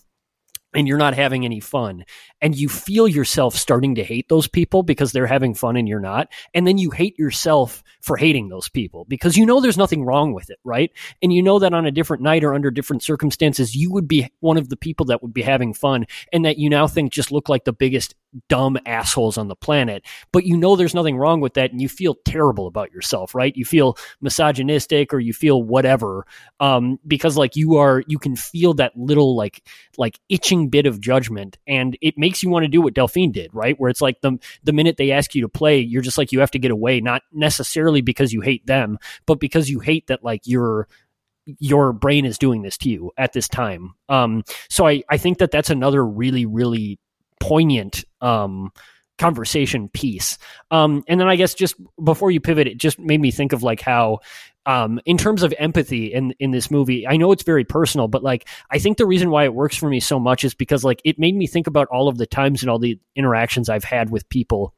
and 0.74 0.88
you're 0.88 0.98
not 0.98 1.14
having 1.14 1.44
any 1.44 1.60
fun 1.60 2.04
and 2.40 2.56
you 2.56 2.68
feel 2.68 3.06
yourself 3.06 3.54
starting 3.54 3.94
to 3.94 4.04
hate 4.04 4.28
those 4.28 4.48
people 4.48 4.82
because 4.82 5.12
they're 5.12 5.26
having 5.26 5.54
fun 5.54 5.76
and 5.76 5.88
you're 5.88 6.00
not 6.00 6.28
and 6.54 6.66
then 6.66 6.78
you 6.78 6.90
hate 6.90 7.18
yourself 7.18 7.82
for 8.00 8.16
hating 8.16 8.48
those 8.48 8.68
people 8.68 9.04
because 9.08 9.36
you 9.36 9.46
know 9.46 9.60
there's 9.60 9.78
nothing 9.78 10.04
wrong 10.04 10.32
with 10.32 10.50
it 10.50 10.58
right? 10.64 10.90
And 11.22 11.32
you 11.32 11.42
know 11.42 11.58
that 11.58 11.74
on 11.74 11.86
a 11.86 11.90
different 11.90 12.22
night 12.22 12.44
or 12.44 12.54
under 12.54 12.70
different 12.70 13.02
circumstances 13.02 13.74
you 13.74 13.92
would 13.92 14.08
be 14.08 14.28
one 14.40 14.56
of 14.56 14.68
the 14.68 14.76
people 14.76 15.06
that 15.06 15.22
would 15.22 15.34
be 15.34 15.42
having 15.42 15.74
fun 15.74 16.06
and 16.32 16.44
that 16.44 16.58
you 16.58 16.70
now 16.70 16.86
think 16.86 17.12
just 17.12 17.32
look 17.32 17.48
like 17.48 17.64
the 17.64 17.72
biggest 17.72 18.14
dumb 18.48 18.78
assholes 18.86 19.36
on 19.36 19.48
the 19.48 19.56
planet 19.56 20.04
but 20.32 20.44
you 20.44 20.56
know 20.56 20.76
there's 20.76 20.94
nothing 20.94 21.16
wrong 21.16 21.40
with 21.40 21.54
that 21.54 21.70
and 21.70 21.80
you 21.80 21.88
feel 21.88 22.16
terrible 22.24 22.66
about 22.66 22.90
yourself 22.92 23.34
right 23.34 23.56
you 23.56 23.64
feel 23.64 23.96
misogynistic 24.20 25.12
or 25.12 25.20
you 25.20 25.32
feel 25.32 25.62
whatever 25.62 26.24
um, 26.60 26.98
because 27.06 27.36
like 27.36 27.56
you 27.56 27.76
are 27.76 28.02
you 28.06 28.18
can 28.18 28.36
feel 28.36 28.74
that 28.74 28.96
little 28.96 29.36
like 29.36 29.66
like 29.98 30.18
itching 30.28 30.68
bit 30.68 30.86
of 30.86 31.00
judgment 31.00 31.58
and 31.66 31.96
it 32.00 32.14
makes 32.16 32.42
you 32.42 32.50
want 32.50 32.64
to 32.64 32.68
do 32.68 32.80
what 32.80 32.94
Delphine 32.94 33.32
did, 33.32 33.50
right? 33.52 33.78
Where 33.78 33.90
it's 33.90 34.00
like 34.00 34.20
the 34.20 34.38
the 34.62 34.72
minute 34.72 34.96
they 34.96 35.10
ask 35.10 35.34
you 35.34 35.42
to 35.42 35.48
play, 35.48 35.78
you're 35.78 36.02
just 36.02 36.18
like 36.18 36.32
you 36.32 36.40
have 36.40 36.50
to 36.52 36.58
get 36.58 36.70
away, 36.70 37.00
not 37.00 37.22
necessarily 37.32 38.00
because 38.00 38.32
you 38.32 38.40
hate 38.40 38.66
them, 38.66 38.98
but 39.26 39.40
because 39.40 39.68
you 39.68 39.80
hate 39.80 40.06
that 40.06 40.24
like 40.24 40.42
your 40.44 40.88
your 41.58 41.92
brain 41.92 42.24
is 42.24 42.38
doing 42.38 42.62
this 42.62 42.78
to 42.78 42.88
you 42.88 43.10
at 43.16 43.32
this 43.32 43.48
time. 43.48 43.94
Um, 44.08 44.44
so 44.68 44.86
I 44.86 45.02
I 45.08 45.18
think 45.18 45.38
that 45.38 45.50
that's 45.50 45.70
another 45.70 46.04
really 46.04 46.46
really 46.46 46.98
poignant 47.42 48.04
um 48.20 48.70
conversation 49.18 49.88
piece. 49.88 50.38
Um, 50.70 51.04
and 51.06 51.20
then 51.20 51.28
I 51.28 51.36
guess 51.36 51.54
just 51.54 51.76
before 52.02 52.30
you 52.30 52.40
pivot, 52.40 52.66
it 52.66 52.78
just 52.78 52.98
made 52.98 53.20
me 53.20 53.30
think 53.30 53.52
of 53.52 53.62
like 53.62 53.80
how 53.80 54.18
um, 54.66 55.00
in 55.04 55.18
terms 55.18 55.42
of 55.42 55.54
empathy 55.58 56.12
in 56.12 56.34
in 56.38 56.50
this 56.50 56.70
movie, 56.70 57.06
I 57.06 57.16
know 57.16 57.32
it's 57.32 57.42
very 57.42 57.64
personal, 57.64 58.08
but 58.08 58.22
like 58.22 58.48
I 58.70 58.78
think 58.78 58.96
the 58.96 59.06
reason 59.06 59.30
why 59.30 59.44
it 59.44 59.54
works 59.54 59.76
for 59.76 59.88
me 59.88 60.00
so 60.00 60.18
much 60.18 60.44
is 60.44 60.54
because 60.54 60.84
like 60.84 61.00
it 61.04 61.18
made 61.18 61.34
me 61.36 61.46
think 61.46 61.66
about 61.66 61.88
all 61.88 62.08
of 62.08 62.18
the 62.18 62.26
times 62.26 62.62
and 62.62 62.70
all 62.70 62.78
the 62.78 62.98
interactions 63.14 63.68
I've 63.68 63.84
had 63.84 64.10
with 64.10 64.28
people 64.28 64.74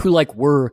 who 0.00 0.10
like 0.10 0.34
were 0.34 0.72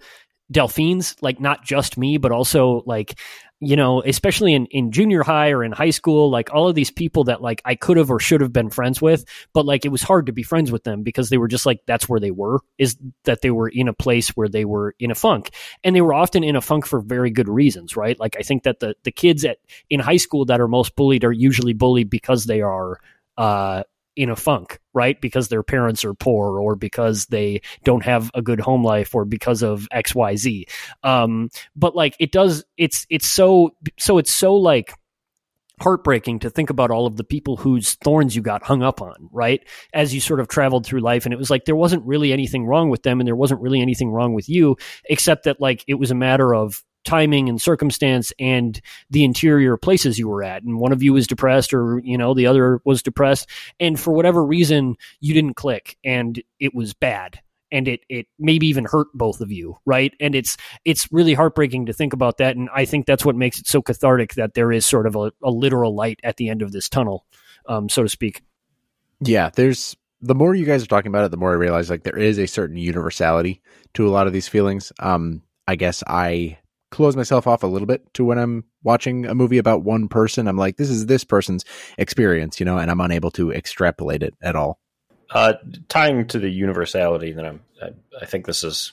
Delphines, 0.52 1.16
like 1.22 1.40
not 1.40 1.64
just 1.64 1.98
me, 1.98 2.18
but 2.18 2.32
also 2.32 2.84
like 2.86 3.18
you 3.64 3.76
know, 3.76 4.02
especially 4.02 4.56
in, 4.56 4.66
in 4.66 4.92
junior 4.92 5.22
high 5.22 5.52
or 5.52 5.64
in 5.64 5.72
high 5.72 5.92
school, 5.92 6.32
like 6.32 6.52
all 6.52 6.68
of 6.68 6.74
these 6.74 6.90
people 6.90 7.26
that 7.26 7.44
like 7.44 7.62
I 7.64 7.76
could 7.76 7.98
have 7.98 8.10
or 8.10 8.20
should 8.20 8.42
have 8.42 8.52
been 8.52 8.72
friends 8.72 9.00
with, 9.00 9.24
but 9.54 9.68
like 9.68 9.86
it 9.86 9.90
was 9.90 10.02
hard 10.02 10.26
to 10.26 10.32
be 10.32 10.42
friends 10.42 10.72
with 10.72 10.84
them 10.84 11.04
because 11.04 11.30
they 11.30 11.38
were 11.38 11.48
just 11.48 11.68
like 11.68 11.80
that's 11.86 12.10
where 12.10 12.20
they 12.20 12.32
were, 12.32 12.62
is 12.80 12.98
that 13.26 13.44
they 13.44 13.52
were 13.52 13.70
in 13.70 13.88
a 13.88 13.94
place 13.94 14.30
where 14.30 14.50
they 14.50 14.66
were 14.66 14.96
in 15.00 15.12
a 15.12 15.16
funk. 15.16 15.52
And 15.84 15.96
they 15.96 16.02
were 16.02 16.16
often 16.16 16.44
in 16.44 16.56
a 16.56 16.62
funk 16.62 16.88
for 16.88 17.00
very 17.00 17.30
good 17.30 17.48
reasons, 17.48 17.96
right? 17.96 18.20
Like 18.20 18.36
I 18.40 18.42
think 18.42 18.64
that 18.64 18.80
the 18.80 18.96
the 19.04 19.12
kids 19.12 19.46
at 19.46 19.60
in 19.92 20.00
high 20.00 20.18
school 20.18 20.46
that 20.46 20.60
are 20.60 20.68
most 20.68 20.96
bullied 20.96 21.24
are 21.24 21.32
usually 21.32 21.74
bullied 21.74 22.10
because 22.10 22.46
they 22.46 22.62
are 22.62 23.00
uh 23.38 23.84
in 24.22 24.30
a 24.30 24.36
funk, 24.36 24.80
right? 24.94 25.20
Because 25.20 25.48
their 25.48 25.64
parents 25.64 26.06
are 26.06 26.14
poor 26.14 26.60
or 26.60 26.76
because 26.76 27.26
they 27.26 27.62
don't 27.84 28.06
have 28.06 28.30
a 28.34 28.42
good 28.42 28.60
home 28.60 28.84
life 28.84 29.16
or 29.16 29.26
because 29.26 29.64
of 29.64 29.88
XYZ. 29.94 30.66
Um, 31.04 31.50
but 31.76 31.96
like 31.96 32.16
it 32.20 32.32
does, 32.32 32.64
it's, 32.78 33.06
it's 33.10 33.28
so, 33.28 33.72
so 33.98 34.18
it's 34.18 34.34
so 34.34 34.56
like, 34.56 34.94
heartbreaking 35.80 36.38
to 36.38 36.50
think 36.50 36.70
about 36.70 36.92
all 36.92 37.08
of 37.08 37.18
the 37.18 37.24
people 37.24 37.58
whose 37.58 37.96
thorns 38.04 38.36
you 38.36 38.42
got 38.44 38.62
hung 38.62 38.84
up 38.84 39.02
on, 39.02 39.16
right? 39.32 39.68
As 39.94 40.14
you 40.14 40.22
sort 40.22 40.40
of 40.40 40.48
traveled 40.48 40.86
through 40.86 41.00
life. 41.00 41.26
And 41.26 41.34
it 41.34 41.38
was 41.38 41.50
like 41.50 41.66
there 41.66 41.76
wasn't 41.76 42.06
really 42.06 42.32
anything 42.32 42.68
wrong 42.68 42.92
with 42.92 43.02
them 43.02 43.20
and 43.20 43.28
there 43.28 43.36
wasn't 43.36 43.62
really 43.62 43.82
anything 43.82 44.12
wrong 44.12 44.34
with 44.34 44.48
you, 44.48 44.78
except 45.10 45.46
that 45.46 45.60
like 45.60 45.84
it 45.88 45.96
was 45.96 46.12
a 46.12 46.16
matter 46.16 46.54
of 46.54 46.84
timing 47.04 47.50
and 47.50 47.62
circumstance 47.62 48.32
and 48.40 48.82
the 49.10 49.24
interior 49.24 49.78
places 49.78 50.20
you 50.20 50.28
were 50.28 50.44
at. 50.44 50.64
And 50.64 50.80
one 50.80 50.92
of 50.92 51.02
you 51.02 51.14
was 51.14 51.28
depressed 51.28 51.74
or 51.74 52.00
you 52.04 52.18
know 52.18 52.34
the 52.34 52.48
other 52.48 52.82
was 52.86 53.02
depressed. 53.02 53.50
And 53.80 54.00
for 54.00 54.14
whatever 54.14 54.44
reason 54.46 54.96
you 55.20 55.34
didn't 55.34 55.56
click 55.56 55.98
and 56.04 56.42
it 56.60 56.74
was 56.74 56.94
bad. 56.94 57.40
And 57.74 57.88
it 57.88 58.02
it 58.10 58.28
maybe 58.38 58.68
even 58.68 58.86
hurt 58.86 59.08
both 59.14 59.42
of 59.42 59.52
you 59.52 59.78
right? 59.86 60.14
And 60.20 60.36
it's 60.36 60.58
it's 60.86 61.12
really 61.12 61.34
heartbreaking 61.34 61.86
to 61.88 61.94
think 61.94 62.14
about 62.14 62.38
that. 62.38 62.56
And 62.56 62.70
i 62.74 62.86
think 62.86 63.06
that's 63.06 63.26
what 63.26 63.36
makes 63.36 63.60
it 63.60 63.68
so 63.68 63.82
cathartic 63.82 64.36
that 64.36 64.54
there 64.54 64.72
is 64.72 64.86
sort 64.86 65.08
of 65.08 65.16
a, 65.16 65.32
a 65.44 65.50
literal 65.50 65.96
light 65.96 66.20
at 66.24 66.38
the 66.38 66.50
end 66.50 66.62
of 66.62 66.72
this 66.72 66.90
tunnel 66.90 67.26
um, 67.68 67.90
so 67.90 68.04
to 68.04 68.10
speak. 68.10 68.42
Yeah 69.22 69.50
there's 69.54 69.96
the 70.22 70.36
more 70.36 70.54
you 70.54 70.66
guys 70.66 70.84
are 70.84 70.88
talking 70.88 71.10
about 71.10 71.26
it 71.26 71.32
the 71.32 71.38
more 71.38 71.52
i 71.52 71.56
realize 71.56 71.90
like 71.90 72.04
there 72.04 72.18
is 72.18 72.38
a 72.38 72.46
certain 72.46 72.78
universality 72.78 73.62
to 73.94 74.08
a 74.08 74.12
lot 74.12 74.28
of 74.28 74.34
these 74.34 74.48
feelings. 74.48 74.92
Um 75.00 75.42
i 75.68 75.76
guess 75.76 76.04
i 76.08 76.58
close 76.92 77.16
myself 77.16 77.48
off 77.48 77.64
a 77.64 77.68
little 77.68 77.88
bit 77.88 78.14
to 78.14 78.24
when 78.24 78.38
I'm 78.38 78.66
watching 78.84 79.26
a 79.26 79.34
movie 79.34 79.58
about 79.58 79.84
one 79.84 80.08
person. 80.08 80.48
I'm 80.48 80.58
like, 80.58 80.78
this 80.78 80.90
is 80.90 81.08
this 81.08 81.24
person's 81.24 81.66
experience, 81.98 82.60
you 82.60 82.66
know, 82.66 82.78
and 82.78 82.92
I'm 82.92 83.02
unable 83.02 83.32
to 83.32 83.52
extrapolate 83.52 84.22
it 84.22 84.36
at 84.42 84.56
all. 84.56 84.80
Uh, 85.32 85.54
tying 85.88 86.28
to 86.28 86.40
the 86.40 86.50
universality, 86.50 87.32
that 87.32 87.46
I'm, 87.46 87.62
I, 87.82 87.90
I 88.22 88.26
think 88.26 88.46
this 88.46 88.64
is. 88.64 88.92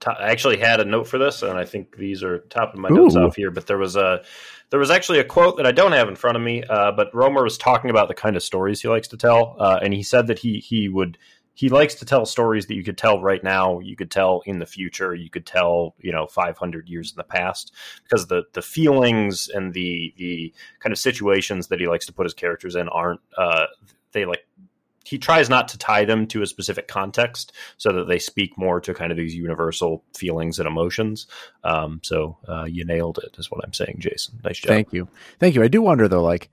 T- 0.00 0.10
I 0.10 0.30
actually 0.30 0.56
had 0.56 0.80
a 0.80 0.84
note 0.84 1.06
for 1.06 1.18
this, 1.18 1.42
and 1.42 1.58
I 1.58 1.64
think 1.66 1.96
these 1.96 2.22
are 2.22 2.38
top 2.38 2.72
of 2.72 2.80
my 2.80 2.88
Ooh. 2.88 2.94
notes 2.94 3.16
off 3.16 3.36
here. 3.36 3.50
But 3.50 3.66
there 3.66 3.78
was 3.78 3.94
a, 3.94 4.24
there 4.70 4.80
was 4.80 4.90
actually 4.90 5.18
a 5.18 5.24
quote 5.24 5.58
that 5.58 5.66
I 5.66 5.72
don't 5.72 5.92
have 5.92 6.08
in 6.08 6.16
front 6.16 6.36
of 6.38 6.42
me. 6.42 6.64
Uh, 6.64 6.92
but 6.92 7.12
Rohmer 7.12 7.44
was 7.44 7.58
talking 7.58 7.90
about 7.90 8.08
the 8.08 8.14
kind 8.14 8.34
of 8.34 8.42
stories 8.42 8.80
he 8.80 8.88
likes 8.88 9.08
to 9.08 9.18
tell, 9.18 9.56
uh, 9.58 9.78
and 9.82 9.92
he 9.92 10.02
said 10.02 10.26
that 10.28 10.38
he 10.38 10.58
he 10.58 10.88
would 10.88 11.18
he 11.54 11.68
likes 11.68 11.94
to 11.96 12.04
tell 12.04 12.26
stories 12.26 12.66
that 12.66 12.74
you 12.74 12.82
could 12.82 12.98
tell 12.98 13.20
right 13.20 13.42
now, 13.42 13.78
you 13.78 13.96
could 13.96 14.10
tell 14.10 14.42
in 14.44 14.58
the 14.58 14.66
future, 14.66 15.14
you 15.14 15.30
could 15.30 15.46
tell, 15.46 15.94
you 16.00 16.12
know, 16.12 16.26
500 16.26 16.88
years 16.88 17.12
in 17.12 17.16
the 17.16 17.24
past 17.24 17.72
because 18.02 18.26
the 18.26 18.42
the 18.52 18.62
feelings 18.62 19.48
and 19.48 19.72
the 19.72 20.12
the 20.16 20.52
kind 20.80 20.92
of 20.92 20.98
situations 20.98 21.68
that 21.68 21.80
he 21.80 21.86
likes 21.86 22.06
to 22.06 22.12
put 22.12 22.26
his 22.26 22.34
characters 22.34 22.74
in 22.74 22.88
aren't 22.88 23.20
uh 23.38 23.66
they 24.12 24.24
like 24.24 24.46
he 25.04 25.18
tries 25.18 25.50
not 25.50 25.68
to 25.68 25.78
tie 25.78 26.04
them 26.04 26.26
to 26.26 26.42
a 26.42 26.46
specific 26.46 26.88
context 26.88 27.52
so 27.76 27.92
that 27.92 28.08
they 28.08 28.18
speak 28.18 28.56
more 28.56 28.80
to 28.80 28.94
kind 28.94 29.12
of 29.12 29.18
these 29.18 29.34
universal 29.34 30.02
feelings 30.16 30.58
and 30.58 30.66
emotions. 30.66 31.26
Um, 31.62 32.00
so 32.02 32.38
uh, 32.48 32.64
you 32.64 32.84
nailed 32.86 33.18
it, 33.22 33.36
is 33.38 33.50
what 33.50 33.62
I'm 33.62 33.74
saying, 33.74 33.96
Jason. 33.98 34.40
Nice 34.42 34.58
job. 34.58 34.68
Thank 34.68 34.94
you. 34.94 35.06
Thank 35.38 35.54
you. 35.54 35.62
I 35.62 35.68
do 35.68 35.82
wonder 35.82 36.08
though, 36.08 36.22
like, 36.22 36.48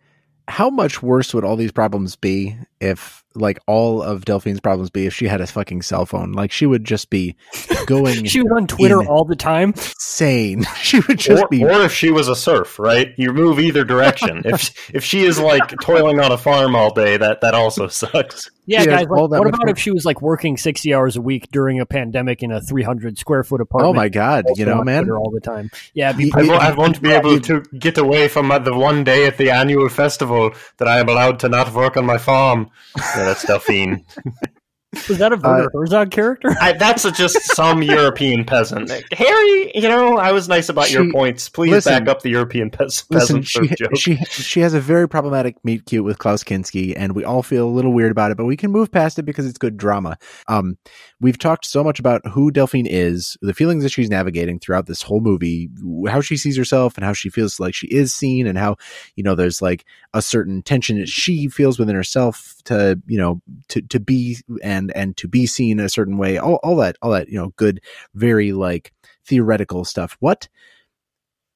how 0.47 0.69
much 0.69 1.01
worse 1.01 1.33
would 1.33 1.45
all 1.45 1.55
these 1.55 1.71
problems 1.71 2.17
be 2.17 2.57
if 2.81 3.23
like 3.35 3.59
all 3.67 4.01
of 4.01 4.25
Delphine's 4.25 4.59
problems 4.59 4.89
be 4.89 5.05
if 5.05 5.13
she 5.13 5.27
had 5.27 5.41
a 5.41 5.47
fucking 5.47 5.81
cell 5.81 6.05
phone? 6.05 6.31
Like 6.31 6.51
she 6.51 6.65
would 6.65 6.83
just 6.83 7.09
be 7.09 7.35
going 7.85 8.25
She 8.25 8.41
was 8.41 8.51
on 8.55 8.67
Twitter 8.67 9.03
all 9.03 9.25
the 9.25 9.35
time. 9.35 9.73
Sane. 9.75 10.65
She 10.81 10.99
would 10.99 11.19
just 11.19 11.43
or, 11.43 11.47
be 11.47 11.63
Or 11.63 11.83
if 11.83 11.93
she 11.93 12.11
was 12.11 12.27
a 12.27 12.35
serf, 12.35 12.79
right? 12.79 13.13
You 13.15 13.31
move 13.33 13.59
either 13.59 13.83
direction. 13.83 14.41
if 14.45 14.93
if 14.93 15.03
she 15.05 15.21
is 15.21 15.39
like 15.39 15.79
toiling 15.79 16.19
on 16.19 16.31
a 16.31 16.37
farm 16.37 16.75
all 16.75 16.93
day, 16.93 17.17
that 17.17 17.41
that 17.41 17.53
also 17.53 17.87
sucks. 17.87 18.49
Yeah, 18.65 18.85
guys. 18.85 19.07
Like, 19.07 19.09
what 19.09 19.47
about 19.47 19.69
if 19.69 19.79
she 19.79 19.91
was 19.91 20.05
like 20.05 20.21
working 20.21 20.55
sixty 20.55 20.93
hours 20.93 21.17
a 21.17 21.21
week 21.21 21.51
during 21.51 21.79
a 21.79 21.85
pandemic 21.85 22.43
in 22.43 22.51
a 22.51 22.61
three 22.61 22.83
hundred 22.83 23.17
square 23.17 23.43
foot 23.43 23.59
oh 23.59 23.63
apartment? 23.63 23.89
Oh 23.89 23.93
my 23.93 24.09
god, 24.09 24.45
you 24.55 24.65
know, 24.65 24.83
man, 24.83 25.09
all 25.09 25.31
the 25.31 25.39
time. 25.39 25.69
Yeah, 25.93 26.13
be 26.13 26.31
I, 26.33 26.43
won't, 26.43 26.63
I 26.63 26.73
won't 26.73 27.01
be 27.01 27.11
able 27.11 27.39
to 27.41 27.61
get 27.77 27.97
away 27.97 28.27
from 28.27 28.49
the 28.63 28.73
one 28.73 29.03
day 29.03 29.25
at 29.25 29.37
the 29.37 29.49
annual 29.49 29.89
festival 29.89 30.53
that 30.77 30.87
I 30.87 30.99
am 30.99 31.09
allowed 31.09 31.39
to 31.39 31.49
not 31.49 31.73
work 31.73 31.97
on 31.97 32.05
my 32.05 32.17
farm. 32.17 32.69
Yeah, 33.21 33.27
that's 33.27 33.45
Delphine. 33.45 34.03
Was 35.07 35.19
that 35.19 35.31
a 35.31 35.37
Werner 35.37 35.69
Herzog 35.73 36.11
character? 36.11 36.53
I, 36.59 36.73
that's 36.73 37.05
a, 37.05 37.11
just 37.11 37.39
some 37.55 37.81
European 37.81 38.43
peasant. 38.43 38.91
Harry, 39.13 39.71
you 39.73 39.87
know, 39.87 40.17
I 40.17 40.33
was 40.33 40.49
nice 40.49 40.67
about 40.67 40.91
your 40.91 41.09
points. 41.09 41.47
Please 41.47 41.71
listen- 41.71 42.03
back 42.03 42.09
up 42.09 42.23
the 42.23 42.29
European 42.29 42.69
pes- 42.69 43.05
Listen, 43.09 43.37
peasant 43.37 43.47
she, 43.47 43.75
joke. 43.75 43.95
she 43.95 44.15
she 44.25 44.59
has 44.59 44.73
a 44.73 44.81
very 44.81 45.07
problematic 45.07 45.55
meet 45.63 45.85
cute 45.85 46.03
with 46.03 46.19
Klaus 46.19 46.43
Kinski, 46.43 46.93
and 46.97 47.15
we 47.15 47.23
all 47.23 47.41
feel 47.41 47.69
a 47.69 47.71
little 47.71 47.93
weird 47.93 48.11
about 48.11 48.31
it, 48.31 48.37
but 48.37 48.43
we 48.43 48.57
can 48.57 48.69
move 48.69 48.91
past 48.91 49.17
it 49.17 49.23
because 49.23 49.45
it's 49.45 49.57
good 49.57 49.77
drama. 49.77 50.17
Um, 50.49 50.77
we've 51.21 51.37
talked 51.37 51.65
so 51.65 51.85
much 51.85 51.97
about 51.97 52.27
who 52.27 52.51
Delphine 52.51 52.87
is, 52.87 53.37
the 53.41 53.53
feelings 53.53 53.83
that 53.83 53.93
she's 53.93 54.09
navigating 54.09 54.59
throughout 54.59 54.87
this 54.87 55.01
whole 55.01 55.21
movie, 55.21 55.69
how 56.09 56.19
she 56.19 56.35
sees 56.35 56.57
herself, 56.57 56.97
and 56.97 57.05
how 57.05 57.13
she 57.13 57.29
feels 57.29 57.61
like 57.61 57.73
she 57.73 57.87
is 57.87 58.13
seen, 58.13 58.45
and 58.45 58.57
how 58.57 58.75
you 59.15 59.23
know 59.23 59.35
there's 59.35 59.61
like 59.61 59.85
a 60.13 60.21
certain 60.21 60.61
tension 60.63 60.99
that 60.99 61.07
she 61.07 61.47
feels 61.47 61.79
within 61.79 61.95
herself 61.95 62.55
to 62.65 63.01
you 63.05 63.17
know 63.17 63.41
to 63.69 63.81
to 63.81 63.99
be 63.99 64.37
and 64.63 64.91
and 64.95 65.17
to 65.17 65.27
be 65.27 65.45
seen 65.45 65.79
a 65.79 65.89
certain 65.89 66.17
way. 66.17 66.37
All 66.37 66.59
all 66.63 66.75
that 66.77 66.97
all 67.01 67.11
that 67.11 67.29
you 67.29 67.37
know 67.37 67.53
good, 67.55 67.81
very 68.13 68.53
like 68.53 68.91
theoretical 69.25 69.85
stuff. 69.85 70.17
What 70.19 70.47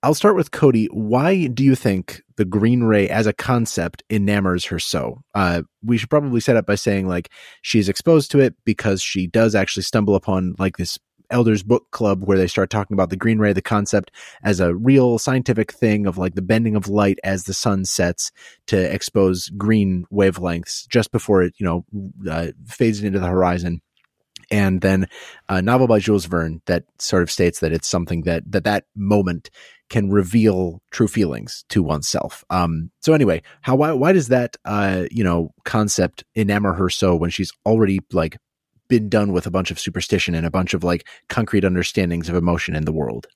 I'll 0.05 0.13
start 0.13 0.35
with 0.35 0.51
Cody. 0.51 0.85
Why 0.91 1.47
do 1.47 1.63
you 1.63 1.73
think 1.73 2.21
the 2.37 2.45
green 2.45 2.83
ray 2.83 3.09
as 3.09 3.25
a 3.25 3.33
concept 3.33 4.03
enamors 4.07 4.65
her 4.65 4.77
so? 4.77 5.23
Uh, 5.33 5.63
we 5.83 5.97
should 5.97 6.11
probably 6.11 6.39
set 6.41 6.55
up 6.55 6.67
by 6.67 6.75
saying 6.75 7.07
like 7.07 7.31
she's 7.63 7.89
exposed 7.89 8.29
to 8.29 8.39
it 8.39 8.53
because 8.65 9.01
she 9.01 9.25
does 9.25 9.55
actually 9.55 9.81
stumble 9.81 10.13
upon 10.13 10.53
like 10.59 10.77
this 10.77 10.99
elders 11.29 11.63
book 11.63 11.91
club 11.91 12.23
where 12.23 12.37
they 12.37 12.47
start 12.47 12.69
talking 12.69 12.95
about 12.95 13.09
the 13.09 13.17
green 13.17 13.39
ray, 13.39 13.53
the 13.53 13.61
concept 13.61 14.11
as 14.43 14.59
a 14.59 14.75
real 14.75 15.17
scientific 15.17 15.71
thing 15.71 16.05
of 16.05 16.17
like 16.17 16.35
the 16.35 16.41
bending 16.41 16.75
of 16.75 16.87
light 16.87 17.19
as 17.23 17.43
the 17.43 17.53
sun 17.53 17.85
sets 17.85 18.31
to 18.67 18.93
expose 18.93 19.49
green 19.49 20.05
wavelengths 20.11 20.87
just 20.87 21.11
before 21.11 21.43
it, 21.43 21.53
you 21.57 21.65
know, 21.65 21.85
uh, 22.29 22.47
fades 22.65 23.03
into 23.03 23.19
the 23.19 23.27
horizon 23.27 23.81
and 24.51 24.81
then 24.81 25.07
a 25.49 25.61
novel 25.61 25.87
by 25.87 25.99
Jules 25.99 26.25
Verne 26.25 26.61
that 26.65 26.83
sort 26.99 27.23
of 27.23 27.31
states 27.31 27.59
that 27.59 27.71
it's 27.71 27.87
something 27.87 28.23
that 28.23 28.43
that 28.51 28.63
that 28.63 28.85
moment 28.95 29.49
can 29.89 30.09
reveal 30.09 30.81
true 30.91 31.07
feelings 31.07 31.63
to 31.69 31.83
oneself. 31.83 32.43
Um, 32.49 32.91
so 33.01 33.13
anyway, 33.13 33.41
how 33.61 33.75
why 33.75 33.91
why 33.91 34.13
does 34.13 34.29
that 34.29 34.57
uh 34.65 35.05
you 35.11 35.23
know 35.23 35.51
concept 35.63 36.23
enamor 36.35 36.77
her 36.77 36.89
so 36.89 37.15
when 37.15 37.29
she's 37.29 37.51
already 37.65 37.99
like 38.11 38.37
been 38.87 39.09
done 39.09 39.31
with 39.31 39.45
a 39.45 39.51
bunch 39.51 39.71
of 39.71 39.79
superstition 39.79 40.35
and 40.35 40.45
a 40.45 40.51
bunch 40.51 40.73
of 40.73 40.83
like 40.83 41.07
concrete 41.29 41.65
understandings 41.65 42.29
of 42.29 42.35
emotion 42.35 42.75
in 42.75 42.85
the 42.85 42.91
world? 42.91 43.27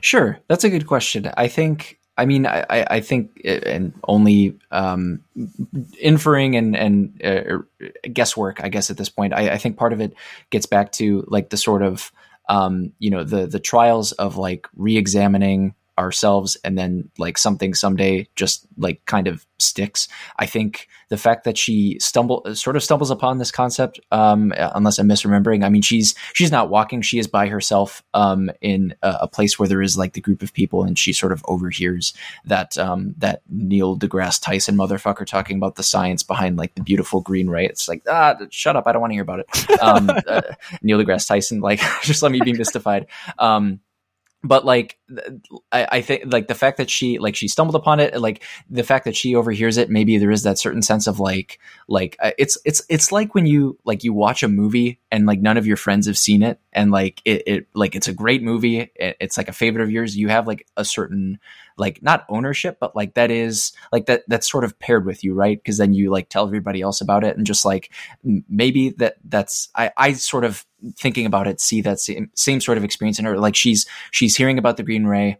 Sure, 0.00 0.38
that's 0.48 0.64
a 0.64 0.70
good 0.70 0.86
question. 0.86 1.30
I 1.36 1.48
think. 1.48 1.98
I 2.18 2.26
mean, 2.26 2.46
I, 2.46 2.66
I 2.68 3.00
think, 3.00 3.30
it, 3.36 3.64
and 3.64 3.94
only 4.06 4.58
um, 4.70 5.24
inferring 5.98 6.56
and 6.56 6.76
and 6.76 7.20
uh, 7.24 7.58
guesswork. 8.12 8.62
I 8.62 8.68
guess 8.68 8.90
at 8.90 8.98
this 8.98 9.08
point, 9.08 9.32
I, 9.32 9.52
I 9.52 9.58
think 9.58 9.78
part 9.78 9.94
of 9.94 10.00
it 10.00 10.12
gets 10.50 10.66
back 10.66 10.92
to 10.92 11.24
like 11.28 11.48
the 11.48 11.56
sort 11.56 11.82
of 11.82 12.12
um, 12.50 12.92
you 12.98 13.10
know 13.10 13.24
the 13.24 13.46
the 13.46 13.58
trials 13.58 14.12
of 14.12 14.36
like 14.36 14.68
re-examining 14.76 15.74
ourselves 16.02 16.56
and 16.64 16.76
then 16.76 17.08
like 17.18 17.38
something 17.38 17.74
someday 17.74 18.28
just 18.36 18.66
like 18.76 19.04
kind 19.06 19.26
of 19.26 19.46
sticks. 19.58 20.08
I 20.38 20.46
think 20.46 20.88
the 21.12 21.18
fact 21.18 21.44
that 21.44 21.58
she 21.58 21.98
stumble 22.00 22.42
sort 22.54 22.74
of 22.74 22.82
stumbles 22.82 23.10
upon 23.10 23.36
this 23.36 23.50
concept 23.50 24.00
um 24.12 24.50
unless 24.56 24.98
i'm 24.98 25.06
misremembering 25.06 25.62
i 25.62 25.68
mean 25.68 25.82
she's 25.82 26.14
she's 26.32 26.50
not 26.50 26.70
walking 26.70 27.02
she 27.02 27.18
is 27.18 27.26
by 27.26 27.48
herself 27.48 28.02
um 28.14 28.50
in 28.62 28.94
a, 29.02 29.18
a 29.20 29.28
place 29.28 29.58
where 29.58 29.68
there 29.68 29.82
is 29.82 29.98
like 29.98 30.14
the 30.14 30.22
group 30.22 30.42
of 30.42 30.54
people 30.54 30.84
and 30.84 30.98
she 30.98 31.12
sort 31.12 31.30
of 31.30 31.44
overhears 31.46 32.14
that 32.46 32.78
um 32.78 33.14
that 33.18 33.42
neil 33.50 33.94
degrasse 33.94 34.40
tyson 34.40 34.74
motherfucker 34.74 35.26
talking 35.26 35.58
about 35.58 35.74
the 35.74 35.82
science 35.82 36.22
behind 36.22 36.56
like 36.56 36.74
the 36.76 36.82
beautiful 36.82 37.20
green 37.20 37.50
ray 37.50 37.66
it's 37.66 37.88
like 37.88 38.02
ah 38.08 38.34
shut 38.48 38.74
up 38.74 38.86
i 38.86 38.92
don't 38.92 39.02
want 39.02 39.10
to 39.10 39.14
hear 39.14 39.22
about 39.22 39.40
it. 39.40 39.82
Um 39.82 40.08
uh, 40.26 40.40
neil 40.80 40.98
degrasse 40.98 41.28
tyson 41.28 41.60
like 41.60 41.80
just 42.02 42.22
let 42.22 42.32
me 42.32 42.40
be 42.42 42.54
mystified. 42.54 43.06
Um 43.38 43.80
but 44.42 44.64
like 44.64 44.98
I, 45.70 45.86
I 45.92 46.00
think 46.00 46.32
like 46.32 46.48
the 46.48 46.54
fact 46.54 46.78
that 46.78 46.90
she 46.90 47.18
like 47.18 47.36
she 47.36 47.48
stumbled 47.48 47.76
upon 47.76 48.00
it 48.00 48.18
like 48.20 48.42
the 48.68 48.82
fact 48.82 49.04
that 49.04 49.16
she 49.16 49.34
overhears 49.34 49.76
it 49.76 49.90
maybe 49.90 50.18
there 50.18 50.30
is 50.30 50.42
that 50.42 50.58
certain 50.58 50.82
sense 50.82 51.06
of 51.06 51.20
like 51.20 51.60
like 51.88 52.16
uh, 52.20 52.32
it's 52.38 52.58
it's 52.64 52.82
it's 52.88 53.12
like 53.12 53.34
when 53.34 53.46
you 53.46 53.78
like 53.84 54.04
you 54.04 54.12
watch 54.12 54.42
a 54.42 54.48
movie 54.48 55.00
and 55.10 55.26
like 55.26 55.40
none 55.40 55.56
of 55.56 55.66
your 55.66 55.76
friends 55.76 56.06
have 56.06 56.18
seen 56.18 56.42
it 56.42 56.58
and 56.72 56.90
like 56.90 57.22
it, 57.24 57.42
it 57.46 57.66
like 57.74 57.94
it's 57.94 58.08
a 58.08 58.14
great 58.14 58.42
movie 58.42 58.90
it, 58.94 59.16
it's 59.20 59.36
like 59.36 59.48
a 59.48 59.52
favorite 59.52 59.82
of 59.82 59.90
yours 59.90 60.16
you 60.16 60.28
have 60.28 60.46
like 60.46 60.66
a 60.76 60.84
certain 60.84 61.38
like 61.76 62.02
not 62.02 62.24
ownership 62.28 62.78
but 62.80 62.94
like 62.94 63.14
that 63.14 63.30
is 63.30 63.72
like 63.92 64.06
that 64.06 64.22
that's 64.28 64.50
sort 64.50 64.64
of 64.64 64.78
paired 64.78 65.06
with 65.06 65.24
you 65.24 65.34
right? 65.34 65.58
Because 65.58 65.78
then 65.78 65.92
you 65.92 66.10
like 66.10 66.28
tell 66.28 66.46
everybody 66.46 66.80
else 66.80 67.00
about 67.00 67.24
it 67.24 67.36
and 67.36 67.46
just 67.46 67.64
like 67.64 67.90
maybe 68.48 68.90
that 68.90 69.16
that's 69.24 69.68
i 69.74 69.90
i 69.96 70.12
sort 70.12 70.44
of 70.44 70.64
thinking 70.96 71.26
about 71.26 71.46
it 71.46 71.60
see 71.60 71.80
that 71.80 72.00
same, 72.00 72.30
same 72.34 72.60
sort 72.60 72.78
of 72.78 72.84
experience 72.84 73.18
in 73.18 73.24
her 73.24 73.38
like 73.38 73.56
she's 73.56 73.86
she's 74.10 74.36
hearing 74.36 74.58
about 74.58 74.76
the 74.76 74.82
green 74.82 75.04
ray 75.04 75.38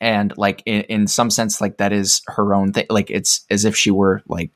and 0.00 0.36
like 0.36 0.62
in, 0.66 0.82
in 0.82 1.06
some 1.06 1.30
sense 1.30 1.60
like 1.60 1.78
that 1.78 1.92
is 1.92 2.22
her 2.26 2.54
own 2.54 2.72
thing 2.72 2.86
like 2.90 3.10
it's 3.10 3.44
as 3.50 3.64
if 3.64 3.76
she 3.76 3.90
were 3.90 4.22
like 4.28 4.50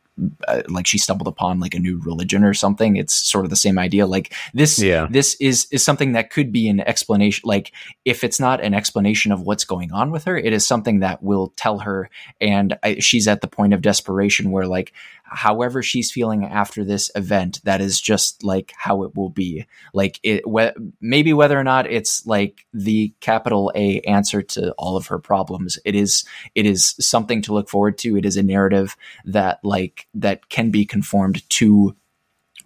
uh, 0.48 0.62
like 0.68 0.86
she 0.86 0.98
stumbled 0.98 1.28
upon 1.28 1.60
like 1.60 1.74
a 1.74 1.78
new 1.78 2.00
religion 2.04 2.44
or 2.44 2.52
something. 2.54 2.96
It's 2.96 3.14
sort 3.14 3.44
of 3.44 3.50
the 3.50 3.56
same 3.56 3.78
idea. 3.78 4.06
Like 4.06 4.32
this 4.52 4.78
Yeah. 4.78 5.06
this 5.10 5.36
is 5.40 5.66
is 5.70 5.82
something 5.82 6.12
that 6.12 6.30
could 6.30 6.52
be 6.52 6.68
an 6.68 6.80
explanation 6.80 7.42
like 7.44 7.72
if 8.04 8.22
it's 8.24 8.38
not 8.40 8.60
an 8.62 8.74
explanation 8.74 9.32
of 9.32 9.42
what's 9.42 9.64
going 9.64 9.92
on 9.92 10.10
with 10.10 10.24
her 10.24 10.36
it 10.36 10.52
is 10.52 10.66
something 10.66 11.00
that 11.00 11.22
will 11.22 11.52
tell 11.56 11.78
her. 11.80 12.10
And 12.40 12.78
I, 12.82 12.98
she's 12.98 13.28
at 13.28 13.40
the 13.40 13.48
point 13.48 13.72
of 13.74 13.82
desperation 13.82 14.50
where 14.50 14.66
like 14.66 14.92
however 15.30 15.82
she's 15.82 16.10
feeling 16.12 16.44
after 16.44 16.84
this 16.84 17.10
event 17.14 17.60
that 17.64 17.80
is 17.80 18.00
just 18.00 18.42
like 18.44 18.72
how 18.76 19.04
it 19.04 19.14
will 19.16 19.30
be. 19.30 19.64
Like 19.94 20.20
it 20.22 20.42
wh- 20.46 20.76
maybe 21.00 21.32
whether 21.32 21.58
or 21.58 21.64
not 21.64 21.90
it's 21.90 22.26
like 22.26 22.66
the 22.74 23.14
capital 23.20 23.72
a 23.74 24.00
answer 24.00 24.42
to 24.42 24.72
all 24.72 24.96
of 24.96 25.06
her 25.06 25.18
problems 25.18 25.78
it 25.84 25.94
is 25.94 26.24
it 26.54 26.66
is 26.66 26.94
something 27.00 27.42
to 27.42 27.54
look 27.54 27.68
forward 27.68 27.96
to. 27.98 28.16
It 28.16 28.24
is 28.26 28.36
a 28.36 28.42
narrative 28.42 28.96
that 29.24 29.60
like 29.64 30.06
that 30.14 30.48
can 30.48 30.70
be 30.70 30.84
conformed 30.84 31.48
to 31.50 31.94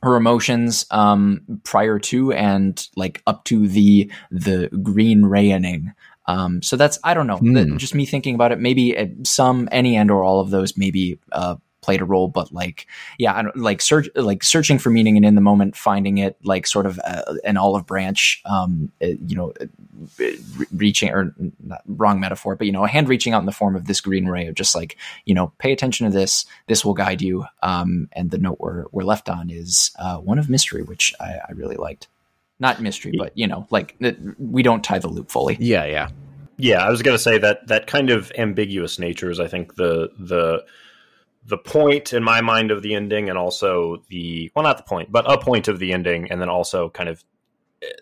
her 0.02 0.16
emotions 0.16 0.86
um 0.90 1.40
prior 1.64 1.98
to 1.98 2.32
and 2.32 2.88
like 2.96 3.22
up 3.26 3.44
to 3.44 3.66
the 3.68 4.10
the 4.30 4.68
green 4.82 5.22
rayoning. 5.22 5.94
Um 6.26 6.62
so 6.62 6.76
that's 6.76 6.98
i 7.04 7.12
don't 7.14 7.26
know. 7.26 7.38
That- 7.72 7.78
just 7.78 7.94
me 7.94 8.06
thinking 8.06 8.34
about 8.34 8.52
it 8.52 8.58
maybe 8.60 9.16
some 9.24 9.68
any 9.72 9.96
and 9.96 10.10
or 10.10 10.22
all 10.24 10.40
of 10.40 10.50
those 10.50 10.76
maybe 10.76 11.18
uh 11.32 11.56
played 11.84 12.00
a 12.00 12.04
role 12.04 12.28
but 12.28 12.52
like 12.52 12.86
yeah 13.18 13.34
I 13.34 13.42
don't, 13.42 13.56
like 13.56 13.82
search 13.82 14.08
like 14.14 14.42
searching 14.42 14.78
for 14.78 14.90
meaning 14.90 15.16
and 15.16 15.26
in 15.26 15.34
the 15.34 15.40
moment 15.40 15.76
finding 15.76 16.18
it 16.18 16.36
like 16.44 16.66
sort 16.66 16.86
of 16.86 16.98
uh, 17.04 17.34
an 17.44 17.56
olive 17.56 17.86
branch 17.86 18.42
um 18.46 18.90
uh, 19.02 19.08
you 19.26 19.36
know 19.36 19.52
uh, 19.60 19.66
re- 20.18 20.38
reaching 20.74 21.10
or 21.10 21.34
not, 21.62 21.82
wrong 21.86 22.20
metaphor 22.20 22.56
but 22.56 22.66
you 22.66 22.72
know 22.72 22.84
a 22.84 22.88
hand 22.88 23.08
reaching 23.08 23.32
out 23.32 23.40
in 23.40 23.46
the 23.46 23.52
form 23.52 23.76
of 23.76 23.86
this 23.86 24.00
green 24.00 24.26
ray 24.26 24.46
of 24.46 24.54
just 24.54 24.74
like 24.74 24.96
you 25.26 25.34
know 25.34 25.52
pay 25.58 25.72
attention 25.72 26.10
to 26.10 26.16
this 26.16 26.46
this 26.68 26.84
will 26.84 26.94
guide 26.94 27.20
you 27.20 27.44
um 27.62 28.08
and 28.12 28.30
the 28.30 28.38
note 28.38 28.56
we're, 28.60 28.84
we're 28.92 29.02
left 29.02 29.28
on 29.28 29.50
is 29.50 29.90
uh, 29.98 30.16
one 30.16 30.38
of 30.38 30.48
mystery 30.48 30.82
which 30.82 31.14
I, 31.20 31.38
I 31.48 31.52
really 31.52 31.76
liked 31.76 32.08
not 32.60 32.80
mystery 32.80 33.14
but 33.18 33.36
you 33.36 33.46
know 33.46 33.66
like 33.70 33.96
we 34.38 34.62
don't 34.62 34.84
tie 34.84 34.98
the 34.98 35.08
loop 35.08 35.30
fully 35.30 35.56
Yeah, 35.60 35.86
yeah. 35.86 36.10
Yeah, 36.56 36.86
I 36.86 36.90
was 36.90 37.02
going 37.02 37.16
to 37.16 37.22
say 37.22 37.38
that 37.38 37.66
that 37.66 37.86
kind 37.88 38.10
of 38.10 38.30
ambiguous 38.38 38.98
nature 38.98 39.30
is, 39.30 39.40
I 39.40 39.48
think, 39.48 39.74
the 39.74 40.10
the 40.18 40.64
the 41.46 41.58
point 41.58 42.12
in 42.12 42.22
my 42.22 42.40
mind 42.40 42.70
of 42.70 42.82
the 42.82 42.94
ending, 42.94 43.28
and 43.28 43.38
also 43.38 44.02
the 44.08 44.50
well, 44.54 44.62
not 44.62 44.78
the 44.78 44.84
point, 44.84 45.12
but 45.12 45.30
a 45.30 45.38
point 45.38 45.68
of 45.68 45.78
the 45.78 45.92
ending, 45.92 46.30
and 46.30 46.40
then 46.40 46.48
also 46.48 46.88
kind 46.88 47.08
of 47.08 47.22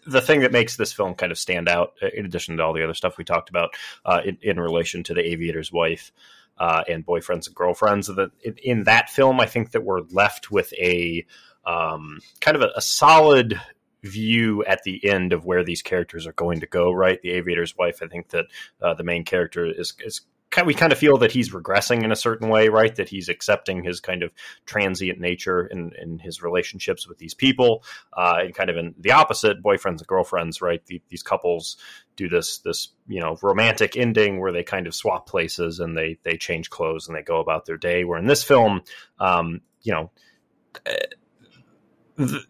the 0.06 0.20
thing 0.20 0.40
that 0.40 0.52
makes 0.52 0.76
this 0.76 0.92
film 0.92 1.14
kind 1.14 1.32
of 1.32 1.38
stand 1.38 1.68
out, 1.68 1.94
uh, 2.02 2.08
in 2.14 2.24
addition 2.24 2.56
to 2.56 2.62
all 2.62 2.72
the 2.72 2.84
other 2.84 2.94
stuff 2.94 3.18
we 3.18 3.24
talked 3.24 3.50
about, 3.50 3.74
uh, 4.04 4.20
in, 4.24 4.38
in 4.42 4.60
relation 4.60 5.02
to 5.04 5.14
the 5.14 5.26
aviator's 5.26 5.72
wife 5.72 6.12
uh, 6.58 6.84
and 6.88 7.06
boyfriends 7.06 7.46
and 7.46 7.54
girlfriends. 7.54 8.06
That 8.08 8.30
in, 8.62 8.84
that 8.84 9.10
film, 9.10 9.40
I 9.40 9.46
think 9.46 9.72
that 9.72 9.84
we're 9.84 10.02
left 10.10 10.50
with 10.50 10.72
a 10.74 11.26
um, 11.64 12.20
kind 12.40 12.56
of 12.56 12.62
a, 12.62 12.70
a 12.76 12.80
solid 12.80 13.60
view 14.02 14.64
at 14.64 14.82
the 14.82 15.04
end 15.08 15.32
of 15.32 15.44
where 15.44 15.64
these 15.64 15.82
characters 15.82 16.26
are 16.26 16.32
going 16.32 16.60
to 16.60 16.66
go. 16.66 16.92
Right, 16.92 17.20
the 17.22 17.32
aviator's 17.32 17.76
wife. 17.76 18.00
I 18.02 18.06
think 18.06 18.28
that 18.30 18.46
uh, 18.80 18.94
the 18.94 19.04
main 19.04 19.24
character 19.24 19.66
is 19.66 19.94
is 20.04 20.22
we 20.64 20.74
kind 20.74 20.92
of 20.92 20.98
feel 20.98 21.18
that 21.18 21.32
he's 21.32 21.50
regressing 21.50 22.04
in 22.04 22.12
a 22.12 22.16
certain 22.16 22.48
way, 22.48 22.68
right? 22.68 22.94
That 22.94 23.08
he's 23.08 23.28
accepting 23.28 23.82
his 23.82 24.00
kind 24.00 24.22
of 24.22 24.30
transient 24.66 25.18
nature 25.18 25.66
in, 25.66 25.92
in 26.00 26.18
his 26.18 26.42
relationships 26.42 27.08
with 27.08 27.18
these 27.18 27.34
people, 27.34 27.84
uh, 28.16 28.38
and 28.40 28.54
kind 28.54 28.70
of 28.70 28.76
in 28.76 28.94
the 28.98 29.12
opposite, 29.12 29.62
boyfriends 29.62 29.98
and 29.98 30.06
girlfriends, 30.06 30.60
right? 30.60 30.84
The, 30.86 31.02
these 31.08 31.22
couples 31.22 31.76
do 32.16 32.28
this 32.28 32.58
this 32.58 32.90
you 33.08 33.20
know 33.20 33.38
romantic 33.42 33.96
ending 33.96 34.38
where 34.38 34.52
they 34.52 34.62
kind 34.62 34.86
of 34.86 34.94
swap 34.94 35.26
places 35.26 35.80
and 35.80 35.96
they 35.96 36.18
they 36.24 36.36
change 36.36 36.68
clothes 36.68 37.08
and 37.08 37.16
they 37.16 37.22
go 37.22 37.40
about 37.40 37.64
their 37.66 37.78
day. 37.78 38.04
Where 38.04 38.18
in 38.18 38.26
this 38.26 38.44
film, 38.44 38.82
um, 39.18 39.60
you 39.82 39.92
know. 39.92 40.10
Uh, 40.86 40.92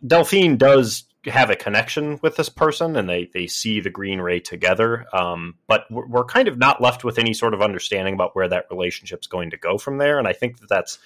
Delphine 0.06 0.56
does 0.58 1.04
have 1.26 1.50
a 1.50 1.56
connection 1.56 2.18
with 2.22 2.36
this 2.36 2.48
person 2.48 2.96
and 2.96 3.08
they, 3.08 3.30
they 3.32 3.46
see 3.46 3.80
the 3.80 3.90
green 3.90 4.20
ray 4.20 4.40
together. 4.40 5.06
Um, 5.12 5.54
but 5.68 5.84
we're, 5.90 6.06
we're 6.06 6.24
kind 6.24 6.48
of 6.48 6.58
not 6.58 6.80
left 6.80 7.04
with 7.04 7.18
any 7.18 7.32
sort 7.32 7.54
of 7.54 7.62
understanding 7.62 8.14
about 8.14 8.34
where 8.34 8.48
that 8.48 8.66
relationship's 8.70 9.26
going 9.26 9.50
to 9.50 9.56
go 9.56 9.78
from 9.78 9.98
there. 9.98 10.18
And 10.18 10.26
I 10.26 10.32
think 10.32 10.58
that 10.60 10.68
that's, 10.68 10.98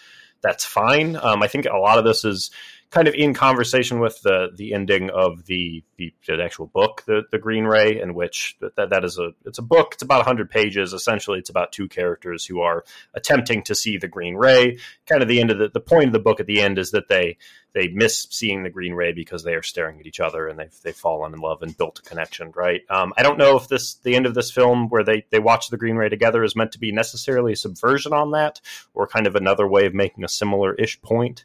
that's 0.43 0.64
fine. 0.64 1.17
Um, 1.17 1.43
I 1.43 1.49
think 1.49 1.67
a 1.67 1.77
lot 1.77 1.99
of 1.99 2.05
this 2.05 2.25
is 2.25 2.51
kind 2.91 3.09
of 3.09 3.14
in 3.14 3.34
conversation 3.34 4.01
with 4.01 4.20
the 4.22 4.49
the 4.55 4.72
ending 4.72 5.11
of 5.11 5.47
the 5.47 5.82
the, 5.97 6.12
the 6.26 6.43
actual 6.43 6.66
book, 6.66 7.03
the 7.07 7.22
the 7.30 7.39
Green 7.39 7.64
Ray, 7.64 8.01
in 8.01 8.14
which 8.14 8.57
that 8.61 8.91
that 8.91 9.05
is 9.05 9.18
a 9.18 9.30
it's 9.45 9.59
a 9.59 9.62
book. 9.62 9.95
It's 9.95 10.03
about 10.03 10.24
hundred 10.24 10.51
pages. 10.51 10.93
Essentially, 10.93 11.39
it's 11.39 11.51
about 11.51 11.72
two 11.72 11.89
characters 11.89 12.45
who 12.45 12.61
are 12.61 12.84
attempting 13.14 13.62
to 13.64 13.74
see 13.74 13.97
the 13.97 14.09
Green 14.09 14.37
Ray. 14.37 14.78
Kind 15.07 15.22
of 15.22 15.28
the 15.28 15.41
end 15.41 15.51
of 15.51 15.59
the 15.59 15.68
the 15.68 15.80
point 15.80 16.07
of 16.07 16.12
the 16.12 16.18
book 16.18 16.41
at 16.41 16.47
the 16.47 16.61
end 16.61 16.78
is 16.78 16.93
that 16.93 17.09
they 17.09 17.39
they 17.72 17.89
miss 17.89 18.26
seeing 18.30 18.62
the 18.62 18.70
Green 18.70 18.95
Ray 18.95 19.12
because 19.12 19.43
they 19.43 19.55
are 19.55 19.62
staring 19.62 20.01
at 20.01 20.07
each 20.07 20.20
other 20.20 20.47
and 20.47 20.59
they've 20.59 20.80
they've 20.82 20.97
fallen 20.97 21.34
in 21.34 21.41
love 21.41 21.62
and 21.62 21.76
built 21.76 21.99
a 21.99 22.03
connection. 22.03 22.53
Right. 22.55 22.82
Um, 22.89 23.12
I 23.16 23.22
don't 23.22 23.39
know 23.39 23.57
if 23.57 23.68
this 23.68 23.95
the 23.95 24.14
end 24.14 24.26
of 24.26 24.34
this 24.34 24.51
film 24.51 24.89
where 24.89 25.05
they 25.05 25.26
they 25.30 25.41
watch 25.41 25.68
the 25.68 25.76
Green 25.76 25.97
Ray 25.97 26.09
together 26.09 26.45
is 26.45 26.57
meant 26.57 26.72
to 26.72 26.78
be 26.78 26.93
necessarily 26.93 27.53
a 27.53 27.57
subversion 27.57 28.12
on 28.12 28.30
that 28.30 28.61
or 28.95 29.07
kind 29.07 29.26
of 29.26 29.34
another 29.34 29.66
way 29.66 29.87
of 29.87 29.95
making 29.95 30.24
a 30.24 30.28
similar 30.28 30.74
ish 30.74 31.01
point. 31.03 31.45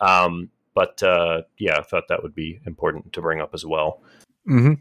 Um, 0.00 0.50
but 0.74 1.02
uh, 1.02 1.42
yeah, 1.58 1.78
I 1.78 1.82
thought 1.82 2.04
that 2.08 2.22
would 2.22 2.34
be 2.34 2.60
important 2.66 3.12
to 3.12 3.20
bring 3.20 3.40
up 3.40 3.50
as 3.54 3.64
well. 3.64 4.02
Mm-hmm. 4.48 4.74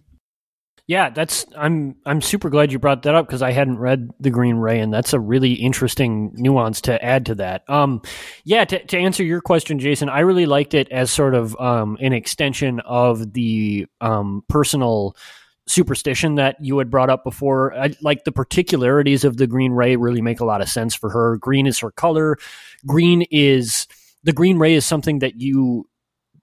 Yeah, 0.87 1.09
that's 1.09 1.45
I'm 1.55 1.95
I'm 2.05 2.21
super 2.21 2.49
glad 2.49 2.71
you 2.71 2.79
brought 2.79 3.03
that 3.03 3.15
up 3.15 3.25
because 3.25 3.41
I 3.41 3.51
hadn't 3.51 3.77
read 3.77 4.09
the 4.19 4.29
Green 4.29 4.57
Ray, 4.57 4.79
and 4.79 4.93
that's 4.93 5.13
a 5.13 5.19
really 5.19 5.53
interesting 5.53 6.33
nuance 6.35 6.81
to 6.81 7.01
add 7.01 7.27
to 7.27 7.35
that. 7.35 7.63
Um, 7.69 8.01
yeah, 8.43 8.65
to, 8.65 8.85
to 8.87 8.97
answer 8.97 9.23
your 9.23 9.41
question, 9.41 9.79
Jason, 9.79 10.09
I 10.09 10.19
really 10.19 10.45
liked 10.45 10.73
it 10.73 10.91
as 10.91 11.09
sort 11.09 11.33
of 11.33 11.55
um, 11.61 11.97
an 12.01 12.11
extension 12.13 12.81
of 12.81 13.31
the 13.31 13.85
um, 14.01 14.43
personal 14.49 15.15
superstition 15.67 16.35
that 16.35 16.57
you 16.59 16.77
had 16.79 16.89
brought 16.89 17.09
up 17.09 17.23
before. 17.23 17.73
I, 17.73 17.93
like 18.01 18.25
the 18.25 18.31
particularities 18.31 19.23
of 19.23 19.37
the 19.37 19.47
Green 19.47 19.71
Ray 19.71 19.95
really 19.95 20.21
make 20.21 20.41
a 20.41 20.45
lot 20.45 20.61
of 20.61 20.67
sense 20.67 20.93
for 20.93 21.09
her. 21.09 21.37
Green 21.37 21.67
is 21.67 21.79
her 21.79 21.91
color. 21.91 22.37
Green 22.85 23.21
is 23.31 23.87
the 24.23 24.33
Green 24.33 24.57
Ray 24.57 24.75
is 24.75 24.85
something 24.85 25.19
that 25.19 25.39
you 25.39 25.87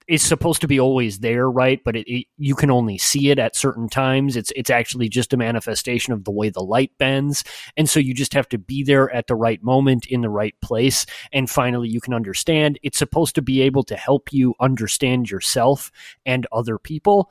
is 0.08 0.22
supposed 0.22 0.62
to 0.62 0.66
be 0.66 0.80
always 0.80 1.18
there, 1.18 1.50
right? 1.50 1.82
But 1.84 1.94
it, 1.94 2.10
it, 2.10 2.26
you 2.38 2.54
can 2.54 2.70
only 2.70 2.96
see 2.96 3.30
it 3.30 3.38
at 3.38 3.54
certain 3.54 3.90
times. 3.90 4.36
It's 4.36 4.50
it's 4.56 4.70
actually 4.70 5.08
just 5.10 5.34
a 5.34 5.36
manifestation 5.36 6.14
of 6.14 6.24
the 6.24 6.30
way 6.30 6.48
the 6.48 6.62
light 6.62 6.92
bends, 6.98 7.44
and 7.76 7.88
so 7.88 8.00
you 8.00 8.14
just 8.14 8.32
have 8.32 8.48
to 8.48 8.58
be 8.58 8.82
there 8.82 9.14
at 9.14 9.26
the 9.26 9.34
right 9.34 9.62
moment 9.62 10.06
in 10.06 10.22
the 10.22 10.30
right 10.30 10.54
place, 10.62 11.04
and 11.32 11.48
finally 11.48 11.88
you 11.88 12.00
can 12.00 12.14
understand. 12.14 12.78
It's 12.82 12.98
supposed 12.98 13.34
to 13.34 13.42
be 13.42 13.60
able 13.60 13.84
to 13.84 13.96
help 13.96 14.32
you 14.32 14.54
understand 14.60 15.30
yourself 15.30 15.92
and 16.24 16.46
other 16.50 16.78
people. 16.78 17.30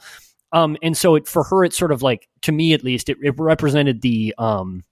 Um, 0.54 0.78
and 0.82 0.96
so 0.96 1.16
it, 1.16 1.28
for 1.28 1.44
her, 1.44 1.66
it's 1.66 1.78
sort 1.78 1.92
of 1.92 2.02
like 2.04 2.30
to 2.44 2.52
me 2.52 2.74
at 2.74 2.84
least, 2.84 3.10
it, 3.10 3.18
it 3.22 3.34
represented 3.38 4.02
the 4.02 4.34
um, 4.38 4.84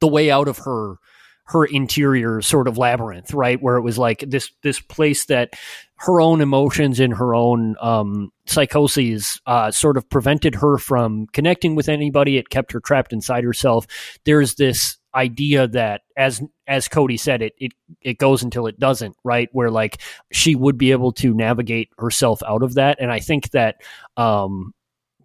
the 0.00 0.08
way 0.08 0.30
out 0.30 0.48
of 0.48 0.58
her 0.58 0.96
her 1.44 1.64
interior 1.64 2.40
sort 2.40 2.68
of 2.68 2.78
labyrinth, 2.78 3.34
right? 3.34 3.60
Where 3.60 3.76
it 3.76 3.82
was 3.82 3.98
like 3.98 4.24
this 4.26 4.50
this 4.62 4.80
place 4.80 5.26
that 5.26 5.54
her 5.96 6.20
own 6.20 6.40
emotions 6.40 6.98
and 6.98 7.14
her 7.14 7.34
own 7.34 7.76
um, 7.80 8.32
psychoses 8.46 9.40
uh, 9.46 9.70
sort 9.70 9.96
of 9.96 10.08
prevented 10.08 10.56
her 10.56 10.78
from 10.78 11.26
connecting 11.28 11.74
with 11.74 11.88
anybody. 11.88 12.36
It 12.36 12.50
kept 12.50 12.72
her 12.72 12.80
trapped 12.80 13.12
inside 13.12 13.44
herself. 13.44 13.86
There's 14.24 14.54
this 14.54 14.98
idea 15.14 15.68
that 15.68 16.02
as 16.16 16.42
as 16.66 16.88
Cody 16.88 17.18
said 17.18 17.42
it 17.42 17.52
it 17.58 17.72
it 18.00 18.18
goes 18.18 18.42
until 18.42 18.66
it 18.66 18.78
doesn't 18.78 19.14
right 19.24 19.48
where 19.52 19.70
like 19.70 20.00
she 20.30 20.54
would 20.54 20.78
be 20.78 20.90
able 20.90 21.12
to 21.12 21.34
navigate 21.34 21.90
herself 21.98 22.42
out 22.46 22.62
of 22.62 22.74
that 22.74 22.98
and 22.98 23.12
I 23.12 23.20
think 23.20 23.50
that 23.50 23.76
um 24.16 24.72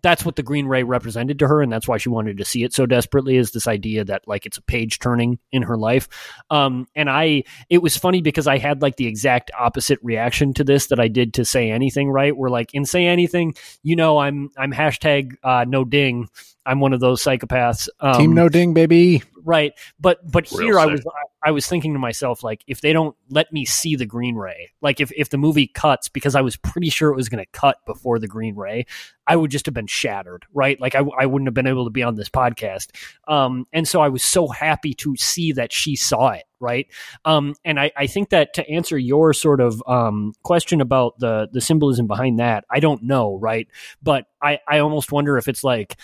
that's 0.01 0.25
what 0.25 0.35
the 0.35 0.43
green 0.43 0.67
ray 0.67 0.83
represented 0.83 1.39
to 1.39 1.47
her 1.47 1.61
and 1.61 1.71
that's 1.71 1.87
why 1.87 1.97
she 1.97 2.09
wanted 2.09 2.37
to 2.37 2.45
see 2.45 2.63
it 2.63 2.73
so 2.73 2.85
desperately 2.85 3.37
is 3.37 3.51
this 3.51 3.67
idea 3.67 4.03
that 4.03 4.27
like 4.27 4.45
it's 4.45 4.57
a 4.57 4.61
page 4.61 4.99
turning 4.99 5.39
in 5.51 5.63
her 5.63 5.77
life. 5.77 6.07
Um 6.49 6.87
and 6.95 7.09
i 7.09 7.43
it 7.69 7.79
was 7.79 7.97
funny 7.97 8.21
because 8.21 8.47
i 8.47 8.57
had 8.57 8.81
like 8.81 8.95
the 8.95 9.07
exact 9.07 9.51
opposite 9.57 9.99
reaction 10.01 10.53
to 10.55 10.63
this 10.63 10.87
that 10.87 10.99
i 10.99 11.07
did 11.07 11.33
to 11.35 11.45
say 11.45 11.71
anything 11.71 12.09
right? 12.09 12.35
Where 12.35 12.49
like 12.49 12.73
in 12.73 12.85
say 12.85 13.05
anything 13.05 13.55
you 13.83 13.95
know 13.95 14.17
i'm 14.17 14.49
i'm 14.57 14.71
hashtag 14.71 15.35
uh, 15.43 15.65
no 15.67 15.83
ding. 15.83 16.29
I'm 16.65 16.81
one 16.81 16.91
of 16.93 16.99
those 16.99 17.23
psychopaths. 17.23 17.87
Um, 18.01 18.19
Team 18.19 18.33
No 18.33 18.49
Ding, 18.49 18.73
baby. 18.73 19.23
Right. 19.47 19.73
But 19.99 20.29
but 20.29 20.51
Real 20.51 20.61
here 20.61 20.79
i 20.79 20.85
was 20.85 21.01
I, 21.05 21.49
I 21.49 21.51
was 21.51 21.65
thinking 21.65 21.93
to 21.93 21.99
myself 21.99 22.43
like 22.43 22.63
if 22.67 22.81
they 22.81 22.91
don't 22.91 23.15
let 23.29 23.51
me 23.53 23.65
see 23.65 23.95
the 23.95 24.05
green 24.05 24.35
ray 24.35 24.71
like 24.81 24.99
if 24.99 25.11
if 25.15 25.29
the 25.29 25.37
movie 25.37 25.67
cuts 25.67 26.09
because 26.09 26.35
i 26.35 26.41
was 26.41 26.57
pretty 26.57 26.89
sure 26.89 27.09
it 27.11 27.15
was 27.15 27.29
going 27.29 27.43
to 27.43 27.49
cut 27.51 27.77
before 27.85 28.19
the 28.19 28.27
green 28.27 28.55
ray 28.55 28.85
i 29.25 29.35
would 29.35 29.49
just 29.49 29.65
have 29.65 29.73
been 29.73 29.87
shattered 29.87 30.45
right? 30.53 30.79
Like 30.79 30.95
i, 30.95 31.01
I 31.17 31.25
wouldn't 31.25 31.47
have 31.47 31.53
been 31.53 31.67
able 31.67 31.85
to 31.85 31.89
be 31.89 32.03
on 32.03 32.15
this 32.15 32.29
podcast. 32.29 32.89
Um 33.27 33.65
and 33.71 33.87
so 33.87 34.01
i 34.01 34.09
was 34.09 34.23
so 34.23 34.47
happy 34.47 34.93
to 34.95 35.15
see 35.15 35.53
that 35.53 35.71
she 35.71 35.95
saw 35.95 36.29
it 36.31 36.43
right? 36.59 36.87
Um 37.23 37.55
and 37.63 37.79
i 37.79 37.91
i 37.95 38.07
think 38.07 38.29
that 38.29 38.53
to 38.55 38.69
answer 38.69 38.97
your 38.97 39.33
sort 39.33 39.61
of 39.61 39.81
um 39.87 40.33
question 40.43 40.81
about 40.81 41.17
the 41.19 41.47
the 41.51 41.61
symbolism 41.61 42.07
behind 42.07 42.39
that 42.39 42.65
i 42.69 42.79
don't 42.79 43.03
know 43.03 43.37
right? 43.37 43.67
But 44.03 44.25
i 44.41 44.59
i 44.67 44.79
almost 44.79 45.11
wonder 45.11 45.37
if 45.37 45.47
it's 45.47 45.63
like 45.63 45.95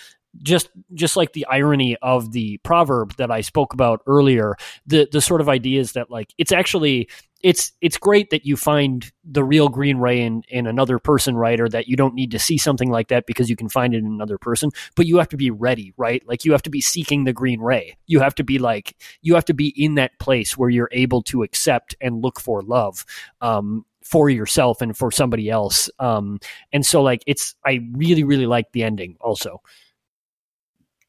just 0.41 0.69
just 0.93 1.15
like 1.15 1.33
the 1.33 1.45
irony 1.45 1.95
of 2.01 2.31
the 2.31 2.57
proverb 2.59 3.15
that 3.17 3.31
I 3.31 3.41
spoke 3.41 3.73
about 3.73 4.01
earlier, 4.07 4.55
the 4.85 5.07
the 5.11 5.21
sort 5.21 5.41
of 5.41 5.49
idea 5.49 5.79
is 5.79 5.93
that 5.93 6.09
like 6.09 6.33
it's 6.37 6.51
actually 6.51 7.09
it's 7.43 7.73
it's 7.81 7.97
great 7.97 8.29
that 8.29 8.45
you 8.45 8.55
find 8.55 9.11
the 9.25 9.43
real 9.43 9.67
green 9.67 9.97
ray 9.97 10.21
in, 10.21 10.43
in 10.47 10.65
another 10.65 10.97
person, 10.97 11.35
right? 11.35 11.59
Or 11.59 11.67
that 11.69 11.87
you 11.87 11.95
don't 11.95 12.15
need 12.15 12.31
to 12.31 12.39
see 12.39 12.57
something 12.57 12.89
like 12.89 13.09
that 13.09 13.25
because 13.27 13.49
you 13.49 13.57
can 13.57 13.69
find 13.69 13.93
it 13.93 13.97
in 13.97 14.05
another 14.05 14.37
person, 14.37 14.71
but 14.95 15.05
you 15.05 15.17
have 15.17 15.27
to 15.29 15.37
be 15.37 15.51
ready, 15.51 15.93
right? 15.97 16.25
Like 16.25 16.45
you 16.45 16.53
have 16.53 16.63
to 16.63 16.69
be 16.69 16.81
seeking 16.81 17.25
the 17.25 17.33
green 17.33 17.59
ray. 17.59 17.97
You 18.07 18.21
have 18.21 18.33
to 18.35 18.43
be 18.43 18.59
like 18.59 18.95
you 19.21 19.35
have 19.35 19.45
to 19.45 19.53
be 19.53 19.73
in 19.75 19.95
that 19.95 20.17
place 20.19 20.57
where 20.57 20.69
you're 20.69 20.89
able 20.93 21.21
to 21.23 21.43
accept 21.43 21.95
and 22.01 22.23
look 22.23 22.39
for 22.39 22.63
love. 22.63 23.05
Um, 23.41 23.85
for 24.03 24.29
yourself 24.29 24.81
and 24.81 24.97
for 24.97 25.11
somebody 25.11 25.49
else. 25.49 25.89
Um, 25.97 26.39
and 26.73 26.85
so 26.85 27.01
like 27.01 27.23
it's 27.25 27.55
I 27.65 27.79
really, 27.93 28.25
really 28.25 28.45
like 28.45 28.71
the 28.73 28.83
ending 28.83 29.15
also. 29.21 29.61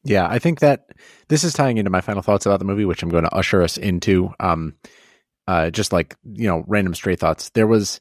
Yeah, 0.05 0.27
I 0.29 0.39
think 0.39 0.59
that 0.59 0.91
this 1.29 1.43
is 1.43 1.53
tying 1.53 1.77
into 1.77 1.89
my 1.89 2.01
final 2.01 2.21
thoughts 2.21 2.45
about 2.45 2.59
the 2.59 2.65
movie, 2.65 2.85
which 2.85 3.01
I'm 3.03 3.09
going 3.09 3.23
to 3.23 3.35
usher 3.35 3.61
us 3.61 3.77
into. 3.77 4.31
Um, 4.39 4.75
uh, 5.47 5.69
just 5.69 5.93
like 5.93 6.15
you 6.23 6.47
know, 6.47 6.63
random 6.67 6.93
stray 6.95 7.15
thoughts. 7.15 7.49
There 7.51 7.67
was 7.67 7.99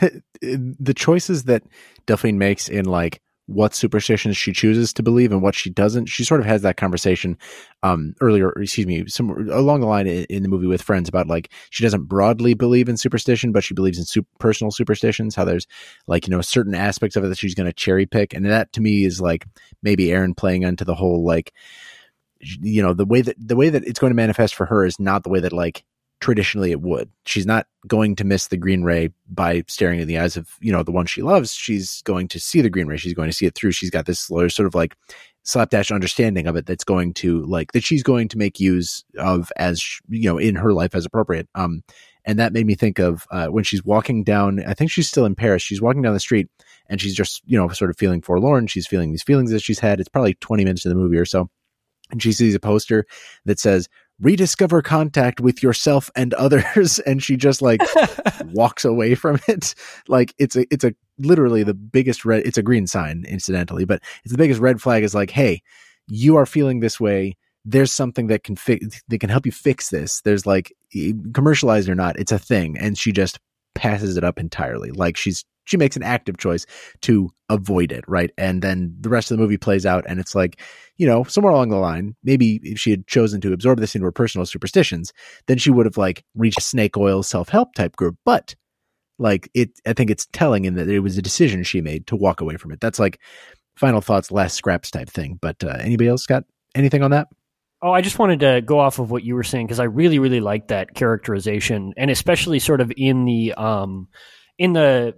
the 0.40 0.94
choices 0.94 1.44
that 1.44 1.62
Delphine 2.06 2.38
makes 2.38 2.68
in 2.68 2.84
like 2.84 3.20
what 3.48 3.74
superstitions 3.74 4.36
she 4.36 4.52
chooses 4.52 4.92
to 4.92 5.02
believe 5.02 5.32
and 5.32 5.40
what 5.40 5.54
she 5.54 5.70
doesn't. 5.70 6.06
She 6.06 6.22
sort 6.22 6.40
of 6.40 6.46
has 6.46 6.60
that 6.62 6.76
conversation 6.76 7.38
um, 7.82 8.14
earlier, 8.20 8.50
excuse 8.50 8.86
me, 8.86 9.06
along 9.50 9.80
the 9.80 9.86
line 9.86 10.06
in, 10.06 10.24
in 10.24 10.42
the 10.42 10.50
movie 10.50 10.66
with 10.66 10.82
friends 10.82 11.08
about 11.08 11.28
like 11.28 11.50
she 11.70 11.82
doesn't 11.82 12.04
broadly 12.04 12.52
believe 12.52 12.90
in 12.90 12.98
superstition, 12.98 13.50
but 13.50 13.64
she 13.64 13.72
believes 13.72 13.98
in 13.98 14.04
su- 14.04 14.26
personal 14.38 14.70
superstitions. 14.70 15.34
How 15.34 15.46
there's 15.46 15.66
like 16.06 16.26
you 16.26 16.30
know 16.30 16.42
certain 16.42 16.74
aspects 16.74 17.16
of 17.16 17.24
it 17.24 17.28
that 17.28 17.38
she's 17.38 17.54
going 17.54 17.68
to 17.68 17.72
cherry 17.72 18.04
pick, 18.04 18.34
and 18.34 18.44
that 18.44 18.70
to 18.74 18.82
me 18.82 19.06
is 19.06 19.18
like 19.18 19.46
maybe 19.82 20.12
Aaron 20.12 20.34
playing 20.34 20.66
onto 20.66 20.84
the 20.84 20.94
whole 20.94 21.24
like 21.24 21.54
you 22.40 22.82
know 22.82 22.92
the 22.92 23.06
way 23.06 23.22
that 23.22 23.36
the 23.38 23.56
way 23.56 23.70
that 23.70 23.84
it's 23.84 23.98
going 23.98 24.10
to 24.10 24.14
manifest 24.14 24.54
for 24.54 24.66
her 24.66 24.84
is 24.84 25.00
not 25.00 25.24
the 25.24 25.30
way 25.30 25.40
that 25.40 25.54
like 25.54 25.84
traditionally 26.20 26.70
it 26.70 26.80
would. 26.80 27.10
She's 27.26 27.46
not 27.46 27.66
going 27.86 28.16
to 28.16 28.24
miss 28.24 28.48
the 28.48 28.56
green 28.56 28.82
ray 28.82 29.10
by 29.28 29.64
staring 29.68 30.00
in 30.00 30.08
the 30.08 30.18
eyes 30.18 30.36
of, 30.36 30.50
you 30.60 30.72
know, 30.72 30.82
the 30.82 30.92
one 30.92 31.06
she 31.06 31.22
loves. 31.22 31.52
She's 31.52 32.02
going 32.02 32.28
to 32.28 32.40
see 32.40 32.60
the 32.60 32.70
green 32.70 32.86
ray. 32.86 32.96
She's 32.96 33.14
going 33.14 33.30
to 33.30 33.36
see 33.36 33.46
it 33.46 33.54
through. 33.54 33.72
She's 33.72 33.90
got 33.90 34.06
this 34.06 34.20
sort 34.20 34.60
of 34.60 34.74
like 34.74 34.96
slapdash 35.44 35.90
understanding 35.90 36.46
of 36.46 36.56
it 36.56 36.66
that's 36.66 36.84
going 36.84 37.14
to 37.14 37.42
like 37.44 37.72
that 37.72 37.82
she's 37.82 38.02
going 38.02 38.28
to 38.28 38.36
make 38.36 38.60
use 38.60 39.02
of 39.16 39.50
as 39.56 39.82
you 40.10 40.28
know 40.28 40.36
in 40.36 40.54
her 40.54 40.74
life 40.74 40.94
as 40.94 41.06
appropriate. 41.06 41.48
Um 41.54 41.82
and 42.26 42.38
that 42.38 42.52
made 42.52 42.66
me 42.66 42.74
think 42.74 42.98
of 42.98 43.26
uh, 43.30 43.46
when 43.46 43.64
she's 43.64 43.82
walking 43.82 44.24
down 44.24 44.62
I 44.66 44.74
think 44.74 44.90
she's 44.90 45.08
still 45.08 45.24
in 45.24 45.34
Paris. 45.34 45.62
She's 45.62 45.80
walking 45.80 46.02
down 46.02 46.12
the 46.12 46.20
street 46.20 46.48
and 46.90 47.00
she's 47.00 47.14
just, 47.14 47.40
you 47.46 47.56
know, 47.56 47.68
sort 47.68 47.90
of 47.90 47.96
feeling 47.96 48.20
forlorn. 48.20 48.66
She's 48.66 48.86
feeling 48.86 49.10
these 49.10 49.22
feelings 49.22 49.50
that 49.50 49.62
she's 49.62 49.78
had. 49.78 50.00
It's 50.00 50.08
probably 50.10 50.34
20 50.34 50.64
minutes 50.64 50.84
of 50.84 50.90
the 50.90 50.96
movie 50.96 51.16
or 51.16 51.24
so. 51.24 51.48
And 52.10 52.22
she 52.22 52.32
sees 52.32 52.54
a 52.54 52.60
poster 52.60 53.06
that 53.46 53.58
says 53.58 53.88
rediscover 54.20 54.82
contact 54.82 55.40
with 55.40 55.62
yourself 55.62 56.10
and 56.16 56.34
others. 56.34 57.00
And 57.06 57.22
she 57.22 57.36
just 57.36 57.62
like 57.62 57.80
walks 58.52 58.84
away 58.84 59.14
from 59.14 59.38
it. 59.48 59.74
Like 60.08 60.34
it's 60.38 60.56
a 60.56 60.66
it's 60.72 60.84
a 60.84 60.94
literally 61.18 61.62
the 61.62 61.74
biggest 61.74 62.24
red 62.24 62.44
it's 62.46 62.58
a 62.58 62.62
green 62.62 62.86
sign 62.86 63.24
incidentally 63.26 63.84
but 63.84 64.00
it's 64.22 64.30
the 64.30 64.38
biggest 64.38 64.60
red 64.60 64.80
flag 64.80 65.02
is 65.02 65.16
like 65.16 65.30
hey 65.30 65.60
you 66.08 66.36
are 66.36 66.46
feeling 66.46 66.80
this 66.80 66.98
way. 66.98 67.36
There's 67.64 67.92
something 67.92 68.28
that 68.28 68.44
can 68.44 68.56
fix 68.56 69.02
that 69.08 69.18
can 69.18 69.30
help 69.30 69.46
you 69.46 69.52
fix 69.52 69.90
this. 69.90 70.20
There's 70.22 70.46
like 70.46 70.72
commercialized 71.34 71.88
or 71.88 71.94
not 71.94 72.18
it's 72.18 72.32
a 72.32 72.38
thing. 72.38 72.76
And 72.78 72.96
she 72.96 73.12
just 73.12 73.38
passes 73.74 74.16
it 74.16 74.24
up 74.24 74.38
entirely. 74.38 74.90
Like 74.90 75.16
she's 75.16 75.44
she 75.68 75.76
makes 75.76 75.96
an 75.96 76.02
active 76.02 76.38
choice 76.38 76.66
to 77.02 77.30
avoid 77.48 77.92
it 77.92 78.04
right? 78.08 78.30
And 78.38 78.62
then 78.62 78.96
the 79.00 79.08
rest 79.08 79.30
of 79.30 79.36
the 79.36 79.42
movie 79.42 79.56
plays 79.56 79.86
out 79.86 80.04
and 80.08 80.18
it's 80.20 80.34
like 80.34 80.60
you 80.96 81.06
know 81.06 81.24
somewhere 81.24 81.52
along 81.52 81.68
the 81.68 81.76
line 81.76 82.16
maybe 82.22 82.60
if 82.62 82.78
she 82.78 82.90
had 82.90 83.06
chosen 83.06 83.40
to 83.42 83.52
absorb 83.52 83.78
this 83.78 83.94
into 83.94 84.04
her 84.04 84.12
personal 84.12 84.46
superstitions 84.46 85.12
then 85.46 85.58
she 85.58 85.70
would 85.70 85.86
have 85.86 85.96
like 85.96 86.24
reached 86.34 86.62
snake 86.62 86.96
oil 86.96 87.22
self-help 87.22 87.74
type 87.74 87.96
group. 87.96 88.16
But 88.24 88.54
like 89.20 89.50
it 89.52 89.70
i 89.84 89.92
think 89.92 90.10
it's 90.10 90.28
telling 90.32 90.64
in 90.64 90.74
that 90.74 90.88
it 90.88 91.00
was 91.00 91.18
a 91.18 91.22
decision 91.22 91.64
she 91.64 91.80
made 91.80 92.06
to 92.06 92.16
walk 92.16 92.40
away 92.40 92.56
from 92.56 92.72
it. 92.72 92.80
That's 92.80 92.98
like 92.98 93.18
final 93.78 94.00
thoughts 94.00 94.30
last 94.30 94.54
scraps 94.54 94.90
type 94.90 95.08
thing. 95.08 95.38
But 95.40 95.62
uh, 95.62 95.76
anybody 95.80 96.08
else 96.08 96.26
got 96.26 96.44
anything 96.74 97.02
on 97.02 97.12
that? 97.12 97.28
Oh, 97.80 97.92
I 97.92 98.00
just 98.00 98.18
wanted 98.18 98.40
to 98.40 98.60
go 98.60 98.80
off 98.80 98.98
of 98.98 99.10
what 99.10 99.22
you 99.22 99.36
were 99.36 99.44
saying 99.44 99.66
because 99.66 99.78
I 99.78 99.84
really, 99.84 100.18
really 100.18 100.40
like 100.40 100.68
that 100.68 100.94
characterization, 100.94 101.94
and 101.96 102.10
especially 102.10 102.58
sort 102.58 102.80
of 102.80 102.92
in 102.96 103.24
the 103.24 103.54
um, 103.54 104.08
in 104.58 104.72
the 104.72 105.14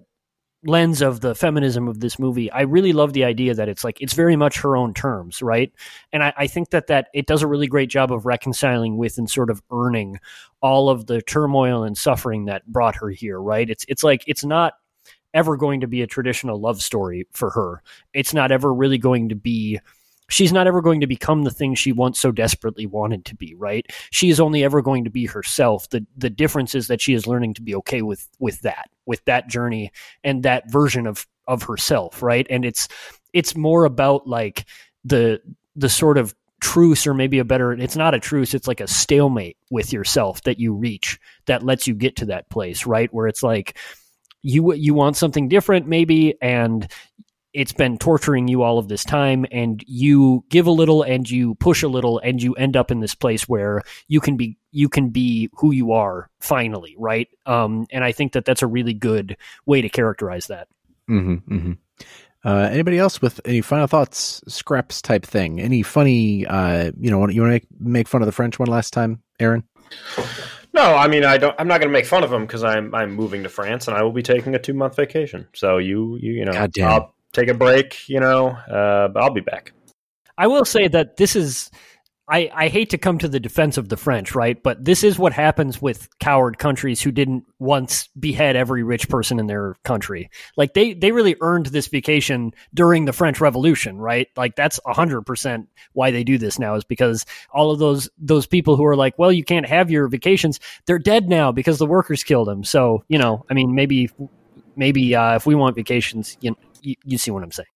lens 0.65 1.01
of 1.01 1.21
the 1.21 1.35
feminism 1.35 1.89
of 1.89 2.01
this 2.01 2.19
movie, 2.19 2.51
I 2.51 2.63
really 2.63 2.93
love 2.93 3.13
the 3.13 3.25
idea 3.25 3.55
that 3.55 3.69
it's 3.69 3.83
like 3.83 4.01
it's 4.01 4.13
very 4.13 4.37
much 4.37 4.61
her 4.61 4.77
own 4.77 4.93
terms, 4.93 5.41
right? 5.41 5.73
And 6.13 6.23
I, 6.23 6.33
I, 6.37 6.47
think 6.47 6.71
that 6.71 6.89
that 6.89 7.09
it 7.15 7.27
does 7.27 7.43
a 7.43 7.47
really 7.47 7.67
great 7.67 7.89
job 7.89 8.13
of 8.13 8.27
reconciling 8.27 8.99
with 8.99 9.17
and 9.17 9.31
sort 9.31 9.51
of 9.51 9.63
earning 9.73 10.19
all 10.61 10.91
of 10.91 11.07
the 11.07 11.23
turmoil 11.23 11.83
and 11.83 11.97
suffering 11.97 12.45
that 12.45 12.67
brought 12.67 12.97
her 12.97 13.09
here, 13.09 13.41
right? 13.41 13.69
It's 13.69 13.85
it's 13.89 14.05
like 14.05 14.23
it's 14.27 14.45
not 14.45 14.75
ever 15.33 15.57
going 15.57 15.81
to 15.81 15.87
be 15.87 16.03
a 16.03 16.07
traditional 16.07 16.61
love 16.61 16.83
story 16.83 17.27
for 17.33 17.51
her. 17.51 17.83
It's 18.13 18.35
not 18.35 18.53
ever 18.53 18.73
really 18.73 18.99
going 18.99 19.31
to 19.31 19.37
be 19.37 19.81
she's 20.31 20.53
not 20.53 20.67
ever 20.67 20.81
going 20.81 21.01
to 21.01 21.07
become 21.07 21.43
the 21.43 21.51
thing 21.51 21.75
she 21.75 21.93
once 21.93 22.19
so 22.19 22.33
desperately 22.33 22.87
wanted 22.87 23.25
to 23.27 23.35
be 23.35 23.55
right? 23.55 23.87
She 24.11 24.31
is 24.31 24.41
only 24.41 24.65
ever 24.65 24.81
going 24.81 25.05
to 25.05 25.11
be 25.11 25.27
herself. 25.27 25.89
The 25.91 26.07
the 26.17 26.31
difference 26.31 26.75
is 26.75 26.87
that 26.87 27.01
she 27.01 27.13
is 27.13 27.27
learning 27.27 27.55
to 27.55 27.63
be 27.63 27.75
okay 27.77 28.03
with 28.03 28.29
with 28.39 28.61
that 28.63 28.89
with 29.07 29.25
that 29.27 29.49
journey 29.49 29.93
and 30.25 30.43
that 30.43 30.71
version 30.71 31.07
of 31.07 31.27
of 31.47 31.65
herself 31.65 32.23
right? 32.23 32.47
And 32.49 32.65
it's 32.65 32.89
it's 33.33 33.57
more 33.57 33.85
about 33.85 34.27
like 34.27 34.65
the 35.05 35.41
the 35.77 35.89
sort 35.89 36.17
of 36.17 36.35
truce 36.61 37.07
or 37.07 37.15
maybe 37.15 37.39
a 37.39 37.45
better 37.45 37.73
it's 37.73 37.97
not 37.97 38.15
a 38.15 38.21
truce 38.21 38.53
it's 38.53 38.69
like 38.69 38.83
a 38.83 38.87
stalemate 38.87 39.57
with 39.71 39.95
yourself 39.95 40.43
that 40.43 40.59
you 40.59 40.75
reach 40.75 41.19
that 41.47 41.63
lets 41.63 41.87
you 41.87 41.95
get 41.95 42.17
to 42.17 42.27
that 42.27 42.49
place 42.51 42.87
right? 42.87 43.13
Where 43.13 43.27
it's 43.27 43.43
like 43.43 43.79
you 44.43 44.73
you 44.75 44.95
want 44.95 45.17
something 45.17 45.49
different 45.49 45.87
maybe 45.87 46.35
and 46.41 46.91
it's 47.53 47.73
been 47.73 47.99
torturing 47.99 48.49
you 48.49 48.63
all 48.63 48.79
of 48.79 48.89
this 48.89 49.05
time 49.05 49.45
and 49.51 49.83
you 49.87 50.45
give 50.49 50.67
a 50.67 50.71
little 50.71 51.03
and 51.03 51.29
you 51.29 51.55
push 51.57 51.83
a 51.83 51.89
little 51.89 52.19
and 52.21 52.43
you 52.43 52.55
end 52.55 52.77
up 52.77 52.91
in 52.91 53.01
this 53.01 53.15
place 53.15 53.49
where 53.49 53.83
you 54.09 54.21
can 54.21 54.37
be 54.37 54.57
you 54.71 54.89
can 54.89 55.11
be 55.11 55.51
who 55.55 55.73
you 55.73 55.93
are 55.93 56.31
finally 56.41 56.95
right 56.99 57.29
um, 57.47 57.87
and 57.91 58.05
i 58.05 58.13
think 58.13 58.33
that 58.33 58.45
that's 58.45 58.63
a 58.63 58.67
really 58.67 58.95
good 58.95 59.37
way 59.67 59.83
to 59.83 59.89
characterize 59.89 60.47
that 60.47 60.69
mm-hmm, 61.09 61.55
mm-hmm. 61.55 61.73
Uh, 62.43 62.71
anybody 62.73 62.99
else 62.99 63.21
with 63.21 63.39
any 63.45 63.61
final 63.61 63.87
thoughts 63.87 64.43
scraps 64.49 65.03
type 65.03 65.27
thing 65.27 65.61
any 65.61 65.83
funny 65.83 66.47
uh, 66.47 66.91
you 66.99 67.11
know 67.11 67.29
you 67.29 67.43
want 67.43 67.51
to 67.53 67.59
make, 67.59 67.67
make 67.79 68.09
fun 68.09 68.23
of 68.23 68.27
the 68.27 68.33
french 68.33 68.59
one 68.59 68.69
last 68.69 68.93
time 68.93 69.23
aaron 69.39 69.63
no, 70.73 70.95
I 70.95 71.09
mean 71.09 71.25
I 71.25 71.37
don't. 71.37 71.55
I'm 71.59 71.67
not 71.67 71.81
going 71.81 71.89
to 71.89 71.93
make 71.93 72.07
fun 72.07 72.23
of 72.23 72.31
them 72.31 72.47
because 72.47 72.63
I'm 72.63 72.95
I'm 72.95 73.13
moving 73.13 73.43
to 73.43 73.49
France 73.49 73.89
and 73.89 73.97
I 73.97 74.03
will 74.03 74.13
be 74.13 74.23
taking 74.23 74.55
a 74.55 74.59
two 74.59 74.73
month 74.73 74.95
vacation. 74.95 75.49
So 75.53 75.79
you 75.79 76.17
you 76.21 76.33
you 76.33 76.45
know 76.45 76.53
I'll, 76.53 77.15
take 77.33 77.49
a 77.49 77.55
break, 77.55 78.09
you 78.09 78.21
know, 78.21 78.49
uh, 78.49 79.09
but 79.09 79.23
I'll 79.23 79.33
be 79.33 79.41
back. 79.41 79.73
I 80.37 80.47
will 80.47 80.65
say 80.65 80.89
that 80.89 81.17
this 81.17 81.37
is. 81.37 81.71
I, 82.33 82.49
I 82.55 82.69
hate 82.69 82.91
to 82.91 82.99
come 82.99 83.19
to 83.19 83.27
the 83.27 83.41
defense 83.41 83.77
of 83.77 83.89
the 83.89 83.97
French, 83.97 84.37
right? 84.37 84.63
But 84.63 84.85
this 84.85 85.03
is 85.03 85.19
what 85.19 85.33
happens 85.33 85.83
with 85.83 86.09
coward 86.21 86.59
countries 86.59 87.03
who 87.03 87.11
didn't 87.11 87.43
once 87.59 88.09
behead 88.21 88.55
every 88.55 88.85
rich 88.85 89.09
person 89.09 89.41
in 89.41 89.49
their 89.49 89.75
country. 89.83 90.31
Like 90.57 90.75
they, 90.75 90.95
they 90.95 91.11
really 91.11 91.35
earned 91.41 91.67
this 91.67 91.89
vacation 91.89 92.53
during 92.73 93.05
the 93.05 93.13
French 93.13 93.41
Revolution, 93.41 93.99
right? 93.99 94.29
Like 94.37 94.55
that's 94.55 94.79
hundred 94.87 95.23
percent 95.23 95.69
why 95.95 96.13
they 96.13 96.23
do 96.23 96.39
this 96.39 96.57
now 96.57 96.77
is 96.77 96.85
because 96.85 97.27
all 97.53 97.73
of 97.73 97.81
those 97.81 98.09
those 98.17 98.47
people 98.47 98.77
who 98.77 98.87
are 98.87 98.97
like, 98.97 99.19
well, 99.19 99.33
you 99.33 99.43
can't 99.43 99.67
have 99.67 99.91
your 99.91 100.07
vacations, 100.07 100.61
they're 100.87 101.01
dead 101.01 101.29
now 101.29 101.51
because 101.51 101.79
the 101.79 101.87
workers 101.87 102.23
killed 102.23 102.47
them. 102.47 102.63
So 102.63 103.03
you 103.09 103.19
know, 103.19 103.45
I 103.51 103.55
mean, 103.55 103.75
maybe 103.75 104.09
maybe 104.77 105.17
uh, 105.17 105.35
if 105.35 105.47
we 105.47 105.57
want 105.57 105.75
vacations, 105.75 106.37
you, 106.41 106.55
you, 106.83 106.95
you 107.05 107.19
see 107.19 107.31
what 107.31 107.43
I'm 107.43 107.53
saying. 107.53 107.69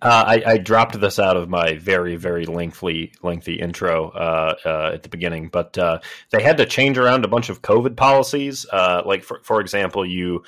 Uh, 0.00 0.24
I, 0.28 0.52
I, 0.52 0.58
dropped 0.58 1.00
this 1.00 1.18
out 1.18 1.36
of 1.36 1.48
my 1.48 1.74
very, 1.74 2.14
very 2.14 2.46
lengthy, 2.46 3.12
lengthy 3.20 3.54
intro 3.54 4.10
uh, 4.10 4.54
uh, 4.64 4.90
at 4.94 5.02
the 5.02 5.08
beginning, 5.08 5.48
but 5.48 5.76
uh, 5.76 5.98
they 6.30 6.40
had 6.40 6.58
to 6.58 6.66
change 6.66 6.98
around 6.98 7.24
a 7.24 7.28
bunch 7.28 7.48
of 7.48 7.62
COVID 7.62 7.96
policies. 7.96 8.64
Uh, 8.72 9.02
like, 9.04 9.24
for, 9.24 9.40
for 9.42 9.60
example, 9.60 10.06
you, 10.06 10.44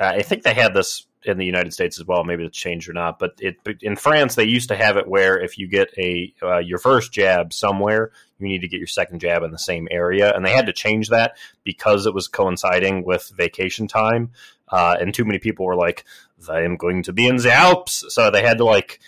uh, 0.00 0.06
I 0.06 0.22
think 0.22 0.42
they 0.42 0.54
had 0.54 0.72
this 0.72 1.06
in 1.22 1.36
the 1.36 1.44
United 1.44 1.74
States 1.74 2.00
as 2.00 2.06
well. 2.06 2.24
Maybe 2.24 2.44
it's 2.44 2.56
changed 2.56 2.88
or 2.88 2.94
not, 2.94 3.18
but 3.18 3.34
it 3.40 3.56
in 3.82 3.96
France 3.96 4.36
they 4.36 4.44
used 4.44 4.68
to 4.68 4.76
have 4.76 4.96
it 4.96 5.06
where 5.08 5.38
if 5.38 5.58
you 5.58 5.68
get 5.68 5.88
a 5.98 6.34
your 6.62 6.78
first 6.78 7.12
jab 7.12 7.52
somewhere, 7.52 8.10
you 8.38 8.48
need 8.48 8.60
to 8.60 8.68
get 8.68 8.78
your 8.78 8.86
second 8.86 9.20
jab 9.20 9.42
in 9.42 9.50
the 9.50 9.58
same 9.58 9.88
area, 9.90 10.34
and 10.34 10.44
they 10.44 10.52
had 10.52 10.66
to 10.66 10.72
change 10.72 11.08
that 11.10 11.36
because 11.62 12.06
it 12.06 12.14
was 12.14 12.28
coinciding 12.28 13.04
with 13.04 13.32
vacation 13.36 13.86
time. 13.86 14.32
Uh, 14.68 14.96
and 14.98 15.14
too 15.14 15.24
many 15.24 15.38
people 15.38 15.66
were 15.66 15.76
like, 15.76 16.04
I 16.48 16.62
am 16.62 16.76
going 16.76 17.04
to 17.04 17.12
be 17.12 17.26
in 17.26 17.36
the 17.36 17.52
Alps. 17.52 18.04
So 18.08 18.30
they 18.30 18.42
had 18.42 18.58
to 18.58 18.64
like, 18.64 19.00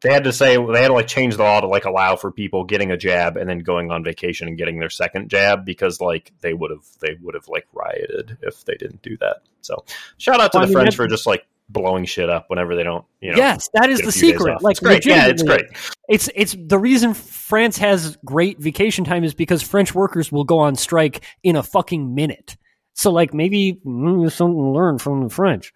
they 0.00 0.12
had 0.12 0.24
to 0.24 0.32
say, 0.32 0.56
they 0.56 0.82
had 0.82 0.88
to 0.88 0.94
like 0.94 1.06
change 1.06 1.36
the 1.36 1.42
law 1.42 1.60
to 1.60 1.66
like 1.68 1.84
allow 1.84 2.16
for 2.16 2.30
people 2.30 2.64
getting 2.64 2.90
a 2.90 2.96
jab 2.96 3.36
and 3.36 3.48
then 3.48 3.60
going 3.60 3.90
on 3.90 4.04
vacation 4.04 4.48
and 4.48 4.58
getting 4.58 4.78
their 4.78 4.90
second 4.90 5.30
jab 5.30 5.64
because 5.64 6.00
like 6.00 6.32
they 6.40 6.52
would 6.52 6.70
have, 6.70 6.84
they 7.00 7.16
would 7.20 7.34
have 7.34 7.48
like 7.48 7.66
rioted 7.72 8.36
if 8.42 8.64
they 8.64 8.74
didn't 8.74 9.02
do 9.02 9.16
that. 9.18 9.42
So 9.60 9.84
shout 10.18 10.40
out 10.40 10.52
to 10.52 10.58
well, 10.58 10.66
the 10.66 10.72
I 10.72 10.74
mean, 10.74 10.84
French 10.84 10.96
for 10.96 11.06
just 11.06 11.26
like 11.26 11.46
blowing 11.68 12.04
shit 12.04 12.28
up 12.28 12.50
whenever 12.50 12.76
they 12.76 12.82
don't, 12.82 13.04
you 13.20 13.30
know. 13.30 13.36
Yes, 13.36 13.70
that 13.74 13.88
is 13.88 14.00
the 14.00 14.12
secret. 14.12 14.62
Like, 14.62 14.72
it's 14.72 14.80
great. 14.80 15.06
Yeah, 15.06 15.28
it's 15.28 15.42
great. 15.42 15.64
It's 16.08 16.28
it's 16.34 16.54
the 16.58 16.78
reason 16.78 17.14
France 17.14 17.78
has 17.78 18.18
great 18.24 18.58
vacation 18.58 19.04
time 19.04 19.24
is 19.24 19.34
because 19.34 19.62
French 19.62 19.94
workers 19.94 20.30
will 20.30 20.44
go 20.44 20.58
on 20.58 20.76
strike 20.76 21.24
in 21.42 21.56
a 21.56 21.62
fucking 21.62 22.14
minute. 22.14 22.56
So, 22.94 23.10
like, 23.10 23.32
maybe 23.32 23.80
something 23.84 24.36
to 24.36 24.70
learn 24.72 24.98
from 24.98 25.24
the 25.24 25.30
French. 25.30 25.72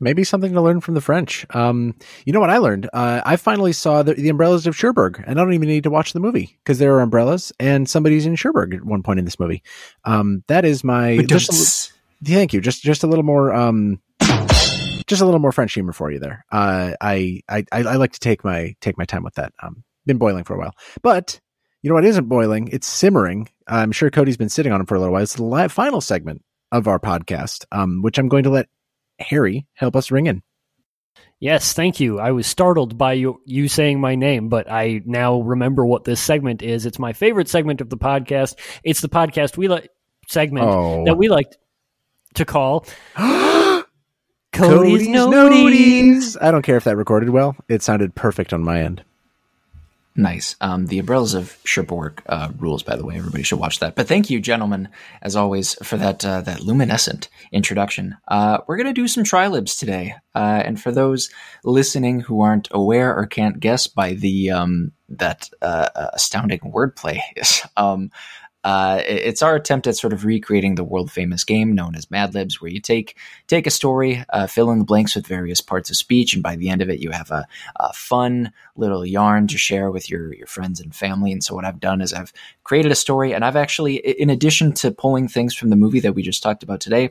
Maybe 0.00 0.24
something 0.24 0.52
to 0.52 0.62
learn 0.62 0.80
from 0.80 0.94
the 0.94 1.00
French. 1.00 1.46
Um, 1.50 1.94
you 2.24 2.32
know 2.32 2.40
what 2.40 2.50
I 2.50 2.56
learned? 2.56 2.88
Uh, 2.92 3.20
I 3.24 3.36
finally 3.36 3.72
saw 3.72 4.02
the, 4.02 4.14
the, 4.14 4.30
umbrellas 4.30 4.66
of 4.66 4.74
Cherbourg, 4.74 5.22
and 5.26 5.38
I 5.38 5.44
don't 5.44 5.52
even 5.52 5.68
need 5.68 5.84
to 5.84 5.90
watch 5.90 6.14
the 6.14 6.20
movie 6.20 6.58
because 6.64 6.78
there 6.78 6.94
are 6.94 7.00
umbrellas, 7.00 7.52
and 7.60 7.88
somebody's 7.88 8.24
in 8.24 8.34
Cherbourg 8.34 8.74
at 8.74 8.84
one 8.84 9.02
point 9.02 9.18
in 9.18 9.26
this 9.26 9.38
movie. 9.38 9.62
Um, 10.04 10.42
that 10.48 10.64
is 10.64 10.82
my 10.82 11.18
just 11.28 11.92
thank 12.24 12.52
you. 12.52 12.60
Just 12.60 12.82
just 12.82 13.04
a 13.04 13.06
little 13.06 13.24
more 13.24 13.52
um, 13.52 14.00
just 15.06 15.20
a 15.20 15.24
little 15.24 15.40
more 15.40 15.52
French 15.52 15.74
humor 15.74 15.92
for 15.92 16.10
you 16.10 16.18
there. 16.18 16.44
Uh, 16.50 16.92
I, 17.00 17.42
I 17.48 17.64
I 17.72 17.96
like 17.96 18.12
to 18.12 18.20
take 18.20 18.44
my 18.44 18.74
take 18.80 18.96
my 18.96 19.04
time 19.04 19.22
with 19.22 19.34
that. 19.34 19.52
Um, 19.62 19.84
been 20.06 20.18
boiling 20.18 20.44
for 20.44 20.54
a 20.54 20.58
while, 20.58 20.74
but 21.02 21.40
you 21.82 21.88
know 21.88 21.94
what 21.94 22.04
isn't 22.04 22.28
boiling? 22.28 22.68
It's 22.68 22.86
simmering. 22.86 23.48
I'm 23.66 23.92
sure 23.92 24.10
Cody's 24.10 24.36
been 24.36 24.48
sitting 24.48 24.72
on 24.72 24.80
it 24.80 24.88
for 24.88 24.94
a 24.94 24.98
little 24.98 25.12
while. 25.12 25.22
It's 25.22 25.34
the 25.34 25.68
final 25.70 26.00
segment 26.00 26.42
of 26.72 26.86
our 26.88 26.98
podcast, 26.98 27.64
um, 27.72 28.02
which 28.02 28.18
I'm 28.18 28.28
going 28.28 28.44
to 28.44 28.50
let 28.50 28.68
Harry 29.20 29.66
help 29.74 29.96
us 29.96 30.10
ring 30.10 30.26
in. 30.26 30.42
Yes, 31.38 31.72
thank 31.72 32.00
you. 32.00 32.20
I 32.20 32.32
was 32.32 32.46
startled 32.46 32.98
by 32.98 33.14
you, 33.14 33.40
you 33.46 33.66
saying 33.66 33.98
my 33.98 34.14
name, 34.14 34.50
but 34.50 34.70
I 34.70 35.00
now 35.06 35.40
remember 35.40 35.86
what 35.86 36.04
this 36.04 36.20
segment 36.20 36.60
is. 36.60 36.84
It's 36.84 36.98
my 36.98 37.14
favorite 37.14 37.48
segment 37.48 37.80
of 37.80 37.88
the 37.88 37.96
podcast. 37.96 38.56
It's 38.84 39.00
the 39.00 39.08
podcast 39.08 39.56
we 39.56 39.66
like 39.66 39.90
segment 40.28 40.66
oh. 40.66 41.04
that 41.06 41.16
we 41.16 41.28
like 41.28 41.56
to 42.34 42.44
call 42.44 42.80
Cody's, 43.16 43.84
Cody's 44.52 45.08
Noties. 45.08 46.36
I 46.40 46.50
don't 46.50 46.62
care 46.62 46.76
if 46.76 46.84
that 46.84 46.98
recorded 46.98 47.30
well. 47.30 47.56
It 47.68 47.82
sounded 47.82 48.14
perfect 48.14 48.52
on 48.52 48.62
my 48.62 48.82
end. 48.82 49.02
Nice. 50.16 50.56
Um, 50.60 50.86
the 50.86 50.98
Umbrellas 50.98 51.34
of 51.34 51.56
Cherbourg 51.64 52.20
uh, 52.26 52.50
rules, 52.58 52.82
by 52.82 52.96
the 52.96 53.04
way. 53.04 53.16
Everybody 53.16 53.44
should 53.44 53.60
watch 53.60 53.78
that. 53.78 53.94
But 53.94 54.08
thank 54.08 54.28
you, 54.28 54.40
gentlemen, 54.40 54.88
as 55.22 55.36
always, 55.36 55.74
for 55.84 55.96
that 55.98 56.24
uh, 56.24 56.40
that 56.42 56.62
luminescent 56.62 57.28
introduction. 57.52 58.16
Uh, 58.26 58.58
we're 58.66 58.76
going 58.76 58.88
to 58.88 58.92
do 58.92 59.06
some 59.06 59.22
trilibs 59.22 59.78
today, 59.78 60.14
uh, 60.34 60.62
and 60.64 60.80
for 60.80 60.90
those 60.90 61.30
listening 61.62 62.20
who 62.20 62.40
aren't 62.40 62.66
aware 62.72 63.16
or 63.16 63.26
can't 63.26 63.60
guess 63.60 63.86
by 63.86 64.14
the 64.14 64.50
um, 64.50 64.90
that 65.08 65.48
uh, 65.62 65.88
astounding 66.12 66.60
wordplay, 66.60 67.20
um, 67.76 68.10
uh, 68.62 69.00
it's 69.06 69.42
our 69.42 69.54
attempt 69.54 69.86
at 69.86 69.96
sort 69.96 70.12
of 70.12 70.24
recreating 70.24 70.74
the 70.74 70.84
world 70.84 71.10
famous 71.10 71.44
game 71.44 71.74
known 71.74 71.94
as 71.94 72.10
Mad 72.10 72.34
Libs, 72.34 72.60
where 72.60 72.70
you 72.70 72.80
take 72.80 73.16
take 73.46 73.66
a 73.66 73.70
story, 73.70 74.24
uh, 74.30 74.46
fill 74.46 74.70
in 74.70 74.78
the 74.78 74.84
blanks 74.84 75.14
with 75.14 75.26
various 75.26 75.60
parts 75.60 75.88
of 75.88 75.96
speech, 75.96 76.34
and 76.34 76.42
by 76.42 76.56
the 76.56 76.68
end 76.68 76.82
of 76.82 76.90
it, 76.90 77.00
you 77.00 77.10
have 77.10 77.30
a, 77.30 77.46
a, 77.76 77.92
fun 77.92 78.52
little 78.76 79.04
yarn 79.06 79.46
to 79.46 79.56
share 79.56 79.90
with 79.90 80.10
your 80.10 80.34
your 80.34 80.46
friends 80.46 80.80
and 80.80 80.94
family. 80.94 81.32
And 81.32 81.42
so, 81.42 81.54
what 81.54 81.64
I've 81.64 81.80
done 81.80 82.02
is 82.02 82.12
I've 82.12 82.32
created 82.62 82.92
a 82.92 82.96
story, 82.96 83.32
and 83.32 83.44
I've 83.44 83.56
actually, 83.56 83.96
in 83.96 84.28
addition 84.28 84.72
to 84.74 84.90
pulling 84.90 85.28
things 85.28 85.54
from 85.54 85.70
the 85.70 85.76
movie 85.76 86.00
that 86.00 86.14
we 86.14 86.22
just 86.22 86.42
talked 86.42 86.62
about 86.62 86.80
today, 86.80 87.10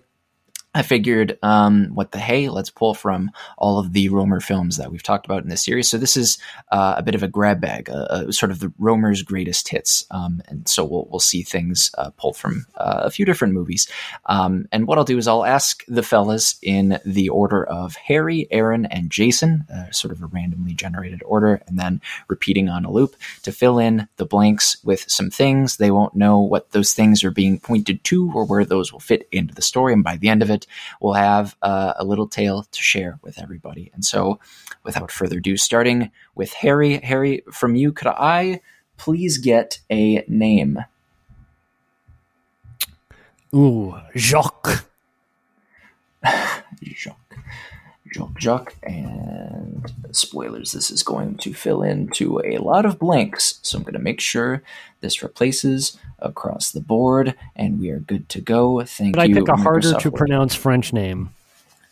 I 0.72 0.84
figured, 0.84 1.40
um, 1.42 1.88
what 1.96 2.12
the 2.12 2.20
hey, 2.20 2.48
let's 2.48 2.70
pull 2.70 2.94
from 2.94 3.32
all 3.58 3.80
of 3.80 3.92
the 3.92 4.10
Rohmer 4.10 4.42
films 4.42 4.78
that 4.78 4.92
we've 4.92 5.02
talked 5.02 5.26
about 5.26 5.42
in 5.42 5.50
this 5.50 5.66
series. 5.66 5.90
So 5.90 5.98
this 5.98 6.16
is 6.16 6.38
uh, 6.72 6.94
a 6.96 7.02
bit 7.02 7.16
of 7.16 7.24
a 7.24 7.28
grab 7.28 7.60
bag, 7.60 7.90
uh, 7.90 8.32
sort 8.32 8.52
of 8.52 8.60
the 8.60 8.72
Rohmer's 8.80 9.24
greatest 9.24 9.68
hits, 9.68 10.06
um, 10.12 10.44
and 10.48 10.70
so 10.70 10.86
we'll 10.86 11.08
we'll 11.10 11.20
see 11.20 11.42
things 11.42 11.90
uh, 11.98 12.12
pulled 12.12 12.38
from 12.38 12.68
uh, 12.76 13.02
a 13.04 13.10
few 13.10 13.26
different 13.26 13.56
movies. 13.56 13.90
Um, 14.28 14.68
and 14.72 14.86
what 14.86 15.00
I'll 15.00 15.06
do 15.06 15.18
is 15.18 15.28
I'll 15.28 15.44
ask 15.44 15.84
the 15.88 16.04
fellas 16.04 16.60
in 16.62 17.00
the 17.04 17.30
order 17.30 17.66
of 17.66 17.96
Harry, 17.96 18.48
Aaron, 18.52 18.86
and 18.86 19.10
Jason, 19.10 19.66
uh, 19.74 19.90
sort 19.90 20.12
of 20.12 20.22
a 20.22 20.28
randomly 20.28 20.76
generated 20.76 21.24
order, 21.26 21.64
and 21.66 21.80
then 21.80 22.00
repeating 22.28 22.70
on 22.70 22.86
a 22.86 22.92
loop 22.92 23.16
to 23.42 23.52
fill 23.52 23.80
in 23.80 24.08
the 24.18 24.26
blanks 24.26 24.78
with 24.84 25.10
some 25.10 25.32
things. 25.32 25.78
They 25.78 25.90
won't 25.90 26.14
know 26.16 26.42
what 26.42 26.74
those 26.74 26.94
things 26.94 27.24
are 27.24 27.32
being 27.32 27.60
pointed 27.60 28.04
to 28.04 28.32
or 28.36 28.46
where 28.46 28.66
those 28.66 28.94
will 28.94 29.00
fit 29.00 29.28
into 29.32 29.56
the 29.56 29.64
story, 29.64 29.94
and 29.94 30.04
by 30.04 30.16
the 30.16 30.30
end 30.30 30.44
of 30.44 30.52
it 30.52 30.59
it, 30.64 30.68
we'll 31.02 31.14
have 31.14 31.56
uh, 31.62 31.94
a 31.98 32.06
little 32.06 32.28
tale 32.28 32.64
to 32.64 32.82
share 32.82 33.20
with 33.22 33.40
everybody. 33.40 33.92
And 33.94 34.04
so, 34.04 34.40
without 34.84 35.12
further 35.12 35.38
ado, 35.38 35.58
starting 35.58 36.12
with 36.36 36.54
Harry. 36.54 37.00
Harry, 37.00 37.44
from 37.52 37.76
you, 37.76 37.92
could 37.92 38.08
I 38.08 38.62
please 38.98 39.38
get 39.38 39.80
a 39.90 40.24
name? 40.28 40.80
Ooh, 43.54 43.96
Jacques. 44.16 44.86
Jacques. 46.84 47.16
Jock 48.12 48.38
Jock, 48.38 48.76
and 48.84 49.92
spoilers, 50.12 50.72
this 50.72 50.92
is 50.92 51.04
going 51.04 51.38
to 51.38 51.54
fill 51.54 51.84
into 51.84 52.42
a 52.46 52.58
lot 52.58 52.86
of 52.86 53.00
blanks. 53.00 53.60
So 53.62 53.78
I'm 53.78 53.84
going 53.84 53.94
to 53.94 54.00
make 54.00 54.20
sure 54.20 54.64
this 55.02 55.24
replaces 55.24 55.98
across 56.20 56.72
the 56.72 56.82
board, 56.82 57.36
and 57.56 57.80
we 57.80 57.90
are 57.90 58.00
good 58.00 58.30
to 58.30 58.42
go. 58.42 58.84
Thank 58.84 59.16
But 59.16 59.22
I 59.22 59.26
you. 59.26 59.36
pick 59.36 59.48
a 59.48 59.56
harder 59.56 59.94
to 59.94 60.12
pronounce 60.12 60.56
French 60.56 60.92
name. 60.94 61.30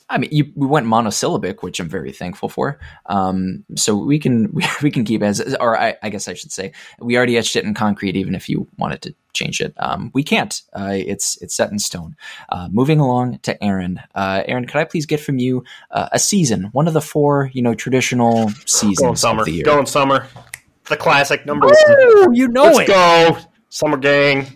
I 0.09 0.17
mean, 0.17 0.29
you, 0.31 0.51
we 0.55 0.65
went 0.67 0.85
monosyllabic, 0.85 1.63
which 1.63 1.79
I'm 1.81 1.89
very 1.89 2.11
thankful 2.13 2.47
for. 2.47 2.79
Um, 3.07 3.65
so 3.75 3.95
we 3.95 4.19
can 4.19 4.49
we, 4.53 4.63
we 4.81 4.91
can 4.91 5.03
keep 5.03 5.21
as, 5.21 5.55
or 5.59 5.77
I, 5.77 5.95
I 6.01 6.09
guess 6.09 6.27
I 6.27 6.33
should 6.33 6.51
say, 6.51 6.71
we 6.99 7.17
already 7.17 7.37
etched 7.37 7.55
it 7.55 7.65
in 7.65 7.73
concrete. 7.73 8.15
Even 8.15 8.33
if 8.35 8.47
you 8.47 8.67
wanted 8.77 9.01
to 9.03 9.15
change 9.33 9.59
it, 9.61 9.73
um, 9.77 10.09
we 10.13 10.23
can't. 10.23 10.61
Uh, 10.73 10.93
it's 10.93 11.37
it's 11.41 11.53
set 11.55 11.71
in 11.71 11.79
stone. 11.79 12.15
Uh, 12.49 12.69
moving 12.71 12.99
along 12.99 13.39
to 13.39 13.61
Aaron. 13.63 13.99
Uh, 14.15 14.43
Aaron, 14.47 14.65
could 14.65 14.77
I 14.79 14.85
please 14.85 15.05
get 15.05 15.19
from 15.19 15.39
you 15.39 15.63
uh, 15.91 16.07
a 16.11 16.19
season, 16.19 16.65
one 16.71 16.87
of 16.87 16.93
the 16.93 17.01
four, 17.01 17.51
you 17.53 17.61
know, 17.61 17.75
traditional 17.75 18.45
Going 18.45 18.55
seasons 18.65 19.19
summer. 19.21 19.41
of 19.41 19.45
the 19.45 19.51
year? 19.51 19.65
Going 19.65 19.85
summer. 19.85 20.25
The 20.85 20.95
classic 20.97 21.45
number 21.45 21.67
one. 21.67 22.33
You 22.33 22.47
know 22.47 22.63
Let's 22.63 22.79
it. 22.79 22.87
go. 22.87 23.37
Summer 23.69 23.97
gang. 23.97 24.47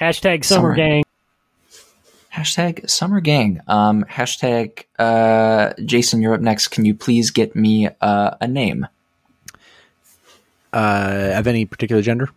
Hashtag 0.00 0.44
summer, 0.44 0.74
Summer. 0.74 0.74
gang. 0.74 1.03
Hashtag 2.34 2.90
summer 2.90 3.20
gang. 3.20 3.60
Um, 3.68 4.04
hashtag 4.04 4.84
uh, 4.98 5.72
Jason, 5.84 6.20
you're 6.20 6.34
up 6.34 6.40
next. 6.40 6.68
Can 6.68 6.84
you 6.84 6.94
please 6.94 7.30
get 7.30 7.54
me 7.54 7.88
uh, 8.00 8.30
a 8.40 8.48
name? 8.48 8.88
Uh, 10.72 11.30
of 11.34 11.46
any 11.46 11.64
particular 11.64 12.02
gender? 12.02 12.28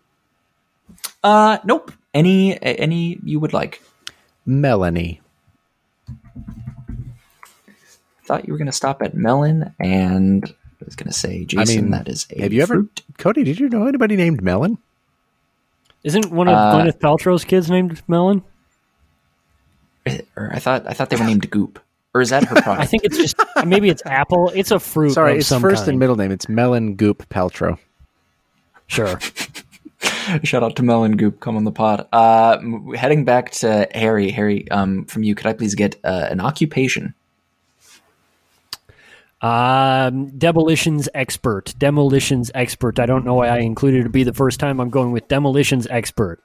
Uh, 1.24 1.58
nope. 1.64 1.90
Any 2.14 2.62
any 2.62 3.18
you 3.24 3.40
would 3.40 3.52
like. 3.52 3.82
Melanie. 4.46 5.20
I 6.08 6.12
thought 8.24 8.46
you 8.46 8.52
were 8.52 8.58
going 8.58 8.66
to 8.66 8.72
stop 8.72 9.02
at 9.02 9.14
melon, 9.14 9.74
and 9.80 10.44
I 10.46 10.84
was 10.84 10.94
going 10.94 11.08
to 11.08 11.12
say, 11.12 11.44
Jason, 11.44 11.84
mean, 11.84 11.90
that 11.90 12.08
is 12.08 12.26
a 12.30 12.42
Have 12.42 12.52
you 12.52 12.62
ever. 12.62 12.86
Cody? 13.18 13.42
Did 13.42 13.58
you 13.58 13.68
know 13.68 13.86
anybody 13.86 14.14
named 14.16 14.42
Melon? 14.42 14.78
Isn't 16.04 16.30
one 16.30 16.46
of 16.46 16.54
Uh, 16.54 16.74
Gwyneth 16.76 16.98
Paltrow's 16.98 17.44
kids 17.44 17.68
named 17.68 18.00
Melon? 18.06 18.42
Or 20.36 20.50
I 20.52 20.58
thought 20.58 20.86
I 20.86 20.92
thought 20.92 21.10
they 21.10 21.16
were 21.16 21.24
named 21.24 21.50
Goop, 21.50 21.78
or 22.14 22.20
is 22.20 22.30
that 22.30 22.44
her 22.44 22.54
product? 22.62 22.82
I 22.82 22.86
think 22.86 23.04
it's 23.04 23.16
just 23.16 23.36
maybe 23.64 23.88
it's 23.88 24.02
apple. 24.06 24.50
It's 24.54 24.70
a 24.70 24.78
fruit. 24.78 25.12
Sorry, 25.12 25.32
of 25.32 25.38
it's 25.38 25.46
some 25.46 25.62
first 25.62 25.88
and 25.88 25.98
middle 25.98 26.16
name. 26.16 26.30
It's 26.30 26.48
Melon 26.48 26.94
Goop 26.94 27.28
Paltrow. 27.28 27.78
Sure. 28.86 29.18
Shout 30.44 30.62
out 30.62 30.76
to 30.76 30.82
Melon 30.82 31.16
Goop, 31.16 31.40
come 31.40 31.56
on 31.56 31.64
the 31.64 31.72
pod. 31.72 32.06
Uh, 32.12 32.58
heading 32.94 33.24
back 33.24 33.50
to 33.52 33.88
Harry. 33.94 34.30
Harry, 34.30 34.70
um, 34.70 35.04
from 35.06 35.22
you, 35.22 35.34
could 35.34 35.46
I 35.46 35.52
please 35.54 35.74
get 35.74 35.96
uh, 36.04 36.28
an 36.30 36.40
occupation? 36.40 37.14
Um, 39.40 40.30
demolitions 40.36 41.08
expert. 41.14 41.74
Demolitions 41.78 42.50
expert. 42.54 42.98
I 42.98 43.06
don't 43.06 43.24
know 43.24 43.34
why 43.34 43.48
I 43.48 43.58
included 43.58 44.00
it 44.00 44.04
to 44.04 44.10
be 44.10 44.24
the 44.24 44.32
first 44.32 44.60
time. 44.60 44.80
I'm 44.80 44.90
going 44.90 45.12
with 45.12 45.28
demolitions 45.28 45.86
expert. 45.88 46.42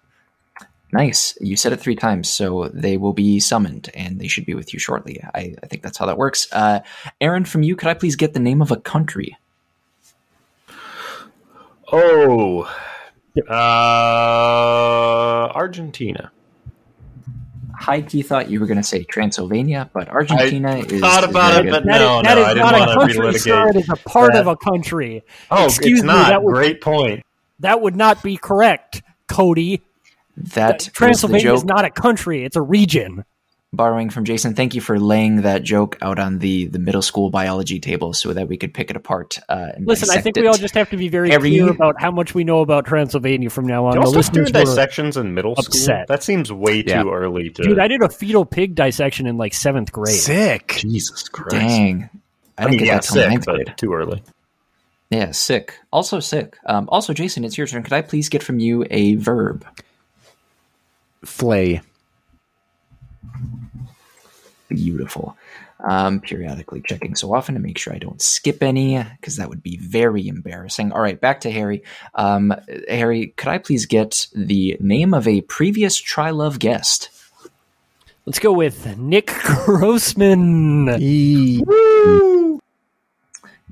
Nice. 0.93 1.37
You 1.41 1.57
said 1.57 1.73
it 1.73 1.79
three 1.79 1.95
times, 1.95 2.29
so 2.29 2.69
they 2.73 2.97
will 2.97 3.13
be 3.13 3.39
summoned, 3.39 3.89
and 3.95 4.19
they 4.21 4.27
should 4.27 4.45
be 4.45 4.53
with 4.53 4.73
you 4.73 4.79
shortly. 4.79 5.21
I, 5.33 5.55
I 5.63 5.67
think 5.67 5.81
that's 5.81 5.97
how 5.97 6.05
that 6.05 6.17
works. 6.17 6.47
Uh, 6.51 6.81
Aaron, 7.19 7.45
from 7.45 7.63
you, 7.63 7.75
could 7.75 7.87
I 7.89 7.93
please 7.95 8.15
get 8.15 8.33
the 8.33 8.39
name 8.39 8.61
of 8.61 8.71
a 8.71 8.77
country? 8.77 9.37
Oh. 11.91 12.69
Uh, 13.49 13.53
Argentina. 15.55 16.31
High 17.75 18.01
key 18.01 18.21
thought 18.21 18.49
you 18.49 18.59
were 18.59 18.67
going 18.67 18.77
to 18.77 18.83
say 18.83 19.03
Transylvania, 19.03 19.89
but 19.93 20.07
Argentina 20.09 20.77
is 20.77 21.01
thought 21.01 21.23
about 21.27 21.55
very 21.55 21.67
it, 21.67 21.71
but 21.71 21.83
That 21.85 22.01
is 22.01 22.07
No, 22.07 22.21
that 22.21 22.35
no, 22.35 22.41
is 22.41 22.47
I 22.47 22.53
didn't 22.53 22.89
a 22.89 22.95
country, 22.95 23.39
sir. 23.39 23.67
It 23.69 23.75
is 23.77 23.89
a 23.89 23.95
part 23.95 24.33
that. 24.33 24.41
of 24.41 24.47
a 24.47 24.55
country. 24.55 25.23
Oh, 25.51 25.65
Excuse 25.65 25.99
it's 25.99 26.07
me, 26.07 26.13
that 26.13 26.43
would- 26.43 26.53
Great 26.53 26.81
point. 26.81 27.23
That 27.59 27.81
would 27.81 27.95
not 27.95 28.21
be 28.23 28.37
correct, 28.37 29.01
Cody. 29.27 29.81
That 30.37 30.75
was 30.77 30.85
the 30.85 30.91
Transylvania 30.91 31.53
is 31.53 31.61
joke. 31.61 31.67
not 31.69 31.85
a 31.85 31.89
country; 31.91 32.43
it's 32.43 32.55
a 32.55 32.61
region. 32.61 33.23
borrowing 33.71 34.09
from 34.11 34.23
Jason. 34.23 34.53
Thank 34.53 34.75
you 34.75 34.81
for 34.81 34.99
laying 34.99 35.41
that 35.41 35.63
joke 35.63 35.97
out 36.01 36.19
on 36.19 36.39
the 36.39 36.67
the 36.67 36.79
middle 36.79 37.01
school 37.01 37.29
biology 37.31 37.79
table 37.79 38.13
so 38.13 38.31
that 38.33 38.47
we 38.47 38.55
could 38.57 38.73
pick 38.73 38.89
it 38.91 38.95
apart. 38.95 39.37
Uh, 39.49 39.69
and 39.75 39.87
Listen, 39.87 40.09
I 40.15 40.21
think 40.21 40.37
it. 40.37 40.41
we 40.41 40.47
all 40.47 40.53
just 40.57 40.73
have 40.75 40.89
to 40.91 40.97
be 40.97 41.07
very 41.07 41.29
Harry- 41.31 41.49
clear 41.51 41.69
about 41.69 41.99
how 41.99 42.11
much 42.11 42.33
we 42.35 42.43
know 42.43 42.61
about 42.61 42.85
Transylvania 42.85 43.49
from 43.49 43.65
now 43.67 43.85
on. 43.85 43.95
Y'all 43.95 44.11
The 44.11 44.21
still 44.23 44.33
doing 44.33 44.45
listeners 44.45 44.69
dissections 44.69 45.17
in 45.17 45.33
middle 45.33 45.55
school? 45.55 45.65
upset. 45.67 46.07
That 46.07 46.21
seems 46.23 46.51
way 46.51 46.83
Yeah. 46.85 47.03
too 47.03 47.11
early 47.11 47.49
to. 47.51 47.63
dude, 47.63 47.79
I 47.79 47.87
did 47.87 48.01
a 48.01 48.09
fetal 48.09 48.45
pig 48.45 48.75
dissection 48.75 49.25
in 49.27 49.37
like 49.37 49.53
seventh 49.55 49.91
grade. 49.91 50.13
Sick. 50.15 50.67
Jesus 50.77 51.27
Christ. 51.29 51.51
Dang, 51.55 52.09
I 52.57 52.63
I 52.63 52.65
didn't 52.65 52.71
mean, 52.71 52.79
get 52.79 52.85
yeah, 52.87 52.93
that 52.95 53.03
sick, 53.05 53.29
ninth 53.29 53.45
but 53.45 53.55
grade. 53.55 53.73
too 53.77 53.93
early. 53.93 54.21
Yeah, 55.09 55.31
sick. 55.31 55.75
Also 55.91 56.19
sick. 56.19 56.57
Um, 56.65 56.89
also, 56.91 57.13
Jason, 57.13 57.43
it's 57.43 57.57
your 57.57 57.67
turn. 57.67 57.83
Could 57.83 57.93
I 57.93 58.01
please 58.01 58.29
get 58.29 58.41
from 58.43 58.59
you 58.59 58.85
a 58.89 59.15
verb? 59.15 59.65
Flay. 61.25 61.81
Beautiful. 64.69 65.37
Um, 65.85 66.21
periodically 66.21 66.81
checking 66.81 67.13
so 67.15 67.33
often 67.35 67.55
to 67.55 67.59
make 67.61 67.77
sure 67.77 67.93
I 67.93 67.97
don't 67.99 68.21
skip 68.21 68.63
any, 68.63 69.03
because 69.19 69.35
that 69.35 69.49
would 69.49 69.61
be 69.61 69.77
very 69.77 70.27
embarrassing. 70.29 70.93
All 70.93 71.01
right, 71.01 71.19
back 71.19 71.41
to 71.41 71.51
Harry. 71.51 71.83
Um, 72.15 72.53
Harry, 72.87 73.27
could 73.35 73.49
I 73.49 73.57
please 73.57 73.85
get 73.85 74.27
the 74.33 74.77
name 74.79 75.13
of 75.13 75.27
a 75.27 75.41
previous 75.41 76.01
Trylove 76.01 76.57
guest? 76.57 77.09
Let's 78.25 78.39
go 78.39 78.53
with 78.53 78.97
Nick 78.97 79.27
Grossman. 79.65 80.89
E- 81.01 81.61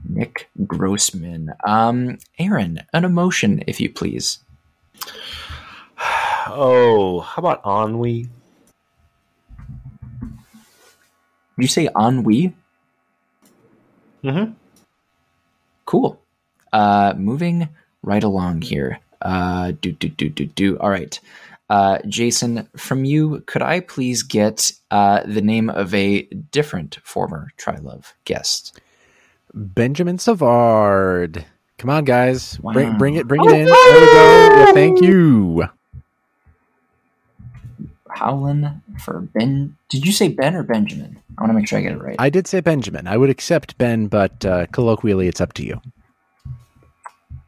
Nick 0.10 0.50
Grossman. 0.68 1.54
Um, 1.64 2.18
Aaron, 2.38 2.82
an 2.92 3.06
emotion, 3.06 3.64
if 3.68 3.80
you 3.80 3.90
please. 3.90 4.40
Oh, 6.54 7.20
how 7.22 7.40
about 7.42 7.62
ennui? 7.66 8.24
Did 11.58 11.58
you 11.58 11.68
say 11.68 11.88
ennui? 12.00 12.54
Mm-hmm. 14.24 14.54
Cool. 15.86 16.22
Uh, 16.74 17.14
moving 17.18 17.70
right 18.04 18.24
along 18.24 18.62
here. 18.62 19.00
Uh, 19.22 19.72
do 19.82 19.92
do 19.92 20.10
do 20.10 20.30
do 20.30 20.46
do. 20.46 20.78
All 20.80 20.90
right. 20.90 21.20
Uh, 21.70 22.00
Jason, 22.08 22.68
from 22.76 23.06
you, 23.06 23.42
could 23.46 23.62
I 23.62 23.80
please 23.80 24.24
get 24.24 24.72
uh, 24.92 25.22
the 25.26 25.42
name 25.42 25.70
of 25.70 25.94
a 25.94 26.24
different 26.52 26.98
former 27.04 27.50
Trylove 27.58 28.14
guest? 28.26 28.80
Benjamin 29.54 30.18
Savard. 30.18 31.46
Come 31.78 31.90
on, 31.90 32.04
guys. 32.04 32.58
Bring, 32.58 32.92
Wow. 32.92 32.98
bring 32.98 33.16
it, 33.16 33.28
bring 33.28 33.44
it 33.46 33.52
in. 33.52 33.66
There 33.66 34.00
we 34.02 34.06
go. 34.06 34.50
Yeah, 34.58 34.72
thank 34.74 35.02
you. 35.02 35.64
Howlin 38.14 38.82
for 39.00 39.22
Ben. 39.22 39.78
Did 39.90 40.06
you 40.06 40.12
say 40.12 40.28
Ben 40.28 40.56
or 40.56 40.64
Benjamin? 40.64 41.20
I 41.38 41.42
want 41.42 41.52
to 41.52 41.54
make 41.54 41.68
sure 41.68 41.80
I 41.80 41.82
get 41.82 41.94
it 41.94 42.02
right. 42.02 42.16
I 42.20 42.30
did 42.30 42.48
say 42.48 42.60
Benjamin. 42.60 43.08
I 43.08 43.18
would 43.18 43.30
accept 43.30 43.78
Ben, 43.78 44.08
but 44.08 44.46
uh, 44.46 44.66
colloquially, 44.68 45.28
it's 45.28 45.42
up 45.42 45.54
to 45.54 45.66
you. 45.66 45.82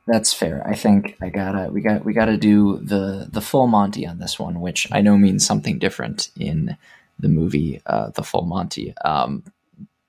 That's 0.06 0.34
fair. 0.34 0.68
I 0.68 0.76
think 0.76 1.16
I 1.22 1.30
gotta 1.30 1.72
we 1.72 1.82
got 1.82 2.04
we 2.04 2.14
gotta 2.14 2.38
do 2.38 2.78
the 2.80 3.28
the 3.32 3.40
full 3.40 3.68
Monty 3.68 4.06
on 4.06 4.20
this 4.20 4.38
one, 4.38 4.60
which 4.60 4.88
I 4.92 5.02
know 5.02 5.18
means 5.18 5.46
something 5.46 5.80
different 5.80 6.30
in 6.38 6.76
the 7.20 7.30
movie 7.30 7.82
uh, 7.86 8.10
The 8.10 8.24
Full 8.24 8.44
Monty. 8.44 8.94
Um, 9.06 9.44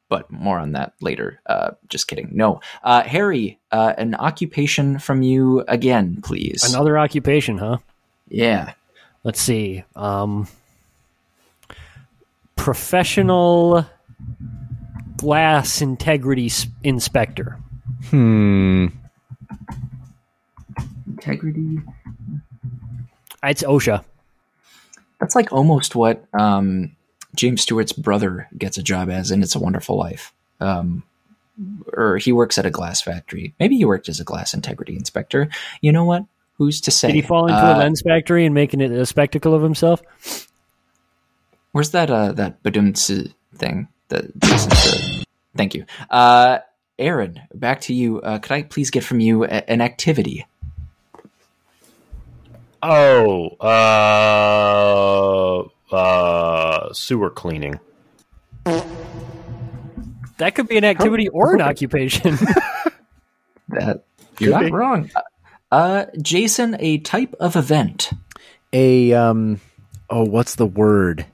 but 0.09 0.31
more 0.31 0.59
on 0.59 0.73
that 0.73 0.95
later. 1.01 1.41
Uh, 1.47 1.73
just 1.89 2.09
kidding. 2.09 2.31
No, 2.33 2.61
uh, 2.83 3.03
Harry, 3.03 3.59
uh, 3.73 3.95
an 3.97 4.15
occupation 4.15 4.99
from 4.99 5.23
you 5.23 5.65
again, 5.67 6.21
please. 6.23 6.63
Another 6.73 6.99
occupation, 6.99 7.59
huh? 7.59 7.79
yeah, 8.29 8.75
Let's 9.25 9.41
see. 9.41 9.83
Um, 9.97 10.47
professional 12.57 13.87
glass 15.17 15.81
integrity 15.81 16.47
s- 16.47 16.67
inspector. 16.83 17.59
Hmm. 18.11 18.87
integrity. 21.07 21.79
It's 23.43 23.63
OSHA. 23.63 24.05
That's 25.21 25.35
like 25.35 25.53
almost 25.53 25.95
what 25.95 26.25
um, 26.39 26.95
James 27.35 27.63
Stewart's 27.63 27.93
brother 27.93 28.49
gets 28.59 28.77
a 28.79 28.83
job 28.83 29.09
as 29.09 29.31
in 29.31 29.43
It's 29.43 29.55
a 29.55 29.59
Wonderful 29.59 29.97
Life. 29.97 30.33
Um, 30.61 31.03
or 31.93 32.19
he 32.19 32.33
works 32.33 32.59
at 32.59 32.67
a 32.67 32.71
glass 32.71 33.01
factory. 33.01 33.55
Maybe 33.61 33.77
he 33.77 33.85
worked 33.85 34.09
as 34.09 34.21
a 34.21 34.25
glass 34.25 34.55
integrity 34.55 34.97
inspector. 34.97 35.49
You 35.81 35.93
know 35.93 36.05
what? 36.05 36.25
Who's 36.57 36.81
to 36.83 36.91
say? 36.91 37.09
Did 37.09 37.17
he 37.17 37.23
fall 37.23 37.47
into 37.47 37.59
Uh, 37.61 37.75
a 37.77 37.79
lens 37.79 38.01
factory 38.03 38.45
and 38.47 38.55
making 38.55 38.81
it 38.81 38.91
a 38.93 39.05
spectacle 39.07 39.55
of 39.55 39.63
himself? 39.63 40.03
Where's 41.73 41.91
that 41.91 42.11
uh 42.11 42.33
that 42.33 42.63
badumts 42.63 43.33
thing 43.57 43.89
that 44.09 44.25
Jason 44.41 44.71
said? 44.71 45.25
Thank 45.57 45.75
you. 45.75 45.85
Uh 46.11 46.59
Aaron, 46.99 47.41
back 47.53 47.81
to 47.83 47.93
you. 47.95 48.21
Uh, 48.21 48.39
could 48.39 48.53
I 48.53 48.63
please 48.63 48.91
get 48.91 49.03
from 49.03 49.19
you 49.19 49.43
a- 49.45 49.69
an 49.69 49.81
activity? 49.81 50.47
Oh, 52.83 53.49
uh, 55.91 55.95
uh, 55.95 56.93
sewer 56.93 57.31
cleaning. 57.31 57.81
That 60.39 60.55
could 60.55 60.69
be 60.69 60.77
an 60.77 60.85
activity 60.85 61.29
or 61.29 61.55
an 61.55 61.61
occupation. 61.63 62.39
That 63.69 64.05
you're 64.39 64.51
Could 64.53 64.61
not 64.61 64.65
be. 64.67 64.71
wrong. 64.73 65.11
Uh, 65.75 66.07
Jason, 66.23 66.77
a 66.79 66.99
type 66.99 67.35
of 67.41 67.57
event. 67.57 68.13
A 68.73 69.13
um, 69.13 69.61
oh, 70.09 70.23
what's 70.23 70.55
the 70.55 70.67
word? 70.67 71.27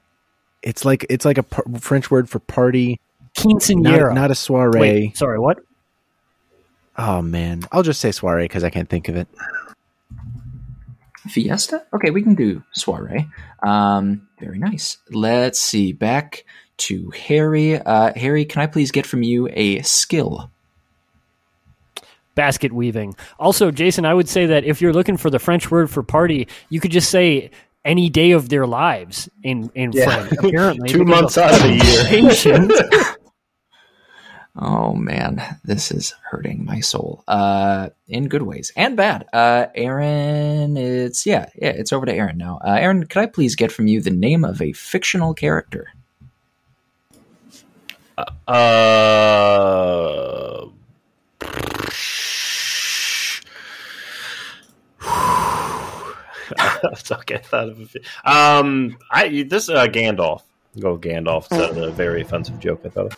It's 0.62 0.82
like 0.82 1.04
it's 1.10 1.26
like 1.26 1.36
a 1.36 1.42
par- 1.42 1.66
French 1.78 2.10
word 2.10 2.30
for 2.30 2.38
party, 2.38 2.98
Quinceanera. 3.36 4.08
not, 4.08 4.14
not 4.14 4.30
a 4.30 4.34
soiree. 4.34 4.80
Wait, 4.80 5.16
sorry, 5.18 5.38
what? 5.38 5.58
Oh 6.96 7.20
man, 7.20 7.64
I'll 7.70 7.82
just 7.82 8.00
say 8.00 8.12
soiree 8.12 8.44
because 8.44 8.64
I 8.64 8.70
can't 8.70 8.88
think 8.88 9.10
of 9.10 9.16
it. 9.16 9.28
Fiesta? 11.28 11.84
Okay, 11.92 12.08
we 12.08 12.22
can 12.22 12.34
do 12.34 12.62
soiree. 12.72 13.28
Um, 13.62 14.26
very 14.38 14.58
nice. 14.58 14.96
Let's 15.10 15.58
see. 15.58 15.92
Back 15.92 16.46
to 16.78 17.10
Harry. 17.10 17.78
Uh, 17.78 18.14
Harry, 18.16 18.46
can 18.46 18.62
I 18.62 18.68
please 18.68 18.90
get 18.90 19.04
from 19.04 19.22
you 19.22 19.50
a 19.52 19.82
skill? 19.82 20.50
Basket 22.40 22.72
weaving. 22.72 23.14
Also, 23.38 23.70
Jason, 23.70 24.06
I 24.06 24.14
would 24.14 24.26
say 24.26 24.46
that 24.46 24.64
if 24.64 24.80
you're 24.80 24.94
looking 24.94 25.18
for 25.18 25.28
the 25.28 25.38
French 25.38 25.70
word 25.70 25.90
for 25.90 26.02
party, 26.02 26.48
you 26.70 26.80
could 26.80 26.90
just 26.90 27.10
say 27.10 27.50
any 27.84 28.08
day 28.08 28.30
of 28.30 28.48
their 28.48 28.66
lives 28.66 29.28
in 29.42 29.70
in 29.74 29.92
French. 29.92 30.32
Apparently, 30.42 30.88
Two 30.88 31.04
months 31.04 31.36
out 31.36 31.52
of 31.52 31.60
the 31.60 32.88
year. 32.88 33.14
Oh 34.56 34.94
man, 34.94 35.40
this 35.64 35.92
is 35.92 36.14
hurting 36.30 36.64
my 36.64 36.80
soul. 36.80 37.22
Uh, 37.28 37.90
in 38.08 38.28
good 38.28 38.42
ways 38.42 38.72
and 38.74 38.96
bad. 38.96 39.26
Uh, 39.32 39.66
Aaron, 39.74 40.76
it's 40.78 41.26
yeah, 41.26 41.46
yeah, 41.54 41.68
it's 41.68 41.92
over 41.92 42.06
to 42.06 42.12
Aaron 42.12 42.38
now. 42.38 42.58
Uh, 42.64 42.78
Aaron, 42.80 43.06
could 43.06 43.20
I 43.20 43.26
please 43.26 43.54
get 43.54 43.70
from 43.70 43.86
you 43.86 44.00
the 44.00 44.10
name 44.10 44.44
of 44.44 44.62
a 44.62 44.72
fictional 44.72 45.34
character? 45.34 45.88
Uh, 48.48 49.10
it's 56.50 56.60
okay. 57.12 57.34
I 57.36 57.38
thought 57.38 57.68
of 57.68 57.80
a 57.80 57.86
few. 57.86 58.00
Um, 58.24 58.98
I 59.10 59.42
this 59.48 59.68
uh, 59.68 59.86
Gandalf. 59.86 60.42
Go 60.78 60.96
Gandalf 60.96 61.50
instead 61.50 61.70
a 61.70 61.74
the 61.74 61.90
very 61.90 62.22
offensive 62.22 62.58
joke 62.60 62.82
I 62.84 62.88
thought. 62.90 63.06
Of. 63.12 63.16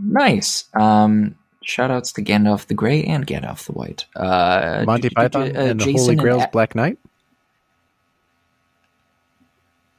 Nice. 0.00 0.64
Um, 0.74 1.36
shout 1.62 1.90
outs 1.90 2.12
to 2.14 2.22
Gandalf 2.22 2.66
the 2.66 2.74
Grey 2.74 3.04
and 3.04 3.26
Gandalf 3.26 3.64
the 3.66 3.72
White. 3.72 4.06
Uh, 4.16 4.82
Monty 4.86 5.10
Python 5.10 5.42
uh, 5.56 5.60
and 5.60 5.80
the 5.80 5.84
Jason 5.84 6.00
Holy 6.00 6.14
Grail's 6.16 6.44
A- 6.44 6.48
Black 6.52 6.74
Knight. 6.74 6.98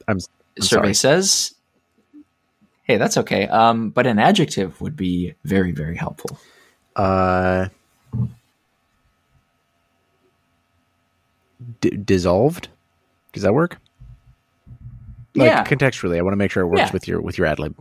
I'm, 0.08 0.16
s- 0.16 0.28
I'm 0.58 0.62
survey 0.64 0.92
sorry. 0.92 0.94
says. 0.94 1.54
Hey, 2.84 2.96
that's 2.96 3.16
okay. 3.18 3.46
Um, 3.46 3.90
but 3.90 4.06
an 4.06 4.18
adjective 4.18 4.80
would 4.80 4.96
be 4.96 5.34
very, 5.44 5.72
very 5.72 5.96
helpful. 5.96 6.38
Uh, 6.96 7.68
d- 11.80 11.90
dissolved. 11.90 12.68
Does 13.32 13.42
that 13.42 13.54
work? 13.54 13.78
Like 15.34 15.46
yeah, 15.48 15.64
contextually, 15.64 16.18
I 16.18 16.22
want 16.22 16.32
to 16.32 16.36
make 16.36 16.50
sure 16.50 16.62
it 16.62 16.66
works 16.66 16.80
Yeah. 16.80 16.90
with 16.92 17.06
your 17.06 17.20
with 17.20 17.38
your 17.38 17.46
ad 17.46 17.58
lib. 17.60 17.76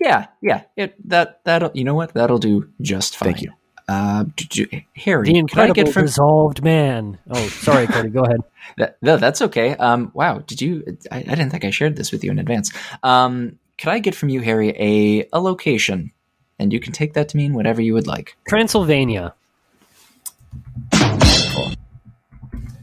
yeah, 0.00 0.26
yeah. 0.40 0.62
It 0.76 0.94
that 1.08 1.40
that 1.44 1.74
you 1.76 1.84
know 1.84 1.94
what 1.94 2.14
that'll 2.14 2.38
do 2.38 2.70
just 2.80 3.16
fine. 3.16 3.32
Thank 3.32 3.42
you. 3.42 3.52
Uh, 3.88 4.24
d- 4.36 4.46
d- 4.48 4.86
Harry, 4.96 5.24
the 5.24 5.30
can 5.32 5.36
I 5.36 5.40
incredible 5.40 5.74
get 5.74 5.92
from 5.92 6.02
dissolved 6.06 6.62
man. 6.62 7.18
Oh, 7.28 7.48
sorry, 7.48 7.86
Cody. 7.88 8.08
Go 8.08 8.22
ahead. 8.22 8.40
that, 8.78 8.96
no, 9.02 9.16
that's 9.16 9.42
okay. 9.42 9.74
Um, 9.76 10.12
wow, 10.14 10.38
did 10.38 10.62
you? 10.62 10.96
I, 11.10 11.18
I 11.18 11.22
didn't 11.22 11.50
think 11.50 11.64
I 11.64 11.70
shared 11.70 11.96
this 11.96 12.12
with 12.12 12.22
you 12.22 12.30
in 12.30 12.38
advance. 12.38 12.70
Um, 13.02 13.58
could 13.78 13.88
I 13.88 13.98
get 13.98 14.14
from 14.14 14.28
you, 14.28 14.40
Harry, 14.42 14.68
a 14.78 15.28
a 15.32 15.40
location, 15.40 16.12
and 16.58 16.72
you 16.72 16.78
can 16.80 16.92
take 16.92 17.14
that 17.14 17.28
to 17.30 17.36
mean 17.36 17.52
whatever 17.52 17.82
you 17.82 17.92
would 17.94 18.06
like. 18.06 18.36
Transylvania. 18.48 19.34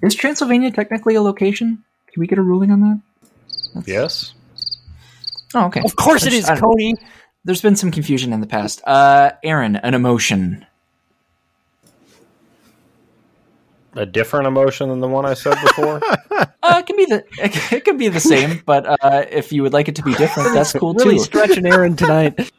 Is 0.01 0.15
Transylvania 0.15 0.71
technically 0.71 1.15
a 1.15 1.21
location? 1.21 1.83
Can 2.11 2.19
we 2.21 2.27
get 2.27 2.37
a 2.37 2.41
ruling 2.41 2.71
on 2.71 2.81
that? 2.81 3.01
Yes. 3.87 4.33
Oh, 5.55 5.65
okay. 5.67 5.81
Of 5.83 5.95
course 5.95 6.25
it 6.25 6.33
is, 6.33 6.45
I 6.49 6.55
don't- 6.55 6.63
Cody. 6.63 6.95
There's 7.45 7.61
been 7.61 7.75
some 7.77 7.91
confusion 7.91 8.33
in 8.33 8.41
the 8.41 8.47
past. 8.47 8.81
Uh, 8.85 9.31
Aaron, 9.43 9.77
an 9.77 9.93
emotion. 9.93 10.65
A 13.95 14.05
different 14.05 14.47
emotion 14.47 14.89
than 14.89 14.99
the 14.99 15.07
one 15.07 15.25
I 15.25 15.33
said 15.33 15.57
before. 15.61 16.01
Uh, 16.61 16.79
it 16.79 16.85
can 16.85 16.97
be 16.97 17.05
the 17.05 17.23
it 17.71 17.85
can 17.85 17.97
be 17.97 18.09
the 18.09 18.19
same, 18.19 18.61
but 18.65 18.85
uh, 18.85 19.23
if 19.31 19.53
you 19.53 19.63
would 19.63 19.71
like 19.71 19.87
it 19.87 19.95
to 19.95 20.03
be 20.03 20.13
different, 20.15 20.53
that's 20.53 20.73
cool 20.73 20.93
Really 20.93 21.15
too. 21.15 21.23
stretching 21.23 21.65
Aaron 21.65 21.95
tonight. 21.95 22.37
uh, 22.39 22.49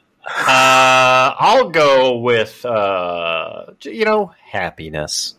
I'll 1.38 1.68
go 1.68 2.16
with 2.18 2.64
uh, 2.64 3.66
you 3.82 4.06
know 4.06 4.32
happiness. 4.50 5.34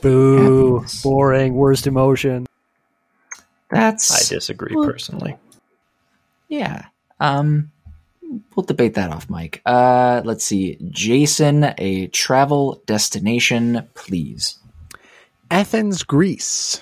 Boo. 0.00 0.74
Happiness. 0.76 1.02
Boring. 1.02 1.54
Worst 1.54 1.86
emotion. 1.86 2.46
That's 3.70 4.10
I 4.30 4.34
disagree 4.34 4.74
Well- 4.74 4.86
personally. 4.86 5.36
yeah. 6.48 6.86
Um, 7.20 7.70
we'll 8.56 8.64
debate 8.64 8.94
that 8.94 9.10
off, 9.12 9.28
Mike. 9.28 9.60
Uh, 9.66 10.22
let's 10.24 10.44
see. 10.44 10.78
Jason, 10.90 11.72
a 11.78 12.06
travel 12.08 12.82
destination, 12.86 13.86
please. 13.94 14.58
Athens, 15.50 16.02
Greece. 16.02 16.80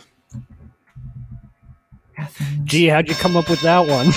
Gee, 2.65 2.87
how'd 2.87 3.09
you 3.09 3.15
come 3.15 3.37
up 3.37 3.49
with 3.49 3.61
that 3.63 3.87
one? 3.87 4.09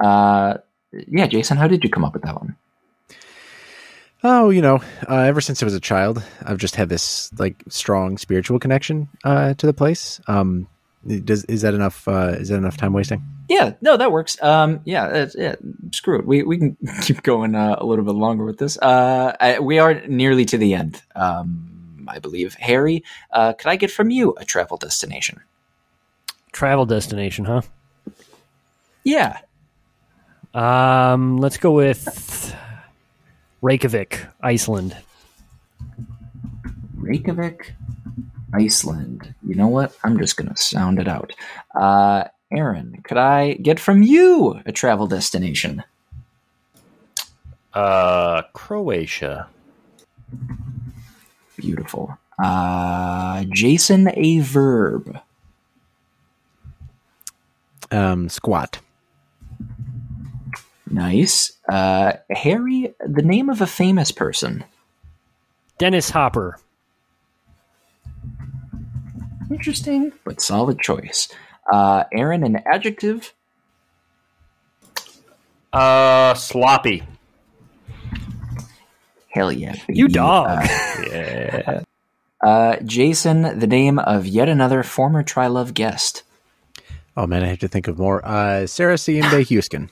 Uh, 0.00 0.58
yeah, 1.08 1.26
Jason, 1.26 1.56
how 1.56 1.68
did 1.68 1.84
you 1.84 1.90
come 1.90 2.04
up 2.04 2.12
with 2.14 2.22
that 2.22 2.34
one? 2.34 2.56
Oh, 4.24 4.50
you 4.50 4.62
know, 4.62 4.80
uh, 5.08 5.16
ever 5.16 5.40
since 5.40 5.62
I 5.62 5.66
was 5.66 5.74
a 5.74 5.80
child, 5.80 6.22
I've 6.44 6.58
just 6.58 6.76
had 6.76 6.88
this 6.88 7.32
like 7.38 7.62
strong 7.68 8.18
spiritual 8.18 8.58
connection 8.60 9.08
uh, 9.24 9.54
to 9.54 9.66
the 9.66 9.72
place. 9.72 10.20
Um, 10.28 10.68
does 11.04 11.44
is 11.46 11.62
that 11.62 11.74
enough? 11.74 12.06
Uh, 12.06 12.36
is 12.38 12.48
that 12.48 12.56
enough 12.56 12.76
time 12.76 12.92
wasting? 12.92 13.22
Yeah, 13.48 13.72
no, 13.80 13.96
that 13.96 14.12
works. 14.12 14.40
Um, 14.40 14.80
yeah, 14.84 15.04
uh, 15.06 15.28
yeah, 15.34 15.56
screw 15.90 16.20
it. 16.20 16.26
We 16.26 16.44
we 16.44 16.58
can 16.58 16.76
keep 17.02 17.24
going 17.24 17.56
uh, 17.56 17.74
a 17.78 17.84
little 17.84 18.04
bit 18.04 18.14
longer 18.14 18.44
with 18.44 18.58
this. 18.58 18.78
Uh, 18.78 19.34
I, 19.40 19.58
we 19.58 19.80
are 19.80 20.06
nearly 20.06 20.44
to 20.44 20.56
the 20.58 20.74
end. 20.74 21.02
Um, 21.16 22.06
I 22.06 22.20
believe 22.20 22.54
Harry. 22.54 23.02
Uh, 23.32 23.52
could 23.54 23.68
I 23.68 23.74
get 23.76 23.90
from 23.90 24.10
you 24.10 24.34
a 24.38 24.44
travel 24.44 24.76
destination? 24.76 25.40
Travel 26.52 26.86
destination, 26.86 27.44
huh? 27.44 27.62
Yeah, 29.04 29.38
Um, 30.54 31.38
let's 31.38 31.56
go 31.56 31.72
with 31.72 32.54
Reykjavik, 33.62 34.26
Iceland. 34.42 34.96
Reykjavik, 36.96 37.72
Iceland. 38.52 39.34
You 39.46 39.54
know 39.54 39.68
what? 39.68 39.96
I'm 40.02 40.18
just 40.18 40.36
gonna 40.36 40.56
sound 40.56 40.98
it 40.98 41.06
out. 41.06 41.32
Uh, 41.74 42.24
Aaron, 42.52 43.00
could 43.04 43.18
I 43.18 43.54
get 43.54 43.78
from 43.78 44.02
you 44.02 44.60
a 44.66 44.72
travel 44.72 45.06
destination? 45.06 45.84
Uh, 47.72 48.42
Croatia. 48.52 49.48
Beautiful. 51.56 52.18
Uh, 52.42 53.44
Jason, 53.48 54.10
a 54.14 54.40
verb. 54.40 55.18
Um, 57.92 58.28
squat. 58.28 58.80
Nice. 60.92 61.52
Uh, 61.66 62.12
Harry, 62.30 62.94
the 63.00 63.22
name 63.22 63.48
of 63.48 63.62
a 63.62 63.66
famous 63.66 64.12
person. 64.12 64.62
Dennis 65.78 66.10
Hopper. 66.10 66.58
Interesting, 69.50 70.12
but 70.22 70.42
solid 70.42 70.78
choice. 70.80 71.28
Uh, 71.70 72.04
Aaron, 72.12 72.44
an 72.44 72.62
adjective. 72.66 73.32
Uh, 75.72 76.34
sloppy. 76.34 77.02
Hell 79.30 79.50
yeah. 79.50 79.74
You 79.88 80.06
baby. 80.08 80.14
dog. 80.14 80.68
Yeah. 81.10 81.82
Uh, 82.42 82.46
uh, 82.46 82.76
Jason, 82.84 83.58
the 83.58 83.66
name 83.66 83.98
of 83.98 84.26
yet 84.26 84.48
another 84.48 84.82
former 84.82 85.22
Trylove 85.24 85.72
guest. 85.72 86.22
Oh 87.16 87.26
man, 87.26 87.42
I 87.42 87.46
have 87.46 87.60
to 87.60 87.68
think 87.68 87.88
of 87.88 87.98
more. 87.98 88.24
Uh, 88.26 88.66
Sarah 88.66 88.98
C. 88.98 89.18
and 89.18 89.30
Bay 89.30 89.42
Houston 89.44 89.90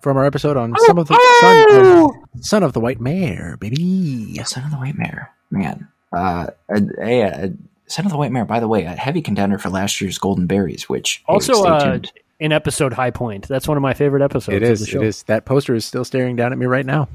from 0.00 0.16
our 0.16 0.24
episode 0.24 0.56
on 0.56 0.74
some 0.86 0.98
of 0.98 1.08
the 1.08 1.18
son 1.40 1.80
of, 1.80 2.44
son 2.44 2.62
of 2.62 2.72
the 2.72 2.80
White 2.80 3.00
Mare, 3.00 3.56
baby. 3.58 4.34
Son 4.44 4.64
of 4.64 4.70
the 4.70 4.78
White 4.78 4.96
Mare. 4.96 5.30
Man. 5.50 5.88
Uh, 6.12 6.48
uh, 6.68 6.80
hey, 6.98 7.22
uh, 7.22 7.48
Son 7.86 8.06
of 8.06 8.12
the 8.12 8.18
White 8.18 8.32
Mare, 8.32 8.44
by 8.44 8.60
the 8.60 8.68
way, 8.68 8.84
a 8.84 8.90
heavy 8.90 9.20
contender 9.20 9.58
for 9.58 9.68
last 9.68 10.00
year's 10.00 10.16
Golden 10.18 10.46
Berries, 10.46 10.88
which 10.88 11.22
hey, 11.26 11.34
Also, 11.34 11.54
stay 11.54 11.68
uh, 11.68 11.98
an 12.40 12.52
episode 12.52 12.92
high 12.92 13.10
point. 13.10 13.48
That's 13.48 13.66
one 13.68 13.76
of 13.76 13.82
my 13.82 13.94
favorite 13.94 14.22
episodes. 14.22 14.56
It 14.56 14.62
of 14.62 14.70
is. 14.70 14.80
the 14.80 14.86
show. 14.86 15.00
It 15.02 15.06
is. 15.06 15.22
That 15.24 15.44
poster 15.44 15.74
is 15.74 15.84
still 15.84 16.04
staring 16.04 16.36
down 16.36 16.52
at 16.52 16.58
me 16.58 16.66
right 16.66 16.86
now. 16.86 17.08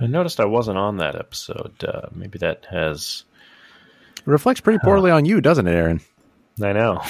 I 0.00 0.06
noticed 0.06 0.40
I 0.40 0.44
wasn't 0.44 0.78
on 0.78 0.96
that 0.98 1.16
episode. 1.16 1.84
Uh, 1.84 2.08
maybe 2.12 2.38
that 2.38 2.66
has. 2.70 3.24
It 4.16 4.26
reflects 4.26 4.60
pretty 4.60 4.78
poorly 4.82 5.10
on 5.10 5.24
you, 5.24 5.40
doesn't 5.40 5.66
it, 5.66 5.74
Aaron? 5.74 6.00
I 6.62 6.72
know. 6.72 7.02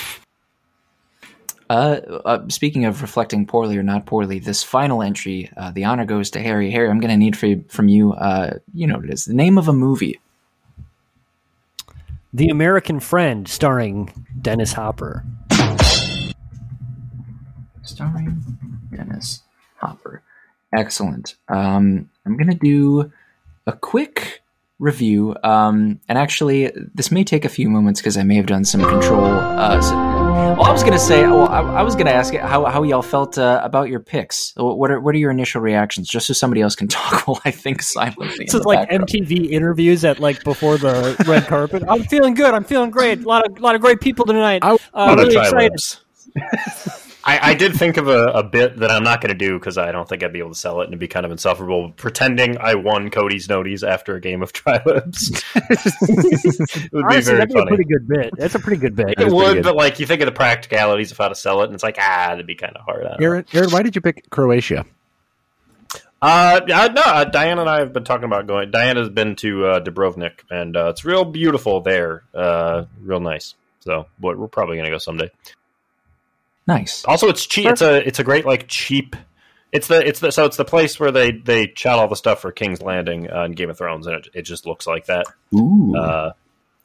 Uh, 1.72 2.20
uh, 2.26 2.48
speaking 2.48 2.84
of 2.84 3.00
reflecting 3.00 3.46
poorly 3.46 3.78
or 3.78 3.82
not 3.82 4.04
poorly, 4.04 4.38
this 4.38 4.62
final 4.62 5.02
entry, 5.02 5.48
uh, 5.56 5.70
the 5.70 5.84
honor 5.84 6.04
goes 6.04 6.28
to 6.28 6.38
Harry. 6.38 6.70
Harry, 6.70 6.90
I'm 6.90 7.00
going 7.00 7.10
to 7.10 7.16
need 7.16 7.34
for, 7.34 7.48
from 7.68 7.88
you, 7.88 8.12
uh, 8.12 8.58
you 8.74 8.86
know 8.86 8.96
what 8.96 9.06
it 9.06 9.10
is, 9.10 9.24
the 9.24 9.32
name 9.32 9.56
of 9.56 9.68
a 9.68 9.72
movie. 9.72 10.20
The 12.34 12.50
American 12.50 13.00
Friend, 13.00 13.48
starring 13.48 14.12
Dennis 14.38 14.74
Hopper. 14.74 15.24
Starring 17.84 18.42
Dennis 18.94 19.40
Hopper. 19.78 20.20
Excellent. 20.76 21.36
Um, 21.48 22.10
I'm 22.26 22.36
going 22.36 22.50
to 22.50 22.58
do 22.62 23.10
a 23.66 23.72
quick 23.72 24.42
review. 24.78 25.36
Um, 25.42 26.00
and 26.06 26.18
actually, 26.18 26.70
this 26.94 27.10
may 27.10 27.24
take 27.24 27.46
a 27.46 27.48
few 27.48 27.70
moments 27.70 28.00
because 28.00 28.18
I 28.18 28.24
may 28.24 28.36
have 28.36 28.46
done 28.46 28.66
some 28.66 28.82
control. 28.82 29.24
Uh, 29.24 29.80
so, 29.80 30.11
well, 30.32 30.62
I 30.64 30.72
was 30.72 30.82
going 30.82 30.92
to 30.94 30.98
say, 30.98 31.22
well, 31.26 31.48
I, 31.48 31.60
I 31.60 31.82
was 31.82 31.94
going 31.94 32.06
to 32.06 32.14
ask 32.14 32.34
how, 32.34 32.64
how 32.64 32.82
y'all 32.82 33.02
felt 33.02 33.36
uh, 33.38 33.60
about 33.62 33.88
your 33.88 34.00
picks. 34.00 34.52
What 34.56 34.90
are 34.90 35.00
what 35.00 35.14
are 35.14 35.18
your 35.18 35.30
initial 35.30 35.60
reactions? 35.60 36.08
Just 36.08 36.26
so 36.26 36.32
somebody 36.32 36.60
else 36.60 36.74
can 36.74 36.88
talk 36.88 37.26
while 37.28 37.40
I 37.44 37.50
think 37.50 37.82
silently. 37.82 38.44
This 38.46 38.54
is 38.54 38.64
like 38.64 38.88
background. 38.88 39.08
MTV 39.08 39.50
interviews 39.50 40.04
at 40.04 40.18
like 40.18 40.42
before 40.44 40.78
the 40.78 41.22
red 41.26 41.46
carpet. 41.46 41.82
I'm 41.88 42.04
feeling 42.04 42.34
good. 42.34 42.54
I'm 42.54 42.64
feeling 42.64 42.90
great. 42.90 43.20
A 43.24 43.28
lot 43.28 43.46
of 43.48 43.58
lot 43.60 43.74
of 43.74 43.80
great 43.80 44.00
people 44.00 44.24
tonight. 44.26 44.60
I- 44.62 44.78
Uh, 44.94 45.14
really 45.18 45.36
excited. 45.36 45.72
lips. 47.26 47.42
I, 47.42 47.50
I 47.50 47.54
did 47.54 47.74
think 47.74 47.96
of 47.96 48.08
a, 48.08 48.26
a 48.28 48.42
bit 48.42 48.78
that 48.78 48.90
I'm 48.90 49.02
not 49.02 49.20
going 49.20 49.36
to 49.36 49.38
do 49.38 49.58
because 49.58 49.78
I 49.78 49.92
don't 49.92 50.08
think 50.08 50.22
I'd 50.22 50.32
be 50.32 50.38
able 50.38 50.50
to 50.50 50.58
sell 50.58 50.80
it 50.80 50.84
and 50.84 50.90
it'd 50.92 51.00
be 51.00 51.08
kind 51.08 51.24
of 51.24 51.32
insufferable. 51.32 51.90
Pretending 51.92 52.58
I 52.58 52.74
won 52.74 53.10
Cody's 53.10 53.48
Noties 53.48 53.86
after 53.86 54.16
a 54.16 54.20
game 54.20 54.42
of 54.42 54.52
Trilibs. 54.52 55.42
it 56.84 56.92
would 56.92 57.08
be 57.08 57.20
very 57.20 57.38
that'd 57.38 57.48
be 57.48 57.54
a 57.54 57.58
funny. 57.58 57.68
pretty 57.68 57.84
good 57.84 58.08
bit. 58.08 58.30
That's 58.36 58.54
a 58.54 58.58
pretty 58.58 58.80
good 58.80 58.96
bit. 58.96 59.10
It, 59.10 59.16
pretty 59.16 59.32
would, 59.32 59.62
but 59.62 59.76
like 59.76 60.00
you 60.00 60.06
think 60.06 60.20
of 60.20 60.26
the 60.26 60.32
practicalities 60.32 61.12
of 61.12 61.18
how 61.18 61.28
to 61.28 61.34
sell 61.34 61.62
it, 61.62 61.66
and 61.66 61.74
it's 61.74 61.82
like 61.82 61.96
ah, 61.98 62.28
that'd 62.30 62.46
be 62.46 62.54
kind 62.54 62.76
of 62.76 62.84
hard. 62.84 63.06
I 63.06 63.10
don't. 63.10 63.22
Aaron, 63.22 63.44
Aaron, 63.52 63.70
why 63.70 63.82
did 63.82 63.94
you 63.94 64.00
pick 64.00 64.28
Croatia? 64.30 64.84
Uh, 66.22 66.60
no, 66.68 67.02
uh, 67.04 67.24
Diana 67.24 67.62
and 67.62 67.70
I 67.70 67.80
have 67.80 67.92
been 67.92 68.04
talking 68.04 68.24
about 68.24 68.46
going. 68.46 68.70
Diana's 68.70 69.08
been 69.08 69.34
to 69.36 69.66
uh, 69.66 69.80
Dubrovnik, 69.80 70.44
and 70.50 70.76
uh, 70.76 70.90
it's 70.90 71.04
real 71.04 71.24
beautiful 71.24 71.80
there. 71.80 72.22
Uh, 72.32 72.84
real 73.00 73.18
nice. 73.18 73.56
So, 73.80 74.06
but 74.20 74.38
we're 74.38 74.46
probably 74.46 74.76
gonna 74.76 74.90
go 74.90 74.98
someday. 74.98 75.30
Nice. 76.66 77.04
Also, 77.04 77.28
it's 77.28 77.44
cheap. 77.46 77.66
It's 77.66 77.82
a 77.82 78.06
it's 78.06 78.18
a 78.18 78.24
great 78.24 78.44
like 78.46 78.66
cheap. 78.68 79.16
It's 79.72 79.86
the 79.86 80.06
it's 80.06 80.20
the 80.20 80.30
so 80.30 80.44
it's 80.44 80.56
the 80.58 80.64
place 80.64 81.00
where 81.00 81.10
they 81.10 81.32
they 81.32 81.72
shot 81.76 81.98
all 81.98 82.08
the 82.08 82.16
stuff 82.16 82.40
for 82.40 82.52
King's 82.52 82.82
Landing 82.82 83.30
uh, 83.30 83.44
in 83.44 83.52
Game 83.52 83.70
of 83.70 83.78
Thrones, 83.78 84.06
and 84.06 84.16
it, 84.16 84.28
it 84.34 84.42
just 84.42 84.66
looks 84.66 84.86
like 84.86 85.06
that. 85.06 85.26
Ooh. 85.54 85.96
Uh, 85.96 86.32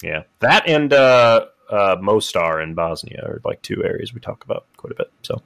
yeah, 0.02 0.24
that 0.40 0.68
and 0.70 0.94
uh, 0.94 1.46
uh, 1.70 1.98
Mostar 2.00 2.62
in 2.62 2.76
Bosnia 2.76 3.22
are 3.26 3.42
like 3.44 3.62
two 3.62 3.84
areas 3.84 4.14
we 4.14 4.20
talk 4.22 4.44
about 4.46 4.66
quite 4.78 4.92
a 4.92 4.96
bit. 4.96 5.12
So 5.24 5.42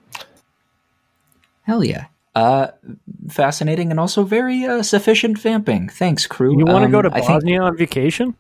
Hell 1.64 1.84
yeah. 1.84 2.06
Uh, 2.34 2.68
fascinating 3.30 3.92
and 3.92 4.00
also 4.00 4.24
very 4.24 4.64
uh, 4.66 4.82
sufficient 4.84 5.38
vamping. 5.38 5.90
Thanks, 5.90 6.26
crew. 6.28 6.58
You 6.58 6.66
want 6.66 6.80
to 6.84 6.86
Um, 6.86 6.92
go 6.92 7.02
to 7.02 7.10
I 7.10 7.16
think- 7.20 7.28
Bosnia 7.28 7.62
on 7.62 7.76
vacation? 7.78 8.36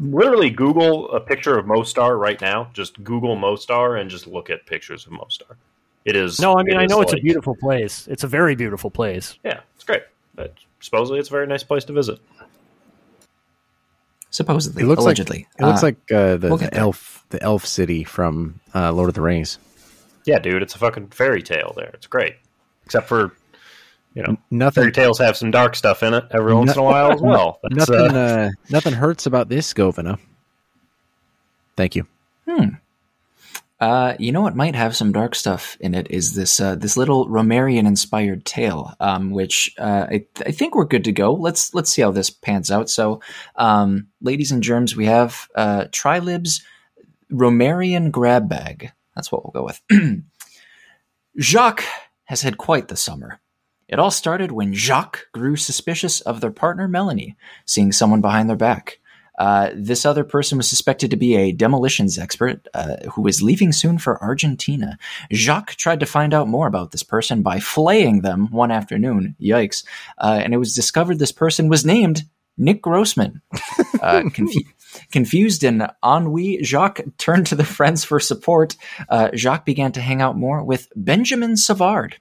Literally 0.00 0.50
Google 0.50 1.10
a 1.12 1.20
picture 1.20 1.58
of 1.58 1.66
Mostar 1.66 2.16
right 2.16 2.40
now. 2.40 2.70
Just 2.72 3.02
Google 3.04 3.36
Mostar 3.36 3.96
and 3.96 4.10
just 4.10 4.26
look 4.26 4.50
at 4.50 4.64
pictures 4.66 5.06
of 5.06 5.12
Mostar. 5.12 5.56
It 6.04 6.16
is. 6.16 6.40
No, 6.40 6.58
I 6.58 6.62
mean 6.62 6.76
I 6.76 6.84
is 6.84 6.90
know 6.90 7.00
it's 7.00 7.12
a 7.12 7.16
beautiful 7.16 7.54
place. 7.54 8.08
It's 8.08 8.24
a 8.24 8.26
very 8.28 8.54
beautiful 8.56 8.90
place. 8.90 9.38
Yeah, 9.44 9.60
it's 9.74 9.84
great. 9.84 10.02
But 10.34 10.54
supposedly, 10.80 11.20
it's 11.20 11.28
a 11.28 11.32
very 11.32 11.46
nice 11.46 11.62
place 11.62 11.84
to 11.84 11.92
visit. 11.92 12.18
supposedly, 14.30 14.82
It 14.82 14.86
looks 14.86 15.02
allegedly. 15.02 15.46
It 15.58 15.64
looks 15.64 15.82
Uh, 15.82 15.86
like 15.86 15.96
uh, 16.10 16.36
the, 16.36 16.48
we'll 16.48 16.56
the 16.56 16.74
elf, 16.74 17.24
the 17.28 17.42
elf 17.42 17.66
city 17.66 18.02
from 18.02 18.60
uh, 18.74 18.90
Lord 18.92 19.10
of 19.10 19.14
the 19.14 19.20
Rings. 19.20 19.58
Yeah, 20.24 20.38
dude, 20.38 20.62
it's 20.62 20.74
a 20.74 20.78
fucking 20.78 21.08
fairy 21.08 21.42
tale 21.42 21.74
there. 21.76 21.90
It's 21.94 22.06
great, 22.06 22.36
except 22.86 23.08
for 23.08 23.32
you 24.14 24.22
know, 24.22 24.36
Nothing, 24.50 24.82
fairy 24.82 24.92
tales 24.92 25.18
have 25.18 25.36
some 25.36 25.50
dark 25.50 25.74
stuff 25.74 26.02
in 26.02 26.14
it 26.14 26.24
every 26.30 26.54
once 26.54 26.72
in 26.72 26.78
a 26.78 26.82
while 26.82 27.12
as 27.12 27.20
well. 27.22 27.60
That's, 27.62 27.88
nothing, 27.88 28.16
uh, 28.16 28.18
uh, 28.18 28.50
nothing 28.70 28.92
hurts 28.92 29.26
about 29.26 29.48
this 29.48 29.72
Govina. 29.72 30.18
Thank 31.76 31.96
you. 31.96 32.06
Uh, 33.82 34.14
you 34.20 34.30
know 34.30 34.42
what 34.42 34.54
might 34.54 34.76
have 34.76 34.94
some 34.94 35.10
dark 35.10 35.34
stuff 35.34 35.76
in 35.80 35.92
it 35.92 36.08
is 36.08 36.36
this 36.36 36.60
uh, 36.60 36.76
this 36.76 36.96
little 36.96 37.28
Rohmerian 37.28 37.84
inspired 37.84 38.44
tale, 38.44 38.94
um, 39.00 39.32
which 39.32 39.74
uh, 39.76 40.06
I, 40.08 40.24
I 40.38 40.52
think 40.52 40.76
we're 40.76 40.84
good 40.84 41.02
to 41.02 41.10
go. 41.10 41.34
Let's 41.34 41.74
let's 41.74 41.90
see 41.90 42.00
how 42.00 42.12
this 42.12 42.30
pans 42.30 42.70
out. 42.70 42.88
So, 42.88 43.20
um, 43.56 44.06
ladies 44.20 44.52
and 44.52 44.62
germs, 44.62 44.94
we 44.94 45.06
have 45.06 45.48
uh, 45.56 45.86
Trilib's 45.90 46.62
Rohmerian 47.32 48.12
grab 48.12 48.48
bag. 48.48 48.92
That's 49.16 49.32
what 49.32 49.42
we'll 49.42 49.50
go 49.50 49.64
with. 49.64 49.82
Jacques 51.40 51.84
has 52.26 52.42
had 52.42 52.58
quite 52.58 52.86
the 52.86 52.96
summer. 52.96 53.40
It 53.92 53.98
all 53.98 54.10
started 54.10 54.52
when 54.52 54.72
Jacques 54.72 55.26
grew 55.32 55.54
suspicious 55.54 56.22
of 56.22 56.40
their 56.40 56.50
partner 56.50 56.88
Melanie, 56.88 57.36
seeing 57.66 57.92
someone 57.92 58.22
behind 58.22 58.48
their 58.48 58.56
back. 58.56 58.98
Uh, 59.38 59.68
this 59.74 60.06
other 60.06 60.24
person 60.24 60.56
was 60.56 60.68
suspected 60.68 61.10
to 61.10 61.16
be 61.18 61.36
a 61.36 61.52
demolitions 61.52 62.18
expert 62.18 62.66
uh, 62.72 62.96
who 63.12 63.20
was 63.20 63.42
leaving 63.42 63.70
soon 63.70 63.98
for 63.98 64.22
Argentina. 64.22 64.96
Jacques 65.30 65.74
tried 65.74 66.00
to 66.00 66.06
find 66.06 66.32
out 66.32 66.48
more 66.48 66.66
about 66.66 66.90
this 66.90 67.02
person 67.02 67.42
by 67.42 67.60
flaying 67.60 68.22
them 68.22 68.48
one 68.50 68.70
afternoon. 68.70 69.36
Yikes. 69.38 69.84
Uh, 70.16 70.40
and 70.42 70.54
it 70.54 70.58
was 70.58 70.74
discovered 70.74 71.18
this 71.18 71.32
person 71.32 71.68
was 71.68 71.84
named 71.84 72.22
Nick 72.56 72.82
Grossman. 72.82 73.42
Uh, 74.02 74.28
confu- 74.34 74.64
confused 75.12 75.62
and 75.62 75.88
ennui, 76.04 76.60
Jacques 76.64 77.02
turned 77.18 77.46
to 77.46 77.54
the 77.54 77.62
friends 77.62 78.02
for 78.02 78.18
support. 78.18 78.74
Uh, 79.08 79.30
Jacques 79.32 79.64
began 79.64 79.92
to 79.92 80.00
hang 80.00 80.20
out 80.20 80.36
more 80.36 80.64
with 80.64 80.88
Benjamin 80.96 81.56
Savard 81.56 82.16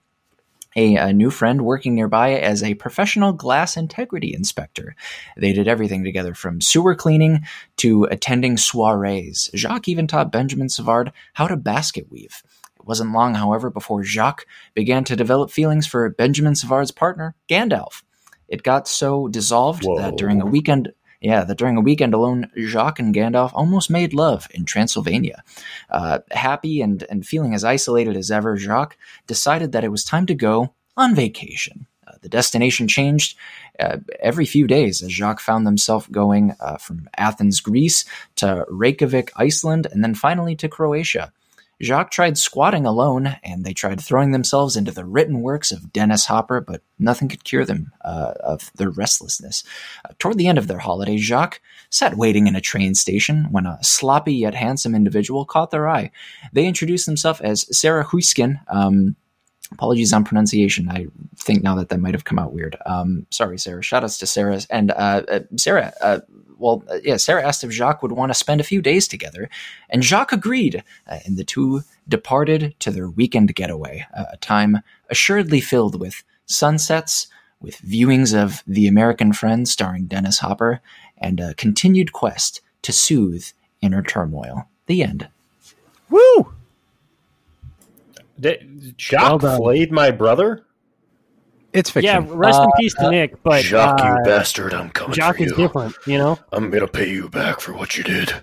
a, 0.76 0.96
a 0.96 1.14
new 1.14 1.30
friend 1.30 1.64
working 1.64 1.96
nearby 1.96 2.34
as 2.34 2.64
a 2.64 2.76
professional 2.76 3.34
glass 3.34 3.78
integrity 3.78 4.34
inspector. 4.34 4.96
They 5.38 5.54
did 5.54 5.68
everything 5.68 6.04
together 6.04 6.34
from 6.34 6.62
sewer 6.62 6.96
cleaning 6.96 7.42
to 7.78 8.06
attending 8.06 8.58
soirees. 8.58 9.50
Jacques 9.56 9.88
even 9.88 10.08
taught 10.08 10.32
Benjamin 10.32 10.70
Savard 10.70 11.12
how 11.34 11.48
to 11.48 11.58
basket 11.58 12.08
weave. 12.10 12.42
It 12.80 12.88
wasn't 12.88 13.14
long, 13.14 13.36
however, 13.36 13.70
before 13.70 14.04
Jacques 14.04 14.46
began 14.74 15.04
to 15.04 15.16
develop 15.16 15.52
feelings 15.52 15.86
for 15.86 16.10
Benjamin 16.10 16.56
Savard's 16.56 16.92
partner, 16.92 17.36
Gandalf. 17.48 18.04
It 18.48 18.64
got 18.64 18.88
so 18.88 19.28
dissolved 19.28 19.84
Whoa. 19.86 19.98
that 19.98 20.18
during 20.18 20.42
a 20.42 20.46
weekend, 20.46 20.92
yeah, 21.22 21.44
that 21.44 21.58
during 21.58 21.78
a 21.78 21.82
weekend 21.82 22.16
alone, 22.16 22.50
Jacques 22.58 23.00
and 23.00 23.14
Gandalf 23.14 23.52
almost 23.54 23.92
made 23.92 24.14
love 24.14 24.48
in 24.52 24.66
Transylvania. 24.66 25.44
Uh, 25.90 26.20
happy 26.32 26.82
and, 26.82 27.04
and 27.10 27.26
feeling 27.26 27.54
as 27.54 27.64
isolated 27.64 28.18
as 28.18 28.32
ever, 28.32 28.58
Jacques 28.58 28.98
decided 29.28 29.72
that 29.72 29.84
it 29.84 29.92
was 29.92 30.04
time 30.04 30.26
to 30.26 30.34
go 30.34 30.74
on 30.98 31.14
vacation. 31.14 31.86
Uh, 32.08 32.14
the 32.22 32.30
destination 32.30 32.88
changed 32.88 33.38
uh, 33.80 33.98
every 34.20 34.46
few 34.46 34.66
days 34.66 35.04
as 35.04 35.12
Jacques 35.12 35.40
found 35.40 35.68
himself 35.68 36.12
going 36.12 36.56
uh, 36.60 36.78
from 36.78 37.08
Athens, 37.18 37.60
Greece, 37.60 38.04
to 38.38 38.66
Reykjavik, 38.68 39.32
Iceland, 39.36 39.88
and 39.92 40.04
then 40.04 40.16
finally 40.16 40.56
to 40.56 40.68
Croatia. 40.68 41.32
Jacques 41.82 42.12
tried 42.12 42.38
squatting 42.38 42.86
alone, 42.86 43.38
and 43.44 43.64
they 43.64 43.74
tried 43.74 44.00
throwing 44.00 44.32
themselves 44.32 44.78
into 44.78 44.92
the 44.92 45.06
written 45.06 45.42
works 45.42 45.72
of 45.72 45.92
Dennis 45.92 46.26
Hopper, 46.26 46.62
but 46.62 46.82
nothing 47.00 47.28
could 47.28 47.44
cure 47.44 47.66
them 47.66 47.92
uh, 48.06 48.34
of 48.40 48.72
their 48.76 48.90
restlessness. 48.90 49.64
Uh, 50.06 50.14
toward 50.20 50.38
the 50.38 50.48
end 50.48 50.58
of 50.58 50.68
their 50.68 50.80
holiday, 50.80 51.18
Jacques 51.18 51.62
sat 51.90 52.16
waiting 52.16 52.48
in 52.48 52.56
a 52.56 52.62
train 52.62 52.96
station 52.96 53.48
when 53.52 53.66
a 53.66 53.80
sloppy 53.82 54.34
yet 54.34 54.54
handsome 54.54 54.96
individual 54.96 55.46
caught 55.46 55.72
their 55.72 55.90
eye. 55.90 56.12
They 56.54 56.66
introduced 56.66 57.06
themselves 57.06 57.42
as 57.42 57.78
Sarah 57.78 58.06
Huiskin. 58.06 58.60
Um, 58.68 59.16
apologies 59.72 60.14
on 60.14 60.24
pronunciation. 60.24 60.90
I 60.90 61.08
think 61.38 61.64
now 61.64 61.76
that 61.76 61.90
that 61.90 62.00
might 62.00 62.14
have 62.14 62.26
come 62.26 62.40
out 62.40 62.54
weird. 62.54 62.78
Um, 62.86 63.26
sorry, 63.30 63.58
Sarah. 63.58 63.82
Shout 63.82 64.04
outs 64.04 64.18
to 64.20 64.28
Sarah. 64.28 64.60
And 64.70 64.92
uh, 64.92 65.24
uh, 65.28 65.40
Sarah, 65.58 65.94
uh, 66.02 66.20
well, 66.62 66.84
uh, 66.90 67.00
yeah, 67.04 67.18
Sarah 67.18 67.46
asked 67.46 67.64
if 67.64 67.72
Jacques 67.72 68.02
would 68.04 68.12
want 68.14 68.30
to 68.30 68.34
spend 68.36 68.62
a 68.62 68.66
few 68.66 68.82
days 68.82 69.08
together, 69.08 69.50
and 69.90 70.04
Jacques 70.04 70.32
agreed, 70.32 70.84
uh, 71.08 71.20
and 71.26 71.38
the 71.38 71.44
two 71.44 71.82
departed 72.08 72.76
to 72.80 72.92
their 72.92 73.10
weekend 73.10 73.54
getaway, 73.56 74.06
uh, 74.16 74.26
a 74.34 74.38
time 74.38 74.80
assuredly 75.10 75.60
filled 75.60 76.00
with 76.00 76.24
sunsets, 76.46 77.28
with 77.60 77.82
viewings 77.82 78.36
of 78.38 78.64
The 78.68 78.88
American 78.88 79.34
Friend 79.34 79.68
starring 79.68 80.06
Dennis 80.06 80.40
Hopper, 80.40 80.82
and 81.18 81.40
a 81.40 81.54
continued 81.56 82.14
quest 82.14 82.62
to 82.84 82.92
soothe 82.92 83.46
inner 83.82 84.02
turmoil. 84.02 84.68
The 84.86 85.04
end. 85.04 85.28
Woo! 86.10 86.54
Did, 88.40 88.96
Jacques 88.98 89.22
Well 89.22 89.38
done. 89.38 89.58
flayed 89.60 89.92
my 89.92 90.12
brother. 90.12 90.66
It's 91.74 91.90
fiction. 91.90 92.14
Yeah, 92.14 92.20
fiction. 92.22 92.38
rest 92.38 92.60
in 92.62 92.68
Uh, 92.68 92.72
peace 92.80 92.94
to 92.96 93.10
Nick. 93.10 93.42
But 93.44 93.64
Jacques, 93.64 94.02
uh, 94.02 94.18
you 94.18 94.24
bastard! 94.26 94.74
I'm 94.74 94.90
coming 94.90 95.14
Jacques 95.16 95.38
for 95.38 95.44
is 95.44 95.52
you. 95.52 95.58
different, 95.58 95.96
you 96.06 96.18
know. 96.18 96.38
I'm 96.52 96.70
gonna 96.70 96.88
pay 96.88 97.10
you 97.10 97.30
back 97.30 97.60
for 97.60 97.74
what 97.74 97.98
you 97.98 98.04
did. 98.04 98.34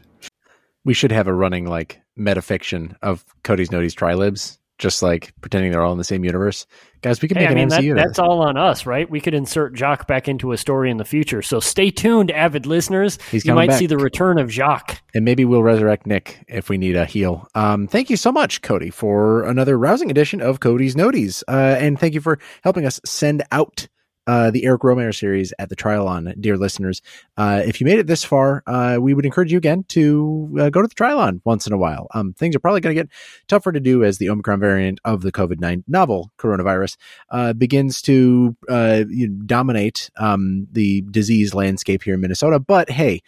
we 0.85 0.95
should 0.95 1.13
have 1.13 1.27
a 1.27 1.35
running 1.35 1.67
like 1.67 2.01
metafiction 2.19 2.97
of 3.03 3.25
Cody's 3.45 3.69
Noties 3.69 3.93
Trilibs 3.95 4.59
just 4.79 5.03
like 5.03 5.33
pretending 5.41 5.73
they're 5.73 5.83
all 5.83 5.93
in 5.93 5.99
the 5.99 6.05
same 6.05 6.25
universe. 6.25 6.67
Guys, 7.03 7.21
we 7.23 7.29
can 7.29 7.37
Hey, 7.37 7.45
make 7.45 7.51
I 7.51 7.55
mean, 7.55 7.63
an 7.65 7.69
that, 7.71 7.81
MCU. 7.83 7.89
to 7.91 7.95
that's 7.95 8.19
all 8.19 8.41
on 8.43 8.57
us, 8.57 8.87
right? 8.87 9.09
We 9.09 9.21
could 9.21 9.35
insert 9.35 9.77
Jacques 9.77 10.07
back 10.09 10.27
into 10.29 10.51
a 10.53 10.57
story 10.57 10.91
in 10.91 10.97
the 10.97 11.05
future. 11.05 11.43
So 11.43 11.61
stay 11.61 11.91
tuned, 11.91 12.31
avid 12.31 12.67
listeners. 12.67 13.19
He's 13.31 13.45
you 13.45 13.55
might 13.55 13.73
see 13.73 13.87
the 13.87 13.99
return 13.99 14.39
of 14.39 14.51
Jacques. 14.51 15.01
and 15.15 15.25
maybe 15.25 15.45
we'll 15.45 15.63
resurrect 15.63 16.07
Nick 16.07 16.45
if 16.49 16.69
we 16.69 16.79
need 16.79 16.97
a 16.97 17.05
heal. 17.05 17.47
Um, 17.55 17.87
thank 17.87 18.11
you 18.11 18.17
so 18.17 18.33
much, 18.33 18.63
Cody, 18.63 18.91
for 18.91 19.45
another 19.45 19.79
rousing 19.79 20.11
edition 20.11 20.41
of 20.41 20.61
Cody's 20.61 20.95
Noties. 20.97 21.43
Uh, 21.47 21.77
and 21.79 21.99
thank 22.01 22.15
you 22.15 22.21
for 22.21 22.39
helping 22.65 22.85
us 22.87 23.01
send 23.05 23.43
out 23.53 23.87
uh, 24.29 24.51
the 24.51 24.63
Éric 24.63 24.81
Rohmer 24.81 25.13
series 25.13 25.55
at 25.59 25.71
the 25.71 25.75
Trylon, 25.75 26.39
dear 26.39 26.59
listeners. 26.59 27.01
Uh, 27.39 27.63
if 27.65 27.81
you 27.81 27.87
made 27.87 27.99
it 27.99 28.07
this 28.07 28.23
far, 28.23 28.63
uh, 28.67 28.99
we 29.01 29.15
would 29.15 29.25
encourage 29.25 29.51
you 29.51 29.57
again 29.57 29.85
to 29.89 30.55
uh, 30.61 30.69
go 30.69 30.83
to 30.83 30.87
the 30.87 30.95
Trylon 30.95 31.41
once 31.45 31.67
in 31.67 31.73
a 31.73 31.79
while. 31.79 32.09
Um, 32.13 32.35
things 32.35 32.55
are 32.55 32.59
probably 32.59 32.83
going 32.83 32.95
to 32.95 33.03
get 33.03 33.11
tougher 33.47 33.73
to 33.73 33.81
do 33.81 34.05
as 34.05 34.19
the 34.19 34.29
Omicron 34.29 34.61
variant 34.61 35.01
of 35.03 35.23
the 35.23 35.33
COVID 35.33 35.61
9 35.61 35.83
novel 35.89 36.31
coronavirus 36.39 36.99
uh, 37.31 37.55
begins 37.55 38.03
to 38.03 38.55
uh, 38.69 39.05
you 39.09 39.29
know, 39.29 39.43
dominate 39.47 40.11
um, 40.19 40.67
the 40.73 41.01
disease 41.11 41.55
landscape 41.55 42.03
here 42.03 42.15
in 42.15 42.21
Minnesota. 42.21 42.59
But 42.59 42.91
hey, 42.91 43.23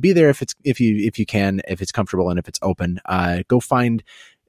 be 0.00 0.12
there 0.12 0.30
if 0.30 0.42
it's 0.42 0.54
if 0.64 0.80
you 0.80 0.96
if 1.06 1.16
you 1.16 1.26
can 1.26 1.62
if 1.68 1.80
it's 1.80 1.92
comfortable 1.92 2.28
and 2.28 2.40
if 2.40 2.48
it's 2.48 2.58
open. 2.60 3.00
Go 3.46 3.60
find 3.60 4.02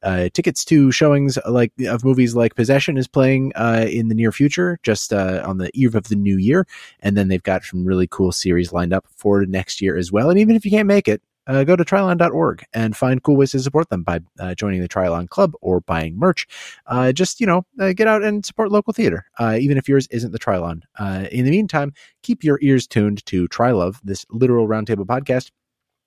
uh, 0.03 0.29
tickets 0.33 0.65
to 0.65 0.91
showings 0.91 1.37
like 1.47 1.71
of 1.87 2.03
movies 2.03 2.35
like 2.35 2.55
Possession 2.55 2.97
is 2.97 3.07
playing 3.07 3.51
uh, 3.55 3.85
in 3.89 4.07
the 4.07 4.15
near 4.15 4.31
future, 4.31 4.79
just 4.83 5.13
uh, 5.13 5.43
on 5.45 5.57
the 5.57 5.71
eve 5.73 5.95
of 5.95 6.09
the 6.09 6.15
new 6.15 6.37
year, 6.37 6.65
and 7.01 7.15
then 7.17 7.27
they've 7.27 7.43
got 7.43 7.63
some 7.63 7.85
really 7.85 8.07
cool 8.07 8.31
series 8.31 8.73
lined 8.73 8.93
up 8.93 9.05
for 9.15 9.45
next 9.45 9.81
year 9.81 9.97
as 9.97 10.11
well. 10.11 10.29
And 10.29 10.39
even 10.39 10.55
if 10.55 10.65
you 10.65 10.71
can't 10.71 10.87
make 10.87 11.07
it. 11.07 11.21
Uh, 11.47 11.63
go 11.63 11.75
to 11.75 11.83
trylon.org 11.83 12.63
and 12.71 12.95
find 12.95 13.23
cool 13.23 13.35
ways 13.35 13.49
to 13.49 13.59
support 13.59 13.89
them 13.89 14.03
by 14.03 14.19
uh, 14.39 14.53
joining 14.53 14.79
the 14.79 14.87
Trylon 14.87 15.27
Club 15.27 15.53
or 15.59 15.81
buying 15.81 16.17
merch. 16.17 16.47
Uh, 16.85 17.11
just, 17.11 17.41
you 17.41 17.47
know, 17.47 17.65
uh, 17.79 17.93
get 17.93 18.07
out 18.07 18.23
and 18.23 18.45
support 18.45 18.71
local 18.71 18.93
theater, 18.93 19.25
uh, 19.39 19.57
even 19.59 19.75
if 19.75 19.89
yours 19.89 20.07
isn't 20.11 20.31
the 20.31 20.39
Trylon. 20.39 20.83
Uh, 20.99 21.25
in 21.31 21.43
the 21.43 21.51
meantime, 21.51 21.93
keep 22.21 22.43
your 22.43 22.59
ears 22.61 22.85
tuned 22.85 23.25
to 23.25 23.47
Trylove, 23.47 23.99
this 24.03 24.23
literal 24.29 24.67
roundtable 24.67 25.05
podcast 25.05 25.49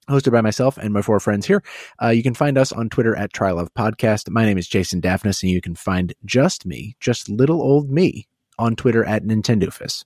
hosted 0.08 0.32
by 0.32 0.40
myself 0.40 0.76
and 0.76 0.92
my 0.92 1.02
four 1.02 1.20
friends 1.20 1.46
here. 1.46 1.62
Uh, 2.02 2.08
you 2.08 2.22
can 2.22 2.34
find 2.34 2.58
us 2.58 2.72
on 2.72 2.88
Twitter 2.88 3.16
at 3.16 3.32
Trylove 3.32 3.68
Podcast. 3.76 4.28
My 4.30 4.44
name 4.44 4.58
is 4.58 4.68
Jason 4.68 5.00
Daphnis, 5.00 5.42
and 5.42 5.50
you 5.50 5.60
can 5.60 5.74
find 5.74 6.14
just 6.24 6.66
me, 6.66 6.96
just 7.00 7.28
little 7.28 7.60
old 7.60 7.90
me, 7.90 8.28
on 8.58 8.76
Twitter 8.76 9.04
at 9.04 9.24
Nintendoofus. 9.24 10.04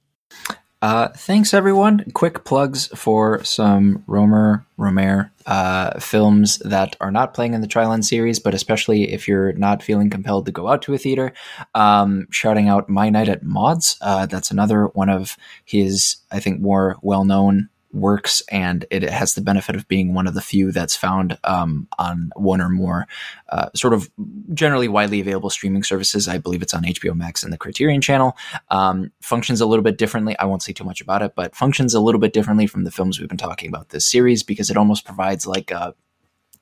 Uh, 0.81 1.09
thanks, 1.09 1.53
everyone. 1.53 2.05
Quick 2.15 2.45
plugs 2.45 2.87
for 2.95 3.43
some 3.43 4.05
Rohmer, 4.07 4.65
Rohmer 4.79 5.31
uh, 5.45 5.99
films 5.99 6.59
that 6.59 6.95
are 7.01 7.11
not 7.11 7.35
playing 7.35 7.55
in 7.55 7.61
the 7.61 7.67
Trylon 7.67 8.05
series, 8.05 8.39
but 8.39 8.55
especially 8.55 9.13
if 9.13 9.27
you're 9.27 9.53
not 9.55 9.83
feeling 9.83 10.09
compelled 10.09 10.47
to 10.47 10.53
go 10.53 10.69
out 10.69 10.83
to 10.83 10.95
a 10.95 10.99
theater. 10.99 11.33
Um, 11.75 12.29
shouting 12.31 12.69
out 12.69 12.89
My 12.89 13.11
Night 13.11 13.29
at 13.29 13.43
Maud's. 13.43 13.97
Uh, 14.01 14.27
that's 14.27 14.53
another 14.53 14.87
one 14.87 15.09
of 15.09 15.37
his, 15.65 16.19
I 16.31 16.39
think, 16.39 16.61
more 16.61 16.97
well 17.03 17.25
known 17.25 17.71
works, 17.93 18.43
and 18.51 18.85
it 18.91 19.03
has 19.03 19.35
the 19.35 19.41
benefit 19.41 19.75
of 19.77 19.89
being 19.89 20.15
one 20.15 20.27
of 20.27 20.35
the 20.35 20.41
few 20.41 20.73
that's 20.73 20.97
found 20.97 21.39
um, 21.45 21.89
on 21.99 22.31
one 22.37 22.61
or 22.61 22.69
more 22.69 23.07
uh, 23.49 23.69
sort 23.75 23.95
of 23.95 24.11
generally 24.53 24.89
widely 24.89 25.21
available 25.21 25.51
streaming 25.51 25.83
services. 25.83 26.29
I 26.29 26.39
believe 26.39 26.63
it's 26.63 26.75
on 26.75 26.85
HBO 26.85 27.17
Max 27.17 27.43
and 27.43 27.53
the 27.53 27.59
Criterion 27.59 28.01
channel. 28.01 28.37
Um, 28.71 29.13
functions 29.21 29.61
a 29.61 29.67
little 29.67 29.83
bit 29.83 29.99
differently. 29.99 30.39
I 30.39 30.45
won't 30.45 30.63
say 30.63 30.73
too 30.73 30.85
much 30.85 31.01
about 31.01 31.23
it, 31.23 31.33
but 31.35 31.55
functions 31.55 31.95
a 31.95 32.01
little 32.01 32.21
bit 32.21 32.33
differently 32.33 32.67
from 32.67 32.85
the 32.85 32.91
films 32.91 33.19
we've 33.19 33.29
been 33.29 33.39
talking 33.39 33.69
about 33.69 33.91
this 33.91 34.11
series 34.11 34.43
because 34.43 34.71
it 34.71 34.77
almost 34.77 35.05
provides 35.05 35.47
like 35.47 35.71
a 35.71 35.95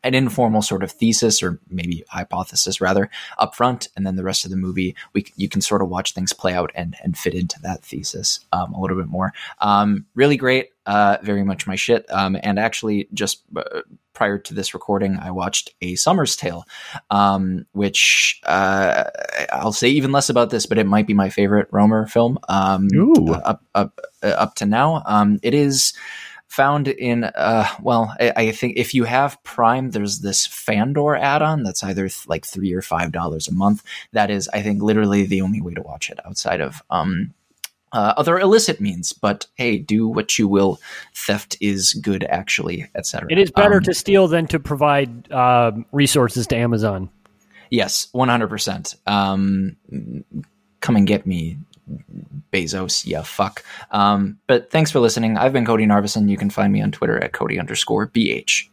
an 0.03 0.15
informal 0.15 0.63
sort 0.63 0.83
of 0.83 0.91
thesis 0.91 1.43
or 1.43 1.61
maybe 1.69 2.05
hypothesis 2.09 2.81
rather 2.81 3.11
up 3.39 3.55
front 3.55 3.89
and 3.97 4.07
then 4.07 4.17
the 4.17 4.25
rest 4.25 4.45
of 4.45 4.51
the 4.51 4.57
movie 4.57 4.95
we 5.13 5.25
you 5.37 5.49
can 5.49 5.61
sort 5.61 5.83
of 5.83 5.89
watch 5.89 6.13
things 6.13 6.33
play 6.33 6.55
out 6.55 6.71
and 6.75 6.97
and 7.03 7.17
fit 7.17 7.35
into 7.35 7.61
that 7.61 7.85
thesis 7.85 8.41
um, 8.53 8.73
a 8.73 8.81
little 8.81 8.97
bit 8.97 9.09
more. 9.09 9.33
Um, 9.61 10.07
really 10.15 10.37
great 10.37 10.71
uh, 10.87 11.19
very 11.23 11.43
much 11.43 11.67
my 11.67 11.75
shit. 11.75 12.07
Um, 12.11 12.37
and 12.43 12.59
actually 12.59 13.09
just 13.13 13.43
uh, 13.57 13.83
prior 14.15 14.39
to 14.39 14.55
this 14.55 14.73
recording 14.73 15.19
i 15.19 15.31
watched 15.31 15.75
a 15.83 15.95
summer's 15.95 16.37
tale 16.37 16.65
um, 17.11 17.67
which 17.73 18.41
uh, 18.47 19.05
i'll 19.53 19.75
say 19.75 19.89
even 19.89 20.11
less 20.11 20.31
about 20.31 20.49
this 20.49 20.65
but 20.65 20.79
it 20.79 20.87
might 20.87 21.07
be 21.07 21.13
my 21.13 21.29
favorite 21.29 21.71
Rohmer 21.71 22.09
film 22.09 22.39
um, 22.49 22.89
up, 23.45 23.63
up, 23.75 24.01
uh, 24.23 24.29
up 24.29 24.55
to 24.57 24.67
now. 24.67 25.03
Um, 25.07 25.39
it 25.43 25.55
is 25.55 25.93
found 26.49 26.89
in 26.89 27.25
uh 27.25 27.67
well 27.83 28.15
I, 28.21 28.33
I 28.37 28.53
think 28.53 28.77
if 28.77 28.95
you 28.95 29.05
have 29.05 29.43
prime 29.45 29.91
there's 29.91 30.21
this 30.21 30.47
fandor 30.47 31.17
add-on 31.17 31.63
that's 31.63 31.83
either 31.85 32.09
th- 32.09 32.29
like 32.29 32.47
three 32.47 32.73
or 32.73 32.83
five 32.83 33.13
dollars 33.13 33.49
a 33.49 33.53
month 33.53 33.83
that 34.13 34.31
is 34.31 34.49
i 34.55 34.63
think 34.63 34.83
literally 34.83 35.27
the 35.27 35.43
only 35.43 35.61
way 35.61 35.75
to 35.75 35.83
watch 35.83 36.09
it 36.11 36.19
outside 36.25 36.61
of 36.61 36.83
um 36.91 37.35
uh, 37.93 38.13
other 38.17 38.39
illicit 38.39 38.81
means 38.81 39.13
but 39.13 39.47
hey 39.55 39.79
do 39.79 40.07
what 40.09 40.39
you 40.39 40.49
will 40.49 40.81
theft 41.15 41.57
is 41.61 41.95
good 41.95 42.25
actually 42.25 42.87
etc 42.95 43.27
It 43.31 43.39
is 43.39 43.51
better 43.51 43.77
Um, 43.77 43.83
to 43.85 43.95
steal 43.95 44.29
than 44.29 44.47
to 44.49 44.59
provide 44.61 45.31
uh, 45.33 45.73
resources 45.93 46.47
to 46.49 46.57
Amazon. 46.57 47.09
Yes, 47.71 48.09
one 48.13 48.29
hundred 48.29 48.49
percent. 48.49 48.95
Um, 49.07 49.77
come 50.81 50.97
and 50.97 51.07
get 51.07 51.27
me, 51.27 51.59
Bezos. 52.53 53.07
Yeah, 53.07 53.23
fuck. 53.23 53.65
Um, 53.91 54.39
but 54.47 54.71
thanks 54.71 54.91
for 54.91 55.01
listening. 55.01 55.37
I've 55.37 55.53
been 55.53 55.67
Cody 55.67 55.87
Narvison. 55.87 56.29
You 56.29 56.37
can 56.37 56.51
find 56.51 56.73
me 56.73 56.83
on 56.83 56.93
Twitter 56.93 57.23
at 57.23 57.33
Cody 57.33 57.59
underscore 57.59 58.09
bh. 58.09 58.69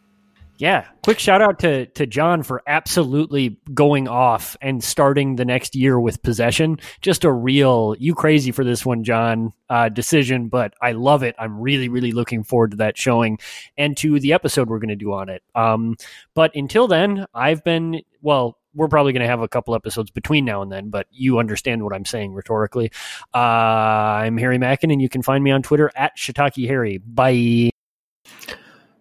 Yeah. 0.57 0.85
Quick 1.03 1.19
shout 1.19 1.41
out 1.41 1.59
to 1.59 1.87
to 1.87 2.05
John 2.05 2.43
for 2.43 2.61
absolutely 2.67 3.57
going 3.73 4.07
off 4.07 4.55
and 4.61 4.83
starting 4.83 5.35
the 5.35 5.45
next 5.45 5.75
year 5.75 5.99
with 5.99 6.21
possession. 6.21 6.79
Just 7.01 7.23
a 7.23 7.31
real 7.31 7.95
you 7.99 8.13
crazy 8.13 8.51
for 8.51 8.63
this 8.63 8.85
one, 8.85 9.03
John, 9.03 9.51
uh, 9.69 9.89
decision, 9.89 10.47
but 10.49 10.73
I 10.81 10.91
love 10.93 11.23
it. 11.23 11.35
I'm 11.39 11.59
really, 11.59 11.89
really 11.89 12.11
looking 12.11 12.43
forward 12.43 12.71
to 12.71 12.77
that 12.77 12.97
showing 12.97 13.39
and 13.77 13.97
to 13.97 14.19
the 14.19 14.33
episode 14.33 14.69
we're 14.69 14.79
gonna 14.79 14.95
do 14.95 15.11
on 15.11 15.27
it. 15.27 15.43
Um, 15.55 15.97
but 16.35 16.55
until 16.55 16.87
then, 16.87 17.25
I've 17.33 17.63
been 17.63 18.01
well, 18.21 18.57
we're 18.73 18.87
probably 18.87 19.13
going 19.13 19.21
to 19.21 19.27
have 19.27 19.41
a 19.41 19.47
couple 19.47 19.75
episodes 19.75 20.11
between 20.11 20.45
now 20.45 20.61
and 20.61 20.71
then, 20.71 20.89
but 20.89 21.07
you 21.11 21.39
understand 21.39 21.83
what 21.83 21.93
I'm 21.93 22.05
saying 22.05 22.33
rhetorically. 22.33 22.91
Uh, 23.33 23.37
I'm 23.37 24.37
Harry 24.37 24.57
Mackin, 24.57 24.91
and 24.91 25.01
you 25.01 25.09
can 25.09 25.21
find 25.21 25.43
me 25.43 25.51
on 25.51 25.61
Twitter 25.61 25.91
at 25.95 26.17
Shiitake 26.17 26.67
Harry. 26.67 26.97
Bye. 26.97 27.69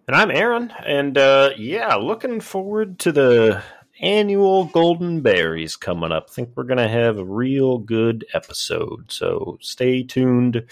And 0.05 0.15
I'm 0.15 0.31
Aaron, 0.31 0.73
and 0.85 1.17
uh, 1.17 1.51
yeah, 1.57 1.95
looking 1.95 2.41
forward 2.41 2.99
to 2.99 3.11
the 3.11 3.63
annual 4.01 4.65
Golden 4.65 5.21
Berries 5.21 5.77
coming 5.77 6.11
up. 6.11 6.27
I 6.29 6.33
think 6.33 6.49
we're 6.55 6.63
going 6.63 6.77
to 6.77 6.89
have 6.89 7.17
a 7.17 7.25
real 7.25 7.77
good 7.77 8.25
episode, 8.33 9.11
so 9.11 9.57
stay 9.61 10.03
tuned 10.03 10.65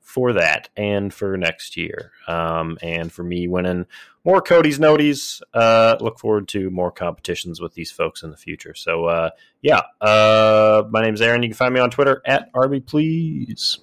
for 0.00 0.32
that 0.34 0.68
and 0.76 1.12
for 1.12 1.36
next 1.36 1.76
year. 1.76 2.12
Um, 2.28 2.78
and 2.80 3.12
for 3.12 3.24
me 3.24 3.48
winning 3.48 3.86
more 4.26 4.42
Cody's 4.42 4.80
Noties, 4.80 5.40
uh, 5.54 5.96
look 6.00 6.18
forward 6.18 6.48
to 6.48 6.68
more 6.68 6.90
competitions 6.90 7.60
with 7.60 7.74
these 7.74 7.92
folks 7.92 8.24
in 8.24 8.32
the 8.32 8.36
future. 8.36 8.74
So, 8.74 9.04
uh, 9.04 9.30
yeah, 9.62 9.82
uh, 10.00 10.82
my 10.90 11.02
name's 11.02 11.22
Aaron. 11.22 11.44
You 11.44 11.50
can 11.50 11.56
find 11.56 11.72
me 11.72 11.78
on 11.78 11.90
Twitter 11.90 12.20
at 12.26 12.50
Arby 12.52 12.80
Please. 12.80 13.78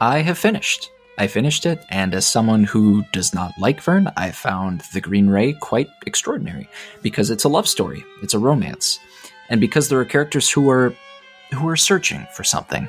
I 0.00 0.22
have 0.22 0.38
finished. 0.38 0.90
I 1.18 1.26
finished 1.26 1.66
it, 1.66 1.84
and 1.90 2.14
as 2.14 2.26
someone 2.26 2.64
who 2.64 3.04
does 3.12 3.34
not 3.34 3.52
like 3.60 3.80
Verne, 3.80 4.10
I 4.16 4.32
found 4.32 4.82
The 4.92 5.00
Green 5.00 5.28
Ray 5.28 5.52
quite 5.52 5.88
extraordinary 6.06 6.68
because 7.02 7.30
it's 7.30 7.44
a 7.44 7.48
love 7.48 7.68
story, 7.68 8.02
it's 8.20 8.34
a 8.34 8.38
romance, 8.38 8.98
and 9.48 9.60
because 9.60 9.88
there 9.88 10.00
are 10.00 10.04
characters 10.04 10.50
who 10.50 10.68
are 10.70 10.92
who 11.52 11.68
are 11.68 11.76
searching 11.76 12.26
for 12.32 12.42
something. 12.42 12.88